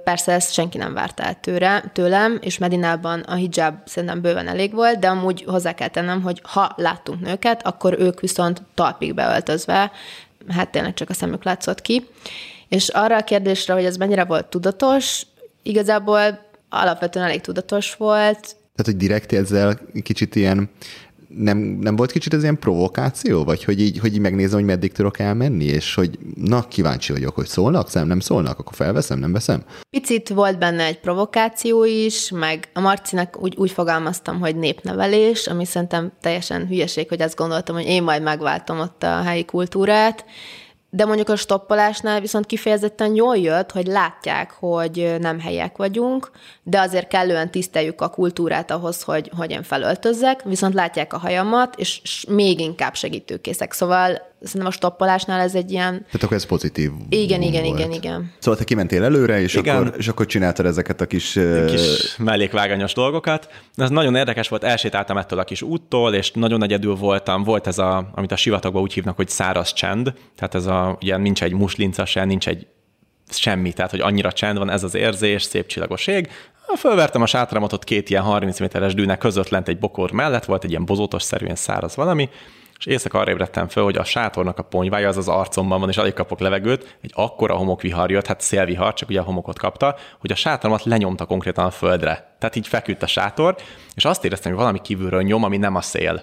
Persze 0.05 0.31
ezt 0.31 0.53
senki 0.53 0.77
nem 0.77 0.93
várt 0.93 1.19
el 1.19 1.39
tőle, 1.39 1.83
tőlem, 1.93 2.37
és 2.41 2.57
Medinában 2.57 3.19
a 3.19 3.33
hijab 3.33 3.75
szerintem 3.85 4.21
bőven 4.21 4.47
elég 4.47 4.73
volt, 4.73 4.99
de 4.99 5.07
amúgy 5.07 5.43
hozzá 5.47 5.73
kell 5.73 5.87
tennem, 5.87 6.21
hogy 6.21 6.41
ha 6.43 6.73
láttunk 6.75 7.21
nőket, 7.21 7.65
akkor 7.65 7.99
ők 7.99 8.19
viszont 8.19 8.61
talpig 8.73 9.13
beöltözve, 9.13 9.91
hát 10.47 10.69
tényleg 10.69 10.93
csak 10.93 11.09
a 11.09 11.13
szemük 11.13 11.43
látszott 11.43 11.81
ki. 11.81 12.07
És 12.67 12.89
arra 12.89 13.17
a 13.17 13.23
kérdésre, 13.23 13.73
hogy 13.73 13.85
ez 13.85 13.97
mennyire 13.97 14.23
volt 14.23 14.45
tudatos, 14.45 15.21
igazából 15.63 16.45
alapvetően 16.69 17.25
elég 17.25 17.41
tudatos 17.41 17.95
volt. 17.95 18.39
Tehát, 18.75 18.91
hogy 18.91 18.97
direkt 18.97 19.33
ezzel 19.33 19.79
kicsit 20.03 20.35
ilyen 20.35 20.69
nem, 21.27 21.57
nem 21.57 21.95
volt 21.95 22.11
kicsit 22.11 22.33
ez 22.33 22.41
ilyen 22.41 22.59
provokáció, 22.59 23.43
vagy 23.43 23.63
hogy 23.63 23.81
így, 23.81 23.99
hogy 23.99 24.13
így 24.13 24.19
megnézem, 24.19 24.57
hogy 24.59 24.67
meddig 24.67 24.91
tudok 24.91 25.19
elmenni, 25.19 25.63
és 25.63 25.95
hogy 25.95 26.19
na, 26.35 26.67
kíváncsi 26.67 27.11
vagyok, 27.11 27.35
hogy 27.35 27.47
szólnak, 27.47 27.89
szem, 27.89 28.07
nem 28.07 28.19
szólnak, 28.19 28.59
akkor 28.59 28.75
felveszem, 28.75 29.19
nem 29.19 29.31
veszem? 29.31 29.63
Picit 29.89 30.29
volt 30.29 30.59
benne 30.59 30.83
egy 30.83 30.99
provokáció 30.99 31.83
is, 31.83 32.29
meg 32.29 32.69
a 32.73 32.79
Marcinek 32.79 33.41
úgy, 33.41 33.55
úgy 33.57 33.71
fogalmaztam, 33.71 34.39
hogy 34.39 34.55
népnevelés, 34.55 35.47
ami 35.47 35.65
szerintem 35.65 36.11
teljesen 36.21 36.67
hülyeség, 36.67 37.07
hogy 37.09 37.21
azt 37.21 37.35
gondoltam, 37.35 37.75
hogy 37.75 37.87
én 37.87 38.03
majd 38.03 38.21
megváltom 38.21 38.79
ott 38.79 39.03
a 39.03 39.21
helyi 39.21 39.45
kultúrát, 39.45 40.25
de 40.95 41.05
mondjuk 41.05 41.29
a 41.29 41.35
stoppolásnál 41.35 42.21
viszont 42.21 42.45
kifejezetten 42.45 43.15
jól 43.15 43.37
jött, 43.37 43.71
hogy 43.71 43.87
látják, 43.87 44.51
hogy 44.51 45.15
nem 45.19 45.39
helyek 45.39 45.77
vagyunk, 45.77 46.31
de 46.63 46.79
azért 46.79 47.07
kellően 47.07 47.51
tiszteljük 47.51 48.01
a 48.01 48.09
kultúrát 48.09 48.71
ahhoz, 48.71 49.01
hogy, 49.01 49.31
hogy 49.37 49.51
én 49.51 49.63
felöltözzek, 49.63 50.43
viszont 50.43 50.73
látják 50.73 51.13
a 51.13 51.17
hajamat, 51.17 51.75
és 51.75 52.25
még 52.29 52.59
inkább 52.59 52.95
segítőkészek. 52.95 53.73
Szóval 53.73 54.21
szerintem 54.45 54.69
a 54.69 54.71
stoppolásnál 54.71 55.39
ez 55.39 55.55
egy 55.55 55.71
ilyen... 55.71 55.91
Tehát 56.05 56.23
akkor 56.23 56.37
ez 56.37 56.45
pozitív 56.45 56.91
Igen, 57.09 57.41
igen, 57.41 57.63
volt. 57.63 57.79
igen, 57.79 57.91
igen. 57.91 58.33
Szóval 58.39 58.59
te 58.59 58.65
kimentél 58.65 59.03
előre, 59.03 59.41
és, 59.41 59.55
Igen. 59.55 59.75
akkor, 59.75 59.93
és 59.97 60.07
akkor 60.07 60.25
csináltad 60.25 60.65
ezeket 60.65 61.01
a 61.01 61.05
kis... 61.05 61.39
kis 61.67 62.17
mellékvágányos 62.17 62.93
dolgokat. 62.93 63.49
Ez 63.75 63.89
nagyon 63.89 64.15
érdekes 64.15 64.47
volt, 64.47 64.63
elsétáltam 64.63 65.17
ettől 65.17 65.39
a 65.39 65.43
kis 65.43 65.61
úttól, 65.61 66.13
és 66.13 66.31
nagyon 66.31 66.63
egyedül 66.63 66.95
voltam. 66.95 67.43
Volt 67.43 67.67
ez, 67.67 67.77
a, 67.77 68.09
amit 68.15 68.31
a 68.31 68.35
sivatagban 68.35 68.81
úgy 68.81 68.93
hívnak, 68.93 69.15
hogy 69.15 69.29
száraz 69.29 69.73
csend, 69.73 70.13
tehát 70.35 70.55
ez 70.55 70.65
a, 70.65 70.97
ugye 71.01 71.17
nincs 71.17 71.43
egy 71.43 71.53
muslinca 71.53 72.05
se, 72.05 72.25
nincs 72.25 72.47
egy 72.47 72.67
semmi, 73.29 73.73
tehát 73.73 73.91
hogy 73.91 73.99
annyira 73.99 74.31
csend 74.31 74.57
van, 74.57 74.69
ez 74.69 74.83
az 74.83 74.93
érzés, 74.93 75.43
szép 75.43 75.67
csillagos 75.67 76.07
ég. 76.07 76.29
Fölvertem 76.77 77.21
a 77.21 77.25
sátramat 77.25 77.73
ott 77.73 77.83
két 77.83 78.09
ilyen 78.09 78.23
30 78.23 78.59
méteres 78.59 78.93
dűnek 78.93 79.17
között 79.17 79.49
lent 79.49 79.67
egy 79.67 79.79
bokor 79.79 80.11
mellett, 80.11 80.45
volt 80.45 80.63
egy 80.63 80.69
ilyen 80.69 80.85
bozótos 80.85 81.23
szerűen 81.23 81.55
száraz 81.55 81.95
valami, 81.95 82.29
és 82.79 82.85
éjszaka 82.85 83.19
arra 83.19 83.31
ébredtem 83.31 83.67
föl, 83.67 83.83
hogy 83.83 83.97
a 83.97 84.03
sátornak 84.03 84.57
a 84.57 84.63
ponyvája 84.63 85.07
az 85.07 85.17
az 85.17 85.27
arcomban 85.27 85.79
van, 85.79 85.89
és 85.89 85.97
alig 85.97 86.13
kapok 86.13 86.39
levegőt, 86.39 86.97
egy 87.01 87.11
akkora 87.13 87.55
homokvihar 87.55 88.11
jött, 88.11 88.27
hát 88.27 88.41
szélvihar, 88.41 88.93
csak 88.93 89.09
ugye 89.09 89.19
a 89.19 89.23
homokot 89.23 89.59
kapta, 89.59 89.95
hogy 90.19 90.31
a 90.31 90.35
sátormat 90.35 90.83
lenyomta 90.83 91.25
konkrétan 91.25 91.65
a 91.65 91.71
földre. 91.71 92.35
Tehát 92.39 92.55
így 92.55 92.67
feküdt 92.67 93.03
a 93.03 93.07
sátor, 93.07 93.55
és 93.95 94.05
azt 94.05 94.25
éreztem, 94.25 94.51
hogy 94.51 94.61
valami 94.61 94.81
kívülről 94.81 95.21
nyom, 95.21 95.43
ami 95.43 95.57
nem 95.57 95.75
a 95.75 95.81
szél. 95.81 96.13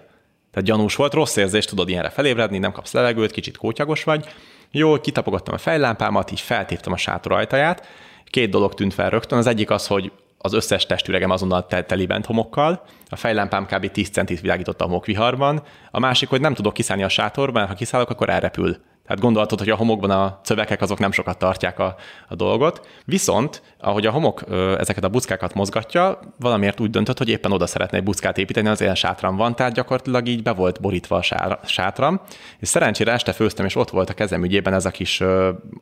Tehát 0.51 0.69
gyanús 0.69 0.97
volt, 0.97 1.15
rossz 1.15 1.37
érzés, 1.37 1.65
tudod 1.65 1.89
ilyenre 1.89 2.11
felébredni, 2.11 2.59
nem 2.59 2.73
kapsz 2.73 2.93
levegőt, 2.93 3.31
kicsit 3.31 3.57
kótyagos 3.57 4.05
vagy. 4.05 4.27
Jó, 4.71 5.01
kitapogattam 5.01 5.55
a 5.55 5.59
fejlámpámat, 5.59 6.31
így 6.31 6.41
feltéptem 6.41 6.93
a 6.93 6.97
sátor 6.97 7.33
ajtaját. 7.33 7.87
Két 8.31 8.51
dolog 8.51 8.75
tűnt 8.75 8.95
fel 8.95 9.11
rögtön. 9.11 9.39
Az 9.39 9.47
egyik 9.47 9.71
az, 9.71 9.87
hogy 9.87 10.13
az 10.43 10.53
összes 10.53 10.87
testüregem 10.87 11.31
azonnal 11.31 11.67
te- 11.67 11.83
teli 11.83 12.07
bent 12.07 12.27
homokkal, 12.27 12.85
a 13.09 13.17
fejlámpám 13.17 13.67
kb. 13.67 13.91
10 13.91 14.09
centit 14.09 14.41
világított 14.41 14.81
a 14.81 14.85
homokviharban, 14.85 15.63
a 15.91 15.99
másik, 15.99 16.29
hogy 16.29 16.41
nem 16.41 16.55
tudok 16.55 16.73
kiszállni 16.73 17.03
a 17.03 17.09
sátorban, 17.09 17.67
ha 17.67 17.75
kiszállok, 17.75 18.11
akkor 18.11 18.31
elrepül. 18.31 18.77
Tehát 19.13 19.27
gondolhatod, 19.27 19.59
hogy 19.59 19.71
a 19.71 19.77
homokban 19.77 20.11
a 20.11 20.41
cövekek 20.45 20.83
azok 20.83 20.99
nem 20.99 21.13
sokat 21.13 21.39
tartják 21.39 21.79
a, 21.79 21.97
a 22.29 22.35
dolgot. 22.35 22.89
Viszont, 23.05 23.63
ahogy 23.81 24.07
a 24.07 24.11
homok 24.11 24.43
ezeket 24.79 25.05
a 25.05 25.09
buckákat 25.09 25.55
mozgatja, 25.55 26.19
valamiért 26.39 26.81
úgy 26.81 26.91
döntött, 26.91 27.19
hogy 27.19 27.29
éppen 27.29 27.53
oda 27.53 27.67
szeretne 27.67 27.99
egy 27.99 28.05
buckát 28.05 28.39
építeni, 28.39 28.69
az 28.69 28.81
ilyen 28.81 28.95
sátram 28.95 29.37
van, 29.37 29.57
tehát 29.57 29.73
gyakorlatilag 29.73 30.27
így 30.27 30.43
be 30.43 30.53
volt 30.53 30.81
borítva 30.81 31.17
a 31.17 31.59
sátram. 31.65 32.21
És 32.59 32.69
szerencsére 32.69 33.13
este 33.13 33.33
főztem, 33.33 33.65
és 33.65 33.77
ott 33.77 33.91
volt 33.91 34.11
a 34.11 34.15
kezem 34.15 34.45
ügyében 34.45 34.75
ez 34.75 34.85
a 34.85 34.91
kis 34.91 35.23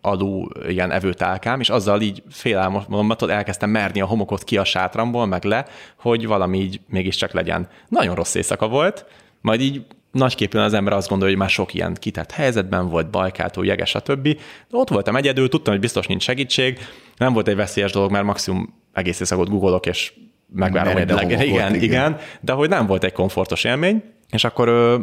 alú 0.00 0.46
ilyen 0.68 0.90
evőtálkám, 0.90 1.60
és 1.60 1.70
azzal 1.70 2.00
így 2.00 2.22
félálmomatod 2.30 3.30
elkezdtem 3.30 3.70
merni 3.70 4.00
a 4.00 4.06
homokot 4.06 4.44
ki 4.44 4.56
a 4.56 4.64
sátramból, 4.64 5.26
meg 5.26 5.44
le, 5.44 5.66
hogy 5.96 6.26
valami 6.26 6.58
így 6.58 6.80
mégiscsak 6.88 7.32
legyen. 7.32 7.68
Nagyon 7.88 8.14
rossz 8.14 8.34
éjszaka 8.34 8.68
volt, 8.68 9.06
majd 9.40 9.60
így 9.60 9.82
nagyképpen 10.10 10.62
az 10.62 10.74
ember 10.74 10.92
azt 10.92 11.08
gondolja, 11.08 11.34
hogy 11.34 11.42
már 11.42 11.50
sok 11.50 11.74
ilyen 11.74 11.94
kitett 11.94 12.30
helyzetben 12.30 12.88
volt, 12.88 13.10
bajkátó, 13.10 13.62
jeges, 13.62 13.88
stb. 13.88 14.22
De 14.68 14.76
ott 14.76 14.88
voltam 14.88 15.16
egyedül, 15.16 15.48
tudtam, 15.48 15.72
hogy 15.72 15.82
biztos 15.82 16.06
nincs 16.06 16.22
segítség, 16.22 16.78
nem 17.16 17.32
volt 17.32 17.48
egy 17.48 17.56
veszélyes 17.56 17.92
dolog, 17.92 18.10
mert 18.10 18.24
maximum 18.24 18.74
egész 18.92 19.20
éjszakot 19.20 19.48
googolok, 19.48 19.86
és 19.86 20.12
megvárom, 20.54 20.92
hogy 20.92 21.06
Mered 21.06 21.10
a 21.10 21.14
leg... 21.14 21.24
homokot, 21.24 21.46
igen, 21.46 21.74
igen. 21.74 21.82
igen, 21.82 22.16
de 22.40 22.52
hogy 22.52 22.68
nem 22.68 22.86
volt 22.86 23.04
egy 23.04 23.12
komfortos 23.12 23.64
élmény, 23.64 24.02
és 24.30 24.44
akkor 24.44 24.68
ö, 24.68 24.98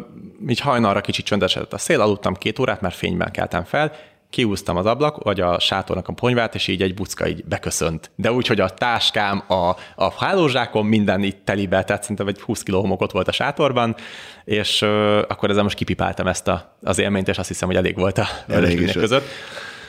így 0.48 0.60
hajnalra 0.60 1.00
kicsit 1.00 1.24
csöndesedett 1.24 1.72
a 1.72 1.78
szél, 1.78 2.00
aludtam 2.00 2.34
két 2.34 2.58
órát, 2.58 2.80
mert 2.80 2.94
fényben 2.94 3.30
keltem 3.30 3.64
fel, 3.64 3.92
kiúztam 4.30 4.76
az 4.76 4.86
ablak, 4.86 5.22
vagy 5.22 5.40
a 5.40 5.58
sátornak 5.58 6.08
a 6.08 6.12
ponyvát, 6.12 6.54
és 6.54 6.68
így 6.68 6.82
egy 6.82 6.94
bucka 6.94 7.28
így 7.28 7.44
beköszönt. 7.44 8.10
De 8.14 8.32
úgy, 8.32 8.46
hogy 8.46 8.60
a 8.60 8.68
táskám, 8.68 9.44
a, 9.48 9.76
a 9.96 10.12
hálózsákom, 10.18 10.86
minden 10.86 11.22
itt 11.22 11.44
telibe, 11.44 11.84
tehát 11.84 12.02
szerintem 12.02 12.26
egy 12.26 12.40
20 12.40 12.62
kiló 12.62 12.80
homokot 12.80 13.12
volt 13.12 13.28
a 13.28 13.32
sátorban, 13.32 13.96
és 14.44 14.82
ö, 14.82 15.18
akkor 15.28 15.50
ezzel 15.50 15.62
most 15.62 15.76
kipipáltam 15.76 16.26
ezt 16.26 16.48
a, 16.48 16.76
az 16.82 16.98
élményt, 16.98 17.28
és 17.28 17.38
azt 17.38 17.48
hiszem, 17.48 17.68
hogy 17.68 17.76
elég 17.76 17.96
volt 17.96 18.18
a 18.18 18.26
Elég 18.48 18.92
között. 18.92 19.24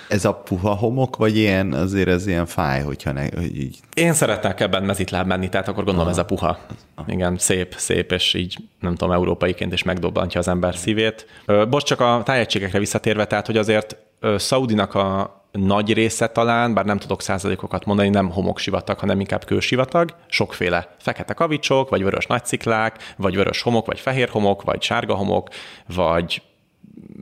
Ez 0.10 0.26
a 0.26 0.34
puha 0.34 0.76
homok, 0.76 1.16
vagy 1.16 1.38
ilyen, 1.38 1.74
azért 1.74 2.08
ez 2.08 2.28
ilyen 2.28 2.46
fáj, 2.46 2.82
hogyha 2.82 3.12
ne, 3.12 3.22
hogy 3.22 3.58
így 3.58 3.80
Én 3.94 4.14
szeretnék 4.14 4.60
ebben 4.60 4.84
mezitláb 4.84 5.28
menni, 5.28 5.50
tehát 5.50 5.68
akkor 5.68 5.84
gondolom 5.84 6.10
ez 6.10 6.18
a 6.18 6.26
puha. 6.26 6.60
Igen, 7.08 7.38
szép, 7.38 7.74
szép, 7.78 8.12
és 8.12 8.34
így 8.34 8.58
nem 8.80 8.96
tudom, 8.96 9.14
európaiként 9.14 9.74
is 9.74 9.84
megdobbantja 9.84 10.40
az 10.40 10.48
ember 10.48 10.76
szívét. 10.76 11.28
Most 11.70 11.86
csak 11.86 12.00
a 12.00 12.22
tájegységekre 12.26 12.80
visszatérve, 12.80 13.26
tehát 13.26 13.46
hogy 13.46 13.58
azért 13.58 13.98
Szaudinak 14.36 14.94
a 14.94 15.38
nagy 15.52 15.94
része 15.94 16.28
talán, 16.28 16.74
bár 16.74 16.86
nem 16.86 16.98
tudok 16.98 17.22
százalékokat 17.22 17.86
mondani, 17.86 18.10
nem 18.10 18.30
homoksivatag, 18.30 19.00
hanem 19.00 19.20
inkább 19.20 19.46
kősivatag, 19.46 20.16
sokféle 20.28 20.96
fekete 21.00 21.34
kavicsok, 21.34 21.90
vagy 21.90 22.04
vörös 22.04 22.26
nagyciklák, 22.26 23.14
vagy 23.18 23.36
vörös 23.36 23.62
homok, 23.62 23.86
vagy 23.86 24.00
fehér 24.00 24.30
homok, 24.30 24.64
vagy 24.64 24.82
sárga 24.82 25.14
homok, 25.14 25.50
vagy 25.96 26.42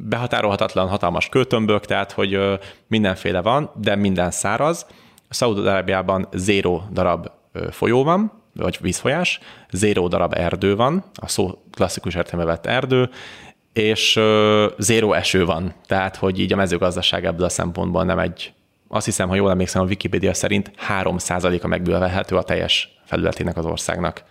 behatárolhatatlan 0.09 0.87
hatalmas 0.87 1.29
kőtömbök, 1.29 1.85
tehát 1.85 2.11
hogy 2.11 2.39
mindenféle 2.87 3.41
van, 3.41 3.71
de 3.75 3.95
minden 3.95 4.31
száraz. 4.31 4.85
Szaúd-Arábiában 5.29 6.27
zéro 6.33 6.81
darab 6.91 7.27
folyó 7.71 8.03
van, 8.03 8.31
vagy 8.53 8.77
vízfolyás, 8.81 9.39
zéro 9.71 10.07
darab 10.07 10.33
erdő 10.35 10.75
van, 10.75 11.03
a 11.13 11.27
szó 11.27 11.61
klasszikus 11.71 12.15
értelme 12.15 12.45
vett 12.45 12.65
erdő, 12.65 13.09
és 13.73 14.15
ö, 14.15 14.67
zéro 14.77 15.11
eső 15.13 15.45
van, 15.45 15.73
tehát 15.85 16.15
hogy 16.15 16.39
így 16.39 16.53
a 16.53 16.55
mezőgazdaság 16.55 17.25
ebből 17.25 17.45
a 17.45 17.49
szempontból 17.49 18.03
nem 18.03 18.19
egy, 18.19 18.53
azt 18.87 19.05
hiszem, 19.05 19.29
ha 19.29 19.35
jól 19.35 19.49
emlékszem, 19.49 19.81
a 19.81 19.85
Wikipédia 19.85 20.33
szerint 20.33 20.71
3%-a 21.01 21.67
megbővelhető 21.67 22.35
a 22.35 22.43
teljes 22.43 22.89
felületének 23.05 23.57
az 23.57 23.65
országnak. 23.65 24.23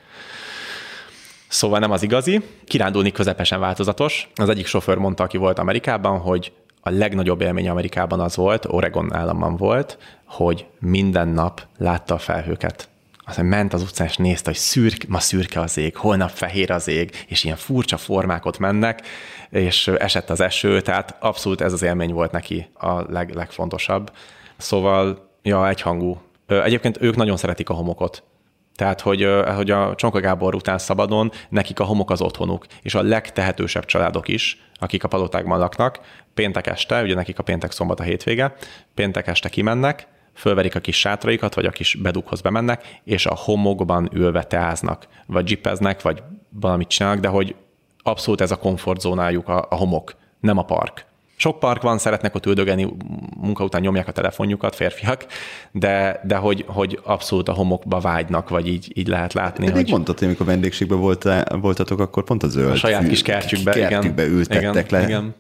Szóval 1.48 1.78
nem 1.78 1.90
az 1.90 2.02
igazi. 2.02 2.42
Kirándulni 2.64 3.12
közepesen 3.12 3.60
változatos. 3.60 4.28
Az 4.34 4.48
egyik 4.48 4.66
sofőr 4.66 4.96
mondta, 4.96 5.22
aki 5.22 5.36
volt 5.36 5.58
Amerikában, 5.58 6.18
hogy 6.18 6.52
a 6.80 6.90
legnagyobb 6.90 7.40
élmény 7.40 7.68
Amerikában 7.68 8.20
az 8.20 8.36
volt, 8.36 8.64
Oregon 8.68 9.14
államban 9.14 9.56
volt, 9.56 9.98
hogy 10.24 10.66
minden 10.78 11.28
nap 11.28 11.62
látta 11.78 12.14
a 12.14 12.18
felhőket. 12.18 12.88
Aztán 13.28 13.46
ment 13.46 13.72
az 13.72 13.82
utcán, 13.82 14.06
és 14.06 14.16
nézte, 14.16 14.50
hogy 14.50 14.58
szürk, 14.58 15.06
ma 15.08 15.18
szürke 15.18 15.60
az 15.60 15.76
ég, 15.76 15.96
holnap 15.96 16.30
fehér 16.30 16.70
az 16.70 16.88
ég, 16.88 17.24
és 17.28 17.44
ilyen 17.44 17.56
furcsa 17.56 17.96
formák 17.96 18.44
ott 18.44 18.58
mennek, 18.58 19.02
és 19.50 19.88
esett 19.88 20.30
az 20.30 20.40
eső, 20.40 20.80
tehát 20.80 21.16
abszolút 21.20 21.60
ez 21.60 21.72
az 21.72 21.82
élmény 21.82 22.12
volt 22.12 22.32
neki 22.32 22.68
a 22.74 23.12
leg, 23.12 23.34
legfontosabb. 23.34 24.12
Szóval, 24.56 25.28
ja, 25.42 25.68
egyhangú. 25.68 26.20
Egyébként 26.46 27.02
ők 27.02 27.16
nagyon 27.16 27.36
szeretik 27.36 27.68
a 27.68 27.74
homokot. 27.74 28.22
Tehát, 28.76 29.00
hogy, 29.00 29.28
hogy 29.54 29.70
a 29.70 29.94
Csonka 29.94 30.20
Gábor 30.20 30.54
után 30.54 30.78
szabadon, 30.78 31.32
nekik 31.48 31.80
a 31.80 31.84
homok 31.84 32.10
az 32.10 32.20
otthonuk, 32.20 32.66
és 32.82 32.94
a 32.94 33.02
legtehetősebb 33.02 33.84
családok 33.84 34.28
is, 34.28 34.60
akik 34.74 35.04
a 35.04 35.08
palotákban 35.08 35.58
laknak, 35.58 36.00
péntek 36.34 36.66
este, 36.66 37.02
ugye 37.02 37.14
nekik 37.14 37.38
a 37.38 37.42
péntek 37.42 37.70
szombat 37.70 38.00
a 38.00 38.02
hétvége, 38.02 38.54
péntek 38.94 39.26
este 39.26 39.48
kimennek, 39.48 40.08
fölverik 40.34 40.74
a 40.74 40.80
kis 40.80 40.98
sátraikat, 40.98 41.54
vagy 41.54 41.66
a 41.66 41.70
kis 41.70 41.94
bedughoz 41.94 42.40
bemennek, 42.40 43.00
és 43.04 43.26
a 43.26 43.34
homokban 43.34 44.08
ülve 44.12 44.42
teáznak, 44.42 45.06
vagy 45.26 45.46
zsipeznek, 45.46 46.02
vagy 46.02 46.22
valamit 46.48 46.88
csinálnak, 46.88 47.20
de 47.20 47.28
hogy 47.28 47.54
abszolút 48.02 48.40
ez 48.40 48.50
a 48.50 48.58
komfortzónájuk 48.58 49.48
a, 49.48 49.66
a 49.70 49.74
homok, 49.74 50.14
nem 50.40 50.58
a 50.58 50.64
park. 50.64 51.06
Sok 51.38 51.58
park 51.58 51.82
van, 51.82 51.98
szeretnek 51.98 52.34
ott 52.34 52.46
üldögeni, 52.46 52.88
munka 53.40 53.64
után 53.64 53.80
nyomják 53.80 54.08
a 54.08 54.12
telefonjukat, 54.12 54.74
férfiak, 54.74 55.26
de, 55.72 56.20
de 56.24 56.36
hogy, 56.36 56.64
hogy 56.66 57.00
abszolút 57.04 57.48
a 57.48 57.52
homokba 57.52 58.00
vágynak, 58.00 58.48
vagy 58.48 58.68
így, 58.68 58.92
így 58.94 59.08
lehet 59.08 59.32
látni, 59.32 59.66
Eddig 59.66 59.76
hogy 59.76 59.90
mondtad, 59.90 60.18
hogy 60.18 60.26
amikor 60.26 60.46
vendégségben 60.46 60.98
voltál, 60.98 61.58
voltatok, 61.60 62.00
akkor 62.00 62.24
pont 62.24 62.42
a 62.42 62.48
zöld 62.48 62.70
a 62.70 62.76
saját 62.76 63.08
kis 63.08 63.22
kertjükbe, 63.22 63.72
kertjükbe 63.72 64.22
igen. 64.22 64.34
ültettek 64.34 64.86
igen, 64.86 65.00
le. 65.00 65.06
Igen. 65.06 65.34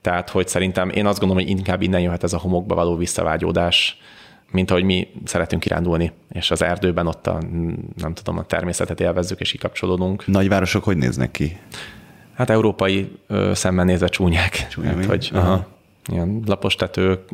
Tehát, 0.00 0.30
hogy 0.30 0.48
szerintem 0.48 0.88
én 0.88 1.06
azt 1.06 1.18
gondolom, 1.18 1.44
hogy 1.44 1.52
inkább 1.52 1.82
innen 1.82 2.00
jöhet 2.00 2.22
ez 2.22 2.32
a 2.32 2.38
homokba 2.38 2.74
való 2.74 2.96
visszavágyódás, 2.96 3.98
mint 4.50 4.70
ahogy 4.70 4.82
mi 4.82 5.08
szeretünk 5.24 5.62
kirándulni, 5.62 6.12
és 6.32 6.50
az 6.50 6.62
erdőben 6.62 7.06
ott 7.06 7.26
a, 7.26 7.38
nem 7.96 8.14
tudom, 8.14 8.38
a 8.38 8.44
természetet 8.44 9.00
élvezzük 9.00 9.40
és 9.40 9.50
kikapcsolódunk. 9.50 10.26
Nagyvárosok 10.26 10.84
hogy 10.84 10.96
néznek 10.96 11.30
ki? 11.30 11.56
Hát 12.34 12.50
európai 12.50 13.18
ö, 13.26 13.50
szemben 13.54 13.86
nézve 13.86 14.08
csúnyák. 14.08 14.66
Csúnya, 14.70 14.94
hát, 14.94 15.04
hogy, 15.04 15.30
aha. 15.32 15.52
aha. 15.52 15.66
Ilyen 16.06 16.42
lapos 16.46 16.74
tetők, 16.74 17.30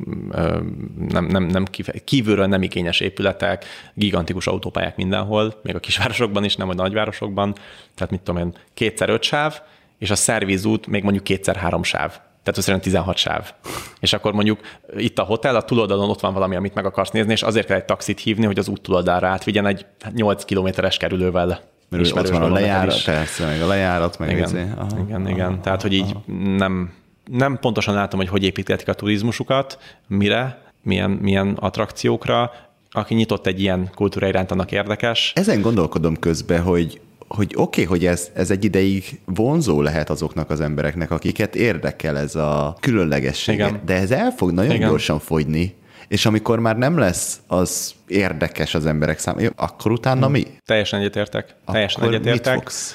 nem, 1.08 1.24
nem, 1.24 1.44
nem 1.44 1.64
kívülről 2.04 2.46
nem 2.46 2.62
igényes 2.62 3.00
épületek, 3.00 3.64
gigantikus 3.94 4.46
autópályák 4.46 4.96
mindenhol, 4.96 5.60
még 5.62 5.74
a 5.74 5.78
kisvárosokban 5.78 6.44
is, 6.44 6.56
nem 6.56 6.68
a 6.68 6.74
nagyvárosokban. 6.74 7.54
Tehát 7.94 8.12
mit 8.12 8.20
tudom 8.20 8.40
én, 8.40 8.54
kétszer 8.74 9.08
öt 9.08 9.22
sáv, 9.22 9.60
és 9.98 10.10
a 10.10 10.14
szervizút 10.14 10.86
még 10.86 11.02
mondjuk 11.02 11.24
kétszer 11.24 11.56
három 11.56 11.82
sáv. 11.82 12.20
Tehát 12.46 12.60
összesen 12.60 12.80
16 12.80 13.16
sáv. 13.16 13.52
És 14.00 14.12
akkor 14.12 14.32
mondjuk 14.32 14.60
itt 14.96 15.18
a 15.18 15.22
hotel, 15.22 15.56
a 15.56 15.62
túloldalon 15.62 16.10
ott 16.10 16.20
van 16.20 16.32
valami, 16.32 16.56
amit 16.56 16.74
meg 16.74 16.84
akarsz 16.84 17.10
nézni, 17.10 17.32
és 17.32 17.42
azért 17.42 17.66
kell 17.66 17.76
egy 17.76 17.84
taxit 17.84 18.20
hívni, 18.20 18.46
hogy 18.46 18.58
az 18.58 18.68
út 18.68 18.80
túloldalra 18.80 19.28
átvigyen 19.28 19.66
egy 19.66 19.86
8 20.14 20.44
kilométeres 20.44 20.96
kerülővel. 20.96 21.60
Mert 21.88 22.16
ott 22.16 22.28
van 22.28 22.42
a 22.42 22.48
lejárat, 22.48 23.04
persze, 23.04 23.46
meg 23.46 23.62
a 23.62 23.66
lejárat, 23.66 24.18
meg 24.18 24.30
igen, 24.30 24.44
izé. 24.44 24.66
aha, 24.76 24.98
igen, 25.06 25.28
igen. 25.28 25.52
Aha, 25.52 25.60
Tehát, 25.60 25.82
hogy 25.82 25.92
így 25.92 26.16
nem, 26.56 26.92
nem 27.24 27.58
pontosan 27.58 27.94
látom, 27.94 28.18
hogy 28.18 28.28
hogy 28.28 28.44
építették 28.44 28.88
a 28.88 28.94
turizmusukat, 28.94 29.78
mire, 30.06 30.62
milyen, 30.82 31.10
milyen 31.10 31.56
attrakciókra, 31.60 32.52
aki 32.90 33.14
nyitott 33.14 33.46
egy 33.46 33.60
ilyen 33.60 33.90
kultúra 33.94 34.28
iránt, 34.28 34.50
annak 34.50 34.72
érdekes. 34.72 35.32
Ezen 35.34 35.60
gondolkodom 35.60 36.16
közben, 36.16 36.62
hogy 36.62 37.00
hogy 37.28 37.52
oké, 37.56 37.82
okay, 37.82 37.84
hogy 37.84 38.06
ez, 38.06 38.30
ez 38.34 38.50
egy 38.50 38.64
ideig 38.64 39.20
vonzó 39.24 39.82
lehet 39.82 40.10
azoknak 40.10 40.50
az 40.50 40.60
embereknek, 40.60 41.10
akiket 41.10 41.54
érdekel 41.54 42.18
ez 42.18 42.34
a 42.34 42.76
különlegesség, 42.80 43.54
Igen. 43.54 43.80
de 43.84 43.94
ez 43.94 44.10
el 44.10 44.30
fog 44.30 44.50
nagyon 44.52 44.74
Igen. 44.74 44.88
gyorsan 44.88 45.18
fogyni, 45.18 45.74
és 46.08 46.26
amikor 46.26 46.58
már 46.58 46.76
nem 46.76 46.98
lesz 46.98 47.40
az 47.46 47.94
érdekes 48.06 48.74
az 48.74 48.86
emberek 48.86 49.18
számára, 49.18 49.50
akkor 49.56 49.92
utána 49.92 50.28
mi? 50.28 50.46
Teljesen 50.64 51.00
egyetértek. 51.00 51.54
Teljesen 51.66 52.02
akkor 52.02 52.14
egyetértek. 52.14 52.54
mit 52.54 52.62
fogsz? 52.62 52.94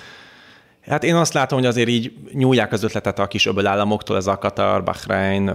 Hát 0.88 1.04
én 1.04 1.16
azt 1.16 1.34
látom, 1.34 1.60
hogy 1.60 1.68
azért 1.68 1.88
így 1.88 2.14
nyúlják 2.34 2.72
az 2.72 2.84
ötletet 2.84 3.20
a 3.20 3.28
kis 3.28 3.46
öbölállamoktól, 3.46 4.18
ez 4.18 4.28
a 4.28 4.38
Katar, 4.38 4.84
Bahrain, 4.84 5.52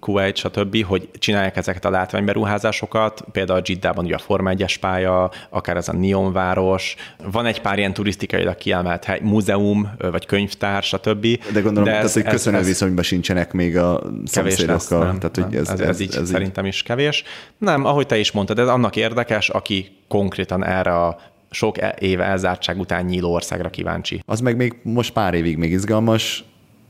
Kuwait, 0.00 0.36
stb., 0.36 0.84
hogy 0.84 1.08
csinálják 1.18 1.56
ezeket 1.56 1.84
a 1.84 1.90
látványberuházásokat, 1.90 3.24
például 3.32 3.58
a 3.58 3.62
Jiddában 3.64 4.04
ugye 4.04 4.14
a 4.14 4.18
Forma 4.18 4.50
1 4.50 4.78
pálya, 4.80 5.30
akár 5.50 5.76
ez 5.76 5.88
a 5.88 5.92
Neon 5.92 6.32
város, 6.32 6.96
van 7.32 7.46
egy 7.46 7.60
pár 7.60 7.78
ilyen 7.78 7.92
turisztikailag 7.92 8.56
kiemelt 8.56 9.04
hely, 9.04 9.20
múzeum, 9.22 9.90
vagy 9.98 10.26
könyvtár, 10.26 10.82
stb. 10.82 11.26
De 11.52 11.60
gondolom, 11.60 11.84
de 11.84 11.96
ez, 11.96 12.12
hogy 12.12 12.22
köszönő 12.22 12.58
ez, 12.58 12.66
viszonyban 12.66 13.04
sincsenek 13.04 13.52
még 13.52 13.76
a 13.76 14.02
szomszédokkal. 14.24 15.04
Nem, 15.04 15.18
tehát, 15.18 15.36
hogy 15.36 15.54
ez, 15.54 15.68
ez, 15.68 15.80
ez, 15.80 16.00
így 16.00 16.14
ez 16.16 16.28
szerintem 16.28 16.64
így... 16.64 16.72
is 16.72 16.82
kevés. 16.82 17.24
Nem, 17.58 17.84
ahogy 17.84 18.06
te 18.06 18.18
is 18.18 18.32
mondtad, 18.32 18.58
ez 18.58 18.68
annak 18.68 18.96
érdekes, 18.96 19.48
aki 19.48 19.96
konkrétan 20.08 20.64
erre 20.64 20.94
a 20.94 21.18
sok 21.50 21.80
e- 21.80 21.96
éve 21.98 22.24
elzártság 22.24 22.78
után 22.78 23.04
nyíló 23.04 23.32
országra 23.32 23.70
kíváncsi. 23.70 24.22
Az 24.26 24.40
meg 24.40 24.56
még 24.56 24.74
most 24.82 25.12
pár 25.12 25.34
évig 25.34 25.56
még 25.56 25.70
izgalmas, 25.70 26.44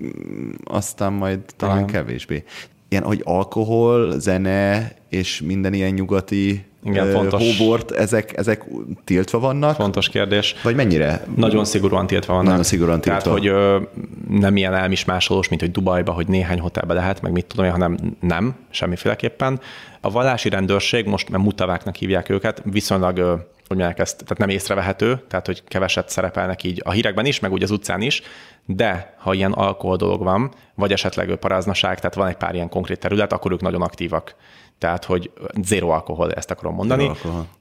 mm, 0.04 0.50
aztán 0.64 1.12
majd 1.12 1.38
talán 1.56 1.76
Igen. 1.78 1.86
kevésbé. 1.86 2.44
Ilyen, 2.88 3.02
hogy 3.02 3.20
alkohol, 3.24 4.20
zene 4.20 4.92
és 5.08 5.40
minden 5.40 5.72
ilyen 5.72 5.92
nyugati 5.92 6.64
igen, 6.84 7.10
fontos. 7.10 7.58
hóbort, 7.58 7.90
ezek, 7.90 8.36
ezek 8.36 8.64
tiltva 9.04 9.38
vannak? 9.38 9.74
Fontos 9.74 10.08
kérdés. 10.08 10.54
Vagy 10.62 10.74
mennyire? 10.74 11.24
Nagyon 11.36 11.64
szigorúan 11.64 12.06
tiltva 12.06 12.32
vannak. 12.32 12.48
Nagyon 12.48 12.64
szigorúan 12.64 13.00
tiltva. 13.00 13.22
Tehát, 13.22 13.38
hogy 13.38 13.46
ö, 13.46 13.80
nem 14.28 14.56
ilyen 14.56 14.74
elmismásolós, 14.74 15.48
mint 15.48 15.60
hogy 15.60 15.70
Dubajba, 15.70 16.12
hogy 16.12 16.28
néhány 16.28 16.60
hotelbe 16.60 16.94
lehet, 16.94 17.22
meg 17.22 17.32
mit 17.32 17.46
tudom 17.46 17.64
én, 17.64 17.70
hanem 17.70 17.98
nem, 18.20 18.54
semmiféleképpen. 18.70 19.60
A 20.00 20.10
vallási 20.10 20.48
rendőrség, 20.48 21.06
most 21.06 21.28
mert 21.28 21.42
mutaváknak 21.42 21.94
hívják 21.94 22.28
őket, 22.28 22.62
viszonylag 22.64 23.46
hogy 23.68 23.76
mondják 23.76 23.98
ezt, 23.98 24.16
tehát 24.16 24.38
nem 24.38 24.48
észrevehető, 24.48 25.22
tehát 25.28 25.46
hogy 25.46 25.64
keveset 25.64 26.08
szerepelnek 26.08 26.62
így 26.62 26.82
a 26.84 26.90
hírekben 26.90 27.26
is, 27.26 27.40
meg 27.40 27.52
úgy 27.52 27.62
az 27.62 27.70
utcán 27.70 28.00
is, 28.00 28.22
de 28.66 29.14
ha 29.18 29.34
ilyen 29.34 29.52
alkohol 29.52 29.96
dolog 29.96 30.22
van, 30.22 30.52
vagy 30.74 30.92
esetleg 30.92 31.36
paráznaság, 31.36 31.96
tehát 31.96 32.14
van 32.14 32.26
egy 32.26 32.36
pár 32.36 32.54
ilyen 32.54 32.68
konkrét 32.68 32.98
terület, 32.98 33.32
akkor 33.32 33.52
ők 33.52 33.60
nagyon 33.60 33.82
aktívak. 33.82 34.34
Tehát, 34.78 35.04
hogy 35.04 35.30
zéro 35.62 35.88
alkohol, 35.88 36.32
ezt 36.32 36.50
akarom 36.50 36.74
mondani. 36.74 37.10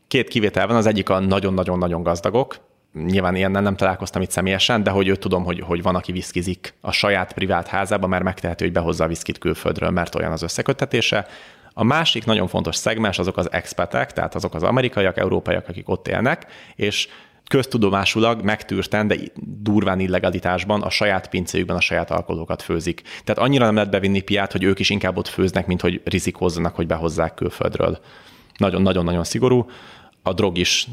Két 0.08 0.28
kivétel 0.28 0.68
van, 0.68 0.76
az 0.76 0.86
egyik 0.86 1.10
a 1.10 1.20
nagyon-nagyon-nagyon 1.20 2.04
gazdagok, 2.04 2.56
nyilván 3.06 3.36
ilyen 3.36 3.52
nem 3.52 3.76
találkoztam 3.76 4.22
itt 4.22 4.32
személyesen, 4.32 4.84
de 4.84 4.90
hogy 4.90 5.08
őt 5.08 5.20
tudom, 5.20 5.44
hogy, 5.44 5.60
hogy 5.60 5.82
van, 5.82 5.96
aki 5.96 6.12
viszkizik 6.12 6.74
a 6.82 6.92
saját 6.92 7.34
privát 7.34 7.68
házába, 7.68 8.08
mert 8.08 8.24
megtehető, 8.24 8.66
hogy 8.66 8.74
behozza 8.74 9.04
a 9.04 9.08
viszkit 9.08 9.38
külföldről, 9.38 9.90
mert 9.90 10.16
olyan 10.16 10.32
az 10.32 10.42
összeköttetése. 10.42 11.28
A 11.80 11.84
másik 11.84 12.26
nagyon 12.26 12.48
fontos 12.48 12.76
szegmens 12.76 13.20
azok 13.20 13.38
az 13.38 13.52
expatek, 13.52 14.14
tehát 14.14 14.36
azok 14.36 14.56
az 14.56 14.64
amerikaiak, 14.64 15.18
európaiak, 15.18 15.68
akik 15.68 15.90
ott 15.90 16.08
élnek, 16.08 16.46
és 16.76 17.08
köztudomásulag 17.48 18.42
megtűrten, 18.42 19.08
de 19.08 19.16
durván 19.62 20.00
illegalitásban 20.00 20.82
a 20.82 20.90
saját 20.90 21.30
pincéjükben 21.30 21.76
a 21.76 21.82
saját 21.82 22.12
alkoholókat 22.12 22.62
főzik. 22.62 23.02
Tehát 23.24 23.42
annyira 23.42 23.66
nem 23.66 23.76
lehet 23.76 23.90
bevinni 23.90 24.22
piát, 24.22 24.52
hogy 24.52 24.64
ők 24.64 24.80
is 24.80 24.90
inkább 24.90 25.18
ott 25.18 25.28
főznek, 25.28 25.68
mint 25.68 25.82
hogy 25.82 26.02
rizikózzanak, 26.04 26.76
hogy 26.76 26.88
behozzák 26.88 27.34
külföldről. 27.34 28.00
Nagyon-nagyon-nagyon 28.58 29.24
szigorú. 29.24 29.70
A 30.24 30.34
drog 30.34 30.58
is 30.58 30.88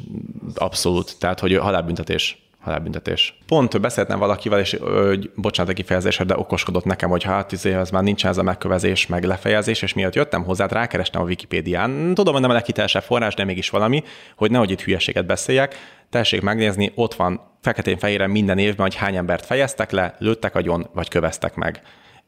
abszolút, 0.55 1.19
tehát 1.19 1.40
hogy 1.40 1.56
halálbüntetés 1.56 2.44
halálbüntetés. 2.65 3.39
Pont 3.47 3.81
beszéltem 3.81 4.19
valakivel, 4.19 4.61
és 4.61 4.73
ö, 4.81 5.15
bocsánat 5.35 5.73
a 5.73 5.74
kifejezésre, 5.74 6.24
de 6.24 6.39
okoskodott 6.39 6.85
nekem, 6.85 7.11
hogy 7.11 7.23
hát 7.23 7.53
izé, 7.53 7.73
ez 7.74 7.91
már 7.91 8.03
nincs 8.03 8.27
ez 8.27 8.39
a 8.39 8.43
megkövezés, 8.43 9.07
meg 9.07 9.24
lefejezés, 9.24 9.82
és 9.82 9.95
miatt 9.95 10.15
jöttem 10.15 10.45
hozzá, 10.45 10.66
rákerestem 10.66 11.23
a 11.23 11.24
Wikipédián. 11.24 12.15
Tudom, 12.15 12.32
hogy 12.32 12.43
nem 12.43 12.51
a 12.51 12.55
leghitelesebb 12.55 13.03
forrás, 13.03 13.35
de 13.35 13.45
mégis 13.45 13.70
valami, 13.70 14.03
hogy 14.36 14.51
nehogy 14.51 14.70
itt 14.70 14.81
hülyeséget 14.81 15.27
beszéljek. 15.27 15.77
Tessék 16.11 16.41
megnézni, 16.41 16.93
ott 16.95 17.15
van 17.15 17.41
feketén-fehéren 17.61 18.31
minden 18.31 18.59
évben, 18.59 18.86
hogy 18.86 18.95
hány 18.95 19.16
embert 19.16 19.47
fejeztek 19.47 19.91
le, 19.91 20.15
lőttek 20.19 20.55
agyon, 20.55 20.89
vagy 20.93 21.09
köveztek 21.09 21.55
meg. 21.55 21.82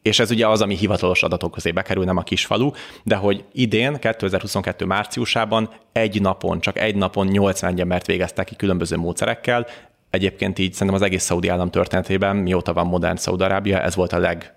És 0.07 0.19
ez 0.19 0.31
ugye 0.31 0.49
az, 0.49 0.63
ami 0.63 0.77
hivatalos 0.77 1.23
adatok 1.23 1.53
közé 1.53 1.71
bekerül, 1.71 2.05
nem 2.05 2.17
a 2.17 2.23
kisfalu, 2.23 2.71
de 3.03 3.17
hogy 3.17 3.45
idén, 3.53 3.99
2022 3.99 4.85
márciusában 4.85 5.71
egy 5.93 6.21
napon, 6.21 6.61
csak 6.61 6.79
egy 6.79 6.97
napon 6.97 7.27
81 7.27 7.81
embert 7.81 8.07
végeztek 8.07 8.47
ki 8.47 8.57
különböző 8.57 8.97
módszerekkel, 8.97 9.67
Egyébként 10.11 10.59
így 10.59 10.73
szerintem 10.73 10.97
az 10.97 11.03
egész 11.03 11.23
Szaudi 11.23 11.49
állam 11.49 11.71
történetében, 11.71 12.37
mióta 12.37 12.73
van 12.73 12.87
modern 12.87 13.17
Szaudarábia, 13.17 13.81
ez 13.81 13.95
volt 13.95 14.13
a 14.13 14.19
leg, 14.19 14.55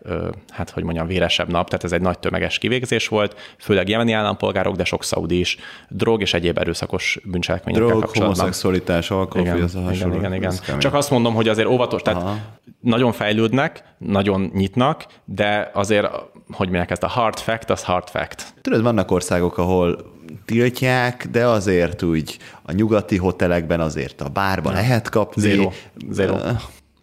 hát 0.50 0.70
hogy 0.70 0.84
mondjam, 0.84 1.08
véresebb 1.08 1.52
nap, 1.52 1.70
tehát 1.70 1.84
ez 1.84 1.92
egy 1.92 2.02
nagy 2.02 2.20
tömeges 2.20 2.58
kivégzés 2.58 3.08
volt, 3.08 3.56
főleg 3.58 3.90
jemeni 3.90 4.12
állampolgárok, 4.12 4.76
de 4.76 4.84
sok 4.84 5.04
szaudi 5.04 5.40
is, 5.40 5.58
drog 5.90 6.22
és 6.22 6.34
egyéb 6.34 6.58
erőszakos 6.58 7.20
bűncselekményekkel 7.24 7.88
drog, 7.88 8.02
kapcsolatban. 8.02 8.38
homoszexualitás, 8.38 9.12
alkohol, 9.12 9.48
igen, 9.48 9.70
igen, 9.92 10.14
igen, 10.14 10.34
igen. 10.34 10.80
Csak 10.80 10.94
azt 10.94 11.10
mondom, 11.10 11.34
hogy 11.34 11.48
azért 11.48 11.68
óvatos, 11.68 12.02
tehát 12.02 12.22
Aha. 12.22 12.38
nagyon 12.80 13.12
fejlődnek, 13.12 13.84
nagyon 13.98 14.52
nyitnak, 14.54 15.06
de 15.26 15.72
azért, 15.74 16.08
hogy 16.52 16.68
mondják 16.68 16.92
ezt, 16.92 17.04
a 17.04 17.08
hard 17.08 17.40
fact, 17.40 17.70
az 17.70 17.84
hard 17.84 18.10
fact. 18.10 18.54
Tudod, 18.62 18.82
vannak 18.82 19.12
országok, 19.12 19.58
ahol 19.58 20.18
tiltják, 20.46 21.28
de 21.32 21.46
azért 21.46 22.04
úgy 22.04 22.38
a 22.62 22.72
nyugati 22.72 23.18
hotelekben 23.18 23.80
azért 23.80 24.22
a 24.22 24.30
bárban 24.30 24.74
lehet 24.74 25.10
kapni. 25.10 25.42
Zero. 25.42 25.72
Zero. 26.12 26.38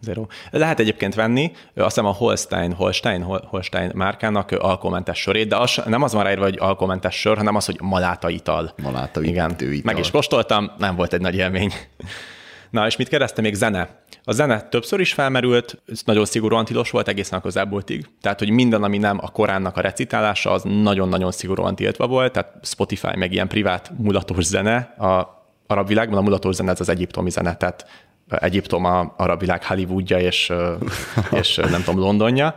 Zero. 0.01 0.25
Lehet 0.51 0.79
egyébként 0.79 1.15
venni, 1.15 1.51
azt 1.75 1.85
hiszem 1.85 2.05
a 2.05 2.13
Holstein, 2.13 2.73
Holstein, 2.73 3.21
Holstein 3.21 3.91
márkának 3.95 4.51
alkoholmentes 4.51 5.19
sörét, 5.19 5.47
de 5.47 5.57
az, 5.57 5.81
nem 5.85 6.01
az 6.03 6.13
van 6.13 6.23
ráírva, 6.23 6.43
hogy 6.43 6.57
alkoholmentes 6.59 7.15
sör, 7.19 7.37
hanem 7.37 7.55
az, 7.55 7.65
hogy 7.65 7.77
maláta 7.81 8.29
ital. 8.29 8.73
Maláta 8.83 9.23
Igen. 9.23 9.51
ital. 9.51 9.79
Meg 9.83 9.99
is 9.99 10.11
kóstoltam, 10.11 10.71
nem 10.77 10.95
volt 10.95 11.13
egy 11.13 11.21
nagy 11.21 11.35
élmény. 11.35 11.73
Na, 12.69 12.85
és 12.85 12.95
mit 12.95 13.07
kérdezte 13.07 13.41
még 13.41 13.53
zene? 13.53 13.89
A 14.29 14.33
zene 14.33 14.61
többször 14.61 14.99
is 14.99 15.13
felmerült, 15.13 15.81
ez 15.85 16.01
nagyon 16.05 16.25
szigorúan 16.25 16.65
tilos 16.65 16.89
volt 16.89 17.07
egészen 17.07 17.39
a 17.39 17.41
közelbúltig. 17.41 18.05
Tehát, 18.21 18.39
hogy 18.39 18.49
minden, 18.49 18.83
ami 18.83 18.97
nem 18.97 19.19
a 19.21 19.29
Koránnak 19.29 19.77
a 19.77 19.81
recitálása, 19.81 20.51
az 20.51 20.63
nagyon-nagyon 20.63 21.31
szigorúan 21.31 21.75
tiltva 21.75 22.07
volt, 22.07 22.31
tehát 22.31 22.53
Spotify 22.61 23.17
meg 23.17 23.33
ilyen 23.33 23.47
privát 23.47 23.91
mulatos 23.97 24.43
zene 24.43 24.75
a 24.97 25.43
arab 25.67 25.87
világban 25.87 26.17
a 26.17 26.21
mulatos 26.21 26.55
zene 26.55 26.71
ez 26.71 26.79
az 26.79 26.89
egyiptomi 26.89 27.29
zene, 27.29 27.55
tehát 27.55 27.85
Egyiptom 28.29 28.85
a 28.85 29.13
arab 29.17 29.39
világ 29.39 29.65
Hollywoodja 29.65 30.19
és, 30.19 30.53
és 31.31 31.55
nem 31.55 31.83
tudom, 31.83 31.99
Londonja. 31.99 32.55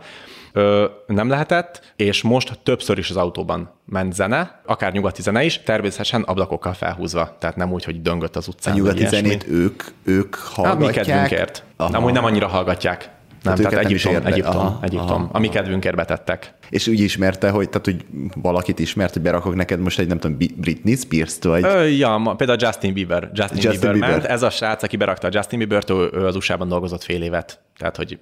Nem 1.07 1.29
lehetett, 1.29 1.93
és 1.95 2.21
most 2.21 2.59
többször 2.63 2.97
is 2.97 3.09
az 3.09 3.17
autóban 3.17 3.71
ment 3.85 4.13
zene, 4.13 4.61
akár 4.65 4.93
nyugati 4.93 5.21
zene 5.21 5.43
is, 5.43 5.61
természetesen 5.63 6.21
ablakokkal 6.21 6.73
felhúzva, 6.73 7.35
tehát 7.39 7.55
nem 7.55 7.71
úgy, 7.71 7.83
hogy 7.83 8.01
döngött 8.01 8.35
az 8.35 8.47
utcán. 8.47 8.73
A 8.73 8.77
nyugati 8.77 9.07
zenét 9.07 9.47
ők, 9.47 9.83
ők 10.03 10.35
hallgatják? 10.35 10.95
Hát 10.95 11.05
mi 11.05 11.11
kedvünkért. 11.11 11.63
Amúgy 11.77 12.13
nem 12.13 12.25
annyira 12.25 12.47
hallgatják. 12.47 13.09
Nem, 13.43 13.55
tehát, 13.55 13.71
tehát 13.71 13.85
Egyiptom, 13.85 14.13
érde... 14.13 14.29
Egyiptom, 14.29 14.57
aha, 14.57 14.79
Egyiptom, 14.81 15.09
aha, 15.09 15.29
ami 15.31 15.47
aha. 15.47 15.55
kedvünkért 15.55 15.95
betettek. 15.95 16.53
És 16.69 16.87
úgy 16.87 16.99
ismerte, 16.99 17.49
hogy, 17.49 17.69
tehát, 17.69 17.85
hogy 17.85 18.05
valakit 18.35 18.79
ismert, 18.79 19.13
hogy 19.13 19.21
berakok 19.21 19.55
neked 19.55 19.79
most 19.79 19.99
egy, 19.99 20.07
nem 20.07 20.19
tudom, 20.19 20.37
Britney 20.55 20.95
Spears-t, 20.95 21.43
vagy? 21.43 21.63
Ö, 21.63 21.83
ja, 21.83 22.33
például 22.37 22.59
Justin 22.61 22.93
Bieber. 22.93 23.29
Justin, 23.33 23.57
Justin 23.61 23.71
Bieber, 23.71 23.91
Bieber 23.91 24.09
ment. 24.09 24.25
Ez 24.25 24.43
a 24.43 24.49
srác, 24.49 24.83
aki 24.83 24.97
berakta 24.97 25.27
a 25.27 25.29
Justin 25.33 25.57
Bieber-t, 25.57 25.89
ő 25.89 26.25
az 26.25 26.35
USA-ban 26.35 26.67
dolgozott 26.67 27.03
fél 27.03 27.23
évet. 27.23 27.59
Tehát, 27.77 27.95
hogy 27.95 28.17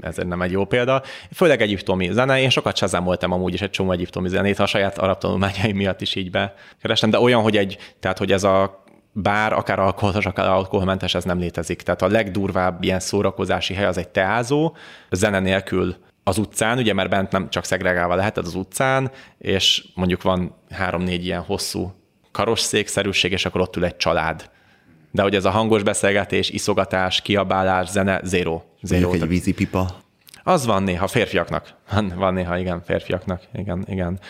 ez 0.00 0.16
nem 0.16 0.42
egy 0.42 0.50
jó 0.50 0.64
példa. 0.64 1.02
Főleg 1.34 1.62
egyiptomi 1.62 2.12
zene, 2.12 2.40
én 2.40 2.50
sokat 2.50 2.90
voltam 3.04 3.32
amúgy 3.32 3.54
is 3.54 3.60
egy 3.60 3.70
csomó 3.70 3.92
egyiptomi 3.92 4.28
zenét, 4.28 4.58
a 4.58 4.66
saját 4.66 4.98
arab 4.98 5.18
tanulmányaim 5.18 5.76
miatt 5.76 6.00
is 6.00 6.14
így 6.14 6.30
bekerestem, 6.30 7.10
de 7.10 7.18
olyan, 7.20 7.42
hogy 7.42 7.56
egy, 7.56 7.78
tehát, 8.00 8.18
hogy 8.18 8.32
ez 8.32 8.44
a 8.44 8.81
bár 9.12 9.52
akár 9.52 9.78
alkoholos, 9.78 10.26
akár 10.26 10.48
alkoholmentes, 10.48 11.14
ez 11.14 11.24
nem 11.24 11.38
létezik. 11.38 11.82
Tehát 11.82 12.02
a 12.02 12.08
legdurvább 12.08 12.82
ilyen 12.82 13.00
szórakozási 13.00 13.74
hely 13.74 13.84
az 13.84 13.98
egy 13.98 14.08
teázó, 14.08 14.76
zene 15.10 15.40
nélkül 15.40 15.96
az 16.24 16.38
utcán, 16.38 16.78
ugye 16.78 16.92
mert 16.92 17.10
bent 17.10 17.32
nem 17.32 17.50
csak 17.50 17.64
szegregálva 17.64 18.14
lehet, 18.14 18.38
az 18.38 18.54
utcán, 18.54 19.10
és 19.38 19.84
mondjuk 19.94 20.22
van 20.22 20.54
három-négy 20.70 21.24
ilyen 21.24 21.40
hosszú 21.40 21.92
karosszékszerűség, 22.30 23.32
és 23.32 23.44
akkor 23.44 23.60
ott 23.60 23.76
ül 23.76 23.84
egy 23.84 23.96
család. 23.96 24.50
De 25.10 25.22
hogy 25.22 25.34
ez 25.34 25.44
a 25.44 25.50
hangos 25.50 25.82
beszélgetés, 25.82 26.50
iszogatás, 26.50 27.20
kiabálás, 27.20 27.88
zene, 27.88 28.20
zéro. 28.24 28.62
zéro. 28.82 29.12
Egy 29.12 29.28
vízipipa. 29.28 29.86
Az 30.42 30.66
van 30.66 30.82
néha 30.82 31.06
férfiaknak. 31.06 31.74
Van, 31.90 32.12
van 32.16 32.34
néha, 32.34 32.58
igen, 32.58 32.82
férfiaknak. 32.82 33.42
Igen, 33.54 33.84
igen. 33.88 34.20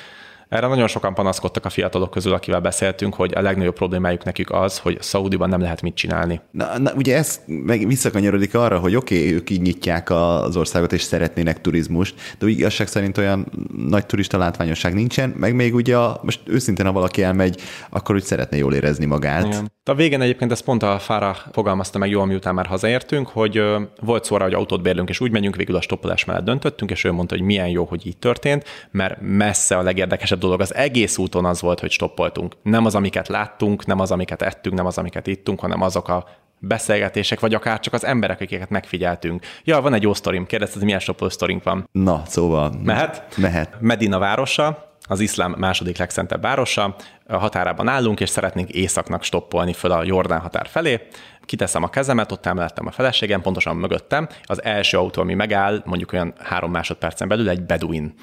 Erre 0.53 0.67
nagyon 0.67 0.87
sokan 0.87 1.15
panaszkodtak 1.15 1.65
a 1.65 1.71
fiatalok 1.71 2.11
közül, 2.11 2.33
akivel 2.33 2.61
beszéltünk, 2.61 3.15
hogy 3.15 3.33
a 3.35 3.41
legnagyobb 3.41 3.75
problémájuk 3.75 4.25
nekik 4.25 4.51
az, 4.51 4.79
hogy 4.79 4.97
Szaudiban 5.01 5.49
nem 5.49 5.61
lehet 5.61 5.83
mit 5.83 5.95
csinálni. 5.95 6.41
Na, 6.51 6.79
na 6.79 6.93
ugye 6.95 7.17
ez 7.17 7.41
meg 7.47 7.87
visszakanyarodik 7.87 8.55
arra, 8.55 8.79
hogy 8.79 8.97
oké, 8.97 9.19
okay, 9.19 9.35
ők 9.35 9.51
így 9.51 9.61
nyitják 9.61 10.11
az 10.11 10.57
országot, 10.57 10.93
és 10.93 11.03
szeretnének 11.03 11.61
turizmust, 11.61 12.15
de 12.39 12.47
úgy 12.47 12.59
igazság 12.59 12.87
szerint 12.87 13.19
olyan 13.19 13.47
nagy 13.77 14.07
turista 14.07 14.39
látványosság 14.39 14.95
nincsen, 14.95 15.35
meg 15.37 15.55
még 15.55 15.75
ugye 15.75 15.97
a, 15.97 16.21
most 16.23 16.41
őszintén, 16.45 16.87
ha 16.87 16.93
valaki 16.93 17.23
elmegy, 17.23 17.61
akkor 17.91 18.15
úgy 18.15 18.25
szeretne 18.25 18.57
jól 18.57 18.75
érezni 18.75 19.05
magát. 19.05 19.47
Igen. 19.47 19.71
A 19.85 19.95
végén 19.95 20.21
egyébként 20.21 20.51
ez 20.51 20.61
pont 20.61 20.83
a 20.83 20.99
Fára 20.99 21.37
fogalmazta 21.53 21.99
meg 21.99 22.11
jól, 22.11 22.27
miután 22.27 22.55
már 22.55 22.67
hazaértünk, 22.67 23.29
hogy 23.29 23.63
volt 24.01 24.25
szóra, 24.25 24.45
hogy 24.45 24.55
autót 24.55 24.83
bérlünk, 24.83 25.09
és 25.09 25.21
úgy 25.21 25.31
megyünk, 25.31 25.57
végül 25.57 25.77
a 25.77 25.81
stoppolás 25.81 26.25
mellett 26.25 26.45
döntöttünk, 26.45 26.91
és 26.91 27.05
ő 27.05 27.13
mondta, 27.13 27.35
hogy 27.35 27.45
milyen 27.45 27.69
jó, 27.69 27.85
hogy 27.85 28.07
így 28.07 28.17
történt, 28.17 28.65
mert 28.91 29.19
messze 29.21 29.77
a 29.77 29.83
legérdekesebb 29.83 30.41
dolog 30.43 30.61
az 30.61 30.75
egész 30.75 31.19
úton 31.19 31.45
az 31.45 31.61
volt, 31.61 31.81
hogy 31.81 31.91
stoppoltunk. 31.91 32.55
Nem 32.63 32.85
az, 32.85 32.95
amiket 32.95 33.29
láttunk, 33.29 33.87
nem 33.87 34.01
az, 34.01 34.11
amiket 34.11 34.43
ettünk, 34.43 34.77
nem 34.77 34.87
az, 34.87 34.99
amiket 34.99 35.27
ittunk, 35.27 35.61
hanem 35.61 35.83
azok 35.83 36.09
a 36.09 36.27
beszélgetések, 36.59 37.41
vagy 37.41 37.55
akár 37.55 37.81
csak 37.81 37.93
az 37.93 38.05
emberek, 38.05 38.41
akiket 38.41 38.71
megfigyeltünk. 38.71 39.47
Ja, 39.65 39.81
van 39.81 39.95
egy 39.95 40.03
jó 40.03 40.15
sztorim, 40.15 40.47
kérdezted, 40.47 40.77
hogy 40.77 40.85
milyen 40.85 41.01
stoppoló 41.01 41.31
sztorink 41.31 41.63
van. 41.63 41.89
Na, 41.93 42.23
szóval... 42.27 42.73
Mehet? 42.85 43.37
Mehet. 43.37 43.81
Medina 43.81 44.19
városa, 44.19 44.97
az 45.09 45.21
iszlám 45.21 45.55
második 45.59 45.97
legszentebb 45.97 46.43
városa, 46.43 46.97
a 47.27 47.37
határában 47.37 47.89
állunk, 47.89 48.21
és 48.21 48.29
szeretnénk 48.29 48.71
északnak 48.71 49.23
stoppolni 49.23 49.73
föl 49.73 49.91
a 49.91 50.05
Jordán 50.05 50.41
határ 50.41 50.67
felé. 50.67 51.01
Kiteszem 51.45 51.83
a 51.83 51.89
kezemet, 51.89 52.33
ott 52.33 52.47
emelettem 52.47 52.87
a 52.87 52.91
feleségem, 52.91 53.41
pontosan 53.41 53.77
mögöttem. 53.77 54.29
Az 54.43 54.63
első 54.63 54.99
autó, 54.99 55.21
ami 55.21 55.35
megáll, 55.35 55.83
mondjuk 55.85 56.13
olyan 56.13 56.33
három 56.39 56.71
másodpercen 56.71 57.29
belül 57.29 57.49
egy 57.49 57.63
beduin 57.63 58.15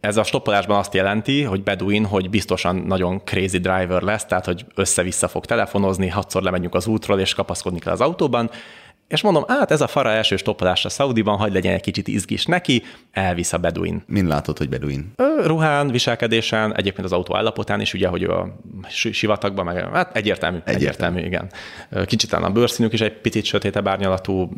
ez 0.00 0.16
a 0.16 0.22
stoppolásban 0.22 0.78
azt 0.78 0.94
jelenti, 0.94 1.42
hogy 1.42 1.62
Beduin, 1.62 2.04
hogy 2.04 2.30
biztosan 2.30 2.76
nagyon 2.76 3.24
crazy 3.24 3.58
driver 3.58 4.02
lesz, 4.02 4.24
tehát 4.24 4.44
hogy 4.44 4.64
össze-vissza 4.74 5.28
fog 5.28 5.44
telefonozni, 5.44 6.08
hatszor 6.08 6.42
lemegyünk 6.42 6.74
az 6.74 6.86
útról, 6.86 7.20
és 7.20 7.34
kapaszkodni 7.34 7.78
kell 7.78 7.92
az 7.92 8.00
autóban, 8.00 8.50
és 9.08 9.22
mondom, 9.22 9.44
hát 9.48 9.70
ez 9.70 9.80
a 9.80 9.86
fara 9.86 10.10
első 10.10 10.36
stoppolása 10.36 10.88
Szaudiban, 10.88 11.36
hagy 11.36 11.52
legyen 11.52 11.74
egy 11.74 11.80
kicsit 11.80 12.08
izgis 12.08 12.46
neki, 12.46 12.82
elvisz 13.12 13.52
a 13.52 13.58
Beduin. 13.58 14.02
Min 14.06 14.26
látod, 14.26 14.58
hogy 14.58 14.68
Beduin? 14.68 15.12
Ruhán, 15.44 15.90
viselkedésen, 15.90 16.76
egyébként 16.76 17.06
az 17.06 17.12
autó 17.12 17.36
állapotán 17.36 17.80
is, 17.80 17.94
ugye, 17.94 18.08
hogy 18.08 18.22
a 18.22 18.56
sivatagban, 18.88 19.64
meg 19.64 19.88
hát 19.92 20.16
egyértelmű, 20.16 20.58
egyértelmű, 20.64 21.18
egyértelmű 21.18 21.20
igen. 21.20 21.50
Kicsit 22.06 22.32
a 22.32 22.50
bőrszínük 22.50 22.92
is 22.92 23.00
egy 23.00 23.12
picit 23.12 23.44
sötétebb 23.44 23.88
árnyalatú, 23.88 24.50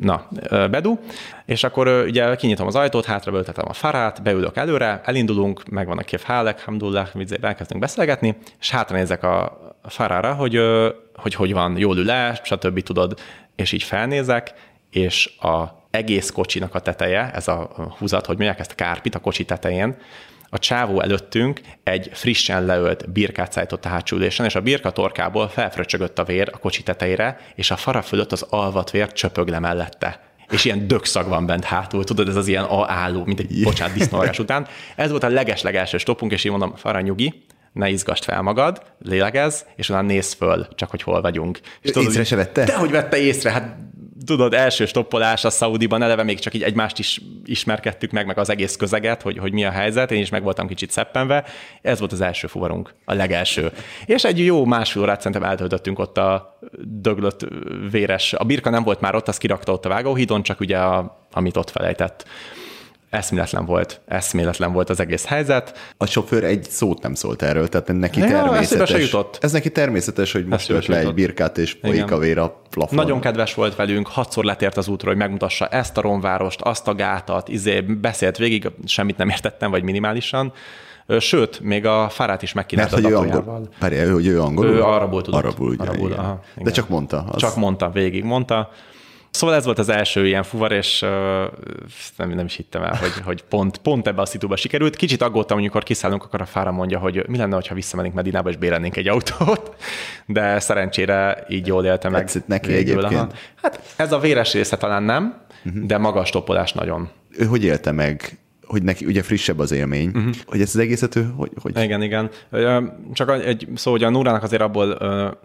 na, 0.00 0.28
Bedu, 0.50 0.98
és 1.46 1.64
akkor 1.64 1.88
ugye 2.06 2.36
kinyitom 2.36 2.66
az 2.66 2.74
ajtót, 2.74 3.04
hátra 3.04 3.42
a 3.54 3.72
farát, 3.72 4.22
beülök 4.22 4.56
előre, 4.56 5.00
elindulunk, 5.04 5.68
megvan 5.68 5.98
a 5.98 6.02
kép 6.02 6.20
hálek, 6.20 6.64
hamdullah, 6.64 7.08
elkezdünk 7.40 7.80
beszélgetni, 7.80 8.36
és 8.60 8.70
hátra 8.70 8.96
nézek 8.96 9.22
a 9.22 9.58
farára, 9.84 10.34
hogy, 10.34 10.60
hogy 11.14 11.34
hogy 11.34 11.52
van, 11.52 11.78
jól 11.78 11.96
ül 11.96 12.04
le, 12.04 12.40
stb. 12.42 12.82
tudod, 12.82 13.18
és 13.56 13.72
így 13.72 13.82
felnézek, 13.82 14.54
és 14.90 15.26
a 15.40 15.82
egész 15.90 16.30
kocsinak 16.30 16.74
a 16.74 16.80
teteje, 16.80 17.30
ez 17.34 17.48
a 17.48 17.94
húzat, 17.98 18.26
hogy 18.26 18.36
mondják 18.36 18.58
ezt 18.58 18.70
a 18.70 18.74
kárpit 18.74 19.14
a 19.14 19.18
kocsi 19.18 19.44
tetején, 19.44 19.96
a 20.54 20.58
csávó 20.58 21.00
előttünk 21.00 21.60
egy 21.82 22.10
frissen 22.12 22.64
leölt 22.64 23.10
birkát 23.10 23.52
szállított 23.52 23.84
a 23.84 23.88
hátsó 23.88 24.16
ülésen, 24.16 24.46
és 24.46 24.54
a 24.54 24.60
birka 24.60 24.90
torkából 24.90 25.48
felfröcsögött 25.48 26.18
a 26.18 26.24
vér 26.24 26.50
a 26.52 26.58
kocsi 26.58 26.82
tetejére, 26.82 27.38
és 27.54 27.70
a 27.70 27.76
fara 27.76 28.02
fölött 28.02 28.32
az 28.32 28.46
alvat 28.50 28.90
vér 28.90 29.12
csöpög 29.12 29.48
le 29.48 29.58
mellette. 29.58 30.20
És 30.50 30.64
ilyen 30.64 30.88
dögszag 30.88 31.28
van 31.28 31.46
bent 31.46 31.64
hátul, 31.64 32.04
tudod, 32.04 32.28
ez 32.28 32.36
az 32.36 32.48
ilyen 32.48 32.66
álló, 32.86 33.24
mint 33.24 33.40
egy 33.40 33.62
bocsánat 33.62 33.94
disznóvárás 33.98 34.38
után. 34.38 34.66
Ez 34.96 35.10
volt 35.10 35.22
a 35.22 35.28
leges-legelső 35.28 35.98
stoppunk, 35.98 36.32
és 36.32 36.44
én 36.44 36.50
mondom, 36.50 36.74
fara 36.76 37.00
nyugi, 37.00 37.44
ne 37.74 37.88
izgast 37.88 38.24
fel 38.24 38.42
magad, 38.42 38.82
lélegez, 38.98 39.66
és 39.76 39.88
utána 39.88 40.06
néz 40.06 40.32
föl, 40.32 40.66
csak 40.74 40.90
hogy 40.90 41.02
hol 41.02 41.20
vagyunk. 41.20 41.60
És 41.80 41.90
tudod, 41.90 42.08
észre 42.08 42.24
se 42.24 42.36
vette? 42.36 42.64
De 42.64 42.76
hogy 42.76 42.90
vette 42.90 43.16
észre, 43.16 43.50
hát 43.50 43.76
tudod, 44.26 44.54
első 44.54 44.86
stoppolás 44.86 45.44
a 45.44 45.50
Szaudiban, 45.50 46.02
eleve 46.02 46.22
még 46.22 46.38
csak 46.38 46.54
így 46.54 46.62
egymást 46.62 46.98
is 46.98 47.20
ismerkedtük 47.44 48.10
meg, 48.10 48.26
meg 48.26 48.38
az 48.38 48.50
egész 48.50 48.76
közeget, 48.76 49.22
hogy, 49.22 49.38
hogy 49.38 49.52
mi 49.52 49.64
a 49.64 49.70
helyzet, 49.70 50.10
én 50.10 50.20
is 50.20 50.30
meg 50.30 50.42
voltam 50.42 50.66
kicsit 50.66 50.90
szeppenve. 50.90 51.44
Ez 51.82 51.98
volt 51.98 52.12
az 52.12 52.20
első 52.20 52.46
fuvarunk, 52.46 52.94
a 53.04 53.14
legelső. 53.14 53.72
És 54.06 54.24
egy 54.24 54.44
jó 54.44 54.64
másfél 54.64 55.02
órát 55.02 55.20
szerintem 55.20 55.50
eltöltöttünk 55.50 55.98
ott 55.98 56.18
a 56.18 56.58
döglött 56.82 57.46
véres. 57.90 58.32
A 58.32 58.44
birka 58.44 58.70
nem 58.70 58.82
volt 58.82 59.00
már 59.00 59.14
ott, 59.14 59.28
az 59.28 59.38
kirakta 59.38 59.72
ott 59.72 59.84
a 59.84 59.88
vágóhídon, 59.88 60.42
csak 60.42 60.60
ugye 60.60 60.78
a, 60.78 61.18
amit 61.32 61.56
ott 61.56 61.70
felejtett 61.70 62.26
eszméletlen 63.14 63.64
volt, 63.64 64.00
eszméletlen 64.06 64.72
volt 64.72 64.90
az 64.90 65.00
egész 65.00 65.24
helyzet. 65.24 65.78
A 65.96 66.06
sofőr 66.06 66.44
egy 66.44 66.66
szót 66.70 67.02
nem 67.02 67.14
szólt 67.14 67.42
erről, 67.42 67.68
tehát 67.68 67.92
neki 67.92 68.20
ja, 68.20 68.26
természetes. 68.26 68.88
Se 68.88 68.98
jutott. 68.98 69.38
Ez 69.40 69.52
neki 69.52 69.70
természetes, 69.70 70.32
hogy 70.32 70.46
most 70.46 70.68
jött 70.68 70.86
le 70.86 70.98
egy 70.98 71.14
birkát, 71.14 71.58
és 71.58 71.76
folyik 71.82 72.10
a 72.10 72.18
vér 72.18 72.38
a 72.38 72.62
plafon. 72.70 72.94
Nagyon 72.96 73.20
kedves 73.20 73.54
volt 73.54 73.76
velünk, 73.76 74.08
hatszor 74.08 74.44
letért 74.44 74.76
az 74.76 74.88
útról, 74.88 75.10
hogy 75.10 75.20
megmutassa 75.20 75.66
ezt 75.66 75.96
a 75.96 76.00
romvárost, 76.00 76.60
azt 76.60 76.88
a 76.88 76.94
gátat, 76.94 77.48
izé, 77.48 77.80
beszélt 77.80 78.36
végig, 78.36 78.70
semmit 78.84 79.16
nem 79.16 79.28
értettem, 79.28 79.70
vagy 79.70 79.82
minimálisan. 79.82 80.52
Sőt, 81.18 81.60
még 81.60 81.86
a 81.86 82.08
fárát 82.08 82.42
is 82.42 82.52
megkínálta 82.52 83.00
Mert, 83.00 83.14
hogy 83.14 83.28
ő 83.28 83.34
angol, 83.34 83.68
Párja, 83.78 84.12
hogy 84.12 84.26
ő 84.26 84.40
angol. 84.40 84.66
Ő 84.66 84.82
arabul 84.82 85.22
tudott. 85.22 85.44
Arabul, 85.44 85.68
ugye, 85.68 85.82
arabul, 85.82 86.12
aha, 86.12 86.40
De 86.56 86.70
csak 86.70 86.88
mondta. 86.88 87.24
Az... 87.28 87.40
Csak 87.40 87.56
mondta, 87.56 87.90
végig 87.90 88.24
mondta. 88.24 88.70
Szóval 89.34 89.54
ez 89.56 89.64
volt 89.64 89.78
az 89.78 89.88
első 89.88 90.26
ilyen 90.26 90.42
fuvar, 90.42 90.72
és 90.72 91.02
uh, 91.02 91.08
nem, 92.16 92.30
nem 92.30 92.44
is 92.44 92.56
hittem 92.56 92.82
el, 92.82 92.96
hogy, 92.96 93.12
hogy 93.24 93.42
pont, 93.42 93.78
pont 93.78 94.06
ebbe 94.06 94.20
a 94.20 94.26
szituba 94.26 94.56
sikerült. 94.56 94.96
Kicsit 94.96 95.22
aggódtam, 95.22 95.58
amikor 95.58 95.82
kiszállunk, 95.82 96.22
akkor 96.24 96.40
a 96.40 96.44
fára 96.44 96.72
mondja, 96.72 96.98
hogy 96.98 97.24
mi 97.28 97.36
lenne, 97.36 97.58
ha 97.68 97.74
visszamennénk 97.74 98.14
Medinába, 98.14 98.48
és 98.50 98.56
bérelnénk 98.56 98.96
egy 98.96 99.08
autót, 99.08 99.76
de 100.26 100.60
szerencsére 100.60 101.44
így 101.48 101.66
jól 101.66 101.84
élte 101.84 102.08
meg. 102.08 102.20
Tetszett 102.20 102.46
neki 102.46 102.66
végül, 102.66 102.98
egyébként? 102.98 103.32
Aha. 103.32 103.40
Hát 103.62 103.80
ez 103.96 104.12
a 104.12 104.18
véres 104.18 104.52
része 104.52 104.76
talán 104.76 105.02
nem, 105.02 105.40
uh-huh. 105.64 105.84
de 105.84 105.98
maga 105.98 106.20
a 106.20 106.24
stoppolás 106.24 106.72
nagyon. 106.72 107.10
Ő 107.38 107.44
hogy 107.44 107.64
élte 107.64 107.92
meg 107.92 108.38
hogy 108.66 108.82
neki 108.82 109.04
ugye 109.04 109.22
frissebb 109.22 109.58
az 109.58 109.72
élmény, 109.72 110.08
uh-huh. 110.08 110.34
hogy 110.46 110.60
ezt 110.60 110.74
az 110.74 110.80
egészet 110.80 111.16
ő, 111.16 111.32
hogy, 111.36 111.50
hogy... 111.62 111.78
Igen, 111.82 112.02
igen. 112.02 112.30
Csak 113.12 113.40
egy 113.44 113.68
szó, 113.74 113.90
hogy 113.90 114.02
a 114.02 114.10
Núrának 114.10 114.42
azért 114.42 114.62
abból 114.62 114.98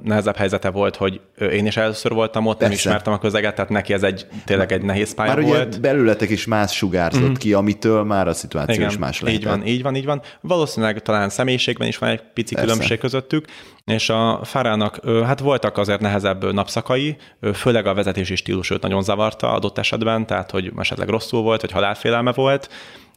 nehezebb 0.03 0.35
helyzete 0.35 0.69
volt, 0.69 0.95
hogy 0.95 1.21
én 1.51 1.65
is 1.65 1.77
először 1.77 2.11
voltam 2.11 2.45
ott, 2.45 2.57
Persze. 2.57 2.67
nem 2.67 2.77
ismertem 2.77 3.13
a 3.13 3.19
közeget, 3.19 3.55
tehát 3.55 3.69
neki 3.69 3.93
ez 3.93 4.03
egy 4.03 4.27
tényleg 4.45 4.71
egy 4.71 4.81
nehéz 4.81 5.13
pálya 5.13 5.33
már 5.35 5.43
volt. 5.43 5.67
Ugye 5.67 5.79
belületek 5.79 6.29
is 6.29 6.45
más 6.45 6.75
sugárzott 6.75 7.21
uh-huh. 7.21 7.37
ki, 7.37 7.53
amitől 7.53 8.03
már 8.03 8.27
a 8.27 8.33
szituáció 8.33 8.75
igen, 8.75 8.89
is 8.89 8.97
más 8.97 9.21
lehet. 9.21 9.39
Így 9.39 9.45
van, 9.45 9.65
így 9.65 9.81
van, 9.81 9.95
így 9.95 10.05
van. 10.05 10.21
Valószínűleg 10.41 11.01
talán 11.01 11.29
személyiségben 11.29 11.87
is 11.87 11.97
van 11.97 12.09
egy 12.09 12.21
pici 12.33 12.53
Persze. 12.53 12.69
különbség 12.69 12.99
közöttük, 12.99 13.45
és 13.85 14.09
a 14.09 14.39
Fárának 14.43 14.99
hát 15.25 15.39
voltak 15.39 15.77
azért 15.77 15.99
nehezebb 15.99 16.53
napszakai, 16.53 17.17
főleg 17.53 17.85
a 17.85 17.93
vezetési 17.93 18.35
stílus 18.35 18.69
őt 18.69 18.81
nagyon 18.81 19.03
zavarta 19.03 19.53
adott 19.53 19.77
esetben, 19.77 20.25
tehát 20.25 20.51
hogy 20.51 20.71
esetleg 20.77 21.07
rosszul 21.07 21.41
volt, 21.41 21.61
vagy 21.61 21.71
halálfélelme 21.71 22.31
volt, 22.31 22.69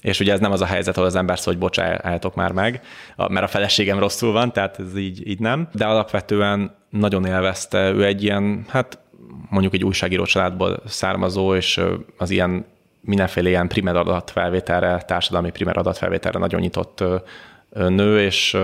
és 0.02 0.20
ugye 0.20 0.32
ez 0.32 0.40
nem 0.40 0.52
az 0.52 0.60
a 0.60 0.66
helyzet, 0.66 0.94
ahol 0.96 1.08
az 1.08 1.16
ember 1.16 1.38
szól, 1.38 1.52
hogy 1.52 1.62
bocsántok 1.62 2.34
már 2.34 2.52
meg, 2.52 2.80
mert 3.16 3.44
a 3.44 3.48
feleségem 3.48 3.98
rosszul 3.98 4.32
van, 4.32 4.52
tehát 4.52 4.78
ez 4.78 4.96
így, 4.96 5.28
így 5.28 5.38
nem. 5.38 5.68
De 5.72 5.84
alapvetően 5.84 6.74
nagyon 6.90 7.24
élvezte. 7.24 7.90
Ő 7.90 8.04
egy 8.04 8.22
ilyen, 8.22 8.64
hát 8.68 8.98
mondjuk 9.48 9.74
egy 9.74 9.84
újságíró 9.84 10.24
családból 10.24 10.82
származó, 10.86 11.54
és 11.54 11.80
az 12.18 12.30
ilyen 12.30 12.64
mindenféle 13.00 13.48
ilyen 13.48 13.68
primer 13.68 13.96
adatfelvételre, 13.96 15.02
társadalmi 15.06 15.50
primer 15.50 15.76
adatfelvételre 15.76 16.38
nagyon 16.38 16.60
nyitott 16.60 17.04
nő, 17.72 18.20
és, 18.20 18.56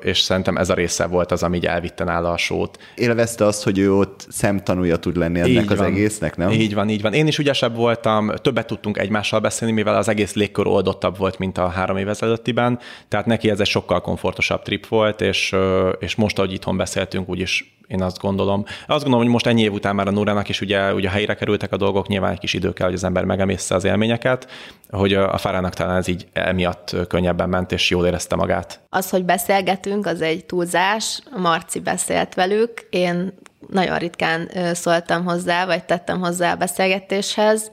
és 0.00 0.20
szerintem 0.20 0.56
ez 0.56 0.70
a 0.70 0.74
része 0.74 1.06
volt 1.06 1.32
az, 1.32 1.42
ami 1.42 1.56
így 1.56 1.66
elvitte 1.66 2.04
nála 2.04 2.30
a 2.30 2.36
sót. 2.36 2.78
Élvezte 2.94 3.44
azt, 3.44 3.62
hogy 3.62 3.78
ő 3.78 3.94
ott 3.94 4.26
szemtanúja 4.28 4.96
tud 4.96 5.16
lenni 5.16 5.38
ennek 5.38 5.50
így 5.50 5.72
az 5.72 5.78
van. 5.78 5.86
egésznek, 5.86 6.36
nem? 6.36 6.50
Így 6.50 6.74
van, 6.74 6.88
így 6.88 7.02
van. 7.02 7.12
Én 7.12 7.26
is 7.26 7.38
ügyesebb 7.38 7.76
voltam, 7.76 8.30
többet 8.42 8.66
tudtunk 8.66 8.98
egymással 8.98 9.40
beszélni, 9.40 9.74
mivel 9.74 9.96
az 9.96 10.08
egész 10.08 10.34
légkör 10.34 10.66
oldottabb 10.66 11.18
volt, 11.18 11.38
mint 11.38 11.58
a 11.58 11.68
három 11.68 11.96
év 11.96 12.08
ezelőttiben, 12.08 12.78
tehát 13.08 13.26
neki 13.26 13.50
ez 13.50 13.60
egy 13.60 13.66
sokkal 13.66 14.00
komfortosabb 14.00 14.62
trip 14.62 14.86
volt, 14.86 15.20
és, 15.20 15.56
és 15.98 16.14
most, 16.14 16.38
ahogy 16.38 16.52
itthon 16.52 16.76
beszéltünk, 16.76 17.28
úgyis 17.28 17.78
én 17.90 18.02
azt 18.02 18.18
gondolom. 18.18 18.64
Azt 18.66 19.02
gondolom, 19.02 19.20
hogy 19.20 19.28
most 19.28 19.46
ennyi 19.46 19.62
év 19.62 19.72
után 19.72 19.94
már 19.94 20.06
a 20.06 20.10
Nórának 20.10 20.48
is 20.48 20.60
ugye, 20.60 20.94
ugye 20.94 21.10
helyre 21.10 21.34
kerültek 21.34 21.72
a 21.72 21.76
dolgok, 21.76 22.08
nyilván 22.08 22.32
egy 22.32 22.38
kis 22.38 22.52
idő 22.52 22.72
kell, 22.72 22.86
hogy 22.86 22.94
az 22.94 23.04
ember 23.04 23.24
megemészze 23.24 23.74
az 23.74 23.84
élményeket, 23.84 24.50
hogy 24.90 25.14
a 25.14 25.38
Fárának 25.38 25.74
talán 25.74 25.96
ez 25.96 26.08
így 26.08 26.26
emiatt 26.32 26.96
könnyebben 27.08 27.48
ment, 27.48 27.72
és 27.72 27.90
jól 27.90 28.06
érezte 28.06 28.36
magát. 28.36 28.49
Az, 28.88 29.10
hogy 29.10 29.24
beszélgetünk, 29.24 30.06
az 30.06 30.20
egy 30.20 30.44
túlzás. 30.44 31.20
Marci 31.36 31.80
beszélt 31.80 32.34
velük, 32.34 32.86
én 32.90 33.32
nagyon 33.68 33.98
ritkán 33.98 34.50
szóltam 34.72 35.24
hozzá, 35.24 35.66
vagy 35.66 35.84
tettem 35.84 36.20
hozzá 36.20 36.52
a 36.52 36.56
beszélgetéshez. 36.56 37.70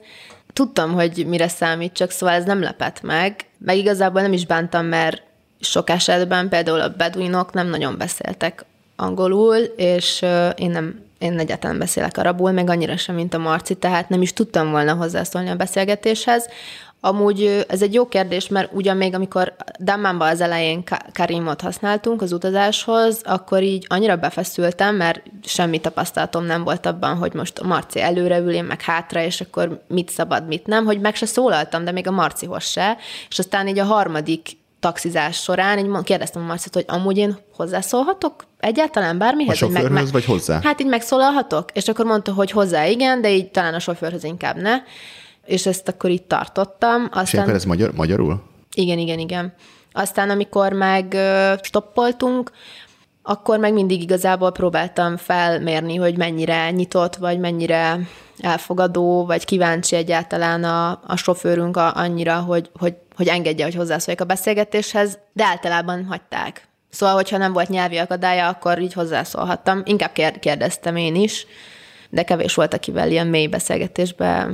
Tudtam, 0.52 0.92
hogy 0.92 1.26
mire 1.26 1.48
számít, 1.48 1.92
csak 1.92 2.10
szóval 2.10 2.34
ez 2.34 2.44
nem 2.44 2.62
lepett 2.62 3.02
meg, 3.02 3.46
meg 3.58 3.76
igazából 3.76 4.22
nem 4.22 4.32
is 4.32 4.46
bántam, 4.46 4.86
mert 4.86 5.22
sok 5.60 5.90
esetben 5.90 6.48
például 6.48 6.80
a 6.80 6.88
beduinok 6.88 7.52
nem 7.52 7.66
nagyon 7.66 7.98
beszéltek 7.98 8.64
angolul, 8.96 9.56
és 9.76 10.22
én 10.56 10.70
nem 10.70 11.06
én 11.18 11.38
egyáltalán 11.38 11.78
beszélek 11.78 12.16
arabul, 12.16 12.50
meg 12.50 12.70
annyira 12.70 12.96
sem, 12.96 13.14
mint 13.14 13.34
a 13.34 13.38
Marci, 13.38 13.74
tehát 13.74 14.08
nem 14.08 14.22
is 14.22 14.32
tudtam 14.32 14.70
volna 14.70 14.94
hozzászólni 14.94 15.48
a 15.48 15.56
beszélgetéshez. 15.56 16.48
Amúgy 17.00 17.64
ez 17.68 17.82
egy 17.82 17.94
jó 17.94 18.08
kérdés, 18.08 18.48
mert 18.48 18.72
ugyan 18.72 18.96
még 18.96 19.14
amikor 19.14 19.54
Dammánban 19.80 20.28
az 20.28 20.40
elején 20.40 20.82
Karimot 21.12 21.60
használtunk 21.60 22.22
az 22.22 22.32
utazáshoz, 22.32 23.20
akkor 23.24 23.62
így 23.62 23.86
annyira 23.88 24.16
befeszültem, 24.16 24.96
mert 24.96 25.22
semmi 25.44 25.80
tapasztalatom 25.80 26.44
nem 26.44 26.64
volt 26.64 26.86
abban, 26.86 27.16
hogy 27.16 27.32
most 27.34 27.58
a 27.58 27.66
Marci 27.66 28.00
előre 28.00 28.38
ül, 28.38 28.52
én 28.52 28.64
meg 28.64 28.80
hátra, 28.80 29.22
és 29.22 29.40
akkor 29.40 29.82
mit 29.88 30.10
szabad, 30.10 30.46
mit 30.46 30.66
nem, 30.66 30.84
hogy 30.84 31.00
meg 31.00 31.14
se 31.14 31.26
szólaltam, 31.26 31.84
de 31.84 31.92
még 31.92 32.06
a 32.06 32.10
Marcihoz 32.10 32.64
se. 32.64 32.96
És 33.28 33.38
aztán 33.38 33.68
így 33.68 33.78
a 33.78 33.84
harmadik 33.84 34.48
taxizás 34.80 35.36
során 35.42 35.78
így 35.78 36.02
kérdeztem 36.04 36.42
a 36.42 36.46
Marcit, 36.46 36.74
hogy 36.74 36.84
amúgy 36.88 37.16
én 37.16 37.36
hozzászólhatok 37.56 38.44
egyáltalán 38.60 39.18
bármihez? 39.18 39.54
A 39.54 39.56
sofőrhöz, 39.56 39.90
meg, 39.90 40.06
vagy 40.12 40.24
hozzá? 40.24 40.60
Hát 40.62 40.80
így 40.80 40.86
megszólalhatok, 40.86 41.70
és 41.72 41.88
akkor 41.88 42.04
mondta, 42.04 42.32
hogy 42.32 42.50
hozzá 42.50 42.86
igen, 42.86 43.20
de 43.20 43.30
így 43.30 43.50
talán 43.50 43.74
a 43.74 43.78
sofőrhöz 43.78 44.24
inkább 44.24 44.56
ne, 44.56 44.76
és 45.48 45.66
ezt 45.66 45.88
akkor 45.88 46.10
itt 46.10 46.28
tartottam. 46.28 47.02
Aztán... 47.04 47.24
És 47.24 47.34
akkor 47.34 47.54
ez 47.54 47.64
magyar, 47.64 47.92
magyarul? 47.94 48.42
Igen, 48.74 48.98
igen, 48.98 49.18
igen. 49.18 49.54
Aztán, 49.92 50.30
amikor 50.30 50.72
meg 50.72 51.16
stoppoltunk, 51.62 52.52
akkor 53.22 53.58
meg 53.58 53.72
mindig 53.72 54.02
igazából 54.02 54.52
próbáltam 54.52 55.16
felmérni, 55.16 55.96
hogy 55.96 56.16
mennyire 56.16 56.70
nyitott, 56.70 57.16
vagy 57.16 57.38
mennyire 57.38 57.98
elfogadó, 58.38 59.26
vagy 59.26 59.44
kíváncsi 59.44 59.96
egyáltalán 59.96 60.64
a, 60.64 61.00
a 61.06 61.16
sofőrünk 61.16 61.76
a, 61.76 61.96
annyira, 61.96 62.40
hogy, 62.40 62.70
hogy, 62.78 62.94
hogy 63.16 63.28
engedje, 63.28 63.64
hogy 63.64 63.74
hozzászóljak 63.74 64.22
a 64.22 64.26
beszélgetéshez, 64.26 65.18
de 65.32 65.44
általában 65.44 66.04
hagyták. 66.04 66.68
Szóval, 66.90 67.14
hogyha 67.14 67.36
nem 67.36 67.52
volt 67.52 67.68
nyelvi 67.68 67.96
akadálya, 67.96 68.48
akkor 68.48 68.80
így 68.80 68.92
hozzászólhattam. 68.92 69.82
Inkább 69.84 70.12
kérdeztem 70.40 70.96
én 70.96 71.14
is, 71.14 71.46
de 72.10 72.22
kevés 72.22 72.54
volt, 72.54 72.74
akivel 72.74 73.10
ilyen 73.10 73.26
mély 73.26 73.46
beszélgetésbe 73.46 74.48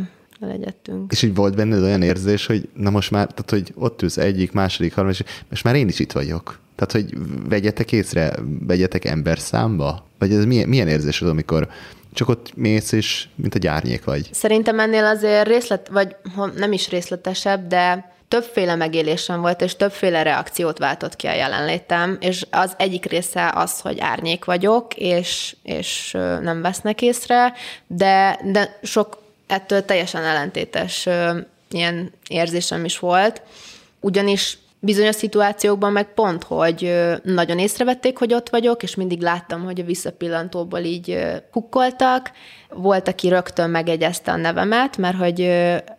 legyettünk. 0.46 1.12
És 1.12 1.22
így 1.22 1.34
volt 1.34 1.56
benned 1.56 1.82
olyan 1.82 2.02
érzés, 2.02 2.46
hogy 2.46 2.68
na 2.74 2.90
most 2.90 3.10
már, 3.10 3.26
tehát 3.26 3.50
hogy 3.50 3.72
ott 3.74 4.02
ülsz 4.02 4.16
egyik, 4.16 4.52
második, 4.52 4.94
harmadik, 4.94 5.44
most 5.50 5.64
már 5.64 5.74
én 5.74 5.88
is 5.88 5.98
itt 5.98 6.12
vagyok. 6.12 6.58
Tehát, 6.74 6.92
hogy 6.92 7.18
vegyetek 7.48 7.92
észre, 7.92 8.34
vegyetek 8.66 9.04
ember 9.04 9.38
számba? 9.38 10.06
Vagy 10.18 10.32
ez 10.32 10.44
milyen, 10.44 10.68
milyen 10.68 10.88
érzés 10.88 11.20
az, 11.20 11.28
amikor 11.28 11.68
csak 12.12 12.28
ott 12.28 12.56
mész, 12.56 12.92
és 12.92 13.26
mint 13.34 13.54
a 13.54 13.58
gyárnyék 13.58 14.04
vagy? 14.04 14.28
Szerintem 14.32 14.80
ennél 14.80 15.04
azért 15.04 15.46
részlet, 15.46 15.88
vagy 15.88 16.16
nem 16.56 16.72
is 16.72 16.88
részletesebb, 16.88 17.66
de 17.66 18.12
többféle 18.28 18.74
megélésem 18.74 19.40
volt, 19.40 19.60
és 19.60 19.76
többféle 19.76 20.22
reakciót 20.22 20.78
váltott 20.78 21.16
ki 21.16 21.26
a 21.26 21.34
jelenlétem, 21.34 22.16
és 22.20 22.46
az 22.50 22.74
egyik 22.76 23.04
része 23.04 23.52
az, 23.54 23.80
hogy 23.80 24.00
árnyék 24.00 24.44
vagyok, 24.44 24.94
és, 24.94 25.56
és 25.62 26.10
nem 26.42 26.62
vesznek 26.62 27.02
észre, 27.02 27.52
de, 27.86 28.40
de 28.52 28.78
sok 28.82 29.23
ettől 29.54 29.84
teljesen 29.84 30.24
ellentétes 30.24 31.08
ilyen 31.70 32.12
érzésem 32.28 32.84
is 32.84 32.98
volt, 32.98 33.42
ugyanis 34.00 34.58
bizonyos 34.80 35.14
szituációkban 35.14 35.92
meg 35.92 36.14
pont, 36.14 36.42
hogy 36.42 36.94
nagyon 37.22 37.58
észrevették, 37.58 38.18
hogy 38.18 38.34
ott 38.34 38.48
vagyok, 38.48 38.82
és 38.82 38.94
mindig 38.94 39.20
láttam, 39.20 39.64
hogy 39.64 39.80
a 39.80 39.84
visszapillantóból 39.84 40.78
így 40.78 41.18
kukkoltak. 41.50 42.30
Volt, 42.68 43.08
aki 43.08 43.28
rögtön 43.28 43.70
megegyezte 43.70 44.32
a 44.32 44.36
nevemet, 44.36 44.96
mert 44.96 45.16
hogy 45.16 45.40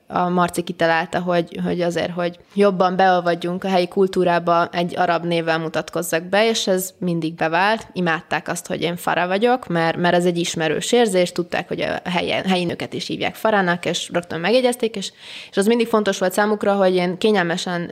a 0.07 0.29
Marci 0.29 0.61
kitalálta, 0.61 1.19
hogy, 1.19 1.59
hogy 1.63 1.81
azért, 1.81 2.11
hogy 2.11 2.39
jobban 2.53 2.95
beolvadjunk 2.95 3.63
a 3.63 3.67
helyi 3.67 3.87
kultúrába, 3.87 4.67
egy 4.71 4.97
arab 4.97 5.25
névvel 5.25 5.59
mutatkozzak 5.59 6.23
be, 6.23 6.49
és 6.49 6.67
ez 6.67 6.93
mindig 6.97 7.35
bevált. 7.35 7.87
Imádták 7.93 8.47
azt, 8.47 8.67
hogy 8.67 8.81
én 8.81 8.95
Fara 8.95 9.27
vagyok, 9.27 9.67
mert, 9.67 9.97
mert 9.97 10.15
ez 10.15 10.25
egy 10.25 10.37
ismerős 10.37 10.91
érzés, 10.91 11.31
tudták, 11.31 11.67
hogy 11.67 11.81
a 11.81 12.09
helyi, 12.09 12.29
helyi 12.29 12.63
nőket 12.63 12.93
is 12.93 13.07
hívják 13.07 13.35
Farának, 13.35 13.85
és 13.85 14.09
rögtön 14.13 14.39
megjegyezték, 14.39 14.95
és, 14.95 15.11
és 15.49 15.57
az 15.57 15.65
mindig 15.65 15.87
fontos 15.87 16.17
volt 16.17 16.33
számukra, 16.33 16.73
hogy 16.73 16.95
én 16.95 17.17
kényelmesen, 17.17 17.91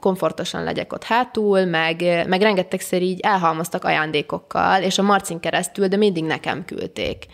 komfortosan 0.00 0.64
legyek 0.64 0.92
ott 0.92 1.04
hátul, 1.04 1.64
meg, 1.64 2.24
meg 2.28 2.40
rengetegszer 2.40 3.02
így 3.02 3.20
elhalmoztak 3.20 3.84
ajándékokkal, 3.84 4.82
és 4.82 4.98
a 4.98 5.02
Marcin 5.02 5.40
keresztül, 5.40 5.88
de 5.88 5.96
mindig 5.96 6.24
nekem 6.24 6.64
küldték 6.64 7.26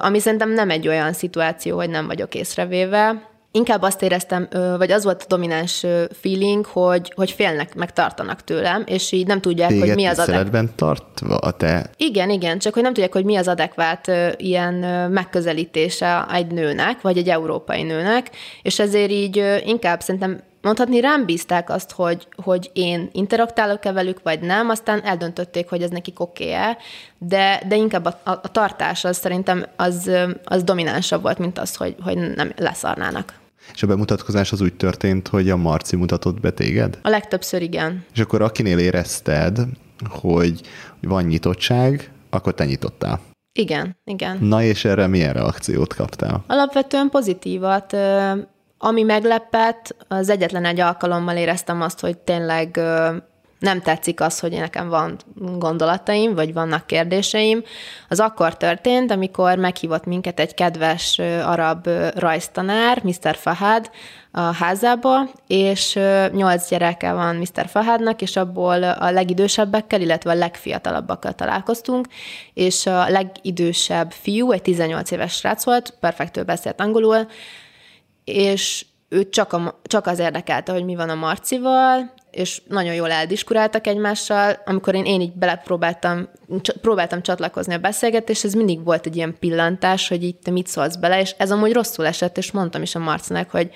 ami 0.00 0.18
szerintem 0.18 0.52
nem 0.52 0.70
egy 0.70 0.88
olyan 0.88 1.12
szituáció, 1.12 1.76
hogy 1.76 1.90
nem 1.90 2.06
vagyok 2.06 2.34
észrevéve. 2.34 3.28
Inkább 3.52 3.82
azt 3.82 4.02
éreztem, 4.02 4.48
vagy 4.78 4.90
az 4.90 5.04
volt 5.04 5.22
a 5.22 5.26
domináns 5.28 5.86
feeling, 6.20 6.66
hogy, 6.66 7.12
hogy 7.16 7.30
félnek, 7.30 7.74
meg 7.74 7.92
tartanak 7.92 8.44
tőlem, 8.44 8.82
és 8.86 9.12
így 9.12 9.26
nem 9.26 9.40
tudják, 9.40 9.68
Téged 9.68 9.86
hogy 9.86 9.94
mi 9.94 10.04
az 10.04 10.18
adekvát. 10.18 10.70
tartva 10.76 11.36
a 11.36 11.50
te... 11.50 11.90
Igen, 11.96 12.30
igen, 12.30 12.58
csak 12.58 12.74
hogy 12.74 12.82
nem 12.82 12.92
tudják, 12.92 13.12
hogy 13.12 13.24
mi 13.24 13.36
az 13.36 13.48
adekvát 13.48 14.10
ilyen 14.36 14.74
megközelítése 15.10 16.26
egy 16.32 16.46
nőnek, 16.46 17.00
vagy 17.00 17.18
egy 17.18 17.28
európai 17.28 17.82
nőnek, 17.82 18.30
és 18.62 18.78
ezért 18.78 19.10
így 19.10 19.44
inkább 19.64 20.00
szerintem 20.00 20.40
mondhatni 20.62 21.00
rám 21.00 21.24
bízták 21.24 21.70
azt, 21.70 21.90
hogy, 21.90 22.28
hogy 22.42 22.70
én 22.72 23.08
interaktálok-e 23.12 23.92
velük, 23.92 24.20
vagy 24.22 24.40
nem, 24.40 24.68
aztán 24.68 25.04
eldöntötték, 25.04 25.68
hogy 25.68 25.82
ez 25.82 25.90
nekik 25.90 26.20
oké 26.20 26.52
-e, 26.52 26.76
de, 27.18 27.62
de 27.68 27.76
inkább 27.76 28.04
a, 28.04 28.20
a, 28.24 28.30
a 28.30 28.48
tartás 28.52 29.04
az 29.04 29.16
szerintem 29.16 29.66
az, 29.76 30.10
az 30.44 30.62
dominánsabb 30.62 31.22
volt, 31.22 31.38
mint 31.38 31.58
az, 31.58 31.76
hogy, 31.76 31.96
hogy 32.02 32.16
nem 32.34 32.52
leszarnának. 32.56 33.38
És 33.74 33.82
a 33.82 33.86
bemutatkozás 33.86 34.52
az 34.52 34.60
úgy 34.60 34.74
történt, 34.74 35.28
hogy 35.28 35.50
a 35.50 35.56
Marci 35.56 35.96
mutatott 35.96 36.40
be 36.40 36.50
téged? 36.50 36.98
A 37.02 37.08
legtöbbször 37.08 37.62
igen. 37.62 38.04
És 38.12 38.20
akkor 38.20 38.42
akinél 38.42 38.78
érezted, 38.78 39.58
hogy 40.08 40.60
van 41.00 41.24
nyitottság, 41.24 42.10
akkor 42.30 42.54
te 42.54 42.64
nyitottál. 42.64 43.20
Igen, 43.52 43.96
igen. 44.04 44.38
Na 44.40 44.62
és 44.62 44.84
erre 44.84 45.06
milyen 45.06 45.32
reakciót 45.32 45.94
kaptál? 45.94 46.44
Alapvetően 46.46 47.08
pozitívat 47.08 47.96
ami 48.82 49.02
meglepett, 49.02 49.96
az 50.08 50.28
egyetlen 50.28 50.64
egy 50.64 50.80
alkalommal 50.80 51.36
éreztem 51.36 51.82
azt, 51.82 52.00
hogy 52.00 52.18
tényleg 52.18 52.80
nem 53.58 53.80
tetszik 53.80 54.20
az, 54.20 54.40
hogy 54.40 54.50
nekem 54.50 54.88
van 54.88 55.16
gondolataim, 55.34 56.34
vagy 56.34 56.52
vannak 56.52 56.86
kérdéseim. 56.86 57.62
Az 58.08 58.20
akkor 58.20 58.56
történt, 58.56 59.10
amikor 59.10 59.58
meghívott 59.58 60.04
minket 60.04 60.40
egy 60.40 60.54
kedves 60.54 61.18
arab 61.44 61.88
rajztanár, 62.14 63.02
Mr. 63.02 63.36
Fahad, 63.36 63.90
a 64.32 64.40
házába, 64.40 65.28
és 65.46 65.98
nyolc 66.32 66.68
gyereke 66.68 67.12
van 67.12 67.36
Mr. 67.36 67.66
Fahadnak, 67.66 68.22
és 68.22 68.36
abból 68.36 68.82
a 68.82 69.10
legidősebbekkel, 69.10 70.00
illetve 70.00 70.30
a 70.30 70.34
legfiatalabbakkal 70.34 71.32
találkoztunk, 71.32 72.06
és 72.54 72.86
a 72.86 73.08
legidősebb 73.08 74.10
fiú, 74.10 74.52
egy 74.52 74.62
18 74.62 75.10
éves 75.10 75.32
srác 75.32 75.64
volt, 75.64 75.94
perfektől 76.00 76.44
beszélt 76.44 76.80
angolul, 76.80 77.26
és 78.30 78.84
őt 79.08 79.30
csak, 79.30 79.52
a, 79.52 79.80
csak 79.82 80.06
az 80.06 80.18
érdekelte, 80.18 80.72
hogy 80.72 80.84
mi 80.84 80.94
van 80.94 81.08
a 81.08 81.14
Marcival, 81.14 82.12
és 82.30 82.62
nagyon 82.68 82.94
jól 82.94 83.10
eldiskuráltak 83.10 83.86
egymással. 83.86 84.62
Amikor 84.64 84.94
én, 84.94 85.04
én 85.04 85.20
így 85.20 85.32
belepróbáltam, 85.32 86.28
próbáltam 86.80 87.22
csatlakozni 87.22 87.74
a 87.74 87.78
beszélgetéshez, 87.78 88.50
ez 88.50 88.56
mindig 88.56 88.84
volt 88.84 89.06
egy 89.06 89.16
ilyen 89.16 89.36
pillantás, 89.38 90.08
hogy 90.08 90.24
így 90.24 90.36
te 90.36 90.50
mit 90.50 90.66
szólsz 90.66 90.96
bele, 90.96 91.20
és 91.20 91.34
ez 91.38 91.50
amúgy 91.50 91.72
rosszul 91.72 92.06
esett, 92.06 92.38
és 92.38 92.50
mondtam 92.50 92.82
is 92.82 92.94
a 92.94 92.98
Marcinak, 92.98 93.50
hogy 93.50 93.70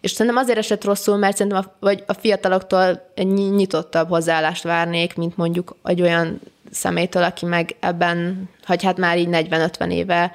és 0.00 0.10
szerintem 0.10 0.42
azért 0.42 0.58
esett 0.58 0.84
rosszul, 0.84 1.16
mert 1.16 1.36
szerintem 1.36 1.64
a, 1.66 1.76
vagy 1.80 2.04
a 2.06 2.12
fiataloktól 2.12 3.12
nyitottabb 3.56 4.08
hozzáállást 4.08 4.62
várnék, 4.62 5.16
mint 5.16 5.36
mondjuk 5.36 5.76
egy 5.84 6.02
olyan 6.02 6.40
szemétől, 6.70 7.22
aki 7.22 7.46
meg 7.46 7.76
ebben, 7.80 8.48
hogy 8.64 8.82
hát 8.82 8.96
már 8.96 9.18
így 9.18 9.28
40-50 9.30 9.92
éve 9.92 10.32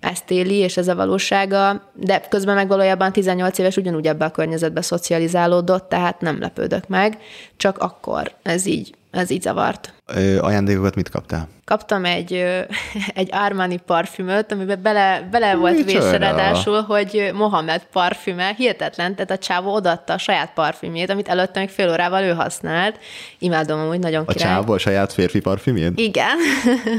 ezt 0.00 0.30
éli, 0.30 0.54
és 0.54 0.76
ez 0.76 0.88
a 0.88 0.94
valósága, 0.94 1.82
de 1.94 2.20
közben 2.28 2.54
meg 2.54 2.68
valójában 2.68 3.12
18 3.12 3.58
éves 3.58 3.76
ugyanúgy 3.76 4.06
ebbe 4.06 4.24
a 4.24 4.30
környezetbe 4.30 4.80
szocializálódott, 4.80 5.88
tehát 5.88 6.20
nem 6.20 6.40
lepődök 6.40 6.88
meg, 6.88 7.18
csak 7.56 7.78
akkor 7.78 8.32
ez 8.42 8.66
így, 8.66 8.94
ez 9.16 9.30
így 9.30 9.42
zavart. 9.42 9.94
Ö, 10.06 10.38
ajándékokat 10.38 10.94
mit 10.94 11.08
kaptál? 11.08 11.48
Kaptam 11.64 12.04
egy, 12.04 12.32
egy 13.14 13.28
Armani 13.32 13.76
parfümöt, 13.86 14.52
amiben 14.52 14.82
bele, 14.82 15.28
bele 15.30 15.54
volt 15.54 15.84
vésve 15.84 16.16
ráadásul, 16.16 16.82
hogy 16.82 17.30
Mohamed 17.34 17.82
parfüme, 17.92 18.54
hihetetlen, 18.56 19.14
tehát 19.14 19.30
a 19.30 19.38
csávó 19.38 19.74
odaadta 19.74 20.12
a 20.12 20.18
saját 20.18 20.52
parfümjét, 20.52 21.10
amit 21.10 21.28
előtte 21.28 21.60
még 21.60 21.68
fél 21.68 21.90
órával 21.90 22.22
ő 22.22 22.32
használt. 22.32 22.98
Imádom 23.38 23.80
amúgy, 23.80 23.98
nagyon 23.98 24.24
A 24.26 24.32
király. 24.32 24.52
csávó 24.52 24.72
a 24.72 24.78
saját 24.78 25.12
férfi 25.12 25.40
parfümjét? 25.40 25.98
Igen. 25.98 26.36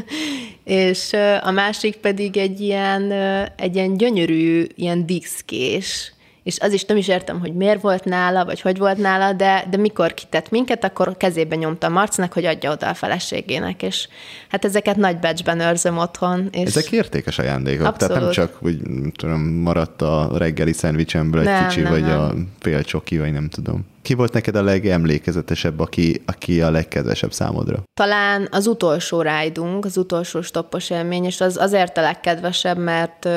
és 0.63 1.13
ö, 1.13 1.35
a 1.41 1.51
másik 1.51 1.95
pedig 1.95 2.37
egy 2.37 2.59
ilyen, 2.61 3.11
ö, 3.11 3.43
egy 3.55 3.75
ilyen 3.75 3.97
gyönyörű, 3.97 4.65
ilyen 4.75 5.05
diszkés, 5.05 6.11
és 6.47 6.59
az 6.59 6.73
is 6.73 6.85
nem 6.85 6.97
is 6.97 7.07
értem, 7.07 7.39
hogy 7.39 7.53
miért 7.53 7.81
volt 7.81 8.03
nála, 8.03 8.45
vagy 8.45 8.61
hogy 8.61 8.77
volt 8.77 8.97
nála, 8.97 9.33
de, 9.33 9.65
de 9.69 9.77
mikor 9.77 10.13
kitett 10.13 10.49
minket, 10.49 10.83
akkor 10.83 11.17
kezébe 11.17 11.55
nyomta 11.55 11.89
Marcnak, 11.89 12.33
hogy 12.33 12.45
adja 12.45 12.71
oda 12.71 12.89
a 12.89 12.93
feleségének, 12.93 13.83
és 13.83 14.07
hát 14.49 14.65
ezeket 14.65 14.95
nagy 14.95 15.17
becsben 15.19 15.59
őrzöm 15.59 15.97
otthon. 15.97 16.47
És 16.51 16.75
Ezek 16.75 16.91
értékes 16.91 17.39
ajándékok, 17.39 17.97
tehát 17.97 17.99
nem 17.99 18.23
Abszolút. 18.23 18.33
csak, 18.33 18.53
hogy 18.61 18.79
tudom, 19.15 19.41
maradt 19.41 20.01
a 20.01 20.29
reggeli 20.37 20.73
szendvicsemből 20.73 21.39
egy 21.39 21.45
Nem, 21.45 21.67
kicsi, 21.67 21.81
nem, 21.81 21.91
vagy 21.91 22.01
nem. 22.01 22.19
a 22.19 22.31
fél 22.59 22.83
csoki, 22.83 23.17
vagy 23.17 23.31
nem 23.31 23.49
tudom. 23.49 23.85
Ki 24.01 24.13
volt 24.13 24.33
neked 24.33 24.55
a 24.55 24.63
legemlékezetesebb, 24.63 25.79
aki, 25.79 26.21
aki 26.25 26.61
a 26.61 26.71
legkedvesebb 26.71 27.31
számodra? 27.31 27.83
Talán 27.93 28.47
az 28.51 28.67
utolsó 28.67 29.21
rájdunk, 29.21 29.85
az 29.85 29.97
utolsó 29.97 30.41
stoppos 30.41 30.89
élmény, 30.89 31.25
és 31.25 31.41
az 31.41 31.57
azért 31.57 31.97
a 31.97 32.01
legkedvesebb, 32.01 32.77
mert 32.77 33.29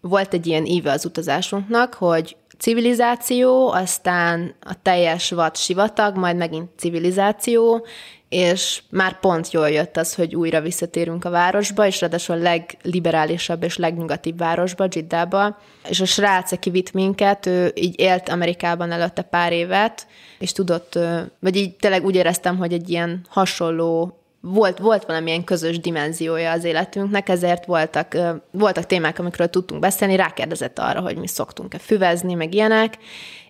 volt 0.00 0.34
egy 0.34 0.46
ilyen 0.46 0.66
íve 0.66 0.92
az 0.92 1.04
utazásunknak, 1.04 1.94
hogy 1.94 2.36
civilizáció, 2.60 3.70
aztán 3.72 4.54
a 4.60 4.82
teljes 4.82 5.30
vad 5.30 5.56
sivatag, 5.56 6.16
majd 6.16 6.36
megint 6.36 6.70
civilizáció, 6.76 7.86
és 8.28 8.82
már 8.90 9.20
pont 9.20 9.50
jól 9.50 9.70
jött 9.70 9.96
az, 9.96 10.14
hogy 10.14 10.34
újra 10.34 10.60
visszatérünk 10.60 11.24
a 11.24 11.30
városba, 11.30 11.86
és 11.86 12.00
ráadásul 12.00 12.34
a 12.34 12.38
legliberálisabb 12.38 13.62
és 13.62 13.76
legnyugatibb 13.76 14.38
városba, 14.38 14.86
Jiddába. 14.90 15.58
És 15.88 16.00
a 16.00 16.04
srác, 16.04 16.52
aki 16.52 16.70
vitt 16.70 16.92
minket, 16.92 17.46
ő 17.46 17.72
így 17.74 18.00
élt 18.00 18.28
Amerikában 18.28 18.92
előtte 18.92 19.22
pár 19.22 19.52
évet, 19.52 20.06
és 20.38 20.52
tudott, 20.52 20.98
vagy 21.38 21.56
így 21.56 21.76
tényleg 21.76 22.04
úgy 22.04 22.14
éreztem, 22.14 22.56
hogy 22.56 22.72
egy 22.72 22.90
ilyen 22.90 23.26
hasonló 23.28 24.19
volt, 24.40 24.78
volt 24.78 25.04
valamilyen 25.04 25.44
közös 25.44 25.78
dimenziója 25.78 26.50
az 26.50 26.64
életünknek, 26.64 27.28
ezért 27.28 27.64
voltak, 27.64 28.16
voltak 28.50 28.86
témák, 28.86 29.18
amikről 29.18 29.50
tudtunk 29.50 29.80
beszélni, 29.80 30.16
rákérdezett 30.16 30.78
arra, 30.78 31.00
hogy 31.00 31.16
mi 31.16 31.26
szoktunk-e 31.26 31.78
füvezni, 31.78 32.34
meg 32.34 32.54
ilyenek, 32.54 32.98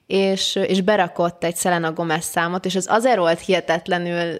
és, 0.06 0.54
és 0.54 0.80
berakott 0.80 1.44
egy 1.44 1.56
Selena 1.56 1.92
Gomez 1.92 2.24
számot, 2.24 2.64
és 2.64 2.74
ez 2.74 2.86
azért 2.88 3.18
volt 3.18 3.40
hihetetlenül, 3.40 4.36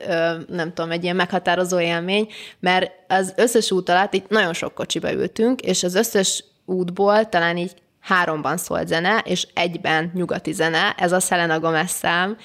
nem 0.49 0.73
tudom, 0.73 0.91
egy 0.91 1.03
ilyen 1.03 1.17
meghatározó 1.17 1.81
élmény, 1.81 2.29
mert 2.61 2.93
az 3.09 3.33
összes 3.37 3.71
út 3.71 3.89
alatt, 3.89 4.15
itt 4.15 4.29
nagyon 4.29 4.53
sok 4.53 4.75
kocsiba 4.75 5.13
ültünk, 5.13 5.61
és 5.61 5.83
az 5.83 5.95
összes 5.95 6.45
útból 6.65 7.29
talán 7.29 7.57
így 7.57 7.75
háromban 8.01 8.57
szólt 8.57 8.89
zene, 8.89 9.19
és 9.25 9.47
egyben 9.55 10.11
nyugati 10.15 10.53
zene, 10.53 10.95
ez 10.99 11.13
a 11.13 11.21
Selena 11.21 11.61
Gomez 11.61 11.91
szám, 11.91 12.37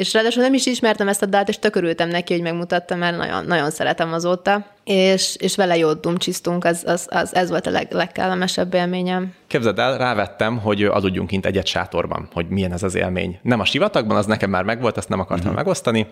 és 0.00 0.12
ráadásul 0.12 0.42
nem 0.42 0.54
is 0.54 0.66
ismertem 0.66 1.08
ezt 1.08 1.22
a 1.22 1.26
dalt, 1.26 1.48
és 1.48 1.58
tök 1.58 1.76
örültem 1.76 2.08
neki, 2.08 2.32
hogy 2.32 2.42
megmutatta, 2.42 2.96
mert 2.96 3.16
nagyon, 3.16 3.44
nagyon 3.44 3.70
szeretem 3.70 4.12
azóta, 4.12 4.66
és, 4.84 5.36
és 5.38 5.56
vele 5.56 5.76
jót 5.76 6.00
dumcsisztunk, 6.00 6.64
az, 6.64 6.82
az, 6.86 7.06
az, 7.10 7.34
ez 7.34 7.48
volt 7.48 7.66
a 7.66 7.70
leg, 7.70 7.92
legkellemesebb 7.92 8.74
élményem. 8.74 9.34
Képzeld 9.46 9.78
el, 9.78 9.98
rávettem, 9.98 10.58
hogy 10.58 10.84
aludjunk 10.84 11.28
kint 11.28 11.46
egyet 11.46 11.66
sátorban, 11.66 12.28
hogy 12.32 12.48
milyen 12.48 12.72
ez 12.72 12.82
az 12.82 12.94
élmény. 12.94 13.38
Nem 13.42 13.60
a 13.60 13.64
sivatagban, 13.64 14.16
az 14.16 14.26
nekem 14.26 14.50
már 14.50 14.62
megvolt, 14.62 14.96
azt 14.96 15.08
nem 15.08 15.20
akartam 15.20 15.46
uh-huh. 15.46 15.64
megosztani. 15.64 16.06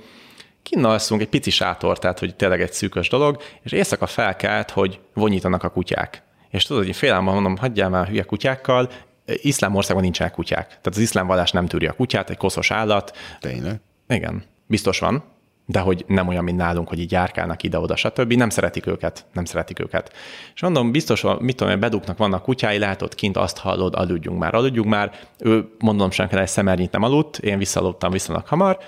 Kinn 0.63 0.85
alszunk 0.85 1.21
egy 1.21 1.29
pici 1.29 1.51
sátor, 1.51 1.99
tehát 1.99 2.19
hogy 2.19 2.35
tényleg 2.37 2.61
egy 2.61 2.73
szűkös 2.73 3.09
dolog, 3.09 3.43
és 3.63 3.73
éjszaka 3.73 4.07
felkelt, 4.07 4.71
hogy 4.71 5.01
vonyítanak 5.15 5.63
a 5.63 5.69
kutyák. 5.69 6.23
És 6.51 6.65
tudod, 6.65 6.85
hogy 6.85 6.97
félelmben 6.97 7.35
mondom, 7.35 7.57
hagyjál 7.57 7.89
már 7.89 8.09
hülye 8.09 8.23
kutyákkal, 8.23 8.91
iszlám 9.35 9.75
országban 9.75 10.05
nincsenek 10.05 10.33
kutyák. 10.33 10.67
Tehát 10.67 10.87
az 10.87 10.99
iszlám 10.99 11.27
vallás 11.27 11.51
nem 11.51 11.67
tűri 11.67 11.87
a 11.87 11.93
kutyát, 11.93 12.31
egy 12.31 12.37
koszos 12.37 12.71
állat. 12.71 13.17
Tényleg? 13.41 13.81
Igen, 14.09 14.43
biztos 14.67 14.99
van, 14.99 15.25
de 15.67 15.81
hogy 15.81 16.05
nem 16.07 16.29
olyan, 16.29 16.45
mint 16.45 16.57
nálunk, 16.57 16.89
hogy 16.89 16.99
így 17.01 17.13
járkálnak 17.13 17.63
ide-oda, 17.63 17.97
stb. 17.97 18.33
Nem 18.33 18.51
szeretik 18.51 18.87
őket, 18.87 19.27
nem 19.33 19.45
szeretik 19.45 19.81
őket. 19.81 20.13
És 20.55 20.61
mondom, 20.61 20.93
biztos, 20.93 21.21
van, 21.21 21.37
mit 21.41 21.57
tudom, 21.57 21.73
én, 21.73 21.81
bedugnak, 21.81 22.19
vannak 22.19 22.43
kutyái, 22.43 22.83
ott 23.01 23.15
kint 23.15 23.37
azt 23.37 23.59
hallod, 23.59 23.95
aludjunk 23.95 24.39
már, 24.39 24.55
aludjunk 24.55 24.89
már. 24.89 25.13
Ő, 25.39 25.69
mondom, 25.79 26.11
sem 26.11 26.29
kell, 26.29 26.41
egy 26.41 26.49
szemernyit 26.49 26.93
nem 26.93 27.03
aludt, 27.03 27.39
én 27.39 27.59
visszaludtam 27.59 28.11
viszonylag 28.11 28.47
hamar. 28.47 28.79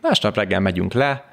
Másnap 0.00 0.34
reggel 0.34 0.60
megyünk 0.60 0.92
le, 0.92 1.24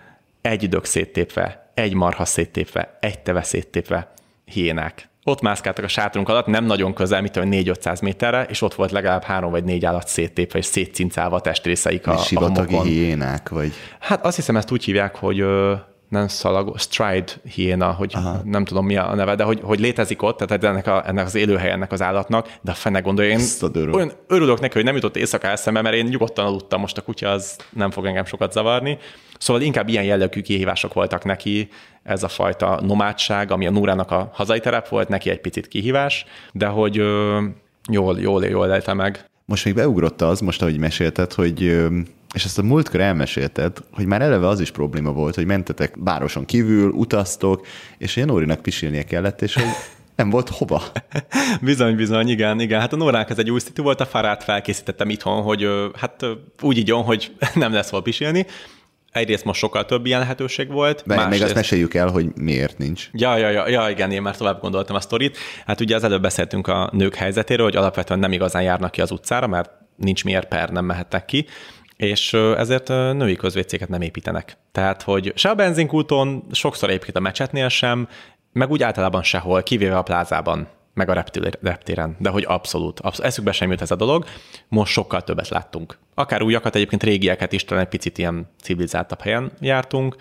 egy 0.42 0.70
dög 0.70 0.86
széttépve, 0.86 1.72
egy 1.74 1.94
marha 1.94 2.26
széttépve, 2.26 2.98
egy 3.00 3.20
teve 3.20 3.44
széttépve, 3.44 4.14
hiénák. 4.46 5.11
Ott 5.24 5.42
mászkáltak 5.42 5.86
a 5.86 5.88
sátrunk 5.88 6.30
alatt, 6.30 6.46
nem 6.46 6.66
nagyon 6.66 6.94
közel, 6.94 7.22
mit 7.22 7.32
tudom, 7.32 7.50
4-500 7.52 8.02
méterre, 8.02 8.44
és 8.44 8.62
ott 8.62 8.74
volt 8.74 8.92
legalább 8.92 9.24
három 9.24 9.52
vagy 9.52 9.64
négy 9.64 9.86
állat 9.86 10.08
széttépve, 10.08 10.60
és 10.60 10.66
szétcincálva 10.66 11.36
a 11.36 11.42
testrészeik 11.42 12.08
a, 12.08 12.12
A 12.12 12.18
sivatagi 12.18 12.82
hiénák, 12.82 13.50
vagy... 13.50 13.72
Hát 14.00 14.26
azt 14.26 14.36
hiszem, 14.36 14.58
ezt 14.58 14.72
úgy 14.72 14.84
hívják, 14.84 15.16
hogy 15.16 15.46
nem 16.12 16.28
szalagó, 16.28 16.76
stride 16.78 17.32
hiéna, 17.54 17.92
hogy 17.92 18.12
Aha. 18.16 18.42
nem 18.44 18.66
tudom 18.66 18.86
mi 18.86 18.98
a 18.98 19.16
neve, 19.16 19.36
de 19.36 19.44
hogy, 19.44 19.60
hogy 19.64 19.80
létezik 19.80 20.22
ott, 20.22 20.38
tehát 20.38 20.64
ennek, 20.64 20.88
a, 20.88 21.08
ennek 21.08 21.26
az 21.26 21.36
élőhely 21.36 21.72
ennek 21.72 21.92
az 21.92 22.02
állatnak, 22.02 22.58
de 22.62 22.72
a 22.72 22.74
fene 22.74 23.00
gondolja, 23.00 23.32
én 23.32 23.46
dörög. 23.72 23.94
olyan 23.94 24.12
örülök 24.28 24.60
neki, 24.60 24.74
hogy 24.74 24.84
nem 24.84 24.96
jutott 24.96 25.16
éjszaka 25.16 25.48
eszembe, 25.48 25.82
mert 25.82 25.96
én 25.96 26.06
nyugodtan 26.06 26.46
aludtam, 26.46 26.80
most 26.80 26.98
a 26.98 27.02
kutya 27.02 27.30
az 27.30 27.56
nem 27.70 27.92
fog 27.92 28.06
engem 28.06 28.26
sokat 28.26 28.52
zavarni. 28.52 28.98
Szóval 29.38 29.62
inkább 29.62 29.88
ilyen 29.88 30.04
jellegű 30.04 30.42
kihívások 30.42 30.94
voltak 30.94 31.24
neki, 31.24 31.70
ez 32.04 32.24
a 32.24 32.28
fajta 32.28 32.80
nomádság, 32.82 33.52
ami 33.52 33.68
a 33.68 33.72
Núrának 33.72 34.12
a 34.12 34.30
hazai 34.34 34.60
terep 34.60 34.88
volt, 34.88 35.08
neki 35.08 35.30
egy 35.30 35.42
picit 35.42 35.68
kihívás, 35.68 36.26
de 36.52 36.68
hogy 36.68 36.98
ö, 36.98 37.42
jól, 37.92 38.20
jól, 38.20 38.46
jól 38.46 38.68
élte 38.68 38.94
meg. 38.94 39.26
Most 39.46 39.66
még 39.66 39.74
beugrott 39.74 40.22
az, 40.22 40.40
most 40.40 40.62
ahogy 40.62 40.78
mesélted, 40.78 41.34
hogy 41.34 41.88
és 42.34 42.46
ezt 42.46 42.58
a 42.58 42.64
múltkor 42.64 43.00
elmesélted, 43.00 43.78
hogy 43.92 44.06
már 44.06 44.22
eleve 44.22 44.48
az 44.48 44.60
is 44.60 44.72
probléma 44.72 45.12
volt, 45.12 45.36
hogy 45.36 45.46
mentetek 45.46 45.94
városon 46.00 46.46
kívül, 46.46 46.92
utaztok, 46.92 47.68
és 47.98 48.16
ilyen 48.16 48.28
Nórinak 48.28 48.62
pisilnie 48.62 49.04
kellett, 49.04 49.42
és 49.42 49.54
hogy 49.54 49.66
nem 50.16 50.30
volt 50.30 50.50
hova. 50.50 50.82
Bizony, 51.62 51.96
bizony, 51.96 52.28
igen, 52.30 52.60
igen. 52.60 52.80
Hát 52.80 52.94
a 52.94 52.96
Nórának 52.96 53.30
ez 53.30 53.40
egy 53.40 53.52
új 53.52 53.60
szitu 53.60 53.84
volt, 53.84 54.02
a 54.02 54.06
farát 54.06 54.44
felkészítettem 54.44 55.10
itthon, 55.10 55.42
hogy 55.42 55.68
hát 56.00 56.26
úgy 56.62 56.78
igyon, 56.78 57.04
hogy 57.04 57.32
nem 57.54 57.74
lesz 57.74 57.90
hol 57.90 58.02
pisilni. 58.02 58.46
Egyrészt 59.12 59.46
most 59.46 59.60
sokkal 59.60 59.86
több 59.86 60.06
ilyen 60.06 60.20
lehetőség 60.20 60.72
volt. 60.72 61.04
De 61.06 61.16
még 61.16 61.18
azt 61.18 61.30
másrészt- 61.30 61.56
meséljük 61.56 61.94
el, 61.94 62.10
hogy 62.10 62.36
miért 62.36 62.78
nincs. 62.78 63.10
Ja, 63.14 63.38
ja, 63.38 63.50
ja, 63.50 63.70
ja, 63.70 63.90
igen, 63.90 64.12
én 64.12 64.22
már 64.22 64.38
tovább 64.38 64.62
gondoltam 64.62 64.96
a 64.96 65.00
sztorit. 65.00 65.38
Hát 65.66 65.80
ugye 65.82 65.96
az 65.96 66.04
előbb 66.04 66.22
beszéltünk 66.22 66.68
a 66.68 66.90
nők 66.94 67.16
helyzetéről, 67.16 67.66
hogy 67.66 67.76
alapvetően 67.76 68.20
nem 68.20 68.32
igazán 68.32 68.62
járnak 68.62 68.92
ki 68.92 69.02
az 69.02 69.12
utcára, 69.12 69.48
mert 69.48 69.70
nincs 69.96 70.24
miért 70.24 70.48
per, 70.48 70.70
nem 70.70 70.86
mehetnek 70.86 71.26
ki, 71.26 71.46
és 72.02 72.34
ezért 72.34 72.88
női 72.88 73.36
közvécéket 73.36 73.90
nem 73.90 74.02
építenek. 74.02 74.58
Tehát, 74.72 75.02
hogy 75.02 75.32
se 75.36 75.50
a 75.50 75.56
benzinkúton, 75.56 76.44
sokszor 76.52 76.90
egyébként 76.90 77.18
a 77.18 77.20
mecsetnél 77.20 77.70
sem, 77.70 78.08
meg 78.52 78.72
úgy 78.72 78.84
általában 78.84 79.24
sehol, 79.24 79.64
kivéve 79.64 79.98
a 79.98 80.02
plázában, 80.02 80.68
meg 80.94 81.10
a 81.10 81.14
reptil- 81.14 81.58
reptéren, 81.62 82.16
de 82.20 82.30
hogy 82.30 82.46
abszolút, 82.48 83.00
abszolút, 83.00 83.32
eszükbe 83.32 83.52
sem 83.52 83.72
jut 83.72 83.82
ez 83.82 83.92
a 83.92 83.96
dolog, 83.96 84.26
most 84.68 84.92
sokkal 84.92 85.22
többet 85.22 85.50
láttunk. 85.50 85.98
Akár 86.16 86.42
újakat, 86.42 86.76
egyébként 86.76 87.04
régieket 87.04 87.54
is, 87.54 87.66
talán 87.66 87.84
egy 87.84 87.90
picit 87.90 88.18
ilyen 88.18 88.50
civilizáltabb 88.62 89.22
helyen 89.22 89.52
jártunk, 89.60 90.16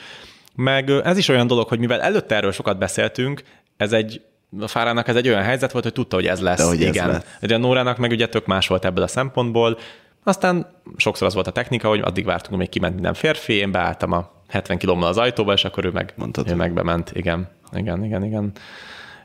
meg 0.55 0.91
ez 0.91 1.19
is 1.19 1.29
olyan 1.29 1.47
dolog, 1.47 1.69
hogy 1.69 1.79
mivel 1.79 2.01
előtte 2.01 2.35
erről 2.35 2.53
sokat 2.53 2.79
beszéltünk, 2.79 3.43
ez 3.77 3.93
egy 3.93 4.23
a 4.61 4.69
Fárának 4.69 5.09
ez 5.09 5.17
egy 5.17 5.29
olyan 5.29 5.43
helyzet 5.43 5.73
volt, 5.73 5.85
hogy 5.85 5.93
tudta, 5.93 6.17
hogy 6.17 6.27
ez 6.27 6.41
lesz. 6.41 6.59
De 6.59 6.65
hogy 6.65 6.83
ez 6.83 6.95
Igen. 6.95 7.09
lesz. 7.09 7.25
De 7.41 7.55
a 7.55 7.59
Nórának 7.59 7.97
meg 7.97 8.11
ugye 8.11 8.29
tök 8.29 8.47
más 8.47 8.67
volt 8.67 8.85
ebből 8.85 9.05
a 9.05 9.07
szempontból. 9.07 9.79
Aztán 10.25 10.67
sokszor 10.97 11.27
az 11.27 11.35
volt 11.35 11.47
a 11.47 11.53
technika, 11.53 11.89
hogy 11.89 12.01
addig 12.01 12.25
vártunk, 12.25 12.55
amíg 12.55 12.69
kiment 12.69 12.95
minden 12.95 13.15
férfi, 13.15 13.53
én 13.53 13.71
beálltam 13.71 14.13
a 14.13 14.31
70 14.49 14.79
kilómmal 14.79 15.09
az 15.09 15.17
ajtóba, 15.17 15.53
és 15.53 15.65
akkor 15.65 15.85
ő 15.85 15.91
meg, 15.91 16.13
Mondtad, 16.17 16.51
ő 16.51 16.55
meg 16.55 16.73
bement. 16.73 17.11
Igen, 17.15 17.49
igen, 17.73 18.05
igen, 18.05 18.25
igen. 18.25 18.53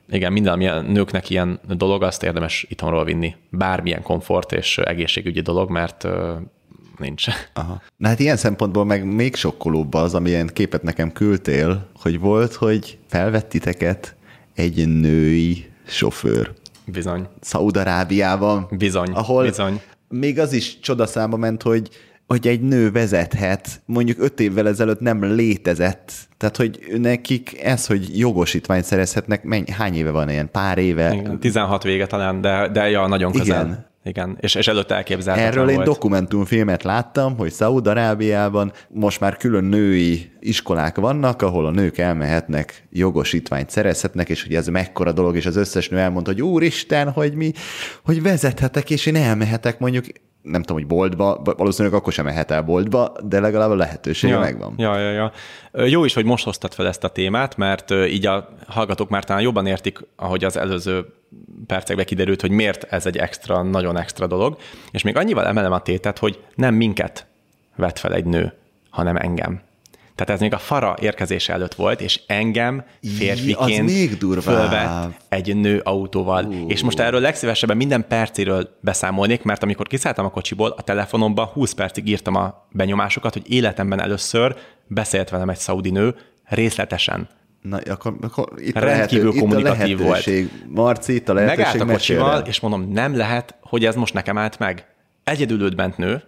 Igen, 0.09 0.31
minden, 0.31 0.53
ami 0.53 0.67
a 0.67 0.81
nőknek 0.81 1.29
ilyen 1.29 1.59
dolog, 1.67 2.03
azt 2.03 2.23
érdemes 2.23 2.65
itthonról 2.69 3.03
vinni. 3.03 3.35
Bármilyen 3.49 4.01
komfort 4.01 4.51
és 4.51 4.77
egészségügyi 4.77 5.41
dolog, 5.41 5.69
mert 5.69 6.07
nincs. 6.97 7.25
Aha. 7.53 7.81
Na 7.97 8.07
hát 8.07 8.19
ilyen 8.19 8.37
szempontból 8.37 8.85
meg 8.85 9.05
még 9.05 9.35
sokkolóbb 9.35 9.93
az, 9.93 10.15
amilyen 10.15 10.49
képet 10.53 10.83
nekem 10.83 11.11
küldtél, 11.11 11.87
hogy 12.01 12.19
volt, 12.19 12.53
hogy 12.53 12.97
felvett 13.07 13.49
titeket 13.49 14.15
egy 14.53 14.87
női 14.87 15.65
sofőr. 15.87 16.51
Bizony. 16.85 17.27
Szaudarábiában. 17.41 18.67
Bizony, 18.69 19.11
ahol 19.11 19.43
bizony. 19.43 19.81
Még 20.19 20.39
az 20.39 20.53
is 20.53 20.79
csodaszámba 20.79 21.37
ment, 21.37 21.61
hogy 21.61 21.89
hogy 22.27 22.47
egy 22.47 22.61
nő 22.61 22.91
vezethet, 22.91 23.81
mondjuk 23.85 24.19
öt 24.19 24.39
évvel 24.39 24.67
ezelőtt 24.67 24.99
nem 24.99 25.23
létezett. 25.23 26.11
Tehát, 26.37 26.57
hogy 26.57 26.79
nekik 26.97 27.61
ez, 27.63 27.85
hogy 27.85 28.19
jogosítványt 28.19 28.83
szerezhetnek, 28.83 29.43
mennyi, 29.43 29.71
hány 29.71 29.95
éve 29.95 30.11
van 30.11 30.29
ilyen? 30.29 30.51
Pár 30.51 30.77
éve? 30.77 31.13
Igen, 31.13 31.39
16 31.39 31.83
vége 31.83 32.07
talán, 32.07 32.41
de, 32.41 32.67
de 32.67 32.89
ja, 32.89 33.07
nagyon 33.07 33.31
közel. 33.31 33.65
Igen. 33.65 33.85
Igen, 34.05 34.37
és, 34.39 34.55
és 34.55 34.67
előtte 34.67 34.95
elképzelhetetlen 34.95 35.53
Erről 35.53 35.69
én 35.69 35.75
volt. 35.75 35.87
dokumentumfilmet 35.87 36.83
láttam, 36.83 37.37
hogy 37.37 37.51
Szaúd-Arábiában 37.51 38.71
most 38.89 39.19
már 39.19 39.37
külön 39.37 39.63
női 39.63 40.31
iskolák 40.39 40.95
vannak, 40.95 41.41
ahol 41.41 41.65
a 41.65 41.71
nők 41.71 41.97
elmehetnek, 41.97 42.87
jogosítványt 42.89 43.69
szerezhetnek, 43.69 44.29
és 44.29 44.43
hogy 44.43 44.55
ez 44.55 44.67
mekkora 44.67 45.11
dolog, 45.11 45.35
és 45.35 45.45
az 45.45 45.55
összes 45.55 45.89
nő 45.89 45.97
elmondta, 45.97 46.31
hogy 46.31 46.41
úristen, 46.41 47.11
hogy 47.11 47.33
mi, 47.33 47.51
hogy 48.03 48.21
vezethetek, 48.21 48.89
és 48.89 49.05
én 49.05 49.15
elmehetek 49.15 49.79
mondjuk 49.79 50.05
nem 50.45 50.61
tudom, 50.61 50.77
hogy 50.77 50.87
boltba, 50.87 51.41
valószínűleg 51.43 51.97
akkor 51.97 52.13
sem 52.13 52.25
mehet 52.25 52.51
el 52.51 52.61
boltba, 52.61 53.11
de 53.23 53.39
legalább 53.39 53.69
a 53.69 53.75
lehetősége 53.75 54.33
ja, 54.33 54.39
megvan. 54.39 54.73
Ja, 54.77 54.99
ja, 54.99 55.11
ja. 55.11 55.31
Jó 55.85 56.05
is, 56.05 56.13
hogy 56.13 56.25
most 56.25 56.43
hoztad 56.43 56.73
fel 56.73 56.87
ezt 56.87 57.03
a 57.03 57.09
témát, 57.09 57.57
mert 57.57 57.91
így 57.91 58.25
a 58.25 58.49
hallgatók 58.67 59.09
már 59.09 59.23
talán 59.23 59.41
jobban 59.41 59.65
értik, 59.65 59.99
ahogy 60.15 60.43
az 60.43 60.57
előző 60.57 61.05
percekben 61.67 62.05
kiderült, 62.05 62.41
hogy 62.41 62.51
miért 62.51 62.83
ez 62.83 63.05
egy 63.05 63.17
extra, 63.17 63.61
nagyon 63.61 63.97
extra 63.97 64.27
dolog, 64.27 64.57
és 64.91 65.01
még 65.01 65.17
annyival 65.17 65.45
emelem 65.45 65.71
a 65.71 65.81
tétet, 65.81 66.19
hogy 66.19 66.43
nem 66.55 66.73
minket 66.73 67.25
vet 67.75 67.99
fel 67.99 68.13
egy 68.13 68.25
nő, 68.25 68.53
hanem 68.89 69.15
engem. 69.15 69.61
Tehát 70.15 70.33
ez 70.33 70.39
még 70.39 70.53
a 70.53 70.57
fara 70.57 70.95
érkezése 71.01 71.53
előtt 71.53 71.73
volt, 71.73 72.01
és 72.01 72.21
engem 72.27 72.83
férfiként 73.17 73.85
még 73.85 74.17
fölvett 74.41 75.21
egy 75.29 75.55
nő 75.55 75.79
autóval. 75.83 76.45
Uh. 76.45 76.55
És 76.67 76.83
most 76.83 76.99
erről 76.99 77.19
legszívesebben 77.19 77.77
minden 77.77 78.07
percéről 78.07 78.77
beszámolnék, 78.81 79.43
mert 79.43 79.63
amikor 79.63 79.87
kiszálltam 79.87 80.25
a 80.25 80.29
kocsiból, 80.29 80.73
a 80.77 80.81
telefonomban 80.81 81.45
20 81.45 81.73
percig 81.73 82.07
írtam 82.07 82.35
a 82.35 82.67
benyomásokat, 82.71 83.33
hogy 83.33 83.51
életemben 83.51 84.01
először 84.01 84.55
beszélt 84.87 85.29
velem 85.29 85.49
egy 85.49 85.57
szaudi 85.57 85.89
nő 85.89 86.15
részletesen. 86.45 87.29
Na, 87.61 87.77
akkor, 87.77 88.15
akkor 88.21 88.47
itt 88.57 88.73
Rendkívül 88.79 89.25
lehető, 89.25 89.39
kommunikatív 89.39 89.99
itt 89.99 90.05
a 90.05 90.09
lehetőség, 90.09 90.49
volt. 90.49 90.75
Marci, 90.75 91.15
itt 91.15 91.29
a 91.29 91.33
lehetőség. 91.33 91.65
Megállt 91.65 91.89
a 91.89 91.93
kocsival, 91.93 92.43
és 92.47 92.59
mondom, 92.59 92.91
nem 92.91 93.17
lehet, 93.17 93.55
hogy 93.61 93.85
ez 93.85 93.95
most 93.95 94.13
nekem 94.13 94.37
állt 94.37 94.59
meg. 94.59 94.85
Egyedül 95.23 95.75
bent 95.75 95.97
nő, 95.97 96.23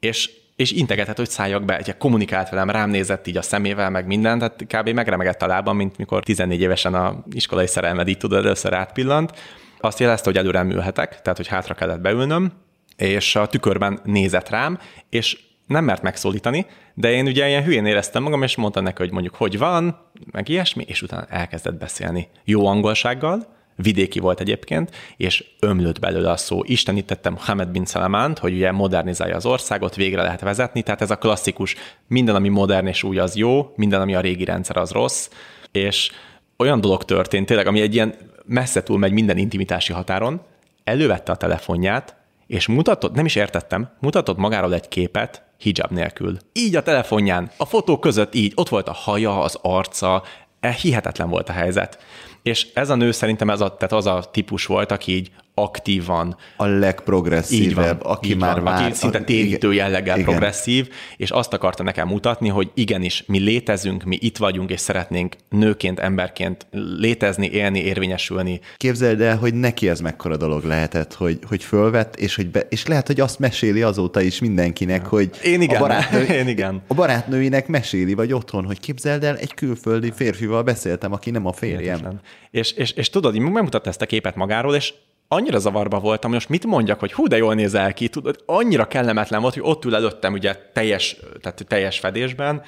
és 0.00 0.30
és 0.60 0.72
integetett, 0.72 1.16
hogy 1.16 1.30
szálljak 1.30 1.64
be, 1.64 1.76
egy 1.76 1.96
kommunikált 1.96 2.48
velem, 2.48 2.70
rám 2.70 2.90
nézett 2.90 3.26
így 3.26 3.36
a 3.36 3.42
szemével, 3.42 3.90
meg 3.90 4.06
mindent, 4.06 4.38
tehát 4.38 4.84
kb. 4.84 4.94
megremegett 4.94 5.42
a 5.42 5.46
lábam, 5.46 5.76
mint 5.76 5.96
mikor 5.96 6.22
14 6.22 6.60
évesen 6.60 6.94
a 6.94 7.24
iskolai 7.32 7.66
szerelmed 7.66 8.08
így 8.08 8.18
tudod, 8.18 8.44
először 8.44 8.74
átpillant. 8.74 9.32
Azt 9.78 9.98
jelezte, 9.98 10.24
hogy 10.24 10.38
előre 10.38 10.62
ülhetek, 10.62 11.22
tehát 11.22 11.36
hogy 11.36 11.46
hátra 11.46 11.74
kellett 11.74 12.00
beülnöm, 12.00 12.52
és 12.96 13.36
a 13.36 13.46
tükörben 13.46 14.00
nézett 14.04 14.48
rám, 14.48 14.78
és 15.08 15.38
nem 15.66 15.84
mert 15.84 16.02
megszólítani, 16.02 16.66
de 16.94 17.10
én 17.10 17.26
ugye 17.26 17.48
ilyen 17.48 17.64
hülyén 17.64 17.86
éreztem 17.86 18.22
magam, 18.22 18.42
és 18.42 18.56
mondtam 18.56 18.82
neki, 18.82 19.02
hogy 19.02 19.12
mondjuk 19.12 19.34
hogy 19.34 19.58
van, 19.58 20.10
meg 20.30 20.48
ilyesmi, 20.48 20.84
és 20.86 21.02
utána 21.02 21.24
elkezdett 21.28 21.78
beszélni. 21.78 22.28
Jó 22.44 22.66
angolsággal, 22.66 23.58
vidéki 23.82 24.18
volt 24.18 24.40
egyébként, 24.40 24.90
és 25.16 25.44
ömlött 25.60 25.98
belőle 25.98 26.30
a 26.30 26.36
szó. 26.36 26.60
Istenítettem 26.64 27.36
Hamed 27.38 27.68
bin 27.68 27.84
Salamánt, 27.84 28.38
hogy 28.38 28.52
ugye 28.52 28.72
modernizálja 28.72 29.36
az 29.36 29.46
országot, 29.46 29.96
végre 29.96 30.22
lehet 30.22 30.40
vezetni, 30.40 30.82
tehát 30.82 31.00
ez 31.00 31.10
a 31.10 31.18
klasszikus, 31.18 31.76
minden, 32.06 32.34
ami 32.34 32.48
modern 32.48 32.86
és 32.86 33.02
új, 33.02 33.18
az 33.18 33.36
jó, 33.36 33.72
minden, 33.76 34.00
ami 34.00 34.14
a 34.14 34.20
régi 34.20 34.44
rendszer, 34.44 34.76
az 34.76 34.90
rossz, 34.90 35.28
és 35.72 36.10
olyan 36.56 36.80
dolog 36.80 37.04
történt 37.04 37.46
tényleg, 37.46 37.66
ami 37.66 37.80
egy 37.80 37.94
ilyen 37.94 38.14
messze 38.44 38.82
túl 38.82 38.98
megy 38.98 39.12
minden 39.12 39.36
intimitási 39.36 39.92
határon, 39.92 40.40
elővette 40.84 41.32
a 41.32 41.36
telefonját, 41.36 42.14
és 42.46 42.66
mutatott, 42.66 43.14
nem 43.14 43.24
is 43.24 43.34
értettem, 43.34 43.90
mutatott 44.00 44.36
magáról 44.36 44.74
egy 44.74 44.88
képet 44.88 45.42
hijab 45.58 45.90
nélkül. 45.90 46.36
Így 46.52 46.76
a 46.76 46.82
telefonján, 46.82 47.50
a 47.56 47.64
fotó 47.64 47.98
között 47.98 48.34
így, 48.34 48.52
ott 48.54 48.68
volt 48.68 48.88
a 48.88 48.92
haja, 48.92 49.40
az 49.40 49.58
arca, 49.62 50.22
e, 50.60 50.70
hihetetlen 50.70 51.28
volt 51.28 51.48
a 51.48 51.52
helyzet. 51.52 51.98
És 52.42 52.66
ez 52.74 52.90
a 52.90 52.94
nő 52.94 53.10
szerintem 53.10 53.50
ez 53.50 53.60
a, 53.60 53.76
tehát 53.76 53.92
az 53.92 54.06
a 54.06 54.24
típus 54.32 54.66
volt, 54.66 54.92
aki 54.92 55.14
így 55.14 55.30
aktívan. 55.54 56.36
A 56.56 56.66
legprogresszívebb, 56.66 58.02
van, 58.02 58.12
aki 58.12 58.34
már 58.34 58.54
van, 58.54 58.64
vár. 58.64 58.82
Aki 58.82 58.94
szinte 58.94 59.20
térítő 59.20 59.72
jelleggel 59.72 60.18
igen. 60.18 60.30
progresszív, 60.30 60.88
és 61.16 61.30
azt 61.30 61.52
akarta 61.52 61.82
nekem 61.82 62.08
mutatni, 62.08 62.48
hogy 62.48 62.70
igenis, 62.74 63.24
mi 63.26 63.38
létezünk, 63.38 64.04
mi 64.04 64.18
itt 64.20 64.36
vagyunk, 64.36 64.70
és 64.70 64.80
szeretnénk 64.80 65.36
nőként, 65.48 65.98
emberként 65.98 66.66
létezni, 66.98 67.50
élni, 67.50 67.78
érvényesülni. 67.78 68.60
Képzeld 68.76 69.20
el, 69.20 69.36
hogy 69.36 69.54
neki 69.54 69.88
ez 69.88 70.00
mekkora 70.00 70.36
dolog 70.36 70.64
lehetett, 70.64 71.14
hogy, 71.14 71.38
hogy 71.48 71.64
fölvett, 71.64 72.16
és, 72.16 72.34
hogy 72.34 72.50
be, 72.50 72.60
és 72.60 72.86
lehet, 72.86 73.06
hogy 73.06 73.20
azt 73.20 73.38
meséli 73.38 73.82
azóta 73.82 74.20
is 74.20 74.40
mindenkinek, 74.40 75.06
hogy 75.06 75.30
Én 75.44 75.60
igen, 75.60 75.76
a, 75.76 75.80
barátnő, 75.80 76.24
Én 76.40 76.48
igen. 76.48 76.82
a 76.86 76.94
barátnőinek 76.94 77.66
meséli, 77.66 78.14
vagy 78.14 78.32
otthon, 78.32 78.64
hogy 78.64 78.80
képzeld 78.80 79.24
el, 79.24 79.36
egy 79.36 79.54
külföldi 79.54 80.12
férfival 80.14 80.62
beszéltem, 80.62 81.12
aki 81.12 81.30
nem 81.30 81.46
a 81.46 81.52
férjem. 81.52 82.20
És, 82.50 82.72
és, 82.72 82.92
és 82.92 83.10
tudod, 83.10 83.38
megmutatta 83.38 83.88
ezt 83.88 84.02
a 84.02 84.06
képet 84.06 84.34
magáról, 84.34 84.74
és 84.74 84.92
annyira 85.32 85.58
zavarba 85.58 85.98
voltam, 85.98 86.30
hogy 86.30 86.38
most 86.38 86.48
mit 86.48 86.66
mondjak, 86.66 87.00
hogy 87.00 87.12
hú, 87.12 87.26
de 87.26 87.36
jól 87.36 87.54
nézel 87.54 87.92
ki, 87.92 88.08
tudod, 88.08 88.42
annyira 88.46 88.86
kellemetlen 88.86 89.40
volt, 89.40 89.54
hogy 89.54 89.62
ott 89.66 89.84
ül 89.84 89.94
előttem 89.94 90.32
ugye 90.32 90.54
teljes, 90.72 91.16
tehát 91.40 91.64
teljes 91.68 91.98
fedésben, 91.98 92.62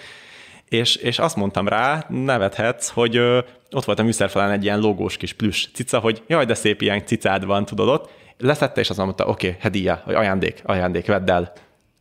és, 0.68 0.96
és 0.96 1.18
azt 1.18 1.36
mondtam 1.36 1.68
rá, 1.68 2.06
nevethetsz, 2.08 2.88
hogy 2.88 3.16
ö, 3.16 3.38
ott 3.70 3.84
volt 3.84 3.98
a 3.98 4.02
műszerfalán 4.02 4.50
egy 4.50 4.64
ilyen 4.64 4.78
logós 4.78 5.16
kis 5.16 5.32
plüss 5.32 5.66
cica, 5.74 5.98
hogy 5.98 6.22
jaj, 6.26 6.44
de 6.44 6.54
szép 6.54 6.82
ilyen 6.82 7.06
cicád 7.06 7.44
van, 7.44 7.64
tudod 7.64 7.88
ott, 7.88 8.10
leszette, 8.38 8.80
és 8.80 8.90
azt 8.90 8.98
mondta, 8.98 9.26
oké, 9.26 9.46
okay, 9.46 9.60
hedíja, 9.60 10.02
hogy 10.04 10.14
ajándék, 10.14 10.60
ajándék, 10.64 11.06
vedd 11.06 11.30
el 11.30 11.52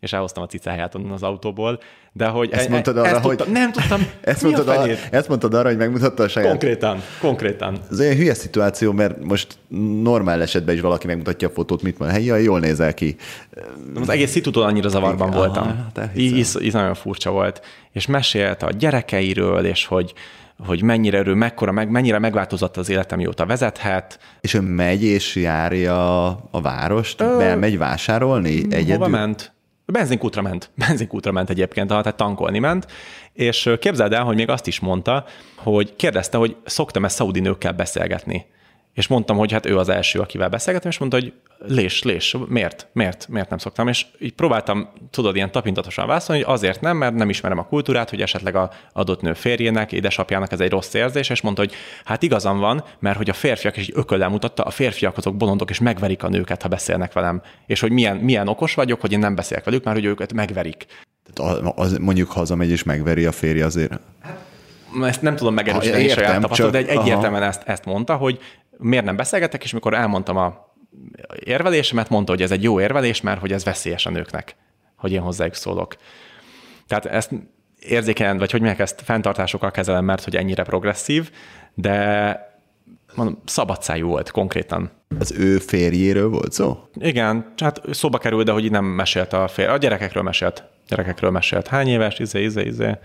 és 0.02 0.14
elhoztam 0.14 0.44
a 0.44 0.46
cicáját 0.46 0.96
onnan 0.96 1.12
az 1.12 1.24
autóból, 1.24 1.80
de 2.14 2.28
hogy... 2.28 2.50
Ezt 2.52 2.68
e, 2.68 2.70
mondtad 2.70 2.98
arra, 2.98 3.08
ezt 3.08 3.24
hogy... 3.24 3.36
Tudtam, 3.36 3.54
nem 3.54 3.72
tudtam, 3.72 4.08
ezt 4.22 4.44
mondtad, 4.44 4.68
arra, 4.68 4.94
ezt 5.12 5.28
mondtad 5.28 5.54
arra, 5.54 5.68
hogy 5.68 5.78
megmutatta 5.78 6.24
a 6.24 6.28
saját... 6.28 6.50
Konkrétan, 6.50 7.02
konkrétan. 7.20 7.78
Ez 7.92 8.00
olyan 8.00 8.16
hülye 8.16 8.34
szituáció, 8.34 8.92
mert 8.92 9.24
most 9.24 9.58
normál 10.02 10.42
esetben 10.42 10.76
is 10.76 10.82
valaki 10.82 11.08
megmutatja 11.08 11.48
a 11.48 11.52
fotót, 11.52 11.82
mit 11.82 12.00
mond, 12.00 12.12
hey, 12.12 12.44
jól 12.44 12.60
nézel 12.60 12.94
ki. 12.94 13.16
Az 13.96 14.10
egész 14.10 14.32
szitútól 14.32 14.64
annyira 14.64 14.90
zavarban 14.90 15.28
Igen, 15.28 15.40
voltam. 15.40 15.92
Ez 16.34 16.74
nagyon 16.74 16.94
furcsa 16.94 17.32
volt. 17.32 17.62
És 17.92 18.06
mesélt 18.06 18.64
a 18.64 18.72
gyerekeiről, 18.72 19.66
és 19.66 19.86
hogy 19.86 20.14
hogy 20.66 20.82
mennyire 20.84 21.18
erő, 21.18 21.34
mekkora, 21.34 21.72
meg, 21.72 21.90
mennyire 21.90 22.20
megváltozott 22.20 22.78
az 22.78 22.90
életem, 22.90 23.18
mióta 23.18 23.46
vezethet. 23.46 24.20
És 24.42 24.54
ő 24.54 24.60
megy 24.60 25.04
és 25.04 25.36
járja 25.36 26.26
a 26.52 26.62
várost, 26.62 27.22
Ö... 27.22 27.38
bemegy 27.38 27.78
vásárolni 27.78 28.66
egyedül? 28.70 28.94
Hova 28.94 29.08
ment? 29.08 29.54
Benzinkútra 29.92 30.42
ment. 30.42 30.72
Benzinkútra 30.88 31.32
ment 31.32 31.50
egyébként, 31.50 31.88
tehát 31.88 32.16
tankolni 32.16 32.60
ment, 32.60 32.88
és 33.34 33.70
képzeld 33.80 34.14
el, 34.14 34.24
hogy 34.24 34.36
még 34.36 34.50
azt 34.50 34.68
is 34.68 34.80
mondta, 34.80 35.26
hogy 35.56 35.96
kérdezte, 35.96 36.38
hogy 36.38 36.56
szoktam-e 36.66 37.08
szaudi 37.08 37.40
nőkkel 37.40 37.72
beszélgetni. 37.72 38.46
És 38.94 39.08
mondtam, 39.08 39.38
hogy 39.38 39.52
hát 39.52 39.66
ő 39.66 39.78
az 39.78 39.90
első, 39.90 40.20
akivel 40.20 40.50
beszélgetem, 40.50 40.90
és 40.90 40.98
mondta, 40.98 41.18
hogy 41.18 41.34
lés, 41.58 42.04
lés, 42.04 42.36
miért, 42.48 42.88
miért, 42.94 43.28
miért 43.28 43.50
nem 43.50 43.58
szoktam. 43.58 43.88
És 43.88 44.06
így 44.20 44.34
próbáltam, 44.34 44.90
tudod, 45.12 45.36
ilyen 45.36 45.52
tapintatosan 45.52 46.08
válaszolni, 46.08 46.42
hogy 46.42 46.54
azért 46.54 46.82
nem, 46.82 46.98
mert 46.98 47.14
nem 47.16 47.30
ismerem 47.30 47.58
a 47.58 47.66
kultúrát, 47.66 48.10
hogy 48.10 48.22
esetleg 48.22 48.56
a 48.56 48.72
adott 48.94 49.22
nő 49.22 49.34
férjének, 49.34 49.92
édesapjának 49.92 50.52
ez 50.52 50.60
egy 50.60 50.70
rossz 50.70 50.94
érzés, 50.94 51.30
és 51.30 51.42
mondta, 51.42 51.62
hogy 51.62 51.74
hát 52.04 52.24
igazam 52.24 52.60
van, 52.60 52.84
mert 53.00 53.18
hogy 53.18 53.30
a 53.30 53.34
férfiak, 53.34 53.78
és 53.78 53.84
így 53.84 53.94
ököllel 53.96 54.30
mutatta, 54.30 54.64
a 54.64 54.70
férfiak 54.70 55.18
azok 55.18 55.38
bolondok, 55.38 55.70
és 55.70 55.80
megverik 55.80 56.24
a 56.24 56.30
nőket, 56.30 56.62
ha 56.62 56.68
beszélnek 56.68 57.14
velem. 57.14 57.42
És 57.66 57.80
hogy 57.80 57.92
milyen, 57.92 58.18
milyen 58.18 58.48
okos 58.48 58.74
vagyok, 58.74 59.02
hogy 59.02 59.12
én 59.12 59.20
nem 59.20 59.36
beszélek 59.36 59.64
velük, 59.64 59.84
mert 59.84 59.98
hogy 59.98 60.06
őket 60.06 60.34
megverik. 60.34 60.86
Tehát 61.34 61.74
az, 61.76 61.98
mondjuk 61.98 62.32
hazamegy 62.32 62.70
és 62.70 62.84
megveri 62.84 63.26
a 63.26 63.32
férje 63.32 63.66
azért. 63.66 64.00
Hát, 64.22 64.40
ezt 65.02 65.22
nem 65.22 65.36
tudom 65.36 65.54
megerősíteni 65.54 66.08
saját 66.08 66.42
tapasztalat, 66.42 66.72
de 66.72 66.78
egy 66.78 66.88
egyértelműen 66.88 67.44
ezt, 67.44 67.62
ezt 67.66 67.86
mondta, 67.86 68.16
hogy 68.16 68.40
miért 68.82 69.06
nem 69.06 69.16
beszélgetek, 69.16 69.64
és 69.64 69.74
mikor 69.74 69.94
elmondtam 69.94 70.38
a 70.38 70.74
érvelésemet, 71.40 72.10
mondta, 72.10 72.32
hogy 72.32 72.42
ez 72.42 72.52
egy 72.52 72.64
jó 72.64 72.82
érvelés, 72.82 73.22
mert 73.22 73.40
hogy 73.40 73.52
ez 73.52 73.64
veszélyes 73.64 74.06
a 74.06 74.10
nőknek, 74.10 74.56
hogy 74.96 75.12
én 75.12 75.22
hozzájuk 75.22 75.54
szólok. 75.56 75.96
Tehát 76.88 77.06
ezt 77.06 77.32
érzékenyen, 77.80 78.38
vagy 78.38 78.52
hogy 78.52 78.62
mondják, 78.62 78.82
ezt 78.82 79.02
fenntartásokkal 79.02 79.72
kezelem, 79.72 80.06
mert 80.06 80.24
hogy 80.24 80.36
ennyire 80.36 80.64
progresszív, 80.64 81.32
de 81.74 82.50
mondom, 83.16 83.42
szabadszájú 83.46 84.08
volt 84.08 84.32
konkrétan. 84.32 84.92
Az 85.20 85.32
ő 85.32 85.58
férjéről 85.58 86.30
volt 86.30 86.52
szó? 86.52 86.80
Igen, 86.94 87.54
hát 87.58 87.82
szóba 87.92 88.18
került, 88.18 88.46
de 88.46 88.52
hogy 88.52 88.72
nem 88.72 88.86
mesélt 88.86 89.34
a 89.34 89.48
fér, 89.48 89.70
a 89.70 89.78
gyerekekről 89.78 90.24
mesélt. 90.24 90.64
Gyerekekről 90.88 91.32
mesélt. 91.32 91.68
Hány 91.68 91.88
éves, 91.88 92.20
izé, 92.20 92.44
izé, 92.44 92.62
izé. 92.62 92.98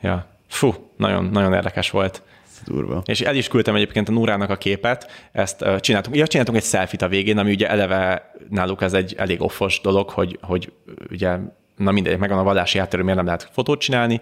Ja. 0.00 0.26
Fú, 0.48 0.74
nagyon, 0.96 1.24
nagyon 1.24 1.52
érdekes 1.52 1.90
volt. 1.90 2.22
Durva. 2.64 3.02
És 3.04 3.20
el 3.20 3.34
is 3.34 3.48
küldtem 3.48 3.74
egyébként 3.74 4.08
a 4.08 4.12
Núrának 4.12 4.50
a 4.50 4.56
képet, 4.56 5.10
ezt 5.32 5.62
uh, 5.62 5.80
csináltunk. 5.80 6.16
Ja, 6.16 6.26
csináltunk 6.26 6.58
egy 6.58 6.64
selfit 6.64 7.02
a 7.02 7.08
végén, 7.08 7.38
ami 7.38 7.50
ugye 7.50 7.68
eleve 7.68 8.32
náluk 8.50 8.82
ez 8.82 8.92
egy 8.92 9.14
elég 9.18 9.42
offos 9.42 9.80
dolog, 9.80 10.10
hogy, 10.10 10.38
hogy 10.42 10.72
ugye, 11.10 11.36
na 11.76 11.90
mindegy, 11.90 12.18
megvan 12.18 12.38
a 12.38 12.42
vallási 12.42 12.78
háttér, 12.78 13.00
miért 13.00 13.16
nem 13.16 13.26
lehet 13.26 13.48
fotót 13.52 13.80
csinálni, 13.80 14.20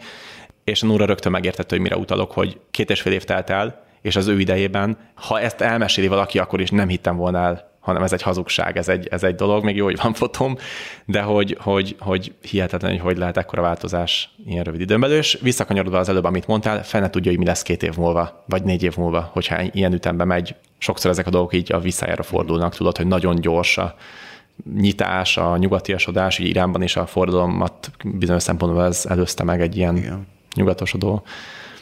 és 0.64 0.82
a 0.82 0.86
Núra 0.86 1.06
rögtön 1.06 1.32
megértette, 1.32 1.74
hogy 1.74 1.84
mire 1.84 1.96
utalok, 1.96 2.32
hogy 2.32 2.60
két 2.70 2.90
és 2.90 3.00
fél 3.00 3.12
év 3.12 3.24
telt 3.24 3.50
el, 3.50 3.84
és 4.02 4.16
az 4.16 4.26
ő 4.26 4.40
idejében, 4.40 4.98
ha 5.14 5.40
ezt 5.40 5.60
elmeséli 5.60 6.06
valaki, 6.06 6.38
akkor 6.38 6.60
is 6.60 6.70
nem 6.70 6.88
hittem 6.88 7.16
volna 7.16 7.38
el, 7.38 7.75
hanem 7.86 8.02
ez 8.02 8.12
egy 8.12 8.22
hazugság, 8.22 8.76
ez 8.76 8.88
egy, 8.88 9.06
ez 9.10 9.22
egy 9.22 9.34
dolog, 9.34 9.64
még 9.64 9.76
jó, 9.76 9.84
hogy 9.84 9.98
van 10.02 10.12
fotóm, 10.12 10.56
de 11.04 11.20
hogy, 11.20 11.56
hogy, 11.60 11.96
hogy 11.98 12.32
hihetetlen, 12.40 12.90
hogy 12.90 13.00
hogy 13.00 13.16
lehet 13.16 13.36
ekkora 13.36 13.62
változás 13.62 14.30
ilyen 14.46 14.64
rövid 14.64 14.80
időn 14.80 15.00
belül, 15.00 15.16
és 15.16 15.38
visszakanyarodva 15.42 15.98
az 15.98 16.08
előbb, 16.08 16.24
amit 16.24 16.46
mondtál, 16.46 16.84
fel 16.84 17.00
ne 17.00 17.10
tudja, 17.10 17.30
hogy 17.30 17.40
mi 17.40 17.46
lesz 17.46 17.62
két 17.62 17.82
év 17.82 17.96
múlva, 17.96 18.44
vagy 18.46 18.62
négy 18.62 18.82
év 18.82 18.96
múlva, 18.96 19.30
hogyha 19.32 19.62
ilyen 19.72 19.92
ütembe 19.92 20.24
megy. 20.24 20.54
Sokszor 20.78 21.10
ezek 21.10 21.26
a 21.26 21.30
dolgok 21.30 21.54
így 21.54 21.72
a 21.72 21.80
visszájára 21.80 22.22
fordulnak, 22.22 22.74
tudod, 22.74 22.96
hogy 22.96 23.06
nagyon 23.06 23.40
gyors 23.40 23.78
a 23.78 23.94
nyitás, 24.76 25.36
a 25.36 25.56
nyugatiasodás, 25.56 26.38
így 26.38 26.48
Iránban 26.48 26.82
is 26.82 26.96
a 26.96 27.06
forradalmat 27.06 27.90
bizonyos 28.04 28.42
szempontból 28.42 28.84
ez 28.84 29.06
előzte 29.08 29.44
meg 29.44 29.60
egy 29.60 29.76
ilyen 29.76 29.96
Igen. 29.96 30.26
nyugatosodó 30.54 31.22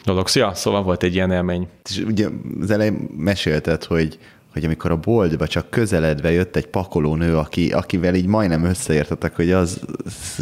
dolog. 0.03 0.27
Szia, 0.27 0.53
szóval 0.53 0.83
volt 0.83 1.03
egy 1.03 1.13
ilyen 1.13 1.31
élmény. 1.31 1.67
És 1.89 1.97
ugye 1.97 2.27
az 2.61 2.71
elején 2.71 3.09
mesélted, 3.17 3.83
hogy 3.83 4.19
hogy 4.55 4.65
amikor 4.65 4.91
a 4.91 4.95
boltba 4.95 5.47
csak 5.47 5.69
közeledve 5.69 6.31
jött 6.31 6.55
egy 6.55 6.67
pakoló 6.67 7.15
nő, 7.15 7.37
aki, 7.37 7.71
akivel 7.71 8.15
így 8.15 8.25
majdnem 8.25 8.63
összeértetek, 8.63 9.35
hogy 9.35 9.51
az, 9.51 9.79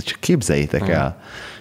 csak 0.03 0.19
képzeljétek 0.19 0.81
hmm. 0.81 0.91
el, 0.91 1.17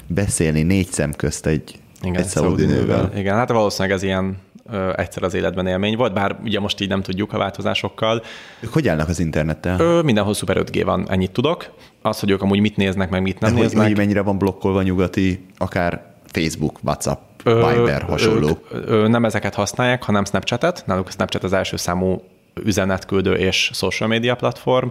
beszélni 0.06 0.62
négy 0.62 0.88
szem 0.88 1.12
közt 1.12 1.46
egy, 1.46 1.78
Igen, 2.02 2.16
egy 2.16 2.26
szaudi 2.26 2.64
nővel. 2.64 3.12
Igen, 3.16 3.34
hát 3.34 3.50
valószínűleg 3.50 3.96
ez 3.96 4.02
ilyen 4.02 4.36
ö, 4.70 4.92
egyszer 4.96 5.22
az 5.22 5.34
életben 5.34 5.66
élmény 5.66 5.96
volt, 5.96 6.12
bár 6.12 6.36
ugye 6.42 6.60
most 6.60 6.80
így 6.80 6.88
nem 6.88 7.02
tudjuk 7.02 7.32
a 7.32 7.38
változásokkal. 7.38 8.22
Ők 8.60 8.72
hogy 8.72 8.88
állnak 8.88 9.08
az 9.08 9.20
internettel? 9.20 9.80
Ö, 9.80 10.02
mindenhol 10.02 10.34
szuper 10.34 10.56
5G 10.58 10.82
van, 10.84 11.10
ennyit 11.10 11.30
tudok. 11.30 11.70
Az, 12.02 12.20
hogy 12.20 12.30
ők 12.30 12.42
amúgy 12.42 12.60
mit 12.60 12.76
néznek, 12.76 13.10
meg 13.10 13.22
mit 13.22 13.40
nem 13.40 13.54
De 13.54 13.60
néznek. 13.60 13.86
Hogy 13.86 13.96
mennyire 13.96 14.20
van 14.20 14.38
blokkolva 14.38 14.82
nyugati, 14.82 15.46
akár 15.58 16.10
Facebook, 16.26 16.78
WhatsApp, 16.82 17.20
Viber, 17.44 18.02
hasonló. 18.02 18.48
Ők, 18.48 18.88
ö, 18.88 19.08
nem 19.08 19.24
ezeket 19.24 19.54
használják, 19.54 20.02
hanem 20.02 20.24
Snapchatet. 20.24 20.82
Náluk 20.86 21.06
a 21.06 21.10
Snapchat 21.10 21.44
az 21.44 21.52
első 21.52 21.76
számú 21.76 22.22
üzenetküldő 22.64 23.34
és 23.34 23.70
social 23.72 24.08
media 24.08 24.34
platform. 24.34 24.88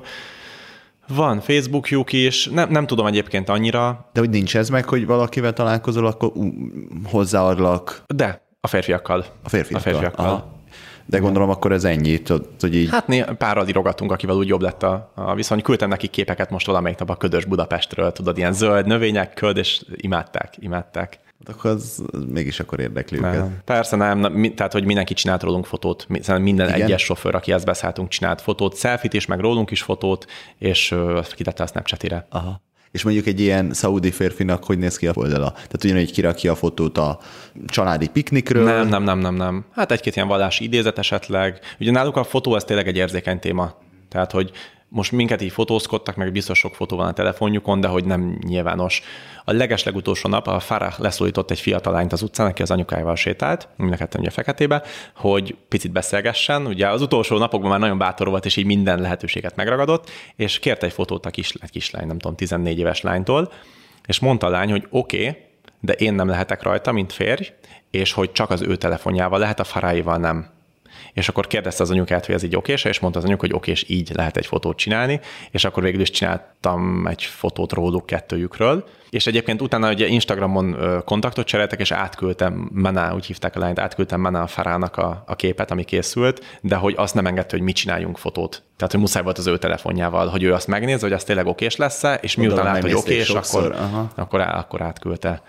Van 1.07 1.39
Facebookjuk 1.39 2.13
is, 2.13 2.45
nem, 2.45 2.69
nem 2.69 2.87
tudom 2.87 3.05
egyébként 3.05 3.49
annyira. 3.49 4.09
De 4.13 4.19
hogy 4.19 4.29
nincs 4.29 4.57
ez 4.57 4.69
meg, 4.69 4.85
hogy 4.85 5.05
valakivel 5.05 5.53
találkozol, 5.53 6.05
akkor 6.05 6.31
hozzáadlak. 7.03 8.03
De, 8.07 8.41
a 8.61 8.67
férfiakkal. 8.67 9.25
A 9.43 9.49
férfiakkal. 9.49 9.79
A 9.79 9.93
férfiakkal. 9.93 10.25
Aha. 10.25 10.59
De 11.05 11.17
gondolom 11.17 11.49
akkor 11.49 11.71
ez 11.71 11.83
ennyi, 11.83 12.21
hogy 12.59 12.75
így... 12.75 12.89
Hát 12.89 13.07
né, 13.07 13.25
párral 13.37 13.67
írogatunk, 13.67 14.11
akivel 14.11 14.35
úgy 14.35 14.47
jobb 14.47 14.61
lett 14.61 14.83
a, 14.83 15.11
a 15.15 15.35
viszony. 15.35 15.61
Küldtem 15.61 15.89
nekik 15.89 16.09
képeket 16.09 16.49
most 16.49 16.65
valamelyik 16.65 16.97
nap 16.97 17.09
a 17.09 17.15
ködös 17.15 17.45
Budapestről, 17.45 18.11
tudod, 18.11 18.37
ilyen 18.37 18.53
zöld 18.53 18.85
növények, 18.85 19.33
köd, 19.33 19.57
és 19.57 19.81
imádták, 19.95 20.53
imádták. 20.59 21.19
Hát 21.45 21.55
akkor 21.55 21.71
az, 21.71 22.03
az 22.11 22.23
mégis 22.27 22.59
akkor 22.59 22.79
érdekli 22.79 23.19
nem. 23.19 23.33
őket. 23.33 23.49
Persze 23.65 23.95
nem, 23.95 24.19
mi, 24.19 24.53
tehát 24.53 24.71
hogy 24.71 24.85
mindenki 24.85 25.13
csinált 25.13 25.43
rólunk 25.43 25.65
fotót, 25.65 26.07
minden 26.39 26.67
Igen? 26.67 26.81
egyes 26.81 27.03
sofőr, 27.03 27.35
aki 27.35 27.51
ezt 27.51 27.65
beszálltunk, 27.65 28.09
csinált 28.09 28.41
fotót, 28.41 28.77
selfit 28.77 29.13
is, 29.13 29.25
meg 29.25 29.39
rólunk 29.39 29.71
is 29.71 29.81
fotót, 29.81 30.25
és 30.57 30.95
kitette 31.35 31.63
a 31.63 31.67
Snapchatire. 31.67 32.27
Aha. 32.29 32.61
És 32.91 33.03
mondjuk 33.03 33.25
egy 33.25 33.39
ilyen 33.39 33.73
szaudi 33.73 34.11
férfinak 34.11 34.63
hogy 34.63 34.77
néz 34.77 34.97
ki 34.97 35.07
a 35.07 35.11
oldala? 35.15 35.51
Tehát 35.51 35.83
ugyanúgy 35.83 36.11
kirakja 36.11 36.51
a 36.51 36.55
fotót 36.55 36.97
a 36.97 37.19
családi 37.65 38.07
piknikről? 38.09 38.63
Nem, 38.63 38.87
nem, 38.87 39.03
nem, 39.03 39.19
nem, 39.19 39.35
nem. 39.35 39.65
Hát 39.71 39.91
egy-két 39.91 40.15
ilyen 40.15 40.27
vallási 40.27 40.63
idézet 40.63 40.97
esetleg. 40.97 41.59
Ugye 41.79 41.91
náluk 41.91 42.15
a 42.15 42.23
fotó 42.23 42.53
az 42.53 42.63
tényleg 42.63 42.87
egy 42.87 42.97
érzékeny 42.97 43.39
téma. 43.39 43.75
Tehát, 44.09 44.31
hogy 44.31 44.51
most 44.93 45.11
minket 45.11 45.41
így 45.41 45.51
fotózkodtak, 45.51 46.15
meg 46.15 46.31
biztos 46.31 46.57
sok 46.57 46.75
fotó 46.75 46.97
van 46.97 47.07
a 47.07 47.13
telefonjukon, 47.13 47.79
de 47.79 47.87
hogy 47.87 48.05
nem 48.05 48.37
nyilvános. 48.47 49.01
A 49.45 49.51
legeslegutolsó 49.51 50.29
nap 50.29 50.47
a 50.47 50.59
Farah 50.59 50.99
leszólított 50.99 51.51
egy 51.51 51.59
fiatal 51.59 51.93
lányt 51.93 52.13
az 52.13 52.21
utcán, 52.21 52.47
aki 52.47 52.61
az 52.61 52.71
anyukájával 52.71 53.15
sétált, 53.15 53.67
mind 53.75 54.07
ugye 54.17 54.29
feketébe, 54.29 54.83
hogy 55.15 55.55
picit 55.67 55.91
beszélgessen. 55.91 56.65
Ugye 56.65 56.89
az 56.89 57.01
utolsó 57.01 57.37
napokban 57.37 57.69
már 57.69 57.79
nagyon 57.79 57.97
bátor 57.97 58.27
volt, 58.27 58.45
és 58.45 58.55
így 58.55 58.65
minden 58.65 58.99
lehetőséget 58.99 59.55
megragadott, 59.55 60.09
és 60.35 60.59
kért 60.59 60.83
egy 60.83 60.93
fotót 60.93 61.25
a 61.25 61.29
kis, 61.29 61.53
egy 61.61 61.71
kislány, 61.71 62.07
nem 62.07 62.19
tudom, 62.19 62.35
14 62.35 62.79
éves 62.79 63.01
lánytól, 63.01 63.51
és 64.05 64.19
mondta 64.19 64.47
a 64.47 64.49
lány, 64.49 64.71
hogy 64.71 64.87
oké, 64.89 65.27
okay, 65.27 65.41
de 65.79 65.93
én 65.93 66.13
nem 66.13 66.27
lehetek 66.27 66.63
rajta, 66.63 66.91
mint 66.91 67.13
férj, 67.13 67.53
és 67.91 68.13
hogy 68.13 68.31
csak 68.31 68.49
az 68.49 68.61
ő 68.61 68.75
telefonjával 68.75 69.39
lehet, 69.39 69.59
a 69.59 69.63
faráival 69.63 70.17
nem 70.17 70.59
és 71.13 71.29
akkor 71.29 71.47
kérdezte 71.47 71.83
az 71.83 71.91
anyukát, 71.91 72.25
hogy 72.25 72.35
ez 72.35 72.43
így 72.43 72.55
okés, 72.55 72.83
és 72.83 72.99
mondta 72.99 73.19
az 73.19 73.25
anyuk, 73.25 73.39
hogy 73.39 73.53
okés, 73.53 73.85
így 73.87 74.11
lehet 74.13 74.37
egy 74.37 74.45
fotót 74.45 74.77
csinálni, 74.77 75.19
és 75.51 75.63
akkor 75.65 75.83
végül 75.83 76.01
is 76.01 76.09
csináltam 76.09 77.07
egy 77.07 77.23
fotót 77.23 77.73
róluk 77.73 78.05
kettőjükről, 78.05 78.87
és 79.09 79.27
egyébként 79.27 79.61
utána 79.61 79.89
ugye 79.89 80.07
Instagramon 80.07 80.77
kontaktot 81.05 81.45
cseréltek, 81.45 81.79
és 81.79 81.91
átküldtem 81.91 82.69
Mená, 82.73 83.13
úgy 83.13 83.25
hívták 83.25 83.55
a 83.55 83.59
lányt, 83.59 83.79
átküldtem 83.79 84.19
Mená 84.19 84.45
Farának 84.45 84.97
a, 84.97 85.23
a 85.27 85.35
képet, 85.35 85.71
ami 85.71 85.83
készült, 85.83 86.59
de 86.61 86.75
hogy 86.75 86.93
azt 86.97 87.13
nem 87.13 87.25
engedte, 87.25 87.55
hogy 87.55 87.65
mit 87.65 87.75
csináljunk 87.75 88.17
fotót. 88.17 88.63
Tehát, 88.77 88.91
hogy 88.91 89.01
muszáj 89.01 89.23
volt 89.23 89.37
az 89.37 89.47
ő 89.47 89.57
telefonjával, 89.57 90.27
hogy 90.27 90.43
ő 90.43 90.53
azt 90.53 90.67
megnézze, 90.67 91.05
hogy 91.05 91.15
az 91.15 91.23
tényleg 91.23 91.45
okés 91.45 91.75
lesz-e, 91.75 92.13
és 92.13 92.35
miután 92.35 92.65
látta, 92.65 92.81
hogy 92.81 92.93
okés, 92.93 93.29
akkor, 93.29 93.75
akkor, 94.15 94.39
akkor 94.39 94.81
átküldte. 94.81 95.41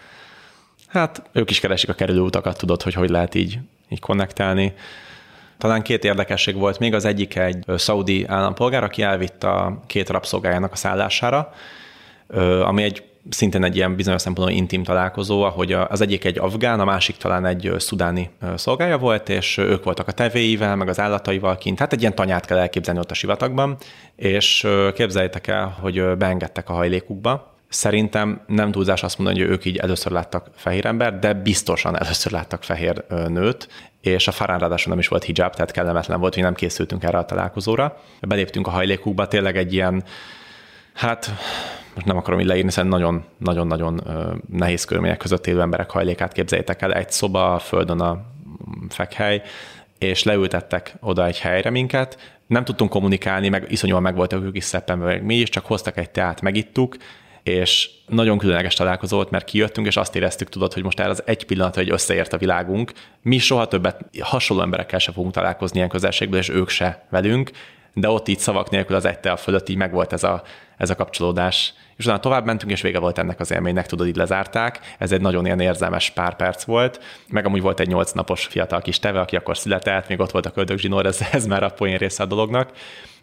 Hát 0.88 1.22
ők 1.32 1.50
is 1.50 1.60
keresik 1.60 1.88
a 1.88 1.94
kerülőutakat, 1.94 2.58
tudod, 2.58 2.82
hogy 2.82 2.94
hogy 2.94 3.10
lehet 3.10 3.34
így, 3.34 3.58
így 3.88 4.00
konnektálni. 4.00 4.74
Talán 5.62 5.82
két 5.82 6.04
érdekesség 6.04 6.56
volt 6.56 6.78
még, 6.78 6.94
az 6.94 7.04
egyik 7.04 7.36
egy 7.36 7.64
szaudi 7.76 8.24
állampolgár, 8.26 8.84
aki 8.84 9.02
elvitt 9.02 9.44
a 9.44 9.80
két 9.86 10.08
rabszolgájának 10.08 10.72
a 10.72 10.76
szállására, 10.76 11.52
ami 12.64 12.82
egy 12.82 13.02
szintén 13.30 13.64
egy 13.64 13.76
ilyen 13.76 13.96
bizonyos 13.96 14.20
szempontból 14.20 14.56
intim 14.56 14.82
találkozó, 14.82 15.42
ahogy 15.42 15.72
az 15.72 16.00
egyik 16.00 16.24
egy 16.24 16.38
afgán, 16.38 16.80
a 16.80 16.84
másik 16.84 17.16
talán 17.16 17.46
egy 17.46 17.72
szudáni 17.78 18.30
szolgája 18.56 18.98
volt, 18.98 19.28
és 19.28 19.56
ők 19.56 19.84
voltak 19.84 20.08
a 20.08 20.12
tevéivel, 20.12 20.76
meg 20.76 20.88
az 20.88 21.00
állataival 21.00 21.56
kint. 21.56 21.78
Hát 21.78 21.92
egy 21.92 22.00
ilyen 22.00 22.14
tanyát 22.14 22.46
kell 22.46 22.58
elképzelni 22.58 23.00
ott 23.00 23.10
a 23.10 23.14
sivatagban, 23.14 23.76
és 24.16 24.66
képzeljétek 24.94 25.46
el, 25.46 25.76
hogy 25.80 26.16
beengedtek 26.16 26.68
a 26.68 26.72
hajlékukba, 26.72 27.50
Szerintem 27.68 28.40
nem 28.46 28.70
túlzás 28.70 29.02
azt 29.02 29.18
mondani, 29.18 29.40
hogy 29.40 29.50
ők 29.50 29.64
így 29.64 29.76
először 29.76 30.12
láttak 30.12 30.50
fehér 30.54 30.86
ember, 30.86 31.18
de 31.18 31.32
biztosan 31.32 31.98
először 31.98 32.32
láttak 32.32 32.62
fehér 32.62 33.04
nőt, 33.28 33.68
és 34.02 34.28
a 34.28 34.32
Farán 34.32 34.58
ráadásul 34.58 34.90
nem 34.90 34.98
is 34.98 35.08
volt 35.08 35.24
hijab, 35.24 35.54
tehát 35.54 35.70
kellemetlen 35.70 36.20
volt, 36.20 36.34
hogy 36.34 36.42
nem 36.42 36.54
készültünk 36.54 37.02
erre 37.02 37.18
a 37.18 37.24
találkozóra. 37.24 38.00
Beléptünk 38.20 38.66
a 38.66 38.70
hajlékukba, 38.70 39.28
tényleg 39.28 39.56
egy 39.56 39.72
ilyen, 39.72 40.04
hát 40.92 41.30
most 41.94 42.06
nem 42.06 42.16
akarom 42.16 42.40
így 42.40 42.46
leírni, 42.46 42.68
hiszen 42.68 42.86
nagyon-nagyon-nagyon 42.86 44.02
nehéz 44.50 44.84
körülmények 44.84 45.18
között 45.18 45.46
élő 45.46 45.60
emberek 45.60 45.90
hajlékát 45.90 46.32
képzeljétek 46.32 46.82
el, 46.82 46.94
egy 46.94 47.10
szoba, 47.10 47.54
a 47.54 47.58
földön 47.58 48.00
a 48.00 48.24
fekhely, 48.88 49.42
és 49.98 50.22
leültettek 50.22 50.94
oda 51.00 51.26
egy 51.26 51.38
helyre 51.38 51.70
minket, 51.70 52.36
nem 52.46 52.64
tudtunk 52.64 52.90
kommunikálni, 52.90 53.48
meg 53.48 53.66
iszonyúan 53.68 54.02
meg 54.02 54.14
voltak 54.14 54.42
ők 54.42 54.56
is 54.56 54.64
szeppenve, 54.64 55.04
meg 55.04 55.24
mi 55.24 55.34
is, 55.34 55.48
csak 55.48 55.66
hoztak 55.66 55.96
egy 55.96 56.10
teát, 56.10 56.40
megittuk, 56.40 56.96
és 57.42 57.90
nagyon 58.06 58.38
különleges 58.38 58.74
találkozó 58.74 59.16
volt, 59.16 59.30
mert 59.30 59.44
kijöttünk, 59.44 59.86
és 59.86 59.96
azt 59.96 60.16
éreztük, 60.16 60.48
tudod, 60.48 60.72
hogy 60.72 60.82
most 60.82 61.00
el 61.00 61.10
az 61.10 61.22
egy 61.26 61.46
pillanat, 61.46 61.74
hogy 61.74 61.90
összeért 61.90 62.32
a 62.32 62.38
világunk. 62.38 62.92
Mi 63.22 63.38
soha 63.38 63.66
többet 63.66 64.04
hasonló 64.20 64.62
emberekkel 64.62 64.98
se 64.98 65.12
fogunk 65.12 65.34
találkozni 65.34 65.76
ilyen 65.76 65.88
közelségből, 65.88 66.38
és 66.38 66.48
ők 66.48 66.68
se 66.68 67.06
velünk, 67.10 67.50
de 67.94 68.08
ott 68.08 68.28
így 68.28 68.38
szavak 68.38 68.70
nélkül 68.70 68.96
az 68.96 69.04
egy 69.04 69.18
fölött 69.36 69.68
így 69.68 69.76
megvolt 69.76 70.12
ez 70.12 70.24
a, 70.24 70.42
ez 70.76 70.90
a 70.90 70.94
kapcsolódás. 70.94 71.74
És 71.96 72.04
utána 72.04 72.20
tovább 72.20 72.44
mentünk, 72.44 72.72
és 72.72 72.80
vége 72.80 72.98
volt 72.98 73.18
ennek 73.18 73.40
az 73.40 73.50
élménynek, 73.50 73.86
tudod, 73.86 74.06
így 74.06 74.16
lezárták. 74.16 74.80
Ez 74.98 75.12
egy 75.12 75.20
nagyon 75.20 75.44
ilyen 75.44 75.60
érzelmes 75.60 76.10
pár 76.10 76.36
perc 76.36 76.64
volt. 76.64 77.00
Meg 77.28 77.46
amúgy 77.46 77.60
volt 77.60 77.80
egy 77.80 77.88
nyolc 77.88 78.12
napos 78.12 78.46
fiatal 78.46 78.80
kis 78.80 78.98
teve, 78.98 79.20
aki 79.20 79.36
akkor 79.36 79.56
született, 79.56 80.08
még 80.08 80.20
ott 80.20 80.30
volt 80.30 80.46
a 80.46 80.50
köldögzsinór, 80.50 81.06
ez, 81.06 81.20
ez 81.32 81.46
már 81.46 81.62
a 81.62 81.68
poén 81.68 81.96
része 81.96 82.22
a 82.22 82.26
dolognak. 82.26 82.70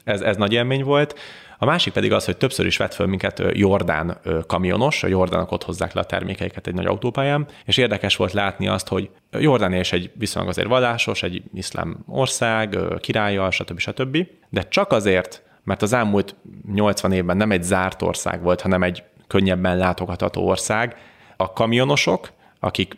Ez, 0.04 0.22
ez 0.22 0.38
nagy 0.38 0.54
élmény 0.54 0.84
volt. 0.84 1.20
A 1.62 1.66
másik 1.66 1.94
pedig 1.94 2.14
az, 2.14 2.26
hogy 2.26 2.38
többször 2.38 2.66
is 2.66 2.78
vett 2.78 2.94
föl 2.94 3.08
minket 3.08 3.42
Jordán 3.52 4.18
kamionos, 4.48 5.04
a 5.04 5.08
Jordánok 5.08 5.52
ott 5.52 5.64
hozzák 5.64 5.94
le 5.94 6.02
a 6.02 6.06
termékeiket 6.06 6.68
egy 6.68 6.74
nagy 6.74 6.86
autópályán, 6.86 7.48
és 7.66 7.78
érdekes 7.78 8.16
volt 8.16 8.34
látni 8.34 8.68
azt, 8.68 8.88
hogy 8.88 9.10
Jordánia 9.32 9.80
is 9.80 9.92
egy 9.92 10.12
viszonylag 10.14 10.50
azért 10.50 10.68
vallásos, 10.68 11.24
egy 11.24 11.44
iszlám 11.54 11.98
ország, 12.08 12.78
királya, 13.00 13.52
stb. 13.52 13.80
stb. 13.80 14.28
De 14.50 14.68
csak 14.68 14.92
azért, 14.92 15.44
mert 15.64 15.82
az 15.82 15.94
elmúlt 15.94 16.36
80 16.74 17.12
évben 17.12 17.38
nem 17.38 17.52
egy 17.52 17.64
zárt 17.64 18.02
ország 18.02 18.42
volt, 18.42 18.62
hanem 18.62 18.84
egy 18.84 19.04
könnyebben 19.28 19.78
látogatható 19.78 20.48
ország, 20.48 20.96
a 21.38 21.54
kamionosok 21.54 22.30
akik 22.60 22.98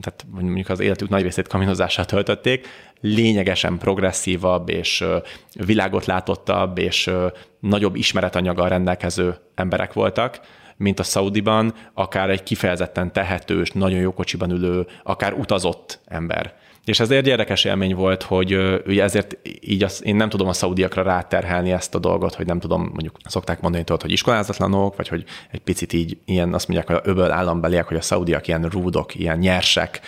tehát 0.00 0.26
mondjuk 0.30 0.68
az 0.68 0.80
életük 0.80 1.08
nagy 1.08 1.22
részét 1.22 1.48
kaminozással 1.48 2.04
töltötték, 2.04 2.68
lényegesen 3.00 3.78
progresszívabb 3.78 4.68
és 4.68 5.04
világot 5.52 6.06
látottabb 6.06 6.78
és 6.78 7.10
nagyobb 7.60 7.96
ismeretanyaggal 7.96 8.68
rendelkező 8.68 9.36
emberek 9.54 9.92
voltak, 9.92 10.40
mint 10.76 10.98
a 10.98 11.02
Saudiban, 11.02 11.74
akár 11.94 12.30
egy 12.30 12.42
kifejezetten 12.42 13.12
tehetős, 13.12 13.70
nagyon 13.70 13.98
jó 13.98 14.12
kocsiban 14.12 14.50
ülő, 14.50 14.86
akár 15.02 15.32
utazott 15.32 16.00
ember. 16.04 16.54
És 16.86 17.00
ez 17.00 17.10
egy 17.10 17.26
érdekes 17.26 17.64
élmény 17.64 17.94
volt, 17.94 18.22
hogy 18.22 18.56
ugye 18.86 19.02
ezért 19.02 19.38
így 19.60 19.82
az, 19.82 20.00
én 20.04 20.16
nem 20.16 20.28
tudom 20.28 20.48
a 20.48 20.52
szaudiakra 20.52 21.02
ráterhelni 21.02 21.70
ezt 21.70 21.94
a 21.94 21.98
dolgot, 21.98 22.34
hogy 22.34 22.46
nem 22.46 22.60
tudom, 22.60 22.80
mondjuk 22.80 23.16
szokták 23.24 23.60
mondani 23.60 23.84
tudod, 23.84 24.02
hogy 24.02 24.12
iskolázatlanok, 24.12 24.96
vagy 24.96 25.08
hogy 25.08 25.24
egy 25.50 25.60
picit 25.60 25.92
így 25.92 26.18
ilyen, 26.24 26.54
azt 26.54 26.68
mondják, 26.68 26.88
hogy 26.88 26.96
a 26.96 27.10
öböl 27.10 27.30
állambeliek, 27.30 27.86
hogy 27.86 27.96
a 27.96 28.00
szaudiak 28.00 28.48
ilyen 28.48 28.62
rúdok, 28.62 29.14
ilyen 29.14 29.38
nyersek. 29.38 30.00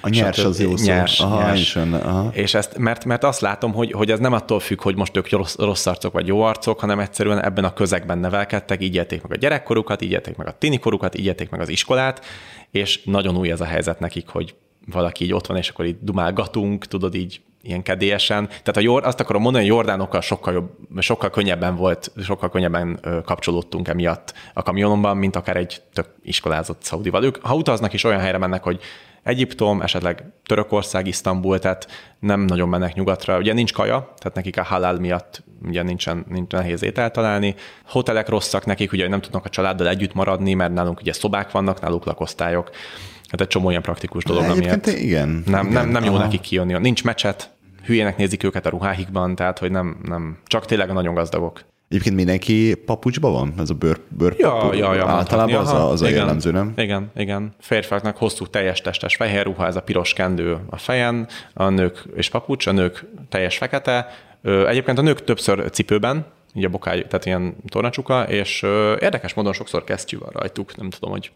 A 0.00 0.08
nyers 0.08 0.38
az 0.38 0.60
jó 0.60 0.76
szó. 0.76 0.84
Nyers, 0.84 1.20
aha, 1.20 1.42
nyers. 1.42 1.76
Ön, 1.76 1.94
aha. 1.94 2.30
És 2.32 2.54
ezt, 2.54 2.78
mert, 2.78 3.04
mert 3.04 3.24
azt 3.24 3.40
látom, 3.40 3.72
hogy, 3.72 3.92
hogy 3.92 4.10
ez 4.10 4.18
nem 4.18 4.32
attól 4.32 4.60
függ, 4.60 4.82
hogy 4.82 4.96
most 4.96 5.16
ők 5.16 5.30
rossz, 5.30 5.56
rossz 5.56 5.86
arcok 5.86 6.12
vagy 6.12 6.26
jó 6.26 6.42
arcok, 6.42 6.80
hanem 6.80 6.98
egyszerűen 6.98 7.44
ebben 7.44 7.64
a 7.64 7.72
közegben 7.72 8.18
nevelkedtek, 8.18 8.82
így 8.82 8.94
élték 8.94 9.22
meg 9.22 9.32
a 9.32 9.36
gyerekkorukat, 9.36 10.02
így 10.02 10.10
élték 10.10 10.36
meg 10.36 10.46
a 10.46 10.58
tinikorukat, 10.58 11.18
így 11.18 11.24
élték 11.24 11.50
meg 11.50 11.60
az 11.60 11.68
iskolát, 11.68 12.24
és 12.70 13.04
nagyon 13.04 13.36
új 13.36 13.50
ez 13.50 13.60
a 13.60 13.64
helyzet 13.64 14.00
nekik, 14.00 14.28
hogy 14.28 14.54
valaki 14.86 15.24
így 15.24 15.32
ott 15.32 15.46
van, 15.46 15.56
és 15.56 15.68
akkor 15.68 15.84
így 15.84 15.96
dumálgatunk, 16.00 16.86
tudod, 16.86 17.14
így 17.14 17.40
ilyen 17.62 17.82
kedélyesen. 17.82 18.46
Tehát 18.46 18.76
a 18.76 18.80
Jor, 18.80 19.04
azt 19.04 19.20
akarom 19.20 19.42
mondani, 19.42 19.64
hogy 19.64 19.74
Jordánokkal 19.74 20.20
sokkal, 20.20 20.52
jobb, 20.52 20.70
sokkal 20.98 21.30
könnyebben 21.30 21.76
volt, 21.76 22.12
sokkal 22.22 22.50
könnyebben 22.50 23.00
kapcsolódtunk 23.24 23.88
emiatt 23.88 24.34
a 24.54 24.62
kamionomban, 24.62 25.16
mint 25.16 25.36
akár 25.36 25.56
egy 25.56 25.82
tök 25.92 26.06
iskolázott 26.22 26.82
szaudival. 26.82 27.24
Ők, 27.24 27.36
ha 27.42 27.54
utaznak 27.54 27.92
is 27.92 28.04
olyan 28.04 28.20
helyre 28.20 28.38
mennek, 28.38 28.62
hogy 28.62 28.80
Egyiptom, 29.22 29.82
esetleg 29.82 30.24
Törökország, 30.46 31.06
Isztambul, 31.06 31.58
tehát 31.58 31.88
nem 32.18 32.40
nagyon 32.40 32.68
mennek 32.68 32.94
nyugatra. 32.94 33.38
Ugye 33.38 33.52
nincs 33.52 33.72
kaja, 33.72 34.12
tehát 34.16 34.34
nekik 34.34 34.58
a 34.58 34.62
halál 34.62 34.98
miatt 34.98 35.42
ugye 35.66 35.82
nincsen, 35.82 36.24
nincs 36.28 36.52
nehéz 36.52 36.82
ételt 36.82 37.12
találni. 37.12 37.54
Hotelek 37.86 38.28
rosszak 38.28 38.66
nekik, 38.66 38.92
ugye 38.92 39.08
nem 39.08 39.20
tudnak 39.20 39.44
a 39.44 39.48
családdal 39.48 39.88
együtt 39.88 40.14
maradni, 40.14 40.54
mert 40.54 40.72
nálunk 40.72 41.00
ugye 41.00 41.12
szobák 41.12 41.50
vannak, 41.50 41.80
náluk 41.80 42.04
lakosztályok. 42.04 42.70
Hát 43.34 43.42
egy 43.42 43.52
csomó 43.52 43.70
ilyen 43.70 43.82
praktikus 43.82 44.24
dolog, 44.24 44.44
amiért 44.44 44.86
igen, 44.86 45.42
nem, 45.46 45.66
igen, 45.66 45.72
nem, 45.72 45.88
nem 45.88 46.04
jó 46.04 46.16
nekik 46.16 46.40
kijönni. 46.40 46.78
Nincs 46.78 47.04
mecset, 47.04 47.50
hülyének 47.84 48.16
nézik 48.16 48.44
őket 48.44 48.66
a 48.66 48.68
ruháikban, 48.68 49.34
tehát 49.34 49.58
hogy 49.58 49.70
nem, 49.70 49.96
nem, 50.04 50.38
csak 50.46 50.64
tényleg 50.64 50.90
a 50.90 50.92
nagyon 50.92 51.14
gazdagok. 51.14 51.60
Egyébként 51.88 52.14
mindenki 52.14 52.74
papucsban 52.74 53.32
van? 53.32 53.54
Ez 53.58 53.70
a 53.70 53.74
bőr, 53.74 54.00
bőr 54.08 54.34
ja, 54.38 54.74
ja, 54.74 54.94
ja, 54.94 55.06
Általában 55.06 55.54
az 55.54 55.72
a, 55.72 55.90
az 55.90 56.02
a 56.02 56.06
igen, 56.06 56.18
jellemző, 56.18 56.50
nem? 56.50 56.72
Igen, 56.76 57.10
igen. 57.16 57.54
Férfiaknak 57.60 58.16
hosszú 58.16 58.46
teljes 58.46 58.80
testes 58.80 59.16
fehér 59.16 59.44
ruha, 59.44 59.66
ez 59.66 59.76
a 59.76 59.82
piros 59.82 60.12
kendő 60.12 60.58
a 60.70 60.76
fejen, 60.76 61.28
a 61.54 61.68
nők 61.68 62.04
és 62.16 62.28
papucs, 62.28 62.66
a 62.66 62.72
nők 62.72 63.04
teljes 63.28 63.56
fekete. 63.56 64.08
Egyébként 64.42 64.98
a 64.98 65.02
nők 65.02 65.24
többször 65.24 65.70
cipőben, 65.70 66.26
így 66.54 66.64
a 66.64 66.68
bokály, 66.68 67.06
tehát 67.06 67.26
ilyen 67.26 67.56
tornacsuka, 67.68 68.22
és 68.22 68.62
érdekes 69.00 69.34
módon 69.34 69.52
sokszor 69.52 69.84
kesztyű 69.84 70.18
van 70.18 70.30
rajtuk, 70.32 70.76
nem 70.76 70.90
tudom, 70.90 71.10
hogy 71.10 71.30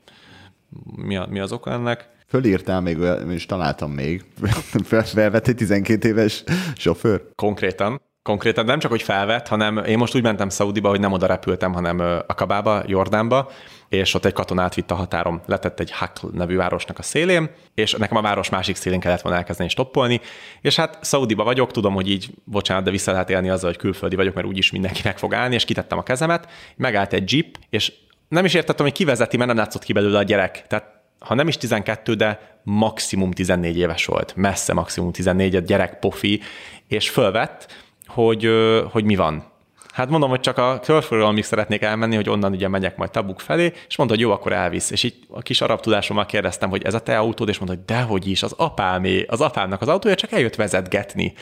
mi, 0.97 1.17
a, 1.17 1.27
mi 1.31 1.39
az 1.39 1.53
oka 1.53 1.71
ennek. 1.71 2.09
Fölírtál 2.27 2.81
még, 2.81 2.99
és 3.29 3.47
találtam 3.47 3.91
még, 3.91 4.25
felvett 5.05 5.49
egy 5.49 5.57
12 5.57 6.09
éves 6.09 6.45
sofőr. 6.77 7.23
Konkrétan. 7.35 8.01
Konkrétan 8.23 8.65
nem 8.65 8.79
csak, 8.79 8.91
hogy 8.91 9.03
felvett, 9.03 9.49
hanem 9.49 9.77
én 9.77 9.99
most 9.99 10.15
úgy 10.15 10.23
mentem 10.23 10.49
Szaudiba, 10.49 10.89
hogy 10.89 11.01
nem 11.01 11.13
oda 11.13 11.27
repültem, 11.27 11.73
hanem 11.73 11.99
Akabába, 12.27 12.83
Jordánba, 12.87 13.51
és 13.89 14.15
ott 14.15 14.25
egy 14.25 14.33
katonát 14.33 14.75
vitt 14.75 14.91
a 14.91 14.95
határom, 14.95 15.41
letett 15.47 15.81
egy 15.81 15.91
Hakl 15.91 16.27
nevű 16.33 16.57
városnak 16.57 16.99
a 16.99 17.03
szélén, 17.03 17.51
és 17.75 17.93
nekem 17.93 18.17
a 18.17 18.21
város 18.23 18.49
másik 18.49 18.77
szélén 18.77 19.01
kellett 19.01 19.21
volna 19.21 19.39
elkezdeni 19.39 19.69
stoppolni, 19.69 20.21
és 20.61 20.77
hát 20.77 20.99
Szaudiba 21.01 21.45
vagyok, 21.45 21.71
tudom, 21.71 21.95
hogy 21.95 22.11
így, 22.11 22.31
bocsánat, 22.45 22.85
de 22.85 22.91
vissza 22.91 23.13
lehet 23.13 23.31
élni 23.31 23.49
azzal, 23.49 23.71
hogy 23.71 23.79
külföldi 23.79 24.17
vagyok, 24.17 24.35
mert 24.35 24.47
úgyis 24.47 24.71
mindenki 24.71 25.01
meg 25.05 25.19
fog 25.19 25.35
állni, 25.35 25.55
és 25.55 25.65
kitettem 25.65 25.99
a 25.99 26.03
kezemet, 26.03 26.49
megállt 26.77 27.13
egy 27.13 27.33
jeep, 27.33 27.57
és 27.71 27.93
nem 28.29 28.45
is 28.45 28.55
értettem, 28.55 28.87
hogy 28.87 28.95
kivezeti, 28.95 29.37
mert 29.37 29.49
nem 29.49 29.59
látszott 29.59 29.85
ki 29.85 29.93
belőle 29.93 30.19
a 30.19 30.23
gyerek. 30.23 30.67
Tehát 30.67 30.97
ha 31.19 31.35
nem 31.35 31.49
is 31.49 31.57
12, 31.57 32.15
de 32.15 32.59
maximum 32.63 33.31
14 33.31 33.79
éves 33.79 34.07
volt, 34.07 34.33
messze 34.37 34.73
maximum 34.73 35.13
14, 35.13 35.57
egy 35.57 35.65
gyerek 35.65 35.99
pofi, 35.99 36.41
és 36.89 37.11
fölvett, 37.11 37.67
hogy, 38.07 38.51
hogy 38.91 39.05
mi 39.05 39.17
van. 39.17 39.45
Hát 39.93 40.09
mondom, 40.09 40.31
hogy 40.31 40.41
csak 40.41 40.59
a 40.59 40.81
körforgalomig 40.83 41.45
szeretnék 41.45 41.83
elmenni, 41.83 42.17
hogy 42.17 42.29
onnan 42.29 42.53
ugye 42.53 42.69
megyek 42.69 42.97
majd 42.97 43.11
Tabuk 43.11 43.41
felé, 43.41 43.73
és 43.89 43.97
mondta, 43.97 44.17
hogy 44.17 44.25
jó, 44.25 44.33
akkor 44.33 44.53
elvisz. 44.53 44.91
És 44.91 45.03
így 45.03 45.15
a 45.29 45.43
kis 45.43 45.61
arab 45.61 45.81
tudásommal 45.81 46.27
kérdeztem, 46.27 46.71
hogy 46.71 46.83
ez 46.83 46.95
a 46.95 47.01
te 47.01 47.19
autód, 47.19 47.49
és 47.49 47.59
mondta, 47.59 47.77
hogy 47.77 47.85
dehogy 47.85 48.27
is, 48.27 48.43
az 48.43 48.55
apámé, 48.57 49.25
az 49.29 49.41
apámnak 49.41 49.81
az 49.81 49.89
autója, 49.89 50.15
csak 50.15 50.33
eljött 50.33 50.55
vezetgetni. 50.55 51.35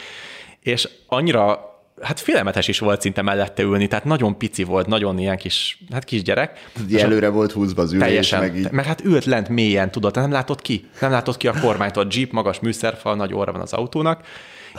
És 0.61 0.89
annyira 1.07 1.76
hát 2.01 2.21
félelmetes 2.21 2.69
is 2.69 2.79
volt 2.79 3.01
szinte 3.01 3.23
mellette 3.23 3.63
ülni, 3.63 3.87
tehát 3.87 4.05
nagyon 4.05 4.39
pici 4.39 4.65
volt, 4.65 4.87
nagyon 4.87 5.19
ilyen 5.19 5.37
kis, 5.37 5.79
hát 5.93 6.05
kisgyerek. 6.05 6.71
Ugye 6.85 7.03
előre 7.03 7.29
volt 7.29 7.53
húzva 7.53 7.83
az 7.83 7.93
ülés, 7.93 8.05
teljesen, 8.07 8.41
meg 8.41 8.57
így. 8.57 8.71
Mert 8.71 8.89
hát 8.89 9.05
ült 9.05 9.25
lent 9.25 9.49
mélyen, 9.49 9.91
tudod, 9.91 10.15
nem 10.15 10.31
látott 10.31 10.63
ki. 10.63 10.89
Nem 11.01 11.11
látott 11.11 11.37
ki 11.37 11.49
a 11.49 11.55
kormányt, 11.61 11.97
a 11.97 12.07
jeep, 12.11 12.33
magas 12.33 12.61
műszerfal, 12.61 13.17
nagy 13.17 13.35
óra 13.35 13.53
van 13.53 13.61
az 13.61 13.73
autónak, 13.73 14.21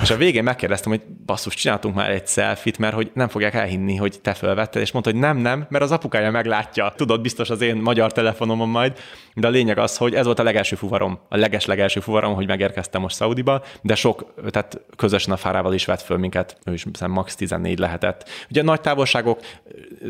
és 0.01 0.09
a 0.09 0.15
végén 0.15 0.43
megkérdeztem, 0.43 0.91
hogy 0.91 1.01
basszus, 1.25 1.53
csináltunk 1.53 1.95
már 1.95 2.09
egy 2.09 2.27
selfit, 2.27 2.77
mert 2.77 2.93
hogy 2.93 3.11
nem 3.13 3.27
fogják 3.27 3.53
elhinni, 3.53 3.95
hogy 3.95 4.19
te 4.21 4.33
fölvetted, 4.33 4.81
és 4.81 4.91
mondta, 4.91 5.11
hogy 5.11 5.19
nem, 5.19 5.37
nem, 5.37 5.65
mert 5.69 5.83
az 5.83 5.91
apukája 5.91 6.31
meglátja. 6.31 6.93
Tudod, 6.95 7.21
biztos 7.21 7.49
az 7.49 7.61
én 7.61 7.75
magyar 7.75 8.11
telefonomon 8.11 8.69
majd, 8.69 8.97
de 9.35 9.47
a 9.47 9.49
lényeg 9.49 9.77
az, 9.77 9.97
hogy 9.97 10.13
ez 10.15 10.25
volt 10.25 10.39
a 10.39 10.43
legelső 10.43 10.75
fuvarom, 10.75 11.19
a 11.29 11.37
leges-legelső 11.37 11.99
fuvarom, 11.99 12.33
hogy 12.33 12.47
megérkeztem 12.47 13.01
most 13.01 13.15
Szaudiba, 13.15 13.63
de 13.81 13.95
sok, 13.95 14.33
tehát 14.49 14.79
közösen 14.95 15.33
a 15.33 15.37
fárával 15.37 15.73
is 15.73 15.85
vett 15.85 16.01
föl 16.01 16.17
minket, 16.17 16.57
ő 16.65 16.73
is 16.73 16.83
hiszem 16.83 17.11
max 17.11 17.35
14 17.35 17.79
lehetett. 17.79 18.29
Ugye 18.49 18.61
nagy 18.61 18.81
távolságok, 18.81 19.39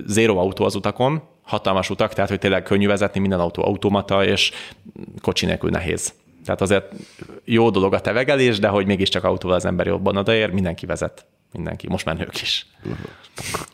zéro 0.05 0.37
autó 0.37 0.65
az 0.65 0.75
utakon, 0.75 1.21
hatalmas 1.41 1.89
utak, 1.89 2.13
tehát 2.13 2.29
hogy 2.29 2.39
tényleg 2.39 2.63
könnyű 2.63 2.87
vezetni, 2.87 3.19
minden 3.19 3.39
autó 3.39 3.63
automata, 3.63 4.25
és 4.25 4.51
kocsi 5.21 5.45
nélkül 5.45 5.69
nehéz. 5.69 6.13
Tehát 6.47 6.61
azért 6.61 6.93
jó 7.45 7.69
dolog 7.69 7.93
a 7.93 7.99
tevegelés, 7.99 8.59
de 8.59 8.67
hogy 8.67 8.85
mégiscsak 8.85 9.23
autóval 9.23 9.55
az 9.55 9.65
ember 9.65 9.85
jobban 9.85 10.17
odaér, 10.17 10.51
mindenki 10.51 10.85
vezet. 10.85 11.25
Mindenki, 11.53 11.87
most 11.87 12.05
már 12.05 12.17
nők 12.17 12.41
is. 12.41 12.65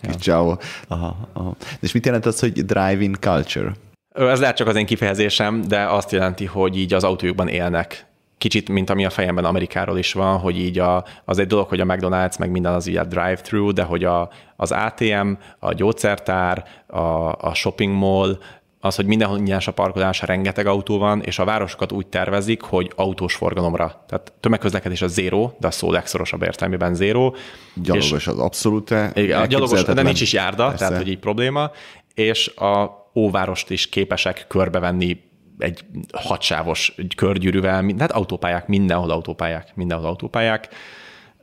Ja. 0.02 0.14
Ciao. 0.14 0.56
Aha, 0.88 1.30
aha. 1.34 1.56
És 1.80 1.92
mit 1.92 2.06
jelent 2.06 2.26
az, 2.26 2.40
hogy 2.40 2.66
drive-in 2.66 3.16
culture? 3.20 3.72
Ez 4.16 4.40
lehet 4.40 4.56
csak 4.56 4.68
az 4.68 4.76
én 4.76 4.86
kifejezésem, 4.86 5.62
de 5.62 5.86
azt 5.86 6.12
jelenti, 6.12 6.46
hogy 6.46 6.78
így 6.78 6.94
az 6.94 7.04
autójukban 7.04 7.48
élnek. 7.48 8.06
Kicsit, 8.38 8.70
mint 8.70 8.90
ami 8.90 9.06
a 9.06 9.10
fejemben 9.10 9.46
Amerikáról 9.46 9.98
is 9.98 10.14
van, 10.14 10.38
hogy 10.38 10.58
így 10.58 10.80
a, 10.80 11.06
az 11.26 11.40
egy 11.40 11.48
dolog, 11.48 11.68
hogy 11.68 11.80
a 11.80 11.86
McDonald's, 11.86 12.40
meg 12.40 12.52
minden 12.52 12.74
az 12.74 12.88
így 12.88 12.98
a 12.98 13.04
drive-thru, 13.04 13.72
de 13.72 13.84
hogy 13.84 14.04
a, 14.04 14.30
az 14.56 14.72
ATM, 14.72 15.32
a 15.60 15.74
gyógyszertár, 15.74 16.66
a, 16.88 17.00
a 17.32 17.54
shopping 17.54 17.94
mall, 17.94 18.38
az, 18.86 18.96
hogy 18.96 19.06
mindenhol 19.06 19.38
nyers 19.38 19.68
a 19.68 19.72
parkolás, 19.72 20.22
rengeteg 20.22 20.66
autó 20.66 20.98
van, 20.98 21.22
és 21.22 21.40
a 21.40 21.46
városokat 21.46 21.92
úgy 21.92 22.08
tervezik, 22.08 22.62
hogy 22.62 22.92
autós 22.96 23.36
forgalomra. 23.36 24.04
Tehát 24.08 24.34
tömegközlekedés 24.40 25.02
a 25.02 25.08
zéró, 25.08 25.56
de 25.60 25.68
a 25.68 25.72
szó 25.72 25.92
legszorosabb 25.92 26.42
értelmében 26.44 26.96
zéró. 26.96 27.36
Gyalogos 27.74 28.28
az 28.28 28.40
abszolút. 28.40 28.94
Igen, 29.14 29.42
a 29.42 29.46
gyalogos, 29.46 29.84
de 29.84 30.02
nincs 30.02 30.22
is 30.22 30.34
járda, 30.34 30.68
Persze. 30.68 30.78
tehát 30.78 31.02
hogy 31.02 31.12
így 31.12 31.20
probléma. 31.20 31.72
És 32.14 32.48
a 32.48 33.04
óvárost 33.16 33.70
is 33.70 33.90
képesek 33.90 34.46
körbevenni 34.48 35.24
egy 35.58 35.80
hatsávos 36.12 36.96
körgyűrűvel, 37.16 37.86
hát 37.98 38.12
autópályák, 38.12 38.68
mindenhol 38.68 39.12
autópályák, 39.12 39.76
mindenhol 39.76 40.08
autópályák 40.08 40.70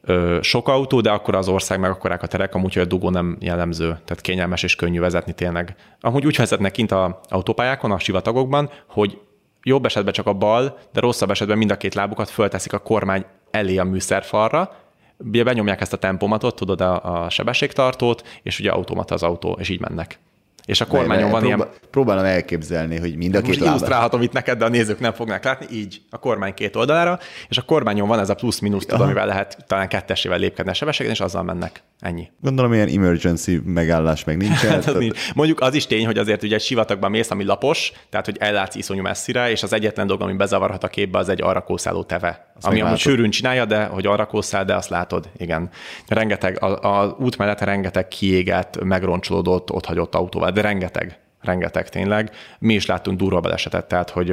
ö, 0.02 0.38
sok 0.42 0.68
autó, 0.68 1.00
de 1.00 1.10
akkor 1.10 1.34
az 1.34 1.48
ország 1.48 1.80
meg 1.80 1.90
akkorák 1.90 2.22
a 2.22 2.26
terek, 2.26 2.54
amúgy, 2.54 2.72
hogy 2.72 2.82
a 2.82 2.86
dugó 2.86 3.10
nem 3.10 3.36
jellemző, 3.40 3.86
tehát 3.86 4.20
kényelmes 4.20 4.62
és 4.62 4.74
könnyű 4.74 5.00
vezetni 5.00 5.32
tényleg. 5.32 5.74
Amúgy 6.00 6.26
úgy 6.26 6.36
vezetnek 6.36 6.72
kint 6.72 6.92
a 6.92 7.20
autópályákon, 7.28 7.90
a 7.90 7.98
sivatagokban, 7.98 8.70
hogy 8.88 9.18
jobb 9.62 9.84
esetben 9.84 10.12
csak 10.12 10.26
a 10.26 10.32
bal, 10.32 10.78
de 10.92 11.00
rosszabb 11.00 11.30
esetben 11.30 11.58
mind 11.58 11.70
a 11.70 11.76
két 11.76 11.94
lábukat 11.94 12.30
fölteszik 12.30 12.72
a 12.72 12.78
kormány 12.78 13.24
elé 13.50 13.76
a 13.76 13.84
műszerfalra, 13.84 14.72
ugye 15.18 15.44
benyomják 15.44 15.80
ezt 15.80 15.92
a 15.92 15.96
tempomatot, 15.96 16.56
tudod, 16.56 16.80
a, 16.80 17.22
a 17.24 17.30
sebességtartót, 17.30 18.40
és 18.42 18.60
ugye 18.60 18.70
automata 18.70 19.14
az 19.14 19.22
autó, 19.22 19.56
és 19.60 19.68
így 19.68 19.80
mennek. 19.80 20.18
És 20.64 20.80
a 20.80 20.86
kormányon 20.86 21.30
van 21.30 21.40
próbál, 21.40 21.58
ilyen... 21.58 21.68
Próbálom 21.90 22.24
elképzelni, 22.24 22.98
hogy 22.98 23.16
mind 23.16 23.34
a 23.34 23.40
két 23.40 23.48
Most 23.48 23.60
illusztrálhatom 23.60 24.22
itt 24.22 24.32
neked, 24.32 24.58
de 24.58 24.64
a 24.64 24.68
nézők 24.68 25.00
nem 25.00 25.12
fognak 25.12 25.44
látni, 25.44 25.66
így 25.76 26.02
a 26.10 26.18
kormány 26.18 26.54
két 26.54 26.76
oldalára, 26.76 27.18
és 27.48 27.58
a 27.58 27.62
kormányon 27.62 28.08
van 28.08 28.18
ez 28.18 28.30
a 28.30 28.34
plusz-minusz, 28.34 28.86
tudod, 28.86 29.00
amivel 29.00 29.26
lehet 29.26 29.64
talán 29.66 29.88
kettesével 29.88 30.38
lépkedni 30.38 30.70
a 30.70 30.74
sebességen, 30.74 31.12
és 31.12 31.20
azzal 31.20 31.42
mennek. 31.42 31.82
Ennyi. 32.00 32.30
Gondolom, 32.40 32.72
ilyen 32.72 32.88
emergency 32.88 33.60
megállás 33.64 34.24
meg 34.24 34.36
nincsen. 34.36 34.70
Hát 34.70 34.86
az 34.86 34.94
nincs. 34.94 35.34
Mondjuk 35.34 35.60
az 35.60 35.74
is 35.74 35.86
tény, 35.86 36.06
hogy 36.06 36.18
azért 36.18 36.42
ugye 36.42 36.54
egy 36.54 36.62
sivatagban 36.62 37.10
mész, 37.10 37.30
ami 37.30 37.44
lapos, 37.44 37.92
tehát 38.10 38.26
hogy 38.26 38.36
ellátsz 38.38 38.74
iszonyú 38.74 39.02
messzire, 39.02 39.50
és 39.50 39.62
az 39.62 39.72
egyetlen 39.72 40.06
dolog, 40.06 40.22
ami 40.22 40.32
bezavarhat 40.32 40.84
a 40.84 40.88
képbe, 40.88 41.18
az 41.18 41.28
egy 41.28 41.42
arra 41.42 41.60
kószáló 41.60 42.02
teve. 42.02 42.52
Azt 42.56 42.66
ami 42.66 42.80
amúgy 42.80 42.98
sűrűn 42.98 43.30
csinálja, 43.30 43.64
de 43.64 43.84
hogy 43.84 44.06
arra 44.06 44.26
kószál, 44.26 44.64
de 44.64 44.74
azt 44.74 44.88
látod, 44.88 45.28
igen. 45.36 45.70
Rengeteg, 46.08 46.62
a, 46.62 47.16
út 47.18 47.36
mellett 47.36 47.60
rengeteg 47.60 48.08
kiégett, 48.08 48.84
megroncsolódott, 48.84 49.72
ott 49.72 49.84
hagyott 49.84 50.14
autóval, 50.14 50.50
de 50.50 50.59
rengeteg 50.60 51.18
rengeteg 51.40 51.88
tényleg. 51.88 52.30
Mi 52.58 52.74
is 52.74 52.86
láttunk 52.86 53.18
durva 53.18 53.40
balesetet, 53.40 53.88
tehát 53.88 54.10
hogy 54.10 54.28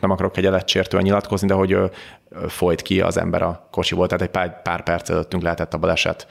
nem 0.00 0.10
akarok 0.10 0.36
egy 0.36 0.46
eletsértően 0.46 1.02
nyilatkozni, 1.02 1.46
de 1.46 1.54
hogy 1.54 1.76
folyt 2.48 2.82
ki 2.82 3.00
az 3.00 3.16
ember 3.16 3.42
a 3.42 3.68
kocsiból, 3.70 4.06
tehát 4.06 4.22
egy 4.22 4.30
pár, 4.30 4.62
pár 4.62 4.82
perc 4.82 5.10
előttünk 5.10 5.42
lehetett 5.42 5.74
a 5.74 5.78
baleset. 5.78 6.26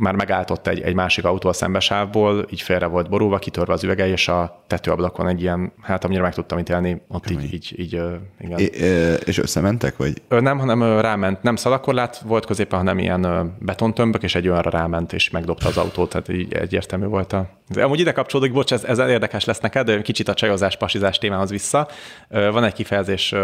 Már 0.00 0.14
megáltott 0.14 0.66
egy, 0.66 0.80
egy 0.80 0.94
másik 0.94 1.24
autó 1.24 1.48
a 1.48 1.52
szembesávból, 1.52 2.46
így 2.50 2.60
félre 2.60 2.86
volt 2.86 3.08
borulva, 3.08 3.38
kitörve 3.38 3.72
az 3.72 3.84
üvege, 3.84 4.08
és 4.08 4.28
a 4.28 4.64
tetőablakon 4.66 5.28
egy 5.28 5.40
ilyen, 5.40 5.72
hát 5.80 6.04
amire 6.04 6.22
meg 6.22 6.34
tudtam 6.34 6.58
ítélni, 6.58 7.02
ott 7.08 7.24
Kemény. 7.24 7.44
így, 7.44 7.52
így, 7.52 7.74
így, 7.78 8.02
igen. 8.40 8.58
É, 8.58 9.14
és 9.24 9.38
összementek, 9.38 9.96
vagy? 9.96 10.22
Nem, 10.28 10.58
hanem 10.58 11.00
ráment, 11.00 11.42
nem 11.42 11.56
szalakorlát 11.56 12.18
volt 12.18 12.46
középen, 12.46 12.78
hanem 12.78 12.98
ilyen 12.98 13.54
betontömbök, 13.58 14.22
és 14.22 14.34
egy 14.34 14.48
olyanra 14.48 14.70
ráment, 14.70 15.12
és 15.12 15.30
megdobta 15.30 15.68
az 15.68 15.76
autót, 15.76 16.10
tehát 16.10 16.28
így 16.28 16.52
egyértelmű 16.52 17.06
volt 17.06 17.32
a... 17.32 17.48
Amúgy 17.74 18.00
ide 18.00 18.12
kapcsolódik, 18.12 18.52
bocs, 18.52 18.72
ez, 18.72 18.84
ez 18.84 18.98
érdekes 18.98 19.44
lesz 19.44 19.60
neked, 19.60 19.86
de 19.86 20.02
kicsit 20.02 20.28
a 20.28 20.34
csajozás, 20.34 20.76
pasizás 20.76 21.18
témához 21.18 21.50
vissza. 21.50 21.88
Van 22.28 22.64
egy 22.64 22.72
kifejezés 22.72 23.34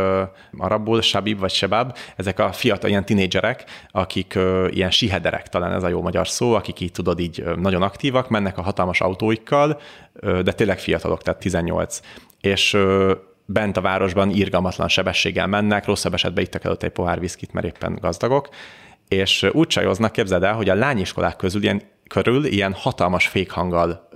arabból, 0.58 1.00
sabib 1.00 1.38
vagy 1.38 1.50
sebab, 1.50 1.96
ezek 2.16 2.38
a 2.38 2.52
fiatal 2.52 2.90
ilyen 2.90 3.04
tinédzserek, 3.04 3.64
akik 3.90 4.38
ilyen 4.70 4.90
sihederek, 4.90 5.48
talán 5.48 5.72
ez 5.72 5.82
a 5.82 5.88
jó 5.88 6.02
magyar 6.02 6.28
szó, 6.28 6.45
akik 6.54 6.80
így 6.80 6.92
tudod, 6.92 7.20
így 7.20 7.44
nagyon 7.56 7.82
aktívak, 7.82 8.28
mennek 8.28 8.58
a 8.58 8.62
hatalmas 8.62 9.00
autóikkal, 9.00 9.80
de 10.20 10.52
tényleg 10.52 10.78
fiatalok, 10.78 11.22
tehát 11.22 11.40
18. 11.40 12.00
És 12.40 12.78
bent 13.46 13.76
a 13.76 13.80
városban 13.80 14.30
irgalmatlan 14.30 14.88
sebességgel 14.88 15.46
mennek, 15.46 15.86
rosszabb 15.86 16.14
esetben 16.14 16.44
ittak 16.44 16.64
előtt 16.64 16.82
egy 16.82 16.90
pohár 16.90 17.20
viszkit, 17.20 17.52
mert 17.52 17.66
éppen 17.66 17.98
gazdagok, 18.00 18.48
és 19.08 19.48
úgy 19.52 19.66
csajoznak, 19.66 20.12
képzeld 20.12 20.42
el, 20.42 20.54
hogy 20.54 20.68
a 20.68 20.74
lányiskolák 20.74 21.36
közül 21.36 21.62
ilyen 21.62 21.82
körül 22.08 22.44
ilyen 22.44 22.72
hatalmas 22.72 23.26
fékhanggal 23.26 24.08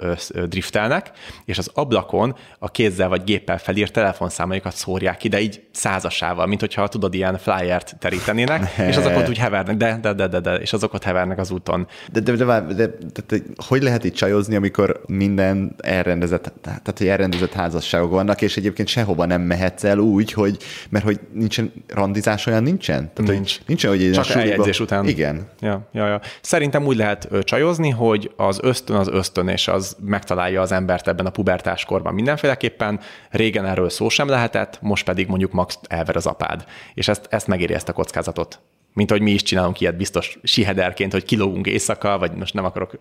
driftelnek, 0.44 1.10
és 1.44 1.58
az 1.58 1.70
ablakon 1.74 2.36
a 2.58 2.70
kézzel 2.70 3.08
vagy 3.08 3.24
géppel 3.24 3.58
felírt 3.58 3.92
telefonszámaikat 3.92 4.74
szórják 4.74 5.16
ki, 5.16 5.28
de 5.28 5.40
így 5.40 5.62
százasával, 5.72 6.46
mint 6.46 6.60
hogyha 6.60 6.88
tudod, 6.88 7.14
ilyen 7.14 7.38
flyert 7.38 7.96
terítenének, 7.98 8.74
és 8.88 8.96
azok 8.96 9.16
ott 9.16 9.28
úgy 9.28 9.38
hevernek, 9.38 9.76
de, 9.76 9.98
de, 10.02 10.12
de, 10.12 10.26
de, 10.26 10.40
de, 10.40 10.54
és 10.54 10.72
azok 10.72 10.94
ott 10.94 11.02
hevernek 11.02 11.38
az 11.38 11.50
úton. 11.50 11.86
De, 12.12 12.20
de, 12.20 12.32
de, 12.32 12.44
de, 12.44 12.60
de, 12.60 12.86
de, 13.12 13.22
de 13.26 13.36
hogy 13.66 13.82
lehet 13.82 14.04
itt 14.04 14.14
csajozni, 14.14 14.56
amikor 14.56 15.00
minden 15.06 15.74
elrendezett, 15.78 16.52
tehát 16.62 16.98
hogy 16.98 17.06
elrendezett 17.06 17.52
házasságok 17.52 18.10
vannak, 18.10 18.42
és 18.42 18.56
egyébként 18.56 18.88
sehova 18.88 19.24
nem 19.24 19.42
mehetsz 19.42 19.84
el 19.84 19.98
úgy, 19.98 20.32
hogy, 20.32 20.56
mert 20.90 21.04
hogy 21.04 21.20
nincsen 21.32 21.72
randizás 21.88 22.46
olyan 22.46 22.62
nincsen? 22.62 23.10
Tehát, 23.14 23.30
Nincs. 23.30 23.56
Hogy 23.56 23.66
nincsen, 23.66 23.90
hogy 23.90 24.10
Csak 24.10 24.28
eljegyzés 24.28 24.80
után. 24.80 25.08
Igen. 25.08 25.48
Ja, 25.60 25.88
ja, 25.92 26.06
ja. 26.06 26.20
Szerintem 26.40 26.86
úgy 26.86 26.96
lehet 26.96 27.28
csajozni, 27.44 27.79
hozni, 27.80 28.06
hogy 28.06 28.32
az 28.36 28.58
ösztön 28.62 28.96
az 28.96 29.08
ösztön, 29.08 29.48
és 29.48 29.68
az 29.68 29.96
megtalálja 30.00 30.60
az 30.60 30.72
embert 30.72 31.08
ebben 31.08 31.26
a 31.26 31.30
pubertáskorban 31.30 32.14
mindenféleképpen. 32.14 33.00
Régen 33.30 33.66
erről 33.66 33.90
szó 33.90 34.08
sem 34.08 34.28
lehetett, 34.28 34.78
most 34.82 35.04
pedig 35.04 35.28
mondjuk 35.28 35.52
max 35.52 35.78
elver 35.88 36.16
az 36.16 36.26
apád. 36.26 36.64
És 36.94 37.08
ezt, 37.08 37.26
ezt 37.30 37.46
megéri 37.46 37.74
ezt 37.74 37.88
a 37.88 37.92
kockázatot. 37.92 38.60
Mint 38.92 39.10
ahogy 39.10 39.22
mi 39.22 39.30
is 39.30 39.42
csinálunk 39.42 39.80
ilyet 39.80 39.96
biztos 39.96 40.38
sihederként, 40.42 41.12
hogy 41.12 41.24
kilógunk 41.24 41.66
éjszaka, 41.66 42.18
vagy 42.18 42.32
most 42.32 42.54
nem 42.54 42.64
akarok 42.64 42.96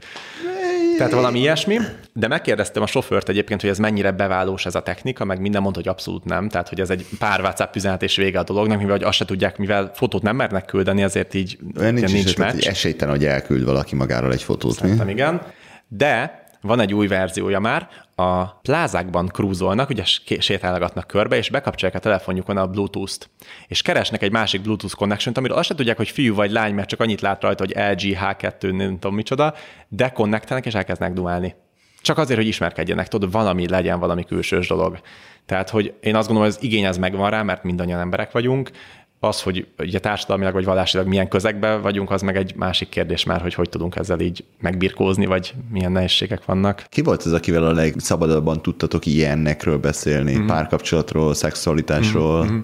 tehát 0.99 1.13
valami 1.13 1.39
ilyesmi, 1.39 1.77
de 2.13 2.27
megkérdeztem 2.27 2.83
a 2.83 2.87
sofőrt 2.87 3.29
egyébként, 3.29 3.61
hogy 3.61 3.69
ez 3.69 3.77
mennyire 3.77 4.11
beválós 4.11 4.65
ez 4.65 4.75
a 4.75 4.81
technika, 4.81 5.25
meg 5.25 5.39
minden 5.41 5.61
mondta, 5.61 5.79
hogy 5.79 5.89
abszolút 5.89 6.23
nem, 6.23 6.49
tehát 6.49 6.69
hogy 6.69 6.79
ez 6.79 6.89
egy 6.89 7.05
pár 7.19 7.41
WhatsApp 7.41 7.75
üzenet 7.75 8.03
és 8.03 8.15
vége 8.15 8.39
a 8.39 8.43
dolognak, 8.43 8.77
mivel 8.77 8.91
hogy 8.91 9.03
azt 9.03 9.17
se 9.17 9.25
tudják, 9.25 9.57
mivel 9.57 9.91
fotót 9.95 10.21
nem 10.21 10.35
mernek 10.35 10.65
küldeni, 10.65 11.01
ezért 11.01 11.33
így 11.33 11.57
Olyan 11.79 11.93
nincs, 11.93 12.11
nincs 12.11 12.25
is, 12.25 12.35
meccs. 12.35 12.67
Esélytelen, 12.67 13.15
hogy 13.15 13.25
elküld 13.25 13.63
valaki 13.63 13.95
magáról 13.95 14.31
egy 14.31 14.43
fotót. 14.43 14.73
Szerintem 14.73 15.05
mi? 15.05 15.11
igen. 15.11 15.41
De 15.87 16.43
van 16.61 16.79
egy 16.79 16.93
új 16.93 17.07
verziója 17.07 17.59
már, 17.59 17.89
a 18.15 18.45
plázákban 18.45 19.27
krúzolnak, 19.27 19.89
ugye 19.89 20.03
sétálgatnak 20.39 21.07
körbe, 21.07 21.37
és 21.37 21.49
bekapcsolják 21.49 21.97
a 21.97 22.01
telefonjukon 22.01 22.57
a 22.57 22.67
Bluetooth-t. 22.67 23.29
És 23.67 23.81
keresnek 23.81 24.21
egy 24.21 24.31
másik 24.31 24.61
Bluetooth 24.61 24.95
connection 24.95 25.33
amiről 25.37 25.57
azt 25.57 25.67
se 25.67 25.75
tudják, 25.75 25.97
hogy 25.97 26.09
fiú 26.09 26.35
vagy 26.35 26.51
lány, 26.51 26.73
mert 26.73 26.89
csak 26.89 26.99
annyit 26.99 27.21
lát 27.21 27.41
rajta, 27.41 27.63
hogy 27.65 27.73
LG 27.75 28.17
H2, 28.21 28.75
nem 28.75 28.99
tudom 28.99 29.15
micsoda, 29.15 29.53
de 29.87 30.09
connectelnek 30.09 30.65
és 30.65 30.73
elkezdenek 30.73 31.13
dumálni. 31.13 31.55
Csak 32.01 32.17
azért, 32.17 32.39
hogy 32.39 32.47
ismerkedjenek, 32.47 33.07
tudod, 33.07 33.31
valami 33.31 33.67
legyen 33.67 33.99
valami 33.99 34.23
külsős 34.23 34.67
dolog. 34.67 34.99
Tehát, 35.45 35.69
hogy 35.69 35.93
én 36.01 36.15
azt 36.15 36.27
gondolom, 36.27 36.51
hogy 36.51 36.57
az 36.59 36.63
igény 36.63 36.87
az 36.87 36.97
megvan 36.97 37.29
rá, 37.29 37.43
mert 37.43 37.63
mindannyian 37.63 37.99
emberek 37.99 38.31
vagyunk, 38.31 38.71
az, 39.19 39.41
hogy 39.41 39.67
ugye 39.77 39.99
társadalmilag 39.99 40.53
vagy 40.53 40.65
vallásilag 40.65 41.07
milyen 41.07 41.27
közegben 41.27 41.81
vagyunk, 41.81 42.11
az 42.11 42.21
meg 42.21 42.37
egy 42.37 42.55
másik 42.55 42.89
kérdés 42.89 43.23
már, 43.23 43.41
hogy 43.41 43.53
hogy 43.53 43.69
tudunk 43.69 43.95
ezzel 43.95 44.19
így 44.19 44.43
megbirkózni, 44.59 45.25
vagy 45.25 45.53
milyen 45.71 45.91
nehézségek 45.91 46.45
vannak. 46.45 46.85
Ki 46.89 47.01
volt 47.01 47.23
az, 47.23 47.33
akivel 47.33 47.65
a 47.65 47.71
legszabadabban 47.71 48.61
tudtatok 48.61 49.05
ilyennekről 49.05 49.77
beszélni? 49.77 50.35
Mm-hmm. 50.35 50.47
Párkapcsolatról, 50.47 51.33
szexualitásról? 51.33 52.45
Mm-hmm. 52.45 52.59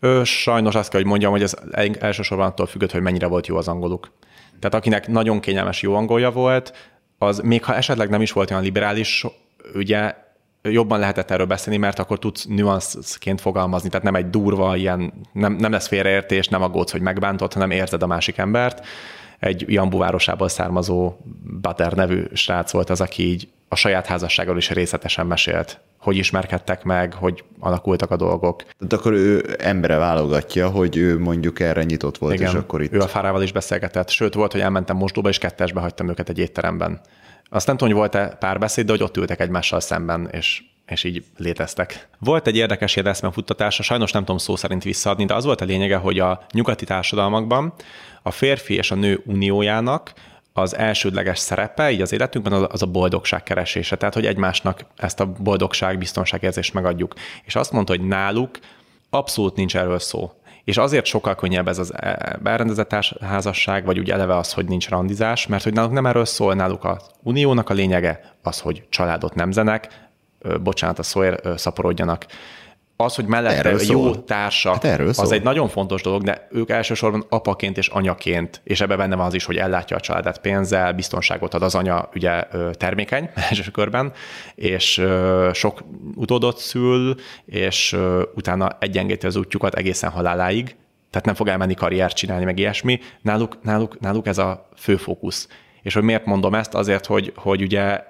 Ő, 0.00 0.24
sajnos 0.24 0.74
azt 0.74 0.90
kell, 0.90 1.00
hogy 1.00 1.08
mondjam, 1.08 1.30
hogy 1.30 1.42
ez 1.42 1.54
elsősorban 1.98 2.46
attól 2.46 2.66
függött, 2.66 2.92
hogy 2.92 3.02
mennyire 3.02 3.26
volt 3.26 3.46
jó 3.46 3.56
az 3.56 3.68
angoluk. 3.68 4.10
Tehát 4.58 4.74
akinek 4.74 5.08
nagyon 5.08 5.40
kényelmes 5.40 5.82
jó 5.82 5.94
angolja 5.94 6.30
volt, 6.30 6.72
az 7.18 7.38
még 7.38 7.64
ha 7.64 7.74
esetleg 7.74 8.08
nem 8.08 8.22
is 8.22 8.32
volt 8.32 8.50
olyan 8.50 8.62
liberális, 8.62 9.26
ugye 9.74 10.14
jobban 10.62 10.98
lehetett 10.98 11.30
erről 11.30 11.46
beszélni, 11.46 11.78
mert 11.78 11.98
akkor 11.98 12.18
tudsz 12.18 12.44
nüanszként 12.44 13.40
fogalmazni, 13.40 13.88
tehát 13.88 14.04
nem 14.04 14.14
egy 14.14 14.30
durva, 14.30 14.76
ilyen, 14.76 15.12
nem, 15.32 15.52
nem 15.52 15.72
lesz 15.72 15.86
félreértés, 15.86 16.48
nem 16.48 16.62
aggódsz, 16.62 16.92
hogy 16.92 17.00
megbántott, 17.00 17.52
hanem 17.52 17.70
érzed 17.70 18.02
a 18.02 18.06
másik 18.06 18.38
embert. 18.38 18.86
Egy 19.38 19.64
Jambu 19.68 19.98
városából 19.98 20.48
származó 20.48 21.16
Bater 21.60 21.92
nevű 21.92 22.22
srác 22.32 22.72
volt 22.72 22.90
az, 22.90 23.00
aki 23.00 23.22
így 23.22 23.48
a 23.68 23.76
saját 23.76 24.06
házasságról 24.06 24.56
is 24.56 24.70
részletesen 24.70 25.26
mesélt, 25.26 25.80
hogy 25.98 26.16
ismerkedtek 26.16 26.84
meg, 26.84 27.12
hogy 27.14 27.44
alakultak 27.58 28.10
a 28.10 28.16
dolgok. 28.16 28.62
Tehát 28.62 28.92
akkor 28.92 29.12
ő 29.12 29.56
embere 29.58 29.96
válogatja, 29.96 30.68
hogy 30.68 30.96
ő 30.96 31.18
mondjuk 31.18 31.60
erre 31.60 31.82
nyitott 31.82 32.18
volt, 32.18 32.34
Igen, 32.34 32.48
és 32.48 32.54
akkor 32.54 32.82
itt... 32.82 32.92
ő 32.92 33.00
a 33.00 33.08
fárával 33.08 33.42
is 33.42 33.52
beszélgetett. 33.52 34.08
Sőt, 34.08 34.34
volt, 34.34 34.52
hogy 34.52 34.60
elmentem 34.60 34.96
mosdóba, 34.96 35.28
és 35.28 35.38
kettesbe 35.38 35.80
hagytam 35.80 36.08
őket 36.08 36.28
egy 36.28 36.38
étteremben. 36.38 37.00
Azt 37.50 37.66
nem 37.66 37.76
tudom, 37.76 37.92
hogy 37.92 38.02
volt-e 38.02 38.36
párbeszéd, 38.36 38.84
de 38.84 38.92
hogy 38.92 39.02
ott 39.02 39.16
ültek 39.16 39.40
egymással 39.40 39.80
szemben, 39.80 40.28
és 40.32 40.62
és 40.90 41.04
így 41.04 41.24
léteztek. 41.36 42.08
Volt 42.18 42.46
egy 42.46 42.56
érdekes 42.56 42.96
eszmefuttatása, 42.96 43.82
sajnos 43.82 44.12
nem 44.12 44.24
tudom 44.24 44.38
szó 44.38 44.56
szerint 44.56 44.82
visszaadni, 44.82 45.24
de 45.24 45.34
az 45.34 45.44
volt 45.44 45.60
a 45.60 45.64
lényege, 45.64 45.96
hogy 45.96 46.18
a 46.18 46.46
nyugati 46.52 46.84
társadalmakban 46.84 47.72
a 48.22 48.30
férfi 48.30 48.74
és 48.74 48.90
a 48.90 48.94
nő 48.94 49.22
uniójának 49.26 50.12
az 50.52 50.76
elsődleges 50.76 51.38
szerepe 51.38 51.90
így 51.90 52.00
az 52.00 52.12
életünkben 52.12 52.52
az, 52.52 52.66
az 52.70 52.82
a 52.82 52.86
boldogság 52.86 53.42
keresése, 53.42 53.96
tehát 53.96 54.14
hogy 54.14 54.26
egymásnak 54.26 54.84
ezt 54.96 55.20
a 55.20 55.26
boldogság, 55.26 55.98
biztonságérzést 55.98 56.74
megadjuk. 56.74 57.14
És 57.44 57.54
azt 57.54 57.72
mondta, 57.72 57.96
hogy 57.96 58.06
náluk 58.06 58.58
abszolút 59.10 59.56
nincs 59.56 59.76
erről 59.76 59.98
szó. 59.98 60.32
És 60.64 60.76
azért 60.76 61.04
sokkal 61.04 61.34
könnyebb 61.34 61.68
ez 61.68 61.78
az 61.78 61.94
e, 61.94 62.38
berendezett 62.42 62.94
házasság, 63.20 63.84
vagy 63.84 63.98
úgy 63.98 64.10
eleve 64.10 64.36
az, 64.36 64.52
hogy 64.52 64.66
nincs 64.66 64.88
randizás, 64.88 65.46
mert 65.46 65.62
hogy 65.64 65.72
náluk 65.72 65.92
nem 65.92 66.06
erről 66.06 66.24
szól, 66.24 66.54
náluk 66.54 66.84
az 66.84 67.10
uniónak 67.22 67.70
a 67.70 67.74
lényege 67.74 68.34
az, 68.42 68.60
hogy 68.60 68.86
családot 68.88 69.34
nemzenek, 69.34 69.88
bocsánat, 70.62 70.98
a 70.98 71.02
szóért 71.02 71.58
szaporodjanak. 71.58 72.26
Az, 73.00 73.14
hogy 73.14 73.24
mellette 73.24 73.58
erről 73.58 73.80
jó 73.80 74.02
szól. 74.02 74.24
társak, 74.24 74.72
hát 74.72 74.84
erről 74.84 75.08
az 75.08 75.16
szól. 75.16 75.32
egy 75.32 75.42
nagyon 75.42 75.68
fontos 75.68 76.02
dolog, 76.02 76.22
de 76.22 76.48
ők 76.50 76.70
elsősorban 76.70 77.24
apaként 77.28 77.78
és 77.78 77.88
anyaként, 77.88 78.60
és 78.64 78.80
ebben 78.80 78.98
benne 78.98 79.16
van 79.16 79.26
az 79.26 79.34
is, 79.34 79.44
hogy 79.44 79.56
ellátja 79.56 79.96
a 79.96 80.00
családát 80.00 80.40
pénzzel, 80.40 80.92
biztonságot 80.92 81.54
ad 81.54 81.62
az 81.62 81.74
anya, 81.74 82.08
ugye 82.14 82.42
termékeny 82.72 83.30
első 83.50 83.70
körben, 83.70 84.12
és 84.54 85.02
sok 85.52 85.84
utódot 86.14 86.58
szül, 86.58 87.14
és 87.46 87.96
utána 88.34 88.76
egyengíti 88.80 89.26
az 89.26 89.36
útjukat 89.36 89.74
egészen 89.74 90.10
haláláig, 90.10 90.76
tehát 91.10 91.26
nem 91.26 91.34
fog 91.34 91.48
elmenni 91.48 91.74
karriert 91.74 92.16
csinálni, 92.16 92.44
meg 92.44 92.58
ilyesmi. 92.58 93.00
Náluk, 93.22 93.58
náluk, 93.62 94.00
náluk 94.00 94.26
ez 94.26 94.38
a 94.38 94.68
fő 94.76 94.96
fókusz. 94.96 95.48
És 95.82 95.94
hogy 95.94 96.02
miért 96.02 96.24
mondom 96.24 96.54
ezt? 96.54 96.74
Azért, 96.74 97.06
hogy, 97.06 97.32
hogy 97.36 97.62
ugye 97.62 98.02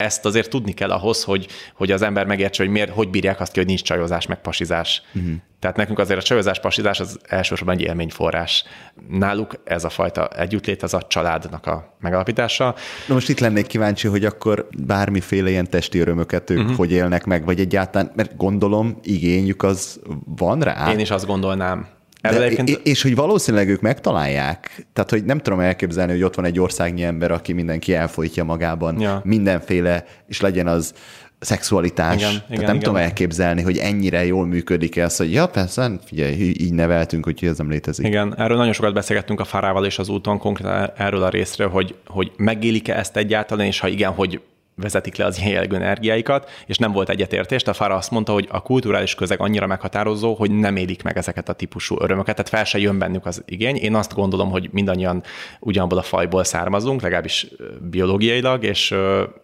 ezt 0.00 0.24
azért 0.24 0.50
tudni 0.50 0.72
kell 0.72 0.90
ahhoz, 0.90 1.24
hogy, 1.24 1.48
hogy 1.74 1.90
az 1.90 2.02
ember 2.02 2.26
megértse, 2.26 2.62
hogy 2.62 2.72
miért, 2.72 2.90
hogy 2.90 3.10
bírják 3.10 3.40
azt 3.40 3.52
ki, 3.52 3.58
hogy 3.58 3.68
nincs 3.68 3.82
csajozás, 3.82 4.26
meg 4.26 4.40
pasizás. 4.40 5.02
Uh-huh. 5.14 5.32
Tehát 5.58 5.76
nekünk 5.76 5.98
azért 5.98 6.18
a 6.18 6.22
csajozás, 6.22 6.60
pasizás 6.60 7.00
az 7.00 7.18
elsősorban 7.28 7.74
egy 7.74 7.80
élményforrás. 7.80 8.64
Náluk 9.08 9.54
ez 9.64 9.84
a 9.84 9.88
fajta 9.88 10.28
együttlét, 10.28 10.82
az 10.82 10.94
a 10.94 11.02
családnak 11.08 11.66
a 11.66 11.96
megalapítása. 11.98 12.74
Na 13.08 13.14
most 13.14 13.28
itt 13.28 13.40
lennék 13.40 13.66
kíváncsi, 13.66 14.08
hogy 14.08 14.24
akkor 14.24 14.68
bármiféle 14.86 15.50
ilyen 15.50 15.70
testi 15.70 15.98
örömöket 15.98 16.50
ők 16.50 16.58
uh-huh. 16.58 16.76
hogy 16.76 16.92
élnek 16.92 17.24
meg, 17.24 17.44
vagy 17.44 17.60
egyáltalán, 17.60 18.12
mert 18.14 18.36
gondolom 18.36 18.98
igényük 19.02 19.62
az 19.62 20.00
van 20.36 20.60
rá. 20.60 20.92
Én 20.92 20.98
is 20.98 21.10
azt 21.10 21.26
gondolnám. 21.26 21.86
De, 22.20 22.42
egyébként... 22.42 22.86
És 22.86 23.02
hogy 23.02 23.14
valószínűleg 23.14 23.68
ők 23.68 23.80
megtalálják, 23.80 24.86
tehát 24.92 25.10
hogy 25.10 25.24
nem 25.24 25.38
tudom 25.38 25.60
elképzelni, 25.60 26.12
hogy 26.12 26.22
ott 26.22 26.34
van 26.34 26.44
egy 26.44 26.60
országnyi 26.60 27.02
ember, 27.02 27.30
aki 27.30 27.52
mindenki 27.52 27.94
elfolytja 27.94 28.44
magában 28.44 29.00
ja. 29.00 29.20
mindenféle, 29.24 30.04
és 30.26 30.40
legyen 30.40 30.66
az 30.66 30.94
szexualitás. 31.40 32.16
Igen, 32.16 32.30
Tehát 32.30 32.44
igen, 32.48 32.64
nem 32.64 32.74
igen. 32.74 32.78
tudom 32.78 32.96
elképzelni, 32.96 33.62
hogy 33.62 33.78
ennyire 33.78 34.24
jól 34.24 34.46
működik 34.46 34.96
ez, 34.96 35.16
hogy 35.16 35.32
ja, 35.32 35.46
persze, 35.46 35.90
figyelj, 36.04 36.32
így 36.32 36.72
neveltünk, 36.72 37.24
hogy 37.24 37.44
ez 37.44 37.58
nem 37.58 37.70
létezik. 37.70 38.06
Igen, 38.06 38.34
erről 38.38 38.56
nagyon 38.56 38.72
sokat 38.72 38.94
beszélgettünk 38.94 39.40
a 39.40 39.44
Fárával 39.44 39.84
és 39.84 39.98
az 39.98 40.08
úton, 40.08 40.38
konkrétan 40.38 40.90
erről 40.96 41.22
a 41.22 41.28
részről, 41.28 41.68
hogy, 41.68 41.94
hogy 42.06 42.32
megélik-e 42.36 42.96
ezt 42.96 43.16
egyáltalán, 43.16 43.66
és 43.66 43.80
ha 43.80 43.88
igen, 43.88 44.12
hogy 44.12 44.40
vezetik 44.80 45.16
le 45.16 45.24
az 45.24 45.38
ilyen 45.38 45.50
jellegű 45.50 45.74
energiáikat, 45.74 46.50
és 46.66 46.78
nem 46.78 46.92
volt 46.92 47.08
egyetértés. 47.08 47.62
A 47.62 47.72
Fara 47.72 47.94
azt 47.94 48.10
mondta, 48.10 48.32
hogy 48.32 48.48
a 48.50 48.62
kulturális 48.62 49.14
közeg 49.14 49.40
annyira 49.40 49.66
meghatározó, 49.66 50.34
hogy 50.34 50.50
nem 50.50 50.76
élik 50.76 51.02
meg 51.02 51.16
ezeket 51.16 51.48
a 51.48 51.52
típusú 51.52 51.96
örömöket, 52.00 52.34
tehát 52.34 52.50
fel 52.50 52.64
se 52.64 52.78
jön 52.78 52.98
bennük 52.98 53.26
az 53.26 53.42
igény. 53.46 53.76
Én 53.76 53.94
azt 53.94 54.14
gondolom, 54.14 54.50
hogy 54.50 54.68
mindannyian 54.72 55.22
ugyanabból 55.60 55.98
a 55.98 56.02
fajból 56.02 56.44
származunk, 56.44 57.00
legalábbis 57.02 57.46
biológiailag, 57.90 58.64
és 58.64 58.94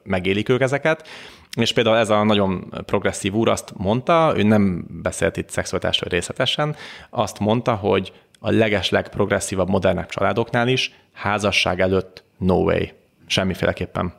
megélik 0.03 0.49
ők 0.49 0.61
ezeket. 0.61 1.09
És 1.57 1.73
például 1.73 1.97
ez 1.97 2.11
a 2.11 2.25
nagyon 2.25 2.73
progresszív 2.87 3.35
úr 3.35 3.49
azt 3.49 3.73
mondta, 3.77 4.33
ő 4.37 4.43
nem 4.43 4.87
beszélt 5.03 5.37
itt 5.37 5.51
szexualitásról 5.51 6.11
részletesen, 6.11 6.77
azt 7.11 7.39
mondta, 7.39 7.75
hogy 7.75 8.13
a 8.39 8.51
legesleg 8.51 9.09
progresszívabb, 9.09 9.69
modernebb 9.69 10.09
családoknál 10.09 10.69
is 10.69 10.93
házasság 11.13 11.81
előtt 11.81 12.25
no 12.39 12.55
way. 12.55 12.85
Semmiféleképpen. 13.27 14.13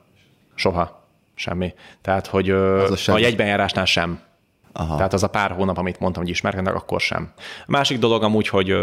Soha. 0.55 0.96
Semmi. 1.39 1.73
Tehát, 2.01 2.27
hogy 2.27 2.49
az 2.49 2.91
a, 2.91 2.95
sem. 2.95 3.15
a 3.15 3.19
jegybenjárásnál 3.19 3.85
sem. 3.85 4.19
Aha. 4.73 4.95
Tehát 4.95 5.13
az 5.13 5.23
a 5.23 5.27
pár 5.27 5.51
hónap, 5.51 5.77
amit 5.77 5.99
mondtam, 5.99 6.23
hogy 6.23 6.31
ismerkednek, 6.31 6.75
akkor 6.75 7.01
sem. 7.01 7.31
A 7.37 7.65
másik 7.67 7.99
dolog 7.99 8.23
amúgy, 8.23 8.47
hogy 8.47 8.75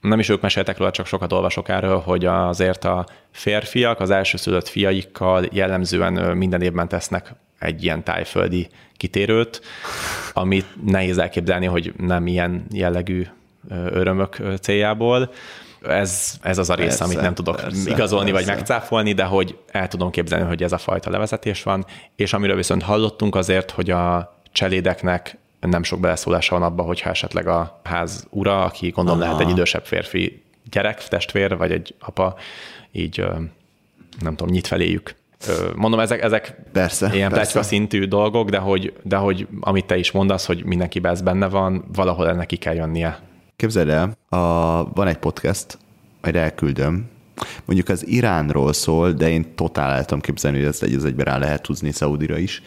nem 0.00 0.18
is 0.18 0.28
ők 0.28 0.40
meséltek 0.40 0.78
róla, 0.78 0.90
csak 0.90 1.06
sokat 1.06 1.32
olvasok 1.32 1.68
erről, 1.68 1.98
hogy 1.98 2.24
azért 2.24 2.84
a 2.84 3.06
férfiak 3.30 4.00
az 4.00 4.10
elsőszülött 4.10 4.68
fiaikkal 4.68 5.44
jellemzően 5.50 6.36
minden 6.36 6.62
évben 6.62 6.88
tesznek 6.88 7.34
egy 7.58 7.82
ilyen 7.82 8.04
tájföldi 8.04 8.68
kitérőt, 8.96 9.60
amit 10.32 10.66
nehéz 10.86 11.18
elképzelni, 11.18 11.66
hogy 11.66 11.92
nem 11.96 12.26
ilyen 12.26 12.66
jellegű 12.70 13.26
örömök 13.68 14.42
céljából. 14.60 15.32
Ez, 15.88 16.34
ez 16.42 16.58
az 16.58 16.70
a 16.70 16.74
rész, 16.74 16.86
persze, 16.86 17.04
amit 17.04 17.20
nem 17.20 17.34
tudok 17.34 17.56
persze, 17.56 17.90
igazolni 17.90 18.30
persze. 18.30 18.46
vagy 18.46 18.56
megcáfolni, 18.56 19.12
de 19.12 19.24
hogy 19.24 19.58
el 19.66 19.88
tudom 19.88 20.10
képzelni, 20.10 20.46
hogy 20.46 20.62
ez 20.62 20.72
a 20.72 20.78
fajta 20.78 21.10
levezetés 21.10 21.62
van. 21.62 21.86
És 22.16 22.32
amiről 22.32 22.56
viszont 22.56 22.82
hallottunk 22.82 23.34
azért, 23.34 23.70
hogy 23.70 23.90
a 23.90 24.36
cselédeknek 24.52 25.38
nem 25.60 25.82
sok 25.82 26.00
beleszólása 26.00 26.58
van 26.58 26.68
abba, 26.70 26.82
hogyha 26.82 27.10
esetleg 27.10 27.46
a 27.46 27.80
ház 27.84 28.26
ura, 28.30 28.64
aki 28.64 28.88
gondolom 28.88 29.20
Aha. 29.20 29.30
lehet 29.30 29.46
egy 29.46 29.52
idősebb 29.52 29.84
férfi 29.84 30.42
gyerek, 30.70 31.08
testvér, 31.08 31.56
vagy 31.56 31.72
egy 31.72 31.94
apa, 32.00 32.34
így 32.92 33.24
nem 34.20 34.36
tudom, 34.36 34.52
nyit 34.52 34.66
feléjük. 34.66 35.14
Mondom, 35.74 36.00
ezek, 36.00 36.22
ezek 36.22 36.56
persze, 36.72 37.10
ilyen 37.14 37.30
persze. 37.30 37.62
szintű 37.62 38.04
dolgok, 38.04 38.50
de 38.50 38.58
hogy, 38.58 38.92
de 39.02 39.16
hogy 39.16 39.46
amit 39.60 39.86
te 39.86 39.96
is 39.96 40.10
mondasz, 40.10 40.46
hogy 40.46 40.64
mindenkiben 40.64 41.12
ez 41.12 41.22
benne 41.22 41.48
van, 41.48 41.84
valahol 41.92 42.28
ennek 42.28 42.46
ki 42.46 42.56
kell 42.56 42.74
jönnie. 42.74 43.20
Képzeld 43.62 43.88
el, 43.88 44.16
a, 44.28 44.38
van 44.92 45.06
egy 45.06 45.16
podcast, 45.16 45.78
majd 46.22 46.36
elküldöm, 46.36 47.10
mondjuk 47.64 47.88
az 47.88 48.06
Iránról 48.06 48.72
szól, 48.72 49.12
de 49.12 49.30
én 49.30 49.54
totál 49.54 49.92
el 49.92 50.04
tudom 50.04 50.20
képzelni, 50.20 50.58
hogy 50.58 50.66
ezt 50.66 50.82
egy 50.82 50.94
az 50.94 51.04
egyben 51.04 51.24
rá 51.24 51.38
lehet 51.38 51.66
húzni 51.66 51.92
Szaudira 51.92 52.38
is. 52.38 52.62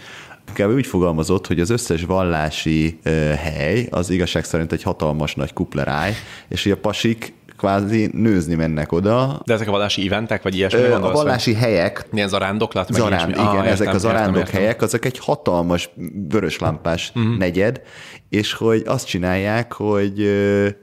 Kb. 0.54 0.72
úgy 0.72 0.86
fogalmazott, 0.86 1.48
hogy 1.48 1.60
az 1.60 1.70
összes 1.70 2.04
vallási 2.04 3.00
uh, 3.06 3.12
hely 3.34 3.88
az 3.92 4.10
igazság 4.10 4.44
szerint 4.44 4.72
egy 4.72 4.84
hatalmas 4.84 5.36
nagy 5.36 5.54
kupleráj, 5.54 6.14
és 6.48 6.64
hogy 6.64 6.72
a 6.72 6.78
pasik 6.78 7.34
kvázi 7.58 8.10
nőzni 8.14 8.56
mennek 8.56 8.92
oda. 8.92 9.42
De 9.46 9.54
ezek 9.54 9.68
a 9.68 9.72
vallási 9.72 10.06
eventek, 10.06 10.44
vagy 10.44 10.56
ilyesmi? 10.56 10.80
Ö, 10.80 10.94
a 10.94 11.12
vallási 11.12 11.54
hogy... 11.54 11.62
helyek. 11.62 12.08
Milyen 12.12 12.28
zarándoklat? 12.28 12.90
Meg 12.90 13.00
Zaránd, 13.00 13.30
igen, 13.30 13.46
ah, 13.46 13.68
ezek 13.68 13.80
értem, 13.80 13.96
a 13.96 13.98
zarándok 13.98 14.48
helyek, 14.48 14.82
azok 14.82 15.06
egy 15.06 15.20
hatalmas 15.20 15.90
vöröslampás 16.30 17.12
uh-huh. 17.16 17.38
negyed, 17.38 17.82
és 18.30 18.54
hogy 18.54 18.84
azt 18.86 19.08
csinálják, 19.08 19.74
hogy 19.74 20.22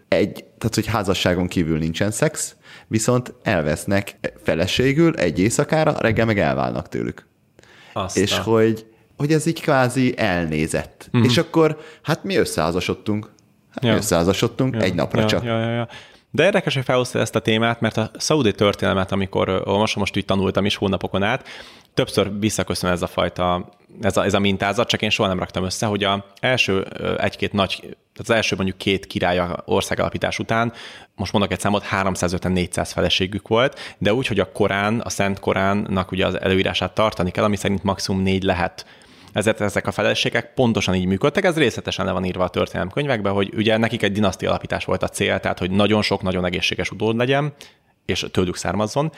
egy, 0.08 0.44
tehát 0.58 0.74
hogy 0.74 0.86
házasságon 0.86 1.46
kívül 1.46 1.78
nincsen 1.78 2.10
szex, 2.10 2.56
viszont 2.88 3.34
elvesznek 3.42 4.18
feleségül 4.42 5.16
egy 5.16 5.38
éjszakára, 5.38 5.94
reggel 5.98 6.26
meg 6.26 6.38
elválnak 6.38 6.88
tőlük. 6.88 7.26
Azt 7.92 8.16
és 8.16 8.38
hogy, 8.38 8.86
hogy 9.16 9.32
ez 9.32 9.46
így 9.46 9.60
kvázi 9.60 10.14
elnézett. 10.16 11.08
Uh-huh. 11.12 11.30
És 11.30 11.38
akkor, 11.38 11.78
hát 12.02 12.24
mi 12.24 12.36
összeházasodtunk. 12.36 13.30
Hát 13.70 13.84
ja. 13.84 13.90
mi 13.90 13.96
összeházasodtunk 13.96 14.74
ja. 14.74 14.80
egy 14.80 14.94
napra 14.94 15.20
ja, 15.20 15.26
csak. 15.26 15.44
Ja, 15.44 15.60
ja, 15.60 15.70
ja. 15.70 15.88
De 16.34 16.44
érdekes, 16.44 16.74
hogy 16.74 16.84
felhozta 16.84 17.18
ezt 17.18 17.34
a 17.34 17.40
témát, 17.40 17.80
mert 17.80 17.96
a 17.96 18.10
szaudi 18.18 18.52
történelmet, 18.52 19.12
amikor 19.12 19.62
most, 19.64 19.96
most 19.96 20.16
így 20.16 20.24
tanultam 20.24 20.64
is 20.64 20.76
hónapokon 20.76 21.22
át, 21.22 21.48
többször 21.94 22.38
visszaköszön 22.38 22.90
ez 22.90 23.02
a 23.02 23.06
fajta, 23.06 23.68
ez 24.00 24.16
a, 24.16 24.24
ez 24.24 24.34
a 24.34 24.38
mintázat, 24.38 24.88
csak 24.88 25.02
én 25.02 25.10
soha 25.10 25.28
nem 25.28 25.38
raktam 25.38 25.64
össze, 25.64 25.86
hogy 25.86 26.04
a 26.04 26.24
első 26.40 26.86
egy-két 27.18 27.52
nagy, 27.52 27.78
tehát 27.80 28.28
az 28.28 28.30
első 28.30 28.56
mondjuk 28.56 28.78
két 28.78 29.06
király 29.06 29.40
országalapítás 29.64 30.38
után, 30.38 30.72
most 31.14 31.32
mondok 31.32 31.52
egy 31.52 31.60
számot, 31.60 31.84
350-400 31.90 32.90
feleségük 32.92 33.48
volt, 33.48 33.94
de 33.98 34.14
úgy, 34.14 34.26
hogy 34.26 34.40
a 34.40 34.52
Korán, 34.52 35.00
a 35.00 35.08
Szent 35.08 35.40
Koránnak 35.40 36.10
ugye 36.10 36.26
az 36.26 36.40
előírását 36.40 36.94
tartani 36.94 37.30
kell, 37.30 37.44
ami 37.44 37.56
szerint 37.56 37.82
maximum 37.82 38.22
négy 38.22 38.42
lehet 38.42 38.86
ezért 39.32 39.60
ezek 39.60 39.86
a 39.86 39.92
felelősségek 39.92 40.54
pontosan 40.54 40.94
így 40.94 41.06
működtek, 41.06 41.44
ez 41.44 41.56
részletesen 41.56 42.04
le 42.04 42.12
van 42.12 42.24
írva 42.24 42.44
a 42.44 42.48
történelem 42.48 42.90
könyvekben, 42.90 43.32
hogy 43.32 43.52
ugye 43.56 43.76
nekik 43.76 44.02
egy 44.02 44.12
dinasztia 44.12 44.48
alapítás 44.48 44.84
volt 44.84 45.02
a 45.02 45.08
cél, 45.08 45.40
tehát 45.40 45.58
hogy 45.58 45.70
nagyon 45.70 46.02
sok, 46.02 46.22
nagyon 46.22 46.44
egészséges 46.44 46.90
utód 46.90 47.16
legyen, 47.16 47.52
és 48.06 48.26
tőlük 48.30 48.56
származzon. 48.56 49.12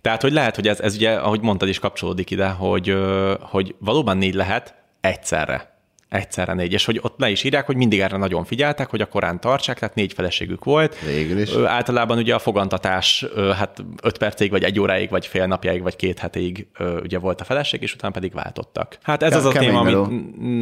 Tehát, 0.00 0.22
hogy 0.22 0.32
lehet, 0.32 0.54
hogy 0.54 0.68
ez, 0.68 0.80
ez 0.80 0.94
ugye, 0.94 1.14
ahogy 1.14 1.40
mondtad 1.40 1.68
is 1.68 1.78
kapcsolódik 1.78 2.30
ide, 2.30 2.48
hogy, 2.48 2.96
hogy 3.40 3.74
valóban 3.78 4.16
négy 4.16 4.34
lehet 4.34 4.74
egyszerre 5.00 5.69
egyszerre 6.10 6.54
négy, 6.54 6.72
és 6.72 6.84
hogy 6.84 6.98
ott 7.02 7.18
le 7.18 7.30
is 7.30 7.44
írják, 7.44 7.66
hogy 7.66 7.76
mindig 7.76 8.00
erre 8.00 8.16
nagyon 8.16 8.44
figyeltek, 8.44 8.90
hogy 8.90 9.00
a 9.00 9.06
korán 9.06 9.40
tartsák, 9.40 9.78
tehát 9.78 9.94
négy 9.94 10.12
feleségük 10.12 10.64
volt. 10.64 11.00
Végül 11.00 11.38
is. 11.38 11.50
Általában 11.54 12.18
ugye 12.18 12.34
a 12.34 12.38
fogantatás 12.38 13.26
hát 13.56 13.84
öt 14.02 14.18
percig, 14.18 14.50
vagy 14.50 14.62
egy 14.64 14.80
óráig, 14.80 15.10
vagy 15.10 15.26
fél 15.26 15.46
napjáig, 15.46 15.82
vagy 15.82 15.96
két 15.96 16.18
hetig 16.18 16.66
ugye 17.02 17.18
volt 17.18 17.40
a 17.40 17.44
feleség, 17.44 17.82
és 17.82 17.94
utána 17.94 18.12
pedig 18.12 18.32
váltottak. 18.32 18.98
Hát 19.02 19.22
ez 19.22 19.30
Ke- 19.30 19.38
az 19.38 19.44
a 19.44 19.58
téma, 19.58 19.80
amit 19.80 20.10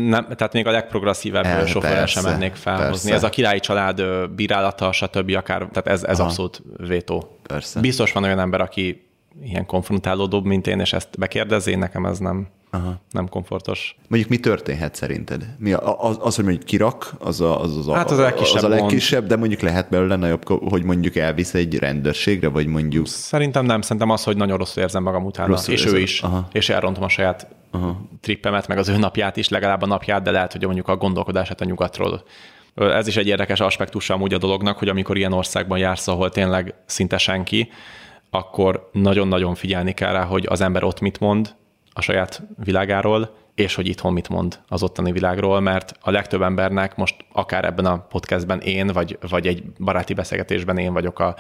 nem, 0.09 0.27
tehát 0.37 0.53
még 0.53 0.67
a 0.67 0.71
legprogresszívebb 0.71 1.67
sofőre 1.67 2.07
sem 2.07 2.25
mennék 2.25 2.55
felhozni. 2.55 3.13
Ez 3.13 3.23
a 3.23 3.29
királyi 3.29 3.61
család 3.61 4.03
bírálata, 4.31 4.93
stb. 4.93 5.35
akár, 5.37 5.59
tehát 5.59 5.89
ez, 5.89 6.05
ez 6.05 6.21
abszolút 6.21 6.63
vétó. 6.77 7.39
Persze. 7.43 7.81
Biztos 7.81 8.13
van 8.13 8.25
olyan 8.25 8.39
ember, 8.39 8.61
aki 8.61 9.08
ilyen 9.43 9.67
konfrontálódóbb, 9.67 10.45
mint 10.45 10.67
én, 10.67 10.81
és 10.81 10.93
ezt 10.93 11.09
bekérdezi, 11.19 11.75
nekem 11.75 12.07
ez 12.07 12.19
nem, 12.19 12.49
Aha. 12.71 13.01
nem 13.11 13.29
komfortos. 13.29 13.97
Mondjuk 14.09 14.31
mi 14.31 14.39
történhet 14.39 14.95
szerinted? 14.95 15.47
Mi 15.59 15.73
az, 15.73 16.19
az 16.21 16.37
hogy 16.37 16.45
mondjuk 16.45 16.65
kirak, 16.65 17.13
az 17.19 17.41
a, 17.41 17.61
az, 17.61 17.77
az, 17.77 17.89
hát 17.89 18.11
az, 18.11 18.19
a, 18.19 18.23
legkisebb 18.23 18.57
az 18.57 18.65
a 18.65 18.69
legkisebb, 18.69 19.27
de 19.27 19.37
mondjuk 19.37 19.61
lehet 19.61 19.89
belőle 19.89 20.17
nagyobb, 20.17 20.49
hogy 20.49 20.83
mondjuk 20.83 21.17
elvisz 21.17 21.55
egy 21.55 21.79
rendőrségre, 21.79 22.49
vagy 22.49 22.67
mondjuk... 22.67 23.07
Szerintem 23.07 23.65
nem, 23.65 23.81
szerintem 23.81 24.11
az, 24.11 24.25
hogy 24.25 24.37
nagyon 24.37 24.59
rosszul 24.59 24.83
érzem 24.83 25.03
magam 25.03 25.25
utána, 25.25 25.49
rosszul 25.49 25.75
és 25.75 25.81
érzem. 25.81 25.99
ő 25.99 26.03
is, 26.03 26.23
Aha. 26.23 26.49
és 26.53 26.69
elrontom 26.69 27.03
a 27.03 27.09
saját 27.09 27.47
Aha. 27.71 28.09
trippemet, 28.21 28.69
meg 28.69 28.79
az 28.79 28.89
ő 28.89 28.97
napját 28.97 29.37
is, 29.37 29.49
legalább 29.49 29.83
a 29.83 29.87
napját, 29.87 30.23
de 30.23 30.31
lehet, 30.31 30.53
hogy 30.53 30.65
mondjuk 30.65 30.89
a 30.89 30.97
gondolkodását 30.97 31.61
a 31.61 31.65
nyugatról 31.65 32.23
ez 32.75 33.07
is 33.07 33.17
egy 33.17 33.27
érdekes 33.27 33.61
aspektusa 33.61 34.15
amúgy 34.15 34.35
a 34.35 34.39
dolognak, 34.39 34.79
hogy 34.79 34.89
amikor 34.89 35.17
ilyen 35.17 35.33
országban 35.33 35.79
jársz, 35.79 36.09
ahol 36.09 36.31
tényleg 36.31 36.75
szinte 36.87 37.19
senki, 37.19 37.69
akkor 38.31 38.89
nagyon-nagyon 38.93 39.55
figyelni 39.55 39.93
kell 39.93 40.13
rá, 40.13 40.25
hogy 40.25 40.47
az 40.49 40.61
ember 40.61 40.85
ott 40.85 41.01
mit 41.01 41.21
mond 41.21 41.55
a 41.93 42.01
saját 42.01 42.43
világáról, 42.65 43.37
és 43.55 43.75
hogy 43.75 43.87
itthon 43.87 44.13
mit 44.13 44.29
mond 44.29 44.61
az 44.69 44.83
ottani 44.83 45.13
világról, 45.13 45.61
mert 45.61 45.95
a 46.01 46.11
legtöbb 46.11 46.43
embernek 46.43 46.97
most 46.97 47.17
akár 47.33 47.65
ebben 47.65 47.87
a 47.87 47.99
podcastben 47.99 48.61
én, 48.61 48.87
vagy, 48.87 49.19
vagy 49.29 49.47
egy 49.47 49.63
baráti 49.79 50.15
beszélgetésben 50.15 50.79
én 50.79 50.93
vagyok 50.93 51.19
a 51.19 51.37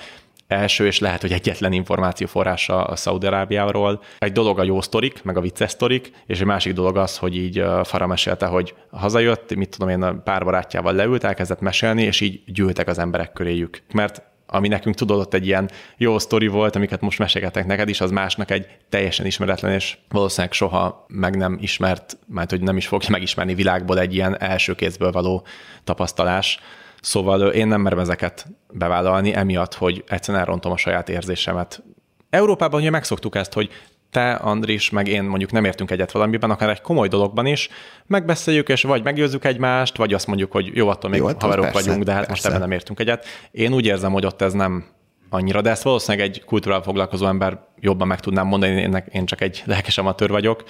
első, 0.48 0.86
és 0.86 0.98
lehet, 0.98 1.20
hogy 1.20 1.32
egyetlen 1.32 1.72
információforrása 1.72 2.84
a 2.84 2.96
Szaudarábiáról. 2.96 4.02
Egy 4.18 4.32
dolog 4.32 4.58
a 4.58 4.62
jó 4.62 4.80
sztorik, 4.80 5.22
meg 5.22 5.36
a 5.36 5.40
vicces 5.40 5.70
sztorik, 5.70 6.10
és 6.26 6.40
egy 6.40 6.46
másik 6.46 6.72
dolog 6.72 6.96
az, 6.96 7.18
hogy 7.18 7.36
így 7.36 7.64
Fara 7.84 8.06
mesélte, 8.06 8.46
hogy 8.46 8.74
hazajött, 8.90 9.54
mit 9.54 9.68
tudom 9.78 9.88
én, 9.88 10.22
pár 10.24 10.44
barátjával 10.44 10.92
leült, 10.92 11.24
elkezdett 11.24 11.60
mesélni, 11.60 12.02
és 12.02 12.20
így 12.20 12.42
gyűltek 12.46 12.88
az 12.88 12.98
emberek 12.98 13.32
köréjük. 13.32 13.82
Mert 13.92 14.22
ami 14.50 14.68
nekünk 14.68 14.94
tudod, 14.94 15.18
ott 15.18 15.34
egy 15.34 15.46
ilyen 15.46 15.70
jó 15.96 16.18
sztori 16.18 16.46
volt, 16.46 16.76
amiket 16.76 17.00
most 17.00 17.18
mesélgetek 17.18 17.66
neked 17.66 17.88
is, 17.88 18.00
az 18.00 18.10
másnak 18.10 18.50
egy 18.50 18.66
teljesen 18.88 19.26
ismeretlen, 19.26 19.72
és 19.72 19.98
valószínűleg 20.08 20.52
soha 20.52 21.04
meg 21.08 21.36
nem 21.36 21.58
ismert, 21.60 22.18
mert 22.26 22.50
hogy 22.50 22.60
nem 22.60 22.76
is 22.76 22.86
fogja 22.86 23.08
megismerni 23.10 23.54
világból 23.54 23.98
egy 23.98 24.14
ilyen 24.14 24.40
első 24.40 24.74
kézből 24.74 25.12
való 25.12 25.46
tapasztalás. 25.84 26.60
Szóval 27.00 27.48
én 27.48 27.66
nem 27.66 27.80
merem 27.80 27.98
ezeket 27.98 28.46
bevállalni, 28.72 29.34
emiatt, 29.34 29.74
hogy 29.74 30.04
egyszerűen 30.08 30.42
elrontom 30.42 30.72
a 30.72 30.76
saját 30.76 31.08
érzésemet. 31.08 31.82
Európában 32.30 32.80
ugye 32.80 32.90
megszoktuk 32.90 33.34
ezt, 33.34 33.52
hogy 33.52 33.70
te, 34.10 34.32
Andris, 34.32 34.90
meg 34.90 35.08
én 35.08 35.22
mondjuk 35.24 35.52
nem 35.52 35.64
értünk 35.64 35.90
egyet 35.90 36.12
valamiben, 36.12 36.50
akár 36.50 36.68
egy 36.68 36.80
komoly 36.80 37.08
dologban 37.08 37.46
is, 37.46 37.68
megbeszéljük, 38.06 38.68
és 38.68 38.82
vagy 38.82 39.02
meggyőzzük 39.02 39.44
egymást, 39.44 39.96
vagy 39.96 40.14
azt 40.14 40.26
mondjuk, 40.26 40.52
hogy 40.52 40.70
jó, 40.74 40.88
attól 40.88 41.10
még 41.10 41.20
jó, 41.20 41.26
hát 41.26 41.42
haverok 41.42 41.64
persze, 41.64 41.80
vagyunk, 41.80 42.04
de 42.04 42.12
hát 42.12 42.26
persze. 42.26 42.32
most 42.32 42.46
ebben 42.46 42.60
nem 42.60 42.70
értünk 42.70 43.00
egyet. 43.00 43.26
Én 43.50 43.72
úgy 43.72 43.86
érzem, 43.86 44.12
hogy 44.12 44.26
ott 44.26 44.42
ez 44.42 44.52
nem 44.52 44.84
annyira, 45.30 45.60
de 45.60 45.70
ezt 45.70 45.82
valószínűleg 45.82 46.28
egy 46.28 46.44
kultúrával 46.44 46.84
foglalkozó 46.84 47.26
ember 47.26 47.58
jobban 47.80 48.06
meg 48.06 48.20
tudnám 48.20 48.46
mondani, 48.46 48.80
én, 48.80 49.04
én 49.12 49.26
csak 49.26 49.40
egy 49.40 49.62
lelkes 49.64 49.98
amatőr 49.98 50.30
vagyok, 50.30 50.64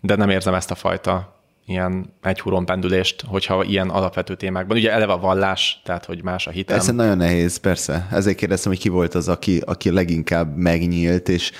de 0.00 0.16
nem 0.16 0.30
érzem 0.30 0.54
ezt 0.54 0.70
a 0.70 0.74
fajta 0.74 1.38
ilyen 1.66 2.14
egy 2.22 2.40
huron 2.40 2.64
pendülést, 2.64 3.24
hogyha 3.26 3.64
ilyen 3.64 3.88
alapvető 3.88 4.36
témákban. 4.36 4.76
Ugye 4.76 4.92
eleve 4.92 5.12
a 5.12 5.18
vallás, 5.18 5.80
tehát 5.84 6.04
hogy 6.04 6.22
más 6.22 6.46
a 6.46 6.50
hitem. 6.50 6.76
Ez 6.76 6.86
nagyon 6.86 7.16
nehéz, 7.16 7.56
persze. 7.56 8.08
Ezért 8.10 8.36
kérdeztem, 8.36 8.72
hogy 8.72 8.80
ki 8.80 8.88
volt 8.88 9.14
az, 9.14 9.28
aki, 9.28 9.62
aki 9.64 9.90
leginkább 9.90 10.56
megnyílt, 10.56 11.28
és 11.28 11.52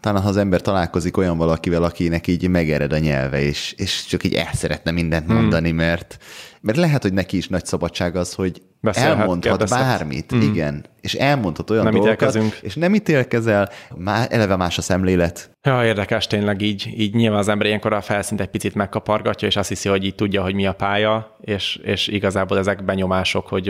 talán 0.00 0.22
ha 0.22 0.28
az 0.28 0.36
ember 0.36 0.60
találkozik 0.60 1.16
olyan 1.16 1.36
valakivel, 1.36 1.82
akinek 1.82 2.26
így 2.26 2.48
megered 2.48 2.92
a 2.92 2.98
nyelve, 2.98 3.40
és, 3.40 3.74
és 3.76 4.04
csak 4.06 4.24
így 4.24 4.34
el 4.34 4.52
szeretne 4.52 4.90
mindent 4.90 5.26
mondani, 5.26 5.68
hmm. 5.68 5.76
mert, 5.76 6.18
mert 6.60 6.78
lehet, 6.78 7.02
hogy 7.02 7.12
neki 7.12 7.36
is 7.36 7.48
nagy 7.48 7.64
szabadság 7.64 8.16
az, 8.16 8.34
hogy 8.34 8.62
Beszélhet, 8.80 9.18
elmondhat 9.18 9.50
kérdezhet. 9.50 9.80
bármit, 9.80 10.34
mm. 10.34 10.40
igen, 10.40 10.84
és 11.00 11.14
elmondhat 11.14 11.70
olyan 11.70 11.84
nem 11.84 11.92
dolgokat, 11.92 12.16
ítélkezünk. 12.16 12.58
és 12.62 12.74
nem 12.74 12.94
ítélkezel, 12.94 13.70
már 13.96 14.26
eleve 14.30 14.56
más 14.56 14.78
a 14.78 14.82
szemlélet. 14.82 15.50
Ja, 15.62 15.84
érdekes 15.84 16.26
tényleg 16.26 16.60
így, 16.60 16.92
így 16.96 17.14
nyilván 17.14 17.38
az 17.38 17.48
ember 17.48 17.66
ilyenkor 17.66 17.92
a 17.92 18.00
felszínt 18.00 18.40
egy 18.40 18.48
picit 18.48 18.74
megkapargatja, 18.74 19.48
és 19.48 19.56
azt 19.56 19.68
hiszi, 19.68 19.88
hogy 19.88 20.04
így 20.04 20.14
tudja, 20.14 20.42
hogy 20.42 20.54
mi 20.54 20.66
a 20.66 20.72
pálya, 20.72 21.36
és, 21.40 21.80
és 21.82 22.08
igazából 22.08 22.58
ezek 22.58 22.84
benyomások, 22.84 23.48
hogy 23.48 23.66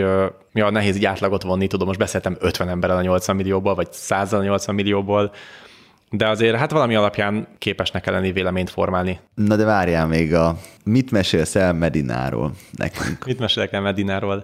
ja, 0.53 0.69
nehéz 0.69 0.95
így 0.95 1.05
átlagot 1.05 1.43
vonni, 1.43 1.67
tudom, 1.67 1.87
most 1.87 1.99
beszéltem 1.99 2.37
50 2.39 2.69
emberrel 2.69 2.97
a 2.97 3.01
80 3.01 3.35
millióból, 3.35 3.75
vagy 3.75 3.91
100 3.91 4.33
a 4.33 4.43
80 4.43 4.75
millióból, 4.75 5.31
de 6.09 6.27
azért 6.27 6.55
hát 6.55 6.71
valami 6.71 6.95
alapján 6.95 7.47
képesnek 7.57 8.01
kell 8.01 8.13
lenni 8.13 8.31
véleményt 8.31 8.69
formálni. 8.69 9.19
Na 9.33 9.55
de 9.55 9.65
várjál 9.65 10.07
még 10.07 10.33
a... 10.33 10.57
Mit 10.83 11.11
mesélsz 11.11 11.55
el 11.55 11.73
Medináról 11.73 12.53
nekünk? 12.71 13.25
Mit 13.25 13.39
mesélek 13.39 13.73
el 13.73 13.81
Medináról? 13.81 14.43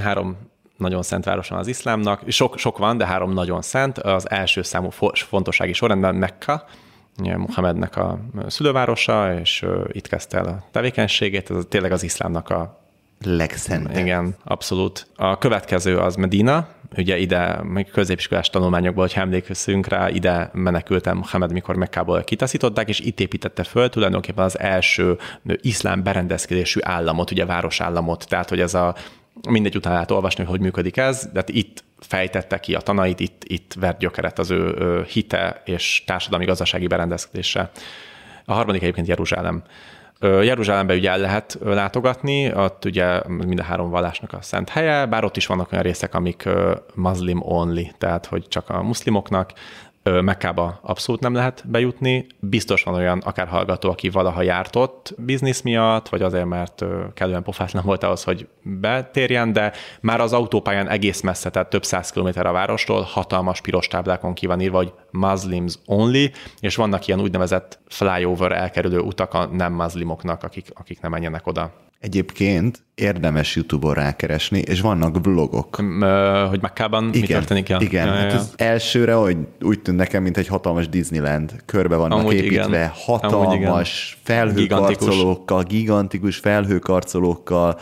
Három 0.00 0.36
nagyon 0.76 1.02
szent 1.02 1.24
város 1.24 1.48
van 1.48 1.58
az 1.58 1.66
iszlámnak. 1.66 2.22
Sok, 2.28 2.58
sok 2.58 2.78
van, 2.78 2.96
de 2.96 3.06
három 3.06 3.32
nagyon 3.32 3.62
szent. 3.62 3.98
Az 3.98 4.30
első 4.30 4.62
számú 4.62 4.90
fontossági 5.12 5.72
sorrendben 5.72 6.14
Mekka, 6.14 6.64
Muhammednek 7.36 7.96
a 7.96 8.18
szülővárosa, 8.46 9.38
és 9.40 9.66
itt 9.88 10.06
kezdte 10.06 10.38
el 10.38 10.44
a 10.44 10.64
tevékenységét. 10.70 11.50
Ez 11.50 11.64
tényleg 11.68 11.92
az 11.92 12.02
iszlámnak 12.02 12.50
a 12.50 12.87
legszentebb. 13.24 13.96
Igen, 13.96 14.34
abszolút. 14.44 15.06
A 15.16 15.38
következő 15.38 15.98
az 15.98 16.14
Medina, 16.14 16.68
ugye 16.96 17.16
ide, 17.18 17.62
még 17.62 17.90
középiskolás 17.90 18.50
tanulmányokból, 18.50 19.06
hogy 19.06 19.22
emlékszünk 19.22 19.86
rá, 19.86 20.08
ide 20.08 20.50
menekültem 20.52 21.16
Mohamed, 21.16 21.52
mikor 21.52 21.76
Mekkából 21.76 22.24
kitaszították, 22.24 22.88
és 22.88 23.00
itt 23.00 23.20
építette 23.20 23.64
föl 23.64 23.88
tulajdonképpen 23.88 24.44
az 24.44 24.58
első 24.58 25.18
iszlám 25.60 26.02
berendezkedésű 26.02 26.80
államot, 26.82 27.30
ugye 27.30 27.46
városállamot, 27.46 28.26
tehát 28.28 28.48
hogy 28.48 28.60
ez 28.60 28.74
a 28.74 28.94
mindegy 29.48 29.76
után 29.76 29.92
lehet 29.92 30.10
olvasni, 30.10 30.44
hogy 30.44 30.52
hogy 30.52 30.60
működik 30.60 30.96
ez, 30.96 31.28
de 31.32 31.38
hát 31.38 31.48
itt 31.48 31.84
fejtette 31.98 32.60
ki 32.60 32.74
a 32.74 32.80
tanait, 32.80 33.20
itt, 33.20 33.42
itt 33.44 33.74
vert 33.80 33.98
gyökeret 33.98 34.38
az 34.38 34.50
ő 34.50 35.02
hite 35.08 35.62
és 35.64 36.02
társadalmi-gazdasági 36.06 36.86
berendezkedése. 36.86 37.70
A 38.44 38.52
harmadik 38.52 38.82
egyébként 38.82 39.06
Jeruzsálem. 39.06 39.62
Jeruzsálembe 40.20 40.94
ugye 40.94 41.10
el 41.10 41.18
lehet 41.18 41.58
látogatni, 41.64 42.54
ott 42.54 42.84
ugye 42.84 43.20
mind 43.26 43.58
a 43.58 43.62
három 43.62 43.90
vallásnak 43.90 44.32
a 44.32 44.42
szent 44.42 44.68
helye, 44.68 45.06
bár 45.06 45.24
ott 45.24 45.36
is 45.36 45.46
vannak 45.46 45.72
olyan 45.72 45.84
részek, 45.84 46.14
amik 46.14 46.48
muslim 46.94 47.42
only, 47.42 47.92
tehát 47.98 48.26
hogy 48.26 48.48
csak 48.48 48.68
a 48.68 48.82
muszlimoknak, 48.82 49.52
Mekkába 50.22 50.78
abszolút 50.82 51.20
nem 51.20 51.34
lehet 51.34 51.64
bejutni. 51.66 52.26
Biztos 52.40 52.82
van 52.82 52.94
olyan 52.94 53.18
akár 53.18 53.46
hallgató, 53.46 53.90
aki 53.90 54.08
valaha 54.08 54.42
járt 54.42 54.76
ott 54.76 55.14
biznisz 55.18 55.60
miatt, 55.60 56.08
vagy 56.08 56.22
azért, 56.22 56.44
mert 56.44 56.84
kellően 57.14 57.42
pofátlan 57.42 57.84
volt 57.84 58.04
ahhoz, 58.04 58.24
hogy 58.24 58.48
betérjen, 58.62 59.52
de 59.52 59.72
már 60.00 60.20
az 60.20 60.32
autópályán 60.32 60.88
egész 60.88 61.20
messze, 61.20 61.50
tehát 61.50 61.70
több 61.70 61.84
száz 61.84 62.10
kilométer 62.10 62.46
a 62.46 62.52
várostól 62.52 63.02
hatalmas 63.02 63.60
piros 63.60 63.86
táblákon 63.86 64.34
ki 64.34 64.46
van 64.46 64.60
írva, 64.60 64.76
hogy 64.76 64.92
Muslims 65.10 65.74
only, 65.86 66.30
és 66.60 66.76
vannak 66.76 67.06
ilyen 67.06 67.20
úgynevezett 67.20 67.78
flyover 67.88 68.52
elkerülő 68.52 68.98
utak 68.98 69.34
a 69.34 69.46
nem 69.46 69.72
muslimoknak, 69.72 70.42
akik, 70.42 70.66
akik 70.74 71.00
nem 71.00 71.10
menjenek 71.10 71.46
oda. 71.46 71.72
Egyébként 72.00 72.84
érdemes 72.94 73.56
YouTube-on 73.56 73.94
rákeresni, 73.94 74.58
és 74.58 74.80
vannak 74.80 75.24
vlogok. 75.24 75.76
Hogy 76.48 76.60
Makkában 76.60 77.04
mi 77.04 77.20
történik? 77.20 77.68
Ja. 77.68 77.78
Igen, 77.80 78.06
ja, 78.06 78.14
ja, 78.14 78.20
ja. 78.20 78.30
Hát 78.30 78.40
az 78.40 78.52
elsőre, 78.56 79.14
hogy 79.14 79.36
úgy 79.60 79.80
tűnt 79.80 79.96
nekem, 79.96 80.22
mint 80.22 80.36
egy 80.36 80.46
hatalmas 80.46 80.88
Disneyland. 80.88 81.62
Körbe 81.64 81.96
vannak 81.96 82.18
Amúgy 82.18 82.34
építve, 82.34 82.66
igen. 82.66 82.90
hatalmas 82.94 84.18
felhőkarcolókkal, 84.22 85.62
gigantikus 85.62 86.36
felhőkarcolókkal, 86.36 87.78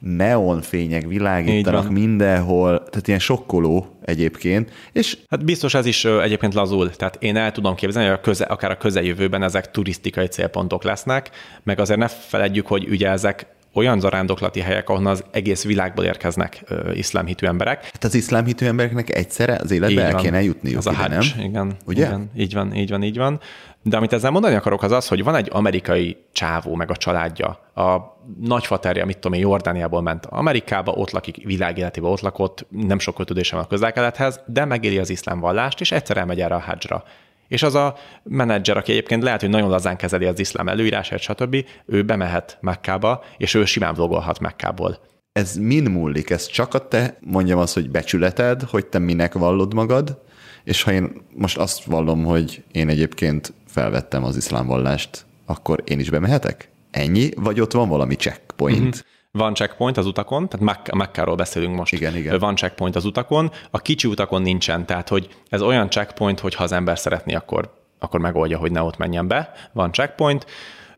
neonfények 0.00 1.06
világítanak 1.06 1.90
mindenhol, 1.90 2.78
tehát 2.78 3.06
ilyen 3.06 3.18
sokkoló 3.18 3.98
egyébként. 4.04 4.70
És 4.92 5.18
hát 5.28 5.44
biztos 5.44 5.74
ez 5.74 5.86
is 5.86 6.04
egyébként 6.04 6.54
lazul, 6.54 6.90
tehát 6.90 7.16
én 7.20 7.36
el 7.36 7.52
tudom 7.52 7.74
képzelni, 7.74 8.08
hogy 8.08 8.16
a 8.18 8.20
köze, 8.20 8.44
akár 8.44 8.70
a 8.70 8.76
közeljövőben 8.76 9.42
ezek 9.42 9.70
turisztikai 9.70 10.26
célpontok 10.26 10.84
lesznek, 10.84 11.30
meg 11.62 11.80
azért 11.80 11.98
ne 11.98 12.08
feledjük, 12.08 12.66
hogy 12.66 12.88
ugye 12.88 13.10
ezek 13.10 13.46
olyan 13.76 14.00
zarándoklati 14.00 14.60
helyek, 14.60 14.88
ahonnan 14.88 15.12
az 15.12 15.24
egész 15.30 15.64
világból 15.64 16.04
érkeznek 16.04 16.62
uh, 16.70 16.96
iszlámhitű 16.96 17.46
emberek. 17.46 17.84
Hát 17.84 18.04
az 18.04 18.14
iszlámhitű 18.14 18.66
embereknek 18.66 19.14
egyszerre 19.16 19.58
az 19.62 19.70
életbe 19.70 20.02
el 20.02 20.14
kéne 20.14 20.42
jutniuk, 20.42 20.78
az 20.78 20.86
a 20.86 20.92
ide, 20.92 21.08
nem? 21.08 21.20
Igen, 21.38 21.76
Ugye? 21.86 22.06
igen, 22.06 22.30
így 22.36 22.54
van, 22.54 22.74
így 22.74 22.90
van, 22.90 23.02
így 23.02 23.16
van. 23.16 23.40
De 23.82 23.96
amit 23.96 24.12
ezzel 24.12 24.30
mondani 24.30 24.54
akarok, 24.54 24.82
az 24.82 24.92
az, 24.92 25.08
hogy 25.08 25.24
van 25.24 25.34
egy 25.34 25.48
amerikai 25.52 26.16
csávó, 26.32 26.74
meg 26.74 26.90
a 26.90 26.96
családja. 26.96 27.46
A 27.74 27.96
nagyfaterja, 28.40 29.04
mit 29.04 29.18
tudom 29.18 29.38
én, 29.38 29.40
Jordániából 29.40 30.02
ment 30.02 30.26
Amerikába, 30.26 30.92
ott 30.92 31.10
lakik, 31.10 31.44
világéletében 31.44 32.10
ott 32.10 32.20
lakott, 32.20 32.66
nem 32.70 32.98
sok 32.98 33.14
kötődése 33.14 33.54
van 33.54 33.64
a 33.64 33.68
közelkelethez, 33.68 34.40
de 34.46 34.64
megéli 34.64 34.98
az 34.98 35.10
iszlám 35.10 35.40
vallást, 35.40 35.80
és 35.80 35.92
egyszer 35.92 36.16
elmegy 36.16 36.40
erre 36.40 36.54
a 36.54 36.60
hajra. 36.60 37.04
És 37.48 37.62
az 37.62 37.74
a 37.74 37.94
menedzser, 38.22 38.76
aki 38.76 38.92
egyébként 38.92 39.22
lehet, 39.22 39.40
hogy 39.40 39.50
nagyon 39.50 39.70
lazán 39.70 39.96
kezeli 39.96 40.24
az 40.24 40.38
iszlám 40.38 40.68
előírását, 40.68 41.20
stb., 41.20 41.56
ő 41.86 42.02
bemehet 42.02 42.58
Mekkába, 42.60 43.24
és 43.36 43.54
ő 43.54 43.64
simán 43.64 43.94
vlogolhat 43.94 44.40
Mekkából. 44.40 44.98
Ez 45.32 45.56
min 45.56 45.90
múlik? 45.90 46.30
Ez 46.30 46.46
csak 46.46 46.74
a 46.74 46.88
te, 46.88 47.18
mondjam 47.20 47.58
azt, 47.58 47.74
hogy 47.74 47.90
becsületed, 47.90 48.62
hogy 48.62 48.86
te 48.86 48.98
minek 48.98 49.34
vallod 49.34 49.74
magad, 49.74 50.18
és 50.64 50.82
ha 50.82 50.92
én 50.92 51.22
most 51.34 51.58
azt 51.58 51.84
vallom, 51.84 52.24
hogy 52.24 52.62
én 52.72 52.88
egyébként 52.88 53.52
felvettem 53.66 54.24
az 54.24 54.36
iszlám 54.36 54.66
vallást, 54.66 55.24
akkor 55.46 55.82
én 55.84 56.00
is 56.00 56.10
bemehetek? 56.10 56.70
Ennyi? 56.90 57.28
Vagy 57.36 57.60
ott 57.60 57.72
van 57.72 57.88
valami 57.88 58.14
checkpoint? 58.14 58.80
Mm-hmm. 58.80 59.14
Van 59.36 59.54
checkpoint 59.54 59.96
az 59.96 60.06
utakon, 60.06 60.48
tehát 60.48 60.92
Mekkáról 60.94 61.34
beszélünk 61.34 61.76
most. 61.76 61.92
Igen, 61.92 62.16
igen. 62.16 62.38
Van 62.38 62.56
checkpoint 62.56 62.96
az 62.96 63.04
utakon, 63.04 63.50
a 63.70 63.78
kicsi 63.78 64.08
utakon 64.08 64.42
nincsen, 64.42 64.86
tehát 64.86 65.08
hogy 65.08 65.28
ez 65.48 65.62
olyan 65.62 65.90
checkpoint, 65.90 66.40
hogy 66.40 66.54
ha 66.54 66.64
az 66.64 66.72
ember 66.72 66.98
szeretné, 66.98 67.34
akkor, 67.34 67.72
akkor 67.98 68.20
megoldja, 68.20 68.58
hogy 68.58 68.72
ne 68.72 68.82
ott 68.82 68.96
menjen 68.96 69.28
be. 69.28 69.52
Van 69.72 69.92
checkpoint, 69.92 70.46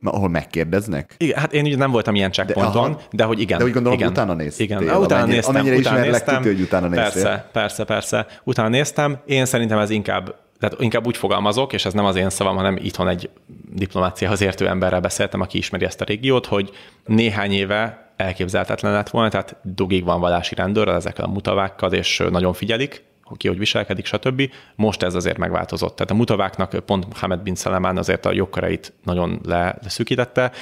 ahol 0.02 0.28
megkérdeznek? 0.28 1.15
Igen, 1.19 1.39
hát 1.39 1.52
én 1.52 1.65
ugye 1.65 1.77
nem 1.77 1.90
voltam 1.90 2.15
ilyen 2.15 2.32
checkpointon, 2.32 2.93
de, 2.93 3.02
de 3.10 3.24
hogy 3.24 3.40
igen. 3.40 3.59
De 3.59 3.65
úgy 3.65 3.73
gondolom, 3.73 3.98
igen, 3.98 4.10
utána 4.10 4.35
néztél. 4.35 4.66
Igen, 4.66 4.78
utána 4.82 5.05
amennyire, 5.05 5.24
néztem. 5.24 5.55
Amennyire 5.55 5.77
utána 5.77 6.01
néztem, 6.01 6.43
ki, 6.43 6.48
hogy 6.48 6.60
utána 6.60 6.86
néztél. 6.89 7.23
Persze, 7.23 7.48
persze, 7.52 7.85
persze. 7.85 8.27
Utána 8.44 8.69
néztem. 8.69 9.19
Én 9.27 9.44
szerintem 9.44 9.78
ez 9.78 9.90
inkább 9.90 10.35
tehát 10.59 10.81
inkább 10.81 11.06
úgy 11.06 11.16
fogalmazok, 11.16 11.73
és 11.73 11.85
ez 11.85 11.93
nem 11.93 12.05
az 12.05 12.16
én 12.16 12.31
szavam, 12.31 12.56
hanem 12.56 12.77
itthon 12.77 13.09
egy 13.09 13.31
diplomáciához 13.73 14.40
értő 14.40 14.69
emberrel 14.69 15.01
beszéltem, 15.01 15.40
aki 15.40 15.59
ismeri 15.59 15.85
ezt 15.85 16.01
a 16.01 16.05
régiót, 16.05 16.47
hogy 16.47 16.70
néhány 17.06 17.52
éve 17.52 18.07
elképzelhetetlen 18.19 18.93
lett 18.93 19.09
volna, 19.09 19.28
tehát 19.28 19.57
dugig 19.62 20.05
van 20.05 20.20
vallási 20.20 20.55
rendőr 20.55 20.89
ezekkel 20.89 21.24
a 21.24 21.28
mutavákkal, 21.28 21.93
és 21.93 22.23
nagyon 22.31 22.53
figyelik, 22.53 23.05
ki 23.36 23.49
hogy 23.49 23.59
viselkedik, 23.59 24.05
stb. 24.05 24.51
Most 24.74 25.03
ez 25.03 25.15
azért 25.15 25.39
megváltozott. 25.39 25.97
Tehát 25.97 26.11
a 26.11 26.15
mutaváknak 26.15 26.78
pont 26.86 27.07
Mohamed 27.07 27.40
bin 27.40 27.55
Salamán 27.55 27.97
azért 27.97 28.27
a 28.27 28.32
jogköreit 28.32 28.93
nagyon 29.05 29.40
leszűkítette, 29.45 30.53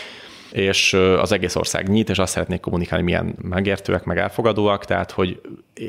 és 0.53 0.93
az 0.93 1.33
egész 1.33 1.57
ország 1.57 1.89
nyit, 1.89 2.11
és 2.11 2.19
azt 2.19 2.33
szeretnék 2.33 2.61
kommunikálni, 2.61 3.05
milyen 3.05 3.35
megértőek, 3.43 4.05
meg 4.05 4.19
elfogadóak, 4.19 4.85
tehát 4.85 5.11
hogy 5.11 5.41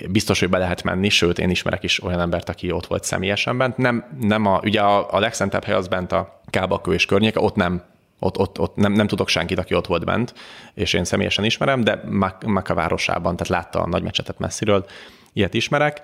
biztos, 0.10 0.40
hogy 0.40 0.50
be 0.50 0.58
lehet 0.58 0.84
menni, 0.84 1.10
sőt, 1.10 1.40
én 1.40 1.50
ismerek 1.50 1.84
is 1.84 2.04
olyan 2.04 2.20
embert, 2.20 2.50
aki 2.50 2.72
ott 2.72 2.86
volt 2.86 3.04
személyesen 3.04 3.58
bent. 3.58 3.78
Nem, 3.78 4.06
nem 4.20 4.46
a, 4.46 4.60
ugye 4.64 4.82
a, 4.82 5.14
a 5.14 5.20
legszentebb 5.20 5.64
hely 5.64 5.76
az 5.76 5.88
bent 5.88 6.12
a 6.12 6.42
Kábakő 6.50 6.94
és 6.94 7.06
környéke, 7.06 7.40
ott 7.40 7.56
nem 7.56 7.84
ott, 8.20 8.38
ott, 8.38 8.60
ott 8.60 8.76
nem, 8.76 8.92
nem 8.92 9.08
tudok 9.08 9.28
senkit, 9.28 9.60
aki 9.60 9.74
ott 9.74 9.88
volt 9.88 10.06
bent, 10.06 10.34
és 10.74 10.94
én 10.94 11.04
személyesen 11.04 11.46
ismerem, 11.46 11.84
de 11.84 12.04
Maka 12.46 12.74
városában, 12.74 13.36
tehát 13.36 13.64
látta 13.64 13.80
a 13.80 13.88
nagy 13.88 14.04
mecsetet 14.04 14.40
messziről, 14.40 14.86
ilyet 15.34 15.54
ismerek. 15.54 16.02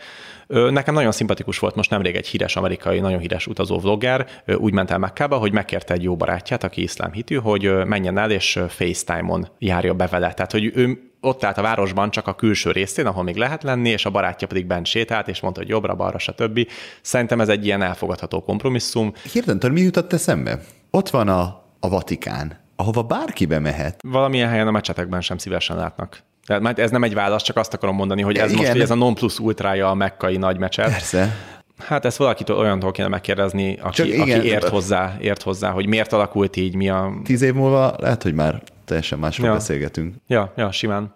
Nekem 0.47 0.93
nagyon 0.93 1.11
szimpatikus 1.11 1.59
volt 1.59 1.75
most 1.75 1.89
nemrég 1.89 2.15
egy 2.15 2.27
híres 2.27 2.55
amerikai, 2.55 2.99
nagyon 2.99 3.19
híres 3.19 3.47
utazó 3.47 3.79
vlogger, 3.79 4.27
úgy 4.55 4.73
ment 4.73 4.91
el 4.91 4.97
Mekkába, 4.97 5.37
hogy 5.37 5.51
megkérte 5.51 5.93
egy 5.93 6.03
jó 6.03 6.15
barátját, 6.15 6.63
aki 6.63 6.81
iszlám 6.81 7.11
hitű, 7.11 7.35
hogy 7.35 7.85
menjen 7.85 8.17
el 8.17 8.31
és 8.31 8.59
FaceTime-on 8.67 9.47
járja 9.59 9.93
be 9.93 10.07
vele. 10.07 10.33
Tehát, 10.33 10.51
hogy 10.51 10.71
ő 10.75 11.11
ott 11.21 11.43
állt 11.43 11.57
a 11.57 11.61
városban 11.61 12.11
csak 12.11 12.27
a 12.27 12.35
külső 12.35 12.71
részén, 12.71 13.05
ahol 13.05 13.23
még 13.23 13.35
lehet 13.35 13.63
lenni, 13.63 13.89
és 13.89 14.05
a 14.05 14.09
barátja 14.09 14.47
pedig 14.47 14.65
bent 14.65 14.85
sétált, 14.85 15.27
és 15.27 15.39
mondta, 15.39 15.59
hogy 15.59 15.69
jobbra, 15.69 15.95
balra, 15.95 16.19
stb. 16.19 16.67
Szerintem 17.01 17.41
ez 17.41 17.49
egy 17.49 17.65
ilyen 17.65 17.81
elfogadható 17.81 18.43
kompromisszum. 18.43 19.13
Hirtelen, 19.31 19.71
mi 19.71 19.81
jutott 19.81 20.13
eszembe? 20.13 20.59
Ott 20.91 21.09
van 21.09 21.27
a, 21.27 21.62
a 21.83 21.89
Vatikán, 21.89 22.59
ahova 22.75 23.01
bárki 23.01 23.45
bemehet. 23.45 23.99
Valamilyen 24.03 24.49
helyen 24.49 24.67
a 24.67 24.71
mecsetekben 24.71 25.21
sem 25.21 25.37
szívesen 25.37 25.75
látnak. 25.77 26.23
Tehát 26.45 26.79
ez 26.79 26.91
nem 26.91 27.03
egy 27.03 27.13
válasz, 27.13 27.43
csak 27.43 27.57
azt 27.57 27.73
akarom 27.73 27.95
mondani, 27.95 28.21
hogy 28.21 28.37
ez 28.37 28.51
Igen. 28.51 28.65
most 28.65 28.81
ez 28.81 28.91
a 28.91 28.95
non 28.95 29.13
plus 29.13 29.39
ultrája 29.39 29.89
a 29.89 29.93
mekkai 29.93 30.37
nagy 30.37 30.57
mecset. 30.57 30.85
Persze. 30.85 31.35
Hát 31.77 32.05
ezt 32.05 32.17
valakitől 32.17 32.57
olyantól 32.57 32.91
kéne 32.91 33.07
megkérdezni, 33.07 33.77
aki, 33.81 33.95
Csak 33.95 34.07
igen, 34.07 34.21
aki 34.21 34.47
ért, 34.47 34.67
hozzá, 34.67 35.15
ért 35.21 35.41
hozzá, 35.41 35.69
hogy 35.69 35.87
miért 35.87 36.13
alakult 36.13 36.55
így, 36.55 36.75
mi 36.75 36.89
a... 36.89 37.13
Tíz 37.23 37.41
év 37.41 37.53
múlva 37.53 37.95
lehet, 37.99 38.23
hogy 38.23 38.33
már 38.33 38.61
teljesen 38.85 39.19
másról 39.19 39.47
ja. 39.47 39.53
beszélgetünk. 39.53 40.15
Ja, 40.27 40.53
ja, 40.55 40.71
simán 40.71 41.13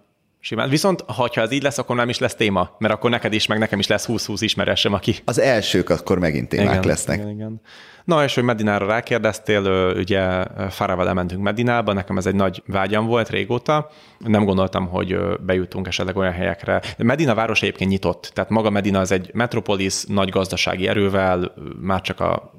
Simán. 0.47 0.69
Viszont, 0.69 1.01
ha 1.01 1.29
ez 1.33 1.51
így 1.51 1.61
lesz, 1.61 1.77
akkor 1.77 1.95
nem 1.95 2.09
is 2.09 2.19
lesz 2.19 2.35
téma, 2.35 2.75
mert 2.77 2.93
akkor 2.93 3.09
neked 3.09 3.33
is, 3.33 3.47
meg 3.47 3.57
nekem 3.57 3.79
is 3.79 3.87
lesz 3.87 4.05
20-20 4.07 4.37
ismerősöm, 4.39 4.93
aki... 4.93 5.15
Az 5.25 5.39
elsők 5.39 5.89
akkor 5.89 6.19
megint 6.19 6.49
témák 6.49 6.73
igen, 6.73 6.87
lesznek. 6.87 7.17
Igen, 7.17 7.29
igen. 7.29 7.61
Na, 8.03 8.23
és 8.23 8.35
hogy 8.35 8.43
Medinára 8.43 8.85
rákérdeztél, 8.85 9.93
ugye 9.97 10.43
Farával 10.69 11.07
elmentünk 11.07 11.41
Medinába, 11.41 11.93
nekem 11.93 12.17
ez 12.17 12.25
egy 12.25 12.35
nagy 12.35 12.63
vágyam 12.65 13.05
volt 13.05 13.29
régóta. 13.29 13.89
Nem 14.17 14.45
gondoltam, 14.45 14.87
hogy 14.87 15.17
bejutunk 15.39 15.87
esetleg 15.87 16.17
olyan 16.17 16.33
helyekre. 16.33 16.81
Medina 16.97 17.35
város 17.35 17.61
egyébként 17.61 17.89
nyitott, 17.89 18.31
tehát 18.33 18.49
maga 18.49 18.69
Medina 18.69 18.99
az 18.99 19.11
egy 19.11 19.29
metropolis, 19.33 20.03
nagy 20.03 20.29
gazdasági 20.29 20.87
erővel, 20.87 21.53
már 21.81 22.01
csak 22.01 22.19
a 22.19 22.53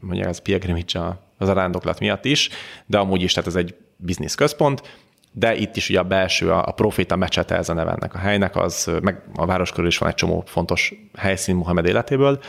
mondják, 0.00 0.28
az 0.28 0.38
pilgrimage 0.38 1.18
az 1.38 1.48
a 1.48 1.52
rándoklat 1.52 2.00
miatt 2.00 2.24
is, 2.24 2.48
de 2.86 2.98
amúgy 2.98 3.22
is, 3.22 3.32
tehát 3.32 3.48
ez 3.48 3.56
egy 3.56 3.74
biznisz 3.96 4.34
központ, 4.34 4.82
de 5.32 5.54
itt 5.54 5.76
is 5.76 5.88
ugye 5.88 5.98
a 5.98 6.02
belső, 6.02 6.50
a, 6.50 6.66
a 6.66 6.70
proféta 6.70 7.16
mecsete 7.16 7.56
ez 7.56 7.68
a 7.68 7.72
neve 7.72 7.90
ennek 7.90 8.14
a 8.14 8.18
helynek, 8.18 8.56
az 8.56 8.90
meg 9.02 9.22
a 9.34 9.46
város 9.46 9.70
körül 9.70 9.86
is 9.86 9.98
van 9.98 10.08
egy 10.08 10.14
csomó 10.14 10.42
fontos 10.46 10.94
helyszín 11.18 11.56
Muhammed 11.56 11.86
életéből, 11.86 12.40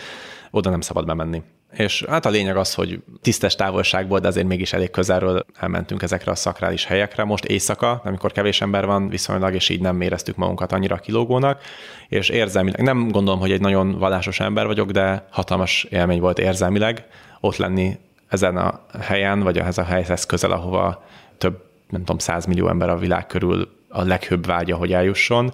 oda 0.51 0.69
nem 0.69 0.81
szabad 0.81 1.05
bemenni. 1.05 1.41
És 1.73 2.05
hát 2.09 2.25
a 2.25 2.29
lényeg 2.29 2.57
az, 2.57 2.73
hogy 2.73 3.03
tisztes 3.21 3.55
távolságból, 3.55 4.19
de 4.19 4.27
azért 4.27 4.47
mégis 4.47 4.73
elég 4.73 4.91
közelről 4.91 5.45
elmentünk 5.59 6.01
ezekre 6.01 6.31
a 6.31 6.35
szakrális 6.35 6.85
helyekre. 6.85 7.23
Most 7.23 7.45
éjszaka, 7.45 8.01
amikor 8.03 8.31
kevés 8.31 8.61
ember 8.61 8.85
van 8.85 9.09
viszonylag, 9.09 9.53
és 9.53 9.69
így 9.69 9.81
nem 9.81 10.01
éreztük 10.01 10.35
magunkat 10.35 10.71
annyira 10.71 10.97
kilógónak, 10.97 11.61
és 12.07 12.29
érzelmileg, 12.29 12.81
nem 12.81 13.07
gondolom, 13.07 13.39
hogy 13.39 13.51
egy 13.51 13.61
nagyon 13.61 13.97
vallásos 13.97 14.39
ember 14.39 14.65
vagyok, 14.65 14.91
de 14.91 15.27
hatalmas 15.31 15.83
élmény 15.89 16.19
volt 16.19 16.39
érzelmileg 16.39 17.05
ott 17.39 17.57
lenni 17.57 17.97
ezen 18.27 18.57
a 18.57 18.85
helyen, 18.99 19.39
vagy 19.39 19.57
ehhez 19.57 19.77
a 19.77 19.83
helyhez 19.83 20.25
közel, 20.25 20.51
ahova 20.51 21.03
több 21.37 21.71
nem 21.93 22.01
tudom, 22.01 22.17
100 22.17 22.45
millió 22.45 22.67
ember 22.67 22.89
a 22.89 22.97
világ 22.97 23.27
körül 23.27 23.67
a 23.89 24.03
leghőbb 24.03 24.45
vágya, 24.45 24.75
hogy 24.75 24.93
eljusson. 24.93 25.53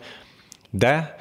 De 0.69 1.15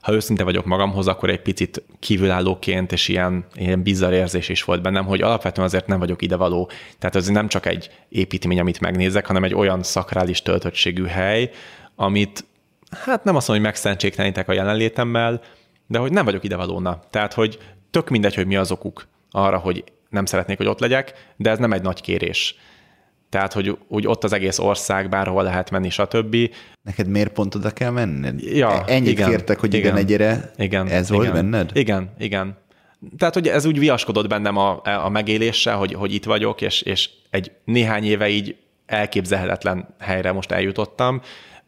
ha 0.00 0.12
őszinte 0.12 0.44
vagyok 0.44 0.64
magamhoz, 0.64 1.06
akkor 1.06 1.30
egy 1.30 1.42
picit 1.42 1.82
kívülállóként, 1.98 2.92
és 2.92 3.08
ilyen, 3.08 3.44
ilyen 3.54 3.82
bizarr 3.82 4.12
érzés 4.12 4.48
is 4.48 4.64
volt 4.64 4.82
bennem, 4.82 5.04
hogy 5.04 5.20
alapvetően 5.20 5.66
azért 5.66 5.86
nem 5.86 5.98
vagyok 5.98 6.22
idevaló. 6.22 6.70
Tehát 6.98 7.16
ez 7.16 7.28
nem 7.28 7.48
csak 7.48 7.66
egy 7.66 7.90
építmény, 8.08 8.60
amit 8.60 8.80
megnézek, 8.80 9.26
hanem 9.26 9.44
egy 9.44 9.54
olyan 9.54 9.82
szakrális 9.82 10.42
töltöttségű 10.42 11.04
hely, 11.04 11.50
amit 11.94 12.44
hát 12.90 13.24
nem 13.24 13.36
azt 13.36 13.48
mondom, 13.48 13.64
hogy 13.64 13.72
megszentségtelenítek 13.72 14.48
a 14.48 14.52
jelenlétemmel, 14.52 15.40
de 15.86 15.98
hogy 15.98 16.12
nem 16.12 16.24
vagyok 16.24 16.44
idevalóna. 16.44 17.00
Tehát, 17.10 17.34
hogy 17.34 17.58
tök 17.90 18.08
mindegy, 18.08 18.34
hogy 18.34 18.46
mi 18.46 18.56
az 18.56 18.70
okuk 18.70 19.06
arra, 19.30 19.58
hogy 19.58 19.84
nem 20.08 20.26
szeretnék, 20.26 20.56
hogy 20.56 20.66
ott 20.66 20.80
legyek, 20.80 21.32
de 21.36 21.50
ez 21.50 21.58
nem 21.58 21.72
egy 21.72 21.82
nagy 21.82 22.00
kérés. 22.00 22.54
Tehát, 23.30 23.52
hogy 23.52 23.78
úgy 23.88 24.06
ott 24.06 24.24
az 24.24 24.32
egész 24.32 24.58
ország, 24.58 25.08
bárhol 25.08 25.42
lehet 25.42 25.70
menni, 25.70 25.90
stb. 25.90 26.36
Neked 26.82 27.08
miért 27.08 27.32
pont 27.32 27.54
oda 27.54 27.70
kell 27.70 27.90
menned? 27.90 28.40
Ja, 28.42 28.84
Ennyit 28.84 29.08
igen, 29.08 29.28
kértek, 29.28 29.60
hogy 29.60 29.74
igen, 29.74 29.86
igen 29.86 29.96
egyre 29.96 30.52
igen, 30.56 30.88
ez 30.88 31.10
igen, 31.10 31.22
volt 31.22 31.32
benned? 31.32 31.70
Igen, 31.74 32.10
igen. 32.18 32.56
Tehát, 33.18 33.34
hogy 33.34 33.48
ez 33.48 33.64
úgy 33.64 33.78
viaskodott 33.78 34.28
bennem 34.28 34.56
a, 34.56 34.80
a 35.04 35.08
megéléssel, 35.08 35.76
hogy, 35.76 35.94
hogy 35.94 36.14
itt 36.14 36.24
vagyok, 36.24 36.60
és, 36.60 36.82
és 36.82 37.10
egy 37.30 37.52
néhány 37.64 38.04
éve 38.04 38.28
így 38.28 38.56
elképzelhetetlen 38.86 39.94
helyre 39.98 40.32
most 40.32 40.50
eljutottam. 40.50 41.20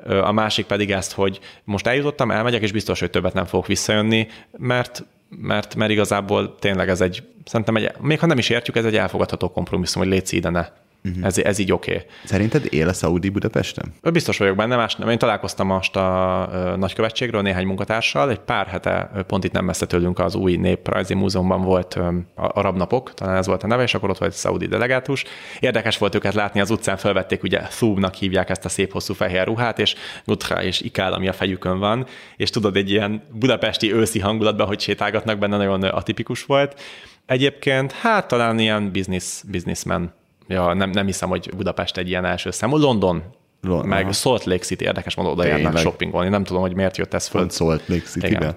A 0.07 0.33
másik 0.33 0.67
pedig 0.67 0.91
ezt, 0.91 1.13
hogy 1.13 1.41
most 1.65 1.87
eljutottam, 1.87 2.31
elmegyek, 2.31 2.63
és 2.63 2.73
biztos, 2.73 3.01
hogy 3.01 3.11
többet 3.11 3.35
nem 3.35 3.45
fogok 3.45 3.67
visszajönni, 3.67 4.27
mert 4.57 5.05
mert, 5.41 5.75
mert 5.75 5.91
igazából 5.91 6.55
tényleg 6.59 6.89
ez 6.89 7.01
egy, 7.01 7.23
szerintem 7.45 7.77
egy, 7.77 7.91
még 8.01 8.19
ha 8.19 8.27
nem 8.27 8.39
is 8.39 8.49
értjük, 8.49 8.77
ez 8.77 8.85
egy 8.85 8.97
elfogadható 8.97 9.49
kompromisszum, 9.49 10.03
hogy 10.03 10.11
légy 10.11 10.33
ide 10.33 10.51
ne. 10.51 10.67
Uh-huh. 11.05 11.25
Ez, 11.25 11.39
ez 11.39 11.59
így 11.59 11.73
oké. 11.73 11.93
Okay. 11.93 12.07
Szerinted 12.25 12.67
él 12.71 12.89
a 12.89 12.93
Saudi 12.93 13.29
Budapesten? 13.29 13.93
Biztos 14.13 14.39
vagyok 14.39 14.57
benne, 14.57 14.77
más 14.77 14.95
nem. 14.95 15.09
Én 15.09 15.19
találkoztam 15.19 15.67
most 15.67 15.97
a 15.97 16.77
nagykövetségről 16.79 17.43
néhány 17.43 17.67
munkatársal, 17.67 18.31
egy 18.31 18.39
pár 18.39 18.67
hete 18.67 19.11
pont 19.27 19.45
itt 19.45 19.53
nem 19.53 19.65
messze 19.65 19.87
tőlünk 19.87 20.19
az 20.19 20.35
új 20.35 20.57
néprajzi 20.57 21.15
múzeumban 21.15 21.63
volt 21.63 21.99
arab 22.35 22.77
napok, 22.77 23.15
talán 23.15 23.37
ez 23.37 23.47
volt 23.47 23.63
a 23.63 23.67
neve, 23.67 23.83
és 23.83 23.95
akkor 23.95 24.11
ott 24.11 24.19
volt 24.19 24.33
egy 24.33 24.39
szaudi 24.39 24.67
delegátus. 24.67 25.25
Érdekes 25.61 25.99
volt 25.99 26.15
őket 26.15 26.35
látni, 26.35 26.61
az 26.61 26.71
utcán 26.71 26.97
felvették, 26.97 27.43
ugye 27.43 27.59
Thúbnak 27.59 28.15
hívják 28.15 28.51
ezt 28.51 28.65
a 28.65 28.69
szép 28.69 28.93
hosszú 28.93 29.15
fehér 29.15 29.45
ruhát, 29.45 29.79
és 29.79 29.95
Gutra 30.25 30.63
és 30.63 30.81
Ikál, 30.81 31.13
ami 31.13 31.29
a 31.29 31.33
fejükön 31.33 31.79
van, 31.79 32.07
és 32.37 32.51
tudod, 32.51 32.77
egy 32.77 32.91
ilyen 32.91 33.23
budapesti 33.33 33.93
őszi 33.93 34.19
hangulatban, 34.19 34.67
hogy 34.67 34.81
sétálgatnak 34.81 35.39
benne, 35.39 35.57
nagyon 35.57 35.83
atipikus 35.83 36.45
volt. 36.45 36.81
Egyébként, 37.27 37.93
hát 37.93 38.29
talán 38.29 38.59
ilyen 38.59 38.93
business, 38.93 39.43
businessman 39.51 40.15
Ja, 40.47 40.73
nem, 40.73 40.91
nem 40.91 41.07
hiszem, 41.07 41.29
hogy 41.29 41.51
Budapest 41.57 41.97
egy 41.97 42.09
ilyen 42.09 42.25
első 42.25 42.51
számú. 42.51 42.77
London, 42.77 43.23
London 43.61 43.89
meg 43.89 44.03
aha. 44.03 44.13
Salt 44.13 44.45
Lake 44.45 44.65
City, 44.65 44.85
érdekes 44.85 45.15
módon 45.15 45.33
oda 45.33 45.47
járnak 45.47 45.79
shoppingolni. 45.79 46.29
Nem 46.29 46.45
tudom, 46.45 46.63
hogy 46.63 46.75
miért 46.75 46.97
jött 46.97 47.15
ez 47.15 47.27
föl. 47.27 47.41
Pont 47.41 47.53
Salt 47.53 47.83
Lake 47.89 48.05
City-be. 48.05 48.57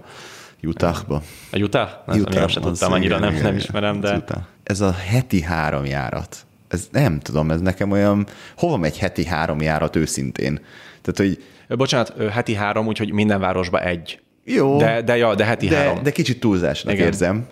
Utahba. 0.64 1.22
A 1.52 1.58
Utah? 1.58 1.90
Nem, 2.06 2.20
Utah, 2.20 2.50
sem 2.50 2.62
tudtam, 2.62 2.92
annyira 2.92 3.18
igen, 3.18 3.34
nem, 3.34 3.42
nem 3.44 3.56
ismerem, 3.56 4.00
de... 4.00 4.24
Ez 4.64 4.82
a 4.82 4.92
heti 4.92 5.42
három 5.42 5.86
járat. 5.86 6.38
Ez 6.68 6.88
nem 6.92 7.20
tudom, 7.20 7.52
ez 7.52 7.62
nekem 7.62 7.92
olyan... 7.92 8.28
Hova 8.58 8.78
megy 8.78 8.98
heti 8.98 9.26
három 9.26 9.62
járat 9.62 9.96
őszintén? 9.96 10.60
Tehát, 11.02 11.18
hogy... 11.18 11.44
Bocsánat, 11.78 12.14
heti 12.32 12.54
három, 12.54 12.88
úgyhogy 12.88 13.12
minden 13.12 13.40
városba 13.40 13.82
egy. 13.82 14.20
Jó. 14.44 14.78
De, 14.78 15.02
de, 15.02 15.18
ja, 15.18 15.36
de 15.36 15.46
heti 15.46 15.68
de, 15.68 15.78
három. 15.78 16.04
De 16.04 16.12
kicsit 16.12 16.40
túlzásnak 16.40 16.94
Igen. 16.94 17.06
érzem. 17.06 17.46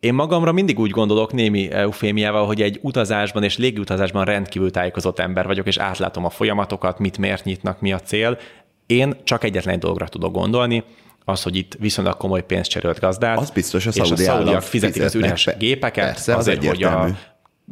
Én 0.00 0.14
magamra 0.14 0.52
mindig 0.52 0.78
úgy 0.78 0.90
gondolok 0.90 1.32
némi 1.32 1.70
eufémiával, 1.70 2.46
hogy 2.46 2.62
egy 2.62 2.78
utazásban 2.82 3.42
és 3.42 3.58
légiutazásban 3.58 4.24
rendkívül 4.24 4.70
tájékozott 4.70 5.18
ember 5.18 5.46
vagyok, 5.46 5.66
és 5.66 5.76
átlátom 5.76 6.24
a 6.24 6.30
folyamatokat, 6.30 6.98
mit 6.98 7.18
miért 7.18 7.44
nyitnak, 7.44 7.80
mi 7.80 7.92
a 7.92 8.00
cél. 8.00 8.38
Én 8.86 9.16
csak 9.24 9.44
egyetlen 9.44 9.74
egy 9.74 9.80
dologra 9.80 10.08
tudok 10.08 10.32
gondolni, 10.32 10.84
az, 11.24 11.42
hogy 11.42 11.56
itt 11.56 11.76
viszonylag 11.78 12.16
komoly 12.16 12.44
pénzt 12.44 12.70
cserélt 12.70 13.00
gazdát. 13.00 13.38
Az 13.38 13.50
biztos, 13.50 13.86
a 13.86 13.90
és 13.94 14.10
a 14.10 14.16
szaudiak 14.16 14.62
fizetik 14.62 15.02
az 15.02 15.14
üres 15.14 15.44
be. 15.44 15.52
gépeket, 15.52 16.04
Persze, 16.04 16.36
azért, 16.36 16.58
az 16.58 16.66
hogy 16.66 16.82
a 16.82 17.08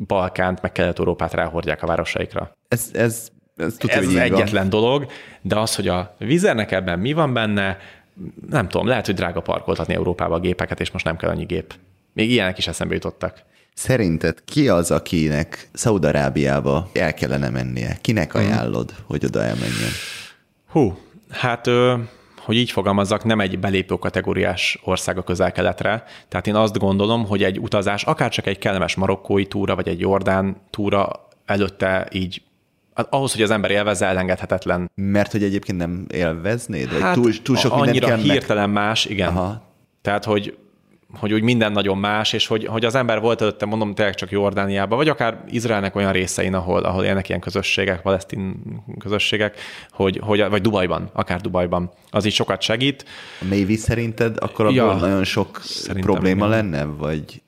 Balkánt, 0.06 0.62
meg 0.62 0.72
Kelet-Európát 0.72 1.32
ráhordják 1.32 1.82
a 1.82 1.86
városaikra. 1.86 2.56
Ez, 2.68 2.90
ez, 2.92 3.28
ez, 3.56 3.74
tudja, 3.78 3.96
ez 3.96 4.06
az 4.06 4.14
egyetlen 4.14 4.68
dolog, 4.68 5.06
de 5.42 5.58
az, 5.58 5.74
hogy 5.74 5.88
a 5.88 6.14
vizernek 6.18 6.72
ebben 6.72 6.98
mi 6.98 7.12
van 7.12 7.32
benne, 7.32 7.78
nem 8.50 8.68
tudom, 8.68 8.86
lehet, 8.86 9.06
hogy 9.06 9.14
drága 9.14 9.40
parkoltatni 9.40 9.94
Európába 9.94 10.34
a 10.34 10.40
gépeket, 10.40 10.80
és 10.80 10.90
most 10.90 11.04
nem 11.04 11.16
kell 11.16 11.30
annyi 11.30 11.44
gép. 11.44 11.74
Még 12.16 12.30
ilyenek 12.30 12.58
is 12.58 12.66
eszembe 12.66 12.94
jutottak. 12.94 13.42
Szerinted 13.74 14.44
ki 14.44 14.68
az, 14.68 14.90
akinek 14.90 15.68
Szaudarábiába 15.72 16.90
el 16.92 17.14
kellene 17.14 17.48
mennie? 17.48 17.98
Kinek 18.00 18.32
mhm. 18.32 18.42
ajánlod, 18.42 18.90
hmm. 18.90 19.04
hogy 19.06 19.24
oda 19.24 19.42
elmenjen? 19.42 19.90
Hú, 20.68 20.98
hát 21.30 21.66
hogy 22.38 22.56
így 22.56 22.70
fogalmazzak, 22.70 23.24
nem 23.24 23.40
egy 23.40 23.58
belépő 23.58 23.94
kategóriás 23.94 24.78
ország 24.84 25.18
a 25.18 25.22
közel-keletre. 25.22 26.04
Tehát 26.28 26.46
én 26.46 26.54
azt 26.54 26.78
gondolom, 26.78 27.26
hogy 27.26 27.42
egy 27.42 27.58
utazás, 27.58 28.04
akár 28.04 28.30
csak 28.30 28.46
egy 28.46 28.58
kellemes 28.58 28.94
marokkói 28.94 29.46
túra, 29.46 29.74
vagy 29.74 29.88
egy 29.88 30.00
jordán 30.00 30.56
túra 30.70 31.28
előtte 31.46 32.08
így 32.12 32.42
hát 32.94 33.06
ahhoz, 33.10 33.32
hogy 33.32 33.42
az 33.42 33.50
ember 33.50 33.70
élvezze, 33.70 34.06
elengedhetetlen. 34.06 34.90
Mert 34.94 35.32
hogy 35.32 35.42
egyébként 35.42 35.78
nem 35.78 36.06
élveznéd? 36.12 36.88
Hát 36.88 37.14
túl, 37.14 37.42
túl 37.42 37.56
sok 37.56 37.72
annyira 37.72 38.06
kell 38.06 38.16
hirtelen 38.16 38.70
meg... 38.70 38.84
más, 38.84 39.04
igen. 39.04 39.28
Aha. 39.28 39.62
Tehát, 40.02 40.24
hogy 40.24 40.56
hogy 41.14 41.32
úgy 41.32 41.42
minden 41.42 41.72
nagyon 41.72 41.98
más, 41.98 42.32
és 42.32 42.46
hogy, 42.46 42.64
hogy 42.64 42.84
az 42.84 42.94
ember 42.94 43.20
volt 43.20 43.40
előtte, 43.40 43.66
mondom, 43.66 43.94
tényleg 43.94 44.14
csak 44.14 44.30
Jordániában, 44.30 44.98
vagy 44.98 45.08
akár 45.08 45.44
Izraelnek 45.48 45.96
olyan 45.96 46.12
részein, 46.12 46.54
ahol, 46.54 46.82
ahol 46.82 47.04
élnek 47.04 47.28
ilyen 47.28 47.40
közösségek, 47.40 48.02
palesztin 48.02 48.62
közösségek, 48.98 49.58
hogy, 49.90 50.20
hogy, 50.22 50.48
vagy 50.48 50.60
Dubajban, 50.60 51.10
akár 51.12 51.40
Dubajban. 51.40 51.90
Az 52.10 52.24
is 52.24 52.34
sokat 52.34 52.62
segít. 52.62 53.04
A 53.40 53.44
Mévi 53.44 53.76
szerinted 53.76 54.36
akkor 54.40 54.72
ja, 54.72 54.94
nagyon 54.94 55.24
sok 55.24 55.60
probléma 56.00 56.46
igen. 56.46 56.56
lenne, 56.56 56.84
vagy... 56.84 57.42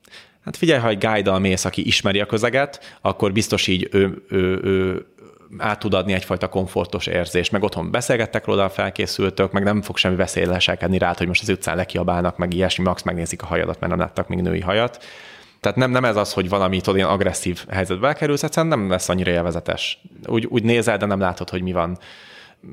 Hát 0.45 0.57
figyelj, 0.57 0.81
ha 0.81 0.89
egy 0.89 0.99
guide 0.99 1.39
mész, 1.39 1.65
aki 1.65 1.87
ismeri 1.87 2.21
a 2.21 2.27
közeget, 2.27 2.99
akkor 3.01 3.33
biztos 3.33 3.67
így 3.67 3.89
ő, 3.91 4.25
ő, 4.29 4.61
ő 4.63 5.07
át 5.59 5.79
tud 5.79 5.95
adni 5.95 6.13
egyfajta 6.13 6.49
komfortos 6.49 7.07
érzést, 7.07 7.53
meg 7.53 7.63
otthon 7.63 7.91
beszélgettek 7.91 8.45
róla, 8.45 8.69
felkészültök, 8.69 9.53
meg 9.53 9.65
nem 9.65 9.83
fog 9.83 9.97
semmi 9.97 10.17
veszély 10.17 10.45
leselkedni 10.45 10.99
rá, 10.99 11.15
hogy 11.17 11.27
most 11.27 11.43
az 11.43 11.49
utcán 11.49 11.77
lekiabálnak, 11.77 12.37
meg 12.37 12.55
ilyesmi, 12.55 12.85
max 12.85 13.03
megnézik 13.03 13.43
a 13.43 13.47
hajadat, 13.47 13.81
mert 13.81 13.93
nem 13.93 14.01
láttak 14.01 14.29
még 14.29 14.41
női 14.41 14.61
hajat. 14.61 15.05
Tehát 15.61 15.77
nem, 15.77 15.91
nem 15.91 16.05
ez 16.05 16.17
az, 16.17 16.33
hogy 16.33 16.49
valami 16.49 16.81
tudod, 16.81 16.97
ilyen 16.97 17.09
agresszív 17.09 17.65
helyzetbe 17.69 18.13
kerülsz, 18.13 18.43
egyszerűen 18.43 18.79
nem 18.79 18.91
lesz 18.91 19.09
annyira 19.09 19.31
élvezetes. 19.31 20.01
Úgy, 20.27 20.47
úgy 20.47 20.63
nézel, 20.63 20.97
de 20.97 21.07
nem 21.07 21.21
látod, 21.21 21.51
hogy 21.51 21.63
mi 21.63 21.73
van. 21.73 21.99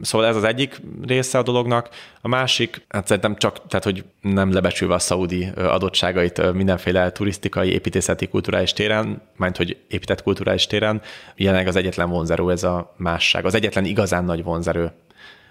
Szóval 0.01 0.27
ez 0.27 0.35
az 0.35 0.43
egyik 0.43 0.81
része 1.07 1.37
a 1.37 1.43
dolognak. 1.43 1.89
A 2.21 2.27
másik, 2.27 2.85
hát 2.89 3.07
szerintem 3.07 3.35
csak, 3.35 3.67
tehát 3.67 3.83
hogy 3.83 4.03
nem 4.21 4.53
lebecsülve 4.53 4.93
a 4.93 4.99
szaudi 4.99 5.47
adottságait 5.55 6.53
mindenféle 6.53 7.11
turisztikai, 7.11 7.71
építészeti, 7.71 8.27
kulturális 8.27 8.73
téren, 8.73 9.21
majd 9.35 9.57
hogy 9.57 9.77
épített 9.87 10.23
kulturális 10.23 10.67
téren, 10.67 11.01
jelenleg 11.35 11.67
az 11.67 11.75
egyetlen 11.75 12.09
vonzerő 12.09 12.51
ez 12.51 12.63
a 12.63 12.93
másság. 12.97 13.45
Az 13.45 13.55
egyetlen 13.55 13.85
igazán 13.85 14.25
nagy 14.25 14.43
vonzerő. 14.43 14.91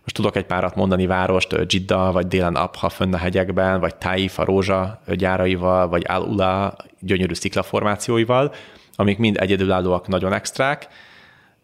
Most 0.05 0.17
tudok 0.17 0.37
egy 0.37 0.47
párat 0.47 0.75
mondani 0.75 1.07
várost, 1.07 1.57
Jidda, 1.67 2.13
vagy 2.13 2.27
délen 2.27 2.55
Abha 2.55 2.89
fönn 2.89 3.15
a 3.15 3.17
hegyekben, 3.17 3.81
vagy 3.81 3.97
Taif 3.97 4.39
a 4.39 4.45
rózsa 4.45 5.03
gyáraival, 5.07 5.89
vagy 5.89 6.05
Al-Ula 6.09 6.77
gyönyörű 7.01 7.35
sziklaformációival, 7.35 8.55
amik 8.97 9.19
mind 9.19 9.37
egyedülállóak, 9.41 10.09
nagyon 10.09 10.33
extrák, 10.33 10.89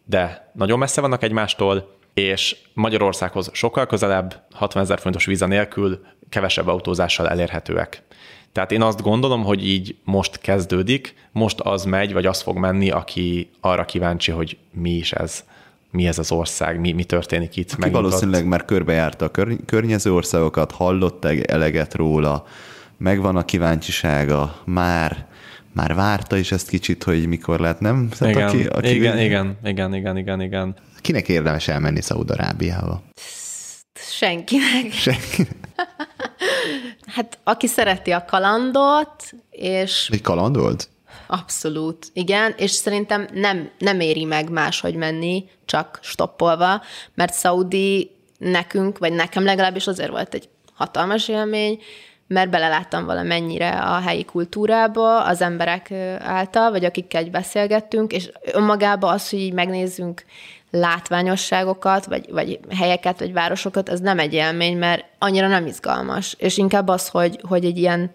de 0.05 0.51
nagyon 0.55 0.79
messze 0.79 1.01
vannak 1.01 1.23
egymástól, 1.23 1.99
és 2.15 2.57
Magyarországhoz 2.75 3.51
sokkal 3.53 3.87
közelebb, 3.87 4.43
60 4.53 4.83
ezer 4.83 4.99
fontos 4.99 5.25
víza 5.25 5.47
nélkül, 5.47 6.05
kevesebb 6.29 6.67
autózással 6.67 7.29
elérhetőek. 7.29 8.03
Tehát 8.53 8.73
én 8.73 8.83
azt 8.83 9.03
gondolom, 9.03 9.45
hogy 9.45 9.67
így 9.67 9.97
most 10.05 10.39
kezdődik, 10.39 11.15
most 11.33 11.61
az 11.61 11.85
megy, 11.85 12.13
vagy 12.13 12.27
az 12.27 12.41
fog 12.41 12.57
menni, 12.57 12.91
aki 12.91 13.51
arra 13.61 13.85
kíváncsi, 13.85 14.31
hogy 14.31 14.57
mi 14.73 14.91
is 14.91 15.13
ez 15.13 15.45
mi 15.93 16.07
ez 16.07 16.19
az 16.19 16.33
ország, 16.33 16.81
mi, 16.81 16.93
mi 16.93 17.05
történik 17.05 17.57
itt. 17.57 17.73
Aki 17.79 17.91
valószínűleg 17.91 18.47
már 18.47 18.65
körbejárta 18.65 19.25
a 19.25 19.29
kör, 19.29 19.57
környező 19.67 20.15
országokat, 20.15 20.73
hallott 20.73 21.25
eleget 21.25 21.95
róla, 21.95 22.47
megvan 22.97 23.37
a 23.37 23.45
kíváncsisága, 23.45 24.57
már 24.65 25.29
már 25.73 25.95
várta 25.95 26.37
is 26.37 26.53
ezt 26.53 26.69
kicsit, 26.69 27.03
hogy 27.03 27.27
mikor 27.27 27.61
lehet, 27.61 27.81
nem? 27.81 28.09
Igen, 28.21 28.49
aki, 28.49 28.67
aki 28.67 28.95
igen, 28.95 29.19
igen, 29.19 29.59
igen, 29.65 29.95
igen, 29.95 30.17
igen, 30.17 30.41
igen. 30.41 30.75
Kinek 31.01 31.29
érdemes 31.29 31.69
elmenni 31.69 32.03
Szaúd-Arábiába? 32.03 33.03
Senkinek. 33.95 34.93
Senkinek. 34.93 35.57
hát 37.15 37.39
aki 37.45 37.67
szereti 37.67 38.11
a 38.11 38.25
kalandot, 38.25 39.33
és... 39.51 40.09
Egy 40.13 40.21
kaland 40.21 40.59
volt? 40.59 40.89
Abszolút, 41.27 42.07
igen, 42.13 42.55
és 42.57 42.71
szerintem 42.71 43.27
nem, 43.33 43.71
nem 43.79 44.01
éri 44.01 44.25
meg 44.25 44.51
máshogy 44.51 44.95
menni, 44.95 45.45
csak 45.65 45.99
stoppolva, 46.03 46.83
mert 47.15 47.35
Saudi 47.35 48.11
nekünk, 48.39 48.99
vagy 48.99 49.13
nekem 49.13 49.45
legalábbis 49.45 49.87
azért 49.87 50.11
volt 50.11 50.35
egy 50.35 50.49
hatalmas 50.75 51.29
élmény, 51.29 51.83
mert 52.27 52.51
beleláttam 52.51 53.05
valamennyire 53.05 53.71
a 53.71 53.99
helyi 53.99 54.25
kultúrába, 54.25 55.25
az 55.25 55.41
emberek 55.41 55.91
által, 56.19 56.71
vagy 56.71 56.85
akikkel 56.85 57.25
beszélgettünk, 57.25 58.13
és 58.13 58.31
önmagában 58.53 59.13
az, 59.13 59.31
hogy 59.31 59.39
így 59.39 59.53
megnézzünk 59.53 60.25
látványosságokat, 60.71 62.07
vagy, 62.07 62.27
vagy 62.31 62.61
helyeket, 62.77 63.19
vagy 63.19 63.33
városokat, 63.33 63.89
az 63.89 64.01
nem 64.01 64.19
egy 64.19 64.33
élmény, 64.33 64.79
mert 64.79 65.05
annyira 65.19 65.49
nem 65.49 65.67
izgalmas. 65.67 66.35
És 66.39 66.59
inkább 66.59 66.89
az, 66.89 67.09
hogy, 67.09 67.41
hogy 67.49 67.65
egy 67.65 67.79
ilyen 67.79 68.11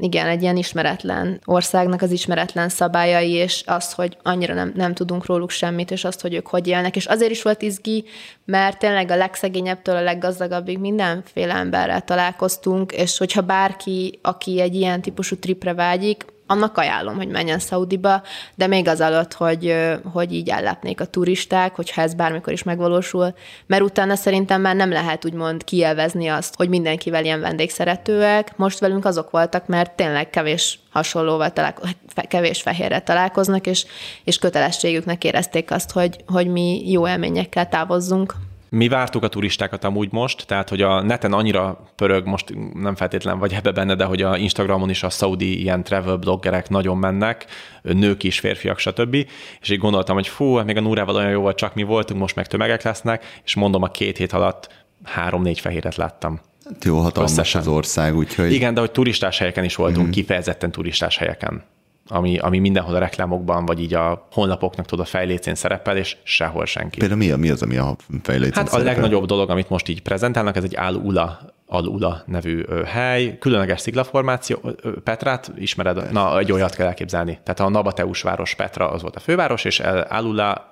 igen, 0.00 0.26
egy 0.26 0.42
ilyen 0.42 0.56
ismeretlen 0.56 1.40
országnak 1.44 2.02
az 2.02 2.10
ismeretlen 2.10 2.68
szabályai, 2.68 3.30
és 3.30 3.62
az, 3.66 3.92
hogy 3.92 4.16
annyira 4.22 4.54
nem, 4.54 4.72
nem 4.74 4.94
tudunk 4.94 5.26
róluk 5.26 5.50
semmit, 5.50 5.90
és 5.90 6.04
azt, 6.04 6.20
hogy 6.20 6.34
ők 6.34 6.46
hogy 6.46 6.66
élnek. 6.66 6.96
És 6.96 7.06
azért 7.06 7.30
is 7.30 7.42
volt 7.42 7.62
izgi, 7.62 8.04
mert 8.44 8.78
tényleg 8.78 9.10
a 9.10 9.16
legszegényebbtől 9.16 9.96
a 9.96 10.02
leggazdagabbig 10.02 10.78
mindenféle 10.78 11.54
emberrel 11.54 12.04
találkoztunk, 12.04 12.92
és 12.92 13.18
hogyha 13.18 13.40
bárki, 13.40 14.18
aki 14.22 14.60
egy 14.60 14.74
ilyen 14.74 15.02
típusú 15.02 15.36
tripre 15.36 15.74
vágyik, 15.74 16.24
annak 16.50 16.78
ajánlom, 16.78 17.16
hogy 17.16 17.28
menjen 17.28 17.58
Szaudiba, 17.58 18.22
de 18.54 18.66
még 18.66 18.88
az 18.88 19.00
alatt, 19.00 19.32
hogy, 19.32 19.74
hogy 20.12 20.32
így 20.32 20.48
ellátnék 20.48 21.00
a 21.00 21.04
turisták, 21.04 21.74
hogyha 21.74 22.02
ez 22.02 22.14
bármikor 22.14 22.52
is 22.52 22.62
megvalósul, 22.62 23.34
mert 23.66 23.82
utána 23.82 24.14
szerintem 24.14 24.60
már 24.60 24.76
nem 24.76 24.90
lehet 24.90 25.24
úgymond 25.24 25.64
kielvezni 25.64 26.28
azt, 26.28 26.54
hogy 26.56 26.68
mindenkivel 26.68 27.24
ilyen 27.24 27.40
vendégszeretőek. 27.40 28.56
Most 28.56 28.78
velünk 28.78 29.04
azok 29.04 29.30
voltak, 29.30 29.66
mert 29.66 29.96
tényleg 29.96 30.30
kevés 30.30 30.78
hasonlóval 30.90 31.52
találkoznak, 31.52 31.96
kevés 32.28 32.62
fehérre 32.62 33.00
találkoznak, 33.00 33.66
és, 33.66 33.86
és 34.24 34.38
kötelességüknek 34.38 35.24
érezték 35.24 35.70
azt, 35.70 35.90
hogy, 35.90 36.16
hogy 36.26 36.46
mi 36.46 36.90
jó 36.90 37.08
élményekkel 37.08 37.68
távozzunk. 37.68 38.34
Mi 38.72 38.88
vártuk 38.88 39.22
a 39.22 39.28
turistákat 39.28 39.84
amúgy 39.84 40.08
most, 40.12 40.46
tehát 40.46 40.68
hogy 40.68 40.82
a 40.82 41.02
neten 41.02 41.32
annyira 41.32 41.80
pörög, 41.96 42.26
most 42.26 42.54
nem 42.74 42.94
feltétlen 42.94 43.38
vagy 43.38 43.52
ebbe 43.52 43.70
benne, 43.70 43.94
de 43.94 44.04
hogy 44.04 44.22
a 44.22 44.36
Instagramon 44.36 44.90
is 44.90 45.02
a 45.02 45.10
szaudi 45.10 45.60
ilyen 45.60 45.82
travel 45.82 46.16
bloggerek 46.16 46.68
nagyon 46.68 46.96
mennek, 46.96 47.46
nők 47.82 48.22
is, 48.22 48.40
férfiak, 48.40 48.78
stb. 48.78 49.14
És 49.60 49.70
így 49.70 49.78
gondoltam, 49.78 50.14
hogy 50.14 50.28
fú, 50.28 50.54
hát 50.54 50.66
még 50.66 50.76
a 50.76 50.80
Núrával 50.80 51.14
olyan 51.14 51.30
jó 51.30 51.40
volt, 51.40 51.56
csak 51.56 51.74
mi 51.74 51.82
voltunk, 51.82 52.20
most 52.20 52.34
meg 52.34 52.46
tömegek 52.46 52.82
lesznek, 52.82 53.40
és 53.44 53.54
mondom, 53.54 53.82
a 53.82 53.90
két 53.90 54.16
hét 54.16 54.32
alatt 54.32 54.68
három-négy 55.04 55.60
fehéret 55.60 55.96
láttam. 55.96 56.40
Hát 56.64 56.84
jó, 56.84 56.98
hatalmas 56.98 57.30
Összesen. 57.30 57.60
az 57.60 57.66
ország, 57.66 58.16
úgyhogy... 58.16 58.52
Igen, 58.52 58.74
de 58.74 58.80
hogy 58.80 58.90
turistás 58.90 59.38
helyeken 59.38 59.64
is 59.64 59.76
voltunk, 59.76 60.02
mm-hmm. 60.02 60.10
kifejezetten 60.10 60.70
turistás 60.70 61.16
helyeken 61.16 61.64
ami, 62.10 62.38
ami 62.38 62.58
mindenhol 62.58 62.94
a 62.94 62.98
reklámokban, 62.98 63.66
vagy 63.66 63.80
így 63.80 63.94
a 63.94 64.26
honlapoknak 64.32 64.86
tudod 64.86 65.04
a 65.04 65.08
fejlécén 65.08 65.54
szerepel, 65.54 65.96
és 65.96 66.16
sehol 66.22 66.66
senki. 66.66 66.98
Például 66.98 67.20
mi, 67.20 67.30
mi 67.30 67.50
az, 67.50 67.62
ami 67.62 67.76
a 67.76 67.96
fejlécén 68.22 68.52
Hát 68.54 68.68
szerepel? 68.68 68.88
a 68.88 68.92
legnagyobb 68.92 69.24
dolog, 69.24 69.50
amit 69.50 69.68
most 69.68 69.88
így 69.88 70.02
prezentálnak, 70.02 70.56
ez 70.56 70.64
egy 70.64 70.76
Al-Ula 70.76 71.40
Al-Ula 71.72 72.22
nevű 72.26 72.64
hely, 72.86 73.38
különleges 73.38 73.80
sziglaformáció. 73.80 74.58
Petrát 75.04 75.52
ismered? 75.56 76.12
Na, 76.12 76.38
egy 76.38 76.52
olyat 76.52 76.74
kell 76.74 76.86
elképzelni. 76.86 77.38
Tehát 77.42 77.60
a 77.60 77.68
Nabateus 77.68 78.22
város 78.22 78.54
Petra 78.54 78.90
az 78.90 79.02
volt 79.02 79.16
a 79.16 79.20
főváros, 79.20 79.64
és 79.64 79.80
Al-Ula 80.08 80.70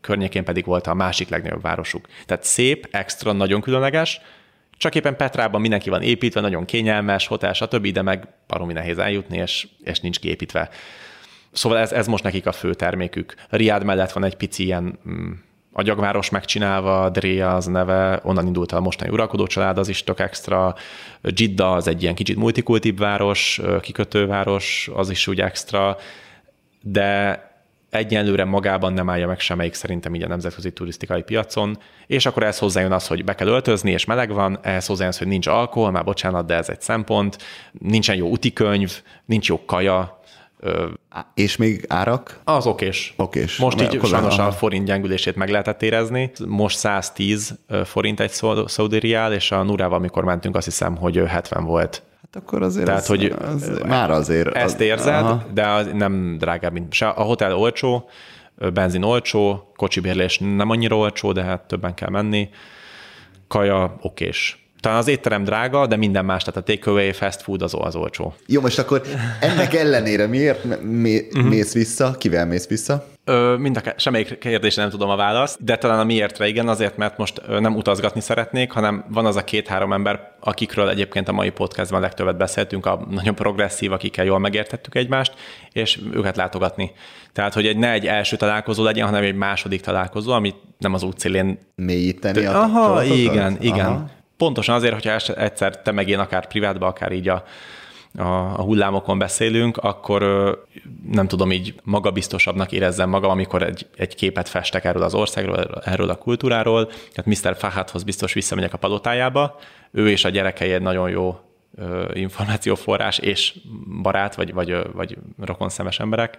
környékén 0.00 0.44
pedig 0.44 0.64
volt 0.64 0.86
a 0.86 0.94
másik 0.94 1.28
legnagyobb 1.28 1.62
városuk. 1.62 2.06
Tehát 2.26 2.44
szép, 2.44 2.88
extra, 2.90 3.32
nagyon 3.32 3.60
különleges, 3.60 4.20
csak 4.78 4.94
éppen 4.94 5.16
Petrában 5.16 5.60
mindenki 5.60 5.90
van 5.90 6.02
építve, 6.02 6.40
nagyon 6.40 6.64
kényelmes, 6.64 7.26
hotel, 7.26 7.52
stb., 7.52 7.86
de 7.86 8.02
meg 8.02 8.28
baromi 8.46 8.72
nehéz 8.72 8.98
eljutni, 8.98 9.36
és, 9.36 9.68
és 9.82 10.00
nincs 10.00 10.18
kiépítve. 10.18 10.68
Szóval 11.52 11.78
ez, 11.78 11.92
ez 11.92 12.06
most 12.06 12.24
nekik 12.24 12.46
a 12.46 12.52
fő 12.52 12.74
termékük. 12.74 13.34
Riad 13.48 13.84
mellett 13.84 14.12
van 14.12 14.24
egy 14.24 14.36
pici 14.36 14.64
ilyen 14.64 14.98
mm, 15.08 15.30
agyagváros 15.72 16.30
megcsinálva, 16.30 17.10
Dréa 17.10 17.54
az 17.54 17.66
neve, 17.66 18.20
onnan 18.22 18.46
indult 18.46 18.72
el 18.72 18.78
a 18.78 18.80
mostani 18.80 19.10
uralkodó 19.10 19.46
család, 19.46 19.78
az 19.78 19.88
is 19.88 20.04
tök 20.04 20.20
extra. 20.20 20.74
Jidda 21.22 21.72
az 21.72 21.88
egy 21.88 22.02
ilyen 22.02 22.14
kicsit 22.14 22.36
multikultív 22.36 22.96
város, 22.96 23.60
kikötőváros, 23.80 24.90
az 24.94 25.10
is 25.10 25.26
úgy 25.26 25.40
extra, 25.40 25.96
de 26.82 27.42
egyenlőre 27.90 28.44
magában 28.44 28.92
nem 28.92 29.10
állja 29.10 29.26
meg 29.26 29.40
semmelyik 29.40 29.74
szerintem 29.74 30.14
így 30.14 30.22
a 30.22 30.28
nemzetközi 30.28 30.72
turisztikai 30.72 31.22
piacon, 31.22 31.78
és 32.06 32.26
akkor 32.26 32.42
ez 32.42 32.58
hozzájön 32.58 32.92
az, 32.92 33.06
hogy 33.06 33.24
be 33.24 33.34
kell 33.34 33.46
öltözni, 33.46 33.90
és 33.90 34.04
meleg 34.04 34.32
van, 34.32 34.58
ehhez 34.62 34.86
hozzájön 34.86 35.12
az, 35.12 35.18
hogy 35.18 35.26
nincs 35.26 35.46
alkohol, 35.46 35.90
már 35.90 36.04
bocsánat, 36.04 36.46
de 36.46 36.54
ez 36.54 36.68
egy 36.68 36.80
szempont, 36.80 37.38
nincsen 37.72 38.16
jó 38.16 38.30
utikönyv, 38.30 39.02
nincs 39.24 39.48
jó 39.48 39.64
kaja, 39.64 40.20
és 41.34 41.56
még 41.56 41.84
árak? 41.88 42.40
Az 42.44 42.66
okés. 42.66 43.14
Okés. 43.16 43.56
Most 43.56 43.80
így 43.82 44.00
sajnos 44.04 44.38
a 44.38 44.52
forint 44.52 44.86
gyengülését 44.86 45.36
meg 45.36 45.48
lehetett 45.48 45.82
érezni. 45.82 46.30
Most 46.46 46.76
110 46.76 47.58
forint 47.84 48.20
egy 48.20 48.32
szaudi 48.66 48.98
riál, 48.98 49.32
és 49.32 49.50
a 49.50 49.62
Nurával, 49.62 49.98
amikor 49.98 50.24
mentünk, 50.24 50.56
azt 50.56 50.64
hiszem, 50.64 50.96
hogy 50.96 51.16
70 51.26 51.64
volt. 51.64 52.02
Hát 52.32 52.42
akkor 52.42 52.62
azért 52.62 52.86
Tehát, 52.86 53.00
az, 53.00 53.06
hogy 53.06 53.24
az, 53.24 53.80
már 53.86 54.10
azért... 54.10 54.54
Ezt 54.56 54.80
érzed, 54.80 55.14
aha. 55.14 55.46
de 55.54 55.66
az 55.66 55.90
nem 55.94 56.36
drágább, 56.38 56.72
mint 56.72 56.92
se. 56.92 57.08
A 57.08 57.22
hotel 57.22 57.56
olcsó, 57.56 58.08
benzin 58.72 59.02
olcsó, 59.02 59.72
kocsibérlés 59.76 60.38
nem 60.38 60.70
annyira 60.70 60.96
olcsó, 60.96 61.32
de 61.32 61.42
hát 61.42 61.62
többen 61.62 61.94
kell 61.94 62.10
menni. 62.10 62.48
Kaja 63.48 63.96
okés 64.00 64.68
talán 64.80 64.98
az 64.98 65.08
étterem 65.08 65.44
drága, 65.44 65.86
de 65.86 65.96
minden 65.96 66.24
más, 66.24 66.42
tehát 66.42 66.60
a 66.60 66.72
takeaway, 66.72 67.12
fast 67.12 67.42
food 67.42 67.62
az, 67.62 67.74
az 67.78 67.94
olcsó. 67.94 68.34
Jó, 68.46 68.60
most 68.60 68.78
akkor 68.78 69.02
ennek 69.40 69.74
ellenére 69.74 70.26
miért 70.26 70.64
uh-huh. 70.64 71.42
mész 71.42 71.72
vissza? 71.72 72.14
Kivel 72.18 72.46
mész 72.46 72.66
vissza? 72.66 73.06
Ö, 73.28 73.56
mind 73.56 73.80
a 73.84 73.92
semmelyik 73.96 74.38
kérdésre 74.38 74.82
nem 74.82 74.90
tudom 74.90 75.08
a 75.08 75.16
választ, 75.16 75.64
de 75.64 75.76
talán 75.76 75.98
a 75.98 76.04
miértre 76.04 76.48
igen, 76.48 76.68
azért, 76.68 76.96
mert 76.96 77.18
most 77.18 77.42
nem 77.60 77.76
utazgatni 77.76 78.20
szeretnék, 78.20 78.70
hanem 78.70 79.04
van 79.08 79.26
az 79.26 79.36
a 79.36 79.44
két-három 79.44 79.92
ember, 79.92 80.32
akikről 80.40 80.88
egyébként 80.88 81.28
a 81.28 81.32
mai 81.32 81.50
podcastban 81.50 82.00
legtöbbet 82.00 82.36
beszéltünk, 82.36 82.86
a 82.86 83.06
nagyon 83.10 83.34
progresszív, 83.34 83.92
akikkel 83.92 84.24
jól 84.24 84.38
megértettük 84.38 84.94
egymást, 84.94 85.34
és 85.72 86.00
őket 86.12 86.36
látogatni. 86.36 86.90
Tehát, 87.32 87.54
hogy 87.54 87.66
egy, 87.66 87.76
ne 87.76 87.90
egy 87.90 88.06
első 88.06 88.36
találkozó 88.36 88.82
legyen, 88.82 89.06
hanem 89.06 89.22
egy 89.22 89.34
második 89.34 89.80
találkozó, 89.80 90.32
amit 90.32 90.56
nem 90.78 90.94
az 90.94 91.02
útszélén... 91.02 91.58
Mélyíteni 91.74 92.44
a 92.44 92.62
Aha, 92.62 93.04
igen, 93.04 93.56
igen. 93.60 93.86
Aha. 93.86 94.10
Pontosan 94.36 94.74
azért, 94.74 94.92
hogyha 94.92 95.34
egyszer 95.34 95.82
te 95.82 95.92
meg 95.92 96.08
én 96.08 96.18
akár 96.18 96.46
privátba, 96.46 96.86
akár 96.86 97.12
így 97.12 97.28
a, 97.28 97.44
a, 98.16 98.62
hullámokon 98.62 99.18
beszélünk, 99.18 99.76
akkor 99.76 100.22
nem 101.10 101.28
tudom, 101.28 101.52
így 101.52 101.74
magabiztosabbnak 101.82 102.72
érezzem 102.72 103.08
magam, 103.08 103.30
amikor 103.30 103.62
egy, 103.62 103.86
egy 103.96 104.14
képet 104.14 104.48
festek 104.48 104.84
erről 104.84 105.02
az 105.02 105.14
országról, 105.14 105.82
erről 105.84 106.10
a 106.10 106.16
kultúráról. 106.16 106.86
Tehát 106.86 107.42
Mr. 107.42 107.56
Fahadhoz 107.56 108.02
biztos 108.02 108.32
visszamegyek 108.32 108.72
a 108.72 108.78
palotájába. 108.78 109.58
Ő 109.90 110.10
és 110.10 110.24
a 110.24 110.28
gyerekei 110.28 110.72
egy 110.72 110.82
nagyon 110.82 111.10
jó 111.10 111.40
információforrás 112.12 113.18
és 113.18 113.54
barát, 114.02 114.34
vagy, 114.34 114.52
vagy, 114.52 114.76
vagy 114.92 115.16
rokonszemes 115.38 116.00
emberek 116.00 116.38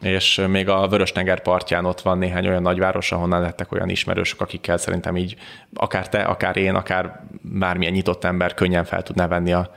és 0.00 0.44
még 0.48 0.68
a 0.68 0.88
Vörös-tenger 0.88 1.40
partján 1.40 1.84
ott 1.84 2.00
van 2.00 2.18
néhány 2.18 2.48
olyan 2.48 2.62
nagyváros, 2.62 3.12
ahonnan 3.12 3.40
lettek 3.40 3.72
olyan 3.72 3.88
ismerősök, 3.88 4.40
akikkel 4.40 4.76
szerintem 4.76 5.16
így 5.16 5.36
akár 5.74 6.08
te, 6.08 6.22
akár 6.22 6.56
én, 6.56 6.74
akár 6.74 7.24
bármilyen 7.42 7.92
nyitott 7.92 8.24
ember 8.24 8.54
könnyen 8.54 8.84
fel 8.84 9.02
tudná 9.02 9.26
venni 9.26 9.52
a 9.52 9.70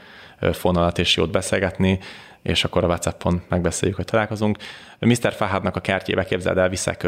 fonalat 0.52 0.99
és 0.99 1.16
jót 1.16 1.32
beszélgetni. 1.32 1.99
és 2.41 2.64
akkor 2.64 2.84
a 2.84 2.88
WhatsAppon 2.88 3.41
megbeszéljük, 3.49 3.98
hogy 3.98 4.06
találkozunk. 4.06 4.57
Mr. 4.99 5.34
Fahadnak 5.34 5.76
a 5.76 5.80
kertjébe 5.80 6.24
képzeld 6.24 6.57
el, 6.57 6.70
viszek 6.70 7.07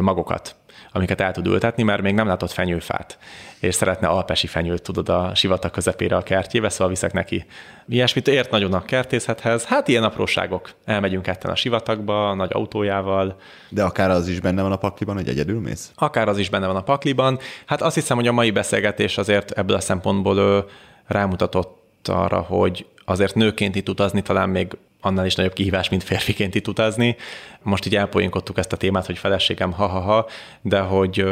magokat, 0.00 0.56
amiket 0.92 1.20
el 1.20 1.32
tud 1.32 1.46
ültetni, 1.46 1.82
mert 1.82 2.02
még 2.02 2.14
nem 2.14 2.26
látott 2.26 2.50
fenyőfát, 2.50 3.18
és 3.60 3.74
szeretne 3.74 4.08
alpesi 4.08 4.46
fenyőt, 4.46 4.82
tudod, 4.82 5.08
a 5.08 5.34
sivatag 5.34 5.70
közepére 5.70 6.16
a 6.16 6.22
kertjébe, 6.22 6.68
szóval 6.68 6.88
viszek 6.88 7.12
neki 7.12 7.46
ilyesmit. 7.88 8.28
Ért 8.28 8.50
nagyon 8.50 8.72
a 8.72 8.82
kertészethez. 8.82 9.64
Hát 9.64 9.88
ilyen 9.88 10.04
apróságok. 10.04 10.70
Elmegyünk 10.84 11.22
ketten 11.22 11.50
a 11.50 11.56
sivatagba, 11.56 12.28
a 12.28 12.34
nagy 12.34 12.50
autójával. 12.52 13.36
De 13.68 13.82
akár 13.82 14.10
az 14.10 14.28
is 14.28 14.40
benne 14.40 14.62
van 14.62 14.72
a 14.72 14.76
pakliban, 14.76 15.16
hogy 15.16 15.28
egyedül 15.28 15.60
mész? 15.60 15.90
Akár 15.94 16.28
az 16.28 16.38
is 16.38 16.50
benne 16.50 16.66
van 16.66 16.76
a 16.76 16.82
pakliban. 16.82 17.38
Hát 17.66 17.82
azt 17.82 17.94
hiszem, 17.94 18.16
hogy 18.16 18.26
a 18.26 18.32
mai 18.32 18.50
beszélgetés 18.50 19.18
azért 19.18 19.50
ebből 19.50 19.76
a 19.76 19.80
szempontból 19.80 20.68
rámutatott 21.06 21.77
arra, 22.02 22.40
hogy 22.40 22.86
azért 23.04 23.34
nőként 23.34 23.76
itt 23.76 23.88
utazni 23.88 24.22
talán 24.22 24.48
még 24.48 24.76
annál 25.00 25.26
is 25.26 25.34
nagyobb 25.34 25.52
kihívás, 25.52 25.88
mint 25.88 26.02
férfiként 26.02 26.54
itt 26.54 26.68
utazni. 26.68 27.16
Most 27.62 27.86
így 27.86 27.96
elpoinkodtuk 27.96 28.58
ezt 28.58 28.72
a 28.72 28.76
témát, 28.76 29.06
hogy 29.06 29.18
feleségem 29.18 29.72
ha-ha-ha, 29.72 30.26
de 30.62 30.80
hogy 30.80 31.24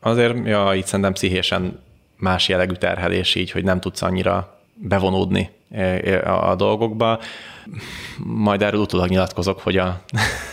azért, 0.00 0.46
ja, 0.46 0.74
itt 0.74 0.86
szerintem 0.86 1.12
pszichésen 1.12 1.80
más 2.16 2.48
jellegű 2.48 2.74
terhelés 2.74 3.34
így, 3.34 3.50
hogy 3.50 3.64
nem 3.64 3.80
tudsz 3.80 4.02
annyira 4.02 4.58
bevonódni 4.74 5.50
a 6.24 6.54
dolgokba. 6.54 7.20
Majd 8.24 8.62
erről 8.62 8.80
utólag 8.80 9.08
nyilatkozok, 9.08 9.60
hogy 9.60 9.76
a, 9.76 10.02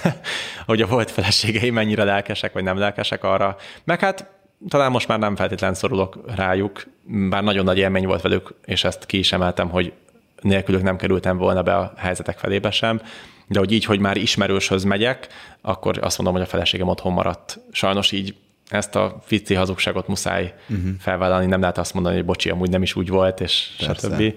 hogy 0.65 0.81
a 0.81 0.87
volt 0.87 1.11
feleségei 1.11 1.69
mennyire 1.69 2.03
lelkesek, 2.03 2.53
vagy 2.53 2.63
nem 2.63 2.77
lelkesek 2.77 3.23
arra. 3.23 3.57
Meg 3.83 3.99
hát 3.99 4.38
talán 4.67 4.91
most 4.91 5.07
már 5.07 5.19
nem 5.19 5.35
feltétlen 5.35 5.73
szorulok 5.73 6.19
rájuk, 6.35 6.87
bár 7.29 7.43
nagyon 7.43 7.63
nagy 7.63 7.77
élmény 7.77 8.05
volt 8.05 8.21
velük, 8.21 8.53
és 8.65 8.83
ezt 8.83 9.05
ki 9.05 9.17
is 9.17 9.31
emeltem, 9.31 9.69
hogy 9.69 9.93
nélkülük 10.41 10.81
nem 10.81 10.97
kerültem 10.97 11.37
volna 11.37 11.61
be 11.63 11.75
a 11.75 11.93
helyzetek 11.97 12.37
felébe 12.37 12.71
sem, 12.71 13.01
de 13.47 13.59
hogy 13.59 13.71
így, 13.71 13.85
hogy 13.85 13.99
már 13.99 14.17
ismerőshöz 14.17 14.83
megyek, 14.83 15.27
akkor 15.61 15.97
azt 16.01 16.17
mondom, 16.17 16.35
hogy 16.35 16.45
a 16.45 16.49
feleségem 16.49 16.87
otthon 16.87 17.13
maradt. 17.13 17.59
Sajnos 17.71 18.11
így 18.11 18.35
ezt 18.69 18.95
a 18.95 19.17
fici 19.25 19.53
hazugságot 19.53 20.07
muszáj 20.07 20.53
uh-huh. 20.69 20.89
felvállalni, 20.99 21.45
nem 21.45 21.59
lehet 21.59 21.77
azt 21.77 21.93
mondani, 21.93 22.15
hogy 22.15 22.25
bocsi, 22.25 22.49
amúgy 22.49 22.69
nem 22.69 22.81
is 22.81 22.95
úgy 22.95 23.09
volt, 23.09 23.39
és 23.39 23.75
Persze. 23.85 24.07
stb. 24.07 24.33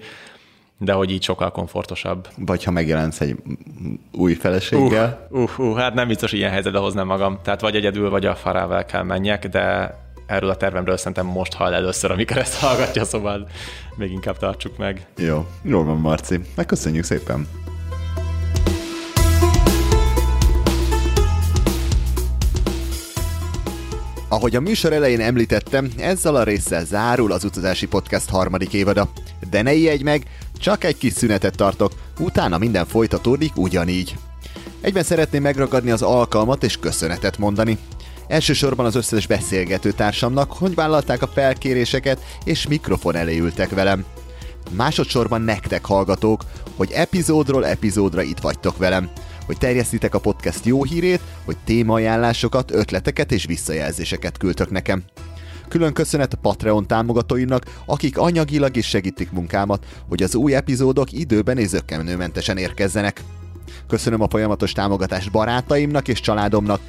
De 0.77 0.93
hogy 0.93 1.11
így 1.11 1.23
sokkal 1.23 1.51
komfortosabb. 1.51 2.27
Vagy 2.37 2.63
ha 2.63 2.71
megjelensz 2.71 3.21
egy 3.21 3.35
új 4.11 4.33
feleséggel. 4.33 5.27
Uh, 5.29 5.41
uh, 5.41 5.59
uh, 5.59 5.77
hát 5.77 5.93
nem 5.93 6.07
biztos 6.07 6.31
ilyen 6.31 6.51
helyzetbe 6.51 6.79
hoznám 6.79 7.07
magam. 7.07 7.39
Tehát 7.43 7.61
vagy 7.61 7.75
egyedül, 7.75 8.09
vagy 8.09 8.25
a 8.25 8.35
farával 8.35 8.85
kell 8.85 9.03
menjek, 9.03 9.47
de 9.47 9.95
erről 10.25 10.49
a 10.49 10.55
tervemről 10.55 10.97
szerintem 10.97 11.25
most 11.25 11.53
hall 11.53 11.73
először, 11.73 12.11
amikor 12.11 12.37
ezt 12.37 12.59
hallgatja, 12.59 13.05
szóval 13.05 13.47
még 13.95 14.11
inkább 14.11 14.37
tartsuk 14.37 14.77
meg. 14.77 15.05
Jó, 15.17 15.45
jól 15.61 15.83
van, 15.83 15.97
Marci. 15.97 16.39
Megköszönjük 16.55 17.03
szépen. 17.03 17.47
Ahogy 24.27 24.55
a 24.55 24.59
műsor 24.59 24.93
elején 24.93 25.19
említettem, 25.19 25.91
ezzel 25.97 26.35
a 26.35 26.43
résszel 26.43 26.85
zárul 26.85 27.31
az 27.31 27.43
utazási 27.43 27.87
podcast 27.87 28.29
harmadik 28.29 28.73
évada. 28.73 29.09
De 29.49 29.61
ne 29.61 29.73
ijedj 29.73 30.03
meg, 30.03 30.23
csak 30.57 30.83
egy 30.83 30.97
kis 30.97 31.13
szünetet 31.13 31.55
tartok, 31.55 31.91
utána 32.19 32.57
minden 32.57 32.85
folytatódik 32.85 33.57
ugyanígy. 33.57 34.15
Egyben 34.81 35.03
szeretném 35.03 35.41
megragadni 35.41 35.91
az 35.91 36.01
alkalmat 36.01 36.63
és 36.63 36.77
köszönetet 36.77 37.37
mondani. 37.37 37.77
Elsősorban 38.27 38.85
az 38.85 38.95
összes 38.95 39.27
beszélgető 39.27 39.91
társamnak, 39.91 40.51
hogy 40.51 40.75
vállalták 40.75 41.21
a 41.21 41.27
felkéréseket 41.27 42.19
és 42.43 42.67
mikrofon 42.67 43.15
elé 43.15 43.37
ültek 43.37 43.69
velem. 43.69 44.05
Másodszorban 44.71 45.41
nektek 45.41 45.85
hallgatók, 45.85 46.43
hogy 46.75 46.91
epizódról 46.91 47.65
epizódra 47.65 48.21
itt 48.21 48.39
vagytok 48.39 48.77
velem, 48.77 49.09
hogy 49.45 49.57
terjesztitek 49.57 50.15
a 50.15 50.19
podcast 50.19 50.65
jó 50.65 50.83
hírét, 50.83 51.21
hogy 51.45 51.57
témaajánlásokat, 51.65 52.71
ötleteket 52.71 53.31
és 53.31 53.45
visszajelzéseket 53.45 54.37
küldtök 54.37 54.69
nekem. 54.69 55.03
Külön 55.67 55.93
köszönet 55.93 56.33
a 56.33 56.37
Patreon 56.37 56.87
támogatóinak, 56.87 57.65
akik 57.85 58.17
anyagilag 58.17 58.75
is 58.75 58.87
segítik 58.87 59.31
munkámat, 59.31 59.85
hogy 60.09 60.23
az 60.23 60.35
új 60.35 60.55
epizódok 60.55 61.11
időben 61.11 61.57
és 61.57 61.67
zöggenőmentesen 61.67 62.57
érkezzenek. 62.57 63.23
Köszönöm 63.87 64.21
a 64.21 64.29
folyamatos 64.29 64.71
támogatást 64.71 65.31
barátaimnak 65.31 66.07
és 66.07 66.19
családomnak, 66.19 66.79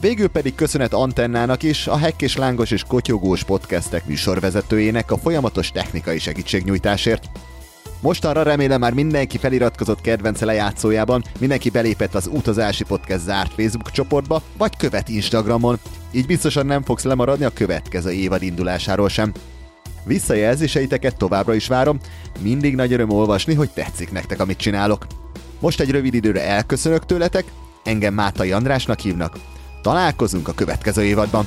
Végül 0.00 0.28
pedig 0.28 0.54
köszönet 0.54 0.92
Antennának 0.92 1.62
is, 1.62 1.86
a 1.86 1.96
Hekk 1.96 2.20
és 2.20 2.36
Lángos 2.36 2.70
és 2.70 2.84
Kotyogós 2.88 3.44
podcastek 3.44 4.06
műsorvezetőjének 4.06 5.10
a 5.10 5.18
folyamatos 5.18 5.70
technikai 5.70 6.18
segítségnyújtásért. 6.18 7.28
Mostanra 8.00 8.42
remélem 8.42 8.80
már 8.80 8.92
mindenki 8.92 9.38
feliratkozott 9.38 10.00
kedvence 10.00 10.44
lejátszójában, 10.44 11.24
mindenki 11.38 11.70
belépett 11.70 12.14
az 12.14 12.28
utazási 12.32 12.84
podcast 12.84 13.20
zárt 13.20 13.52
Facebook 13.52 13.90
csoportba, 13.90 14.42
vagy 14.56 14.76
követ 14.76 15.08
Instagramon, 15.08 15.78
így 16.10 16.26
biztosan 16.26 16.66
nem 16.66 16.82
fogsz 16.82 17.04
lemaradni 17.04 17.44
a 17.44 17.52
következő 17.52 18.10
évad 18.10 18.42
indulásáról 18.42 19.08
sem. 19.08 19.32
Visszajelzéseiteket 20.04 21.16
továbbra 21.16 21.54
is 21.54 21.66
várom, 21.66 21.98
mindig 22.40 22.74
nagy 22.74 22.92
öröm 22.92 23.10
olvasni, 23.10 23.54
hogy 23.54 23.70
tetszik 23.70 24.12
nektek, 24.12 24.40
amit 24.40 24.58
csinálok. 24.58 25.06
Most 25.60 25.80
egy 25.80 25.90
rövid 25.90 26.14
időre 26.14 26.46
elköszönök 26.46 27.06
tőletek, 27.06 27.44
engem 27.84 28.14
Mátai 28.14 28.52
Andrásnak 28.52 29.00
hívnak, 29.00 29.36
Találkozunk 29.82 30.48
a 30.48 30.52
következő 30.52 31.04
évadban. 31.04 31.46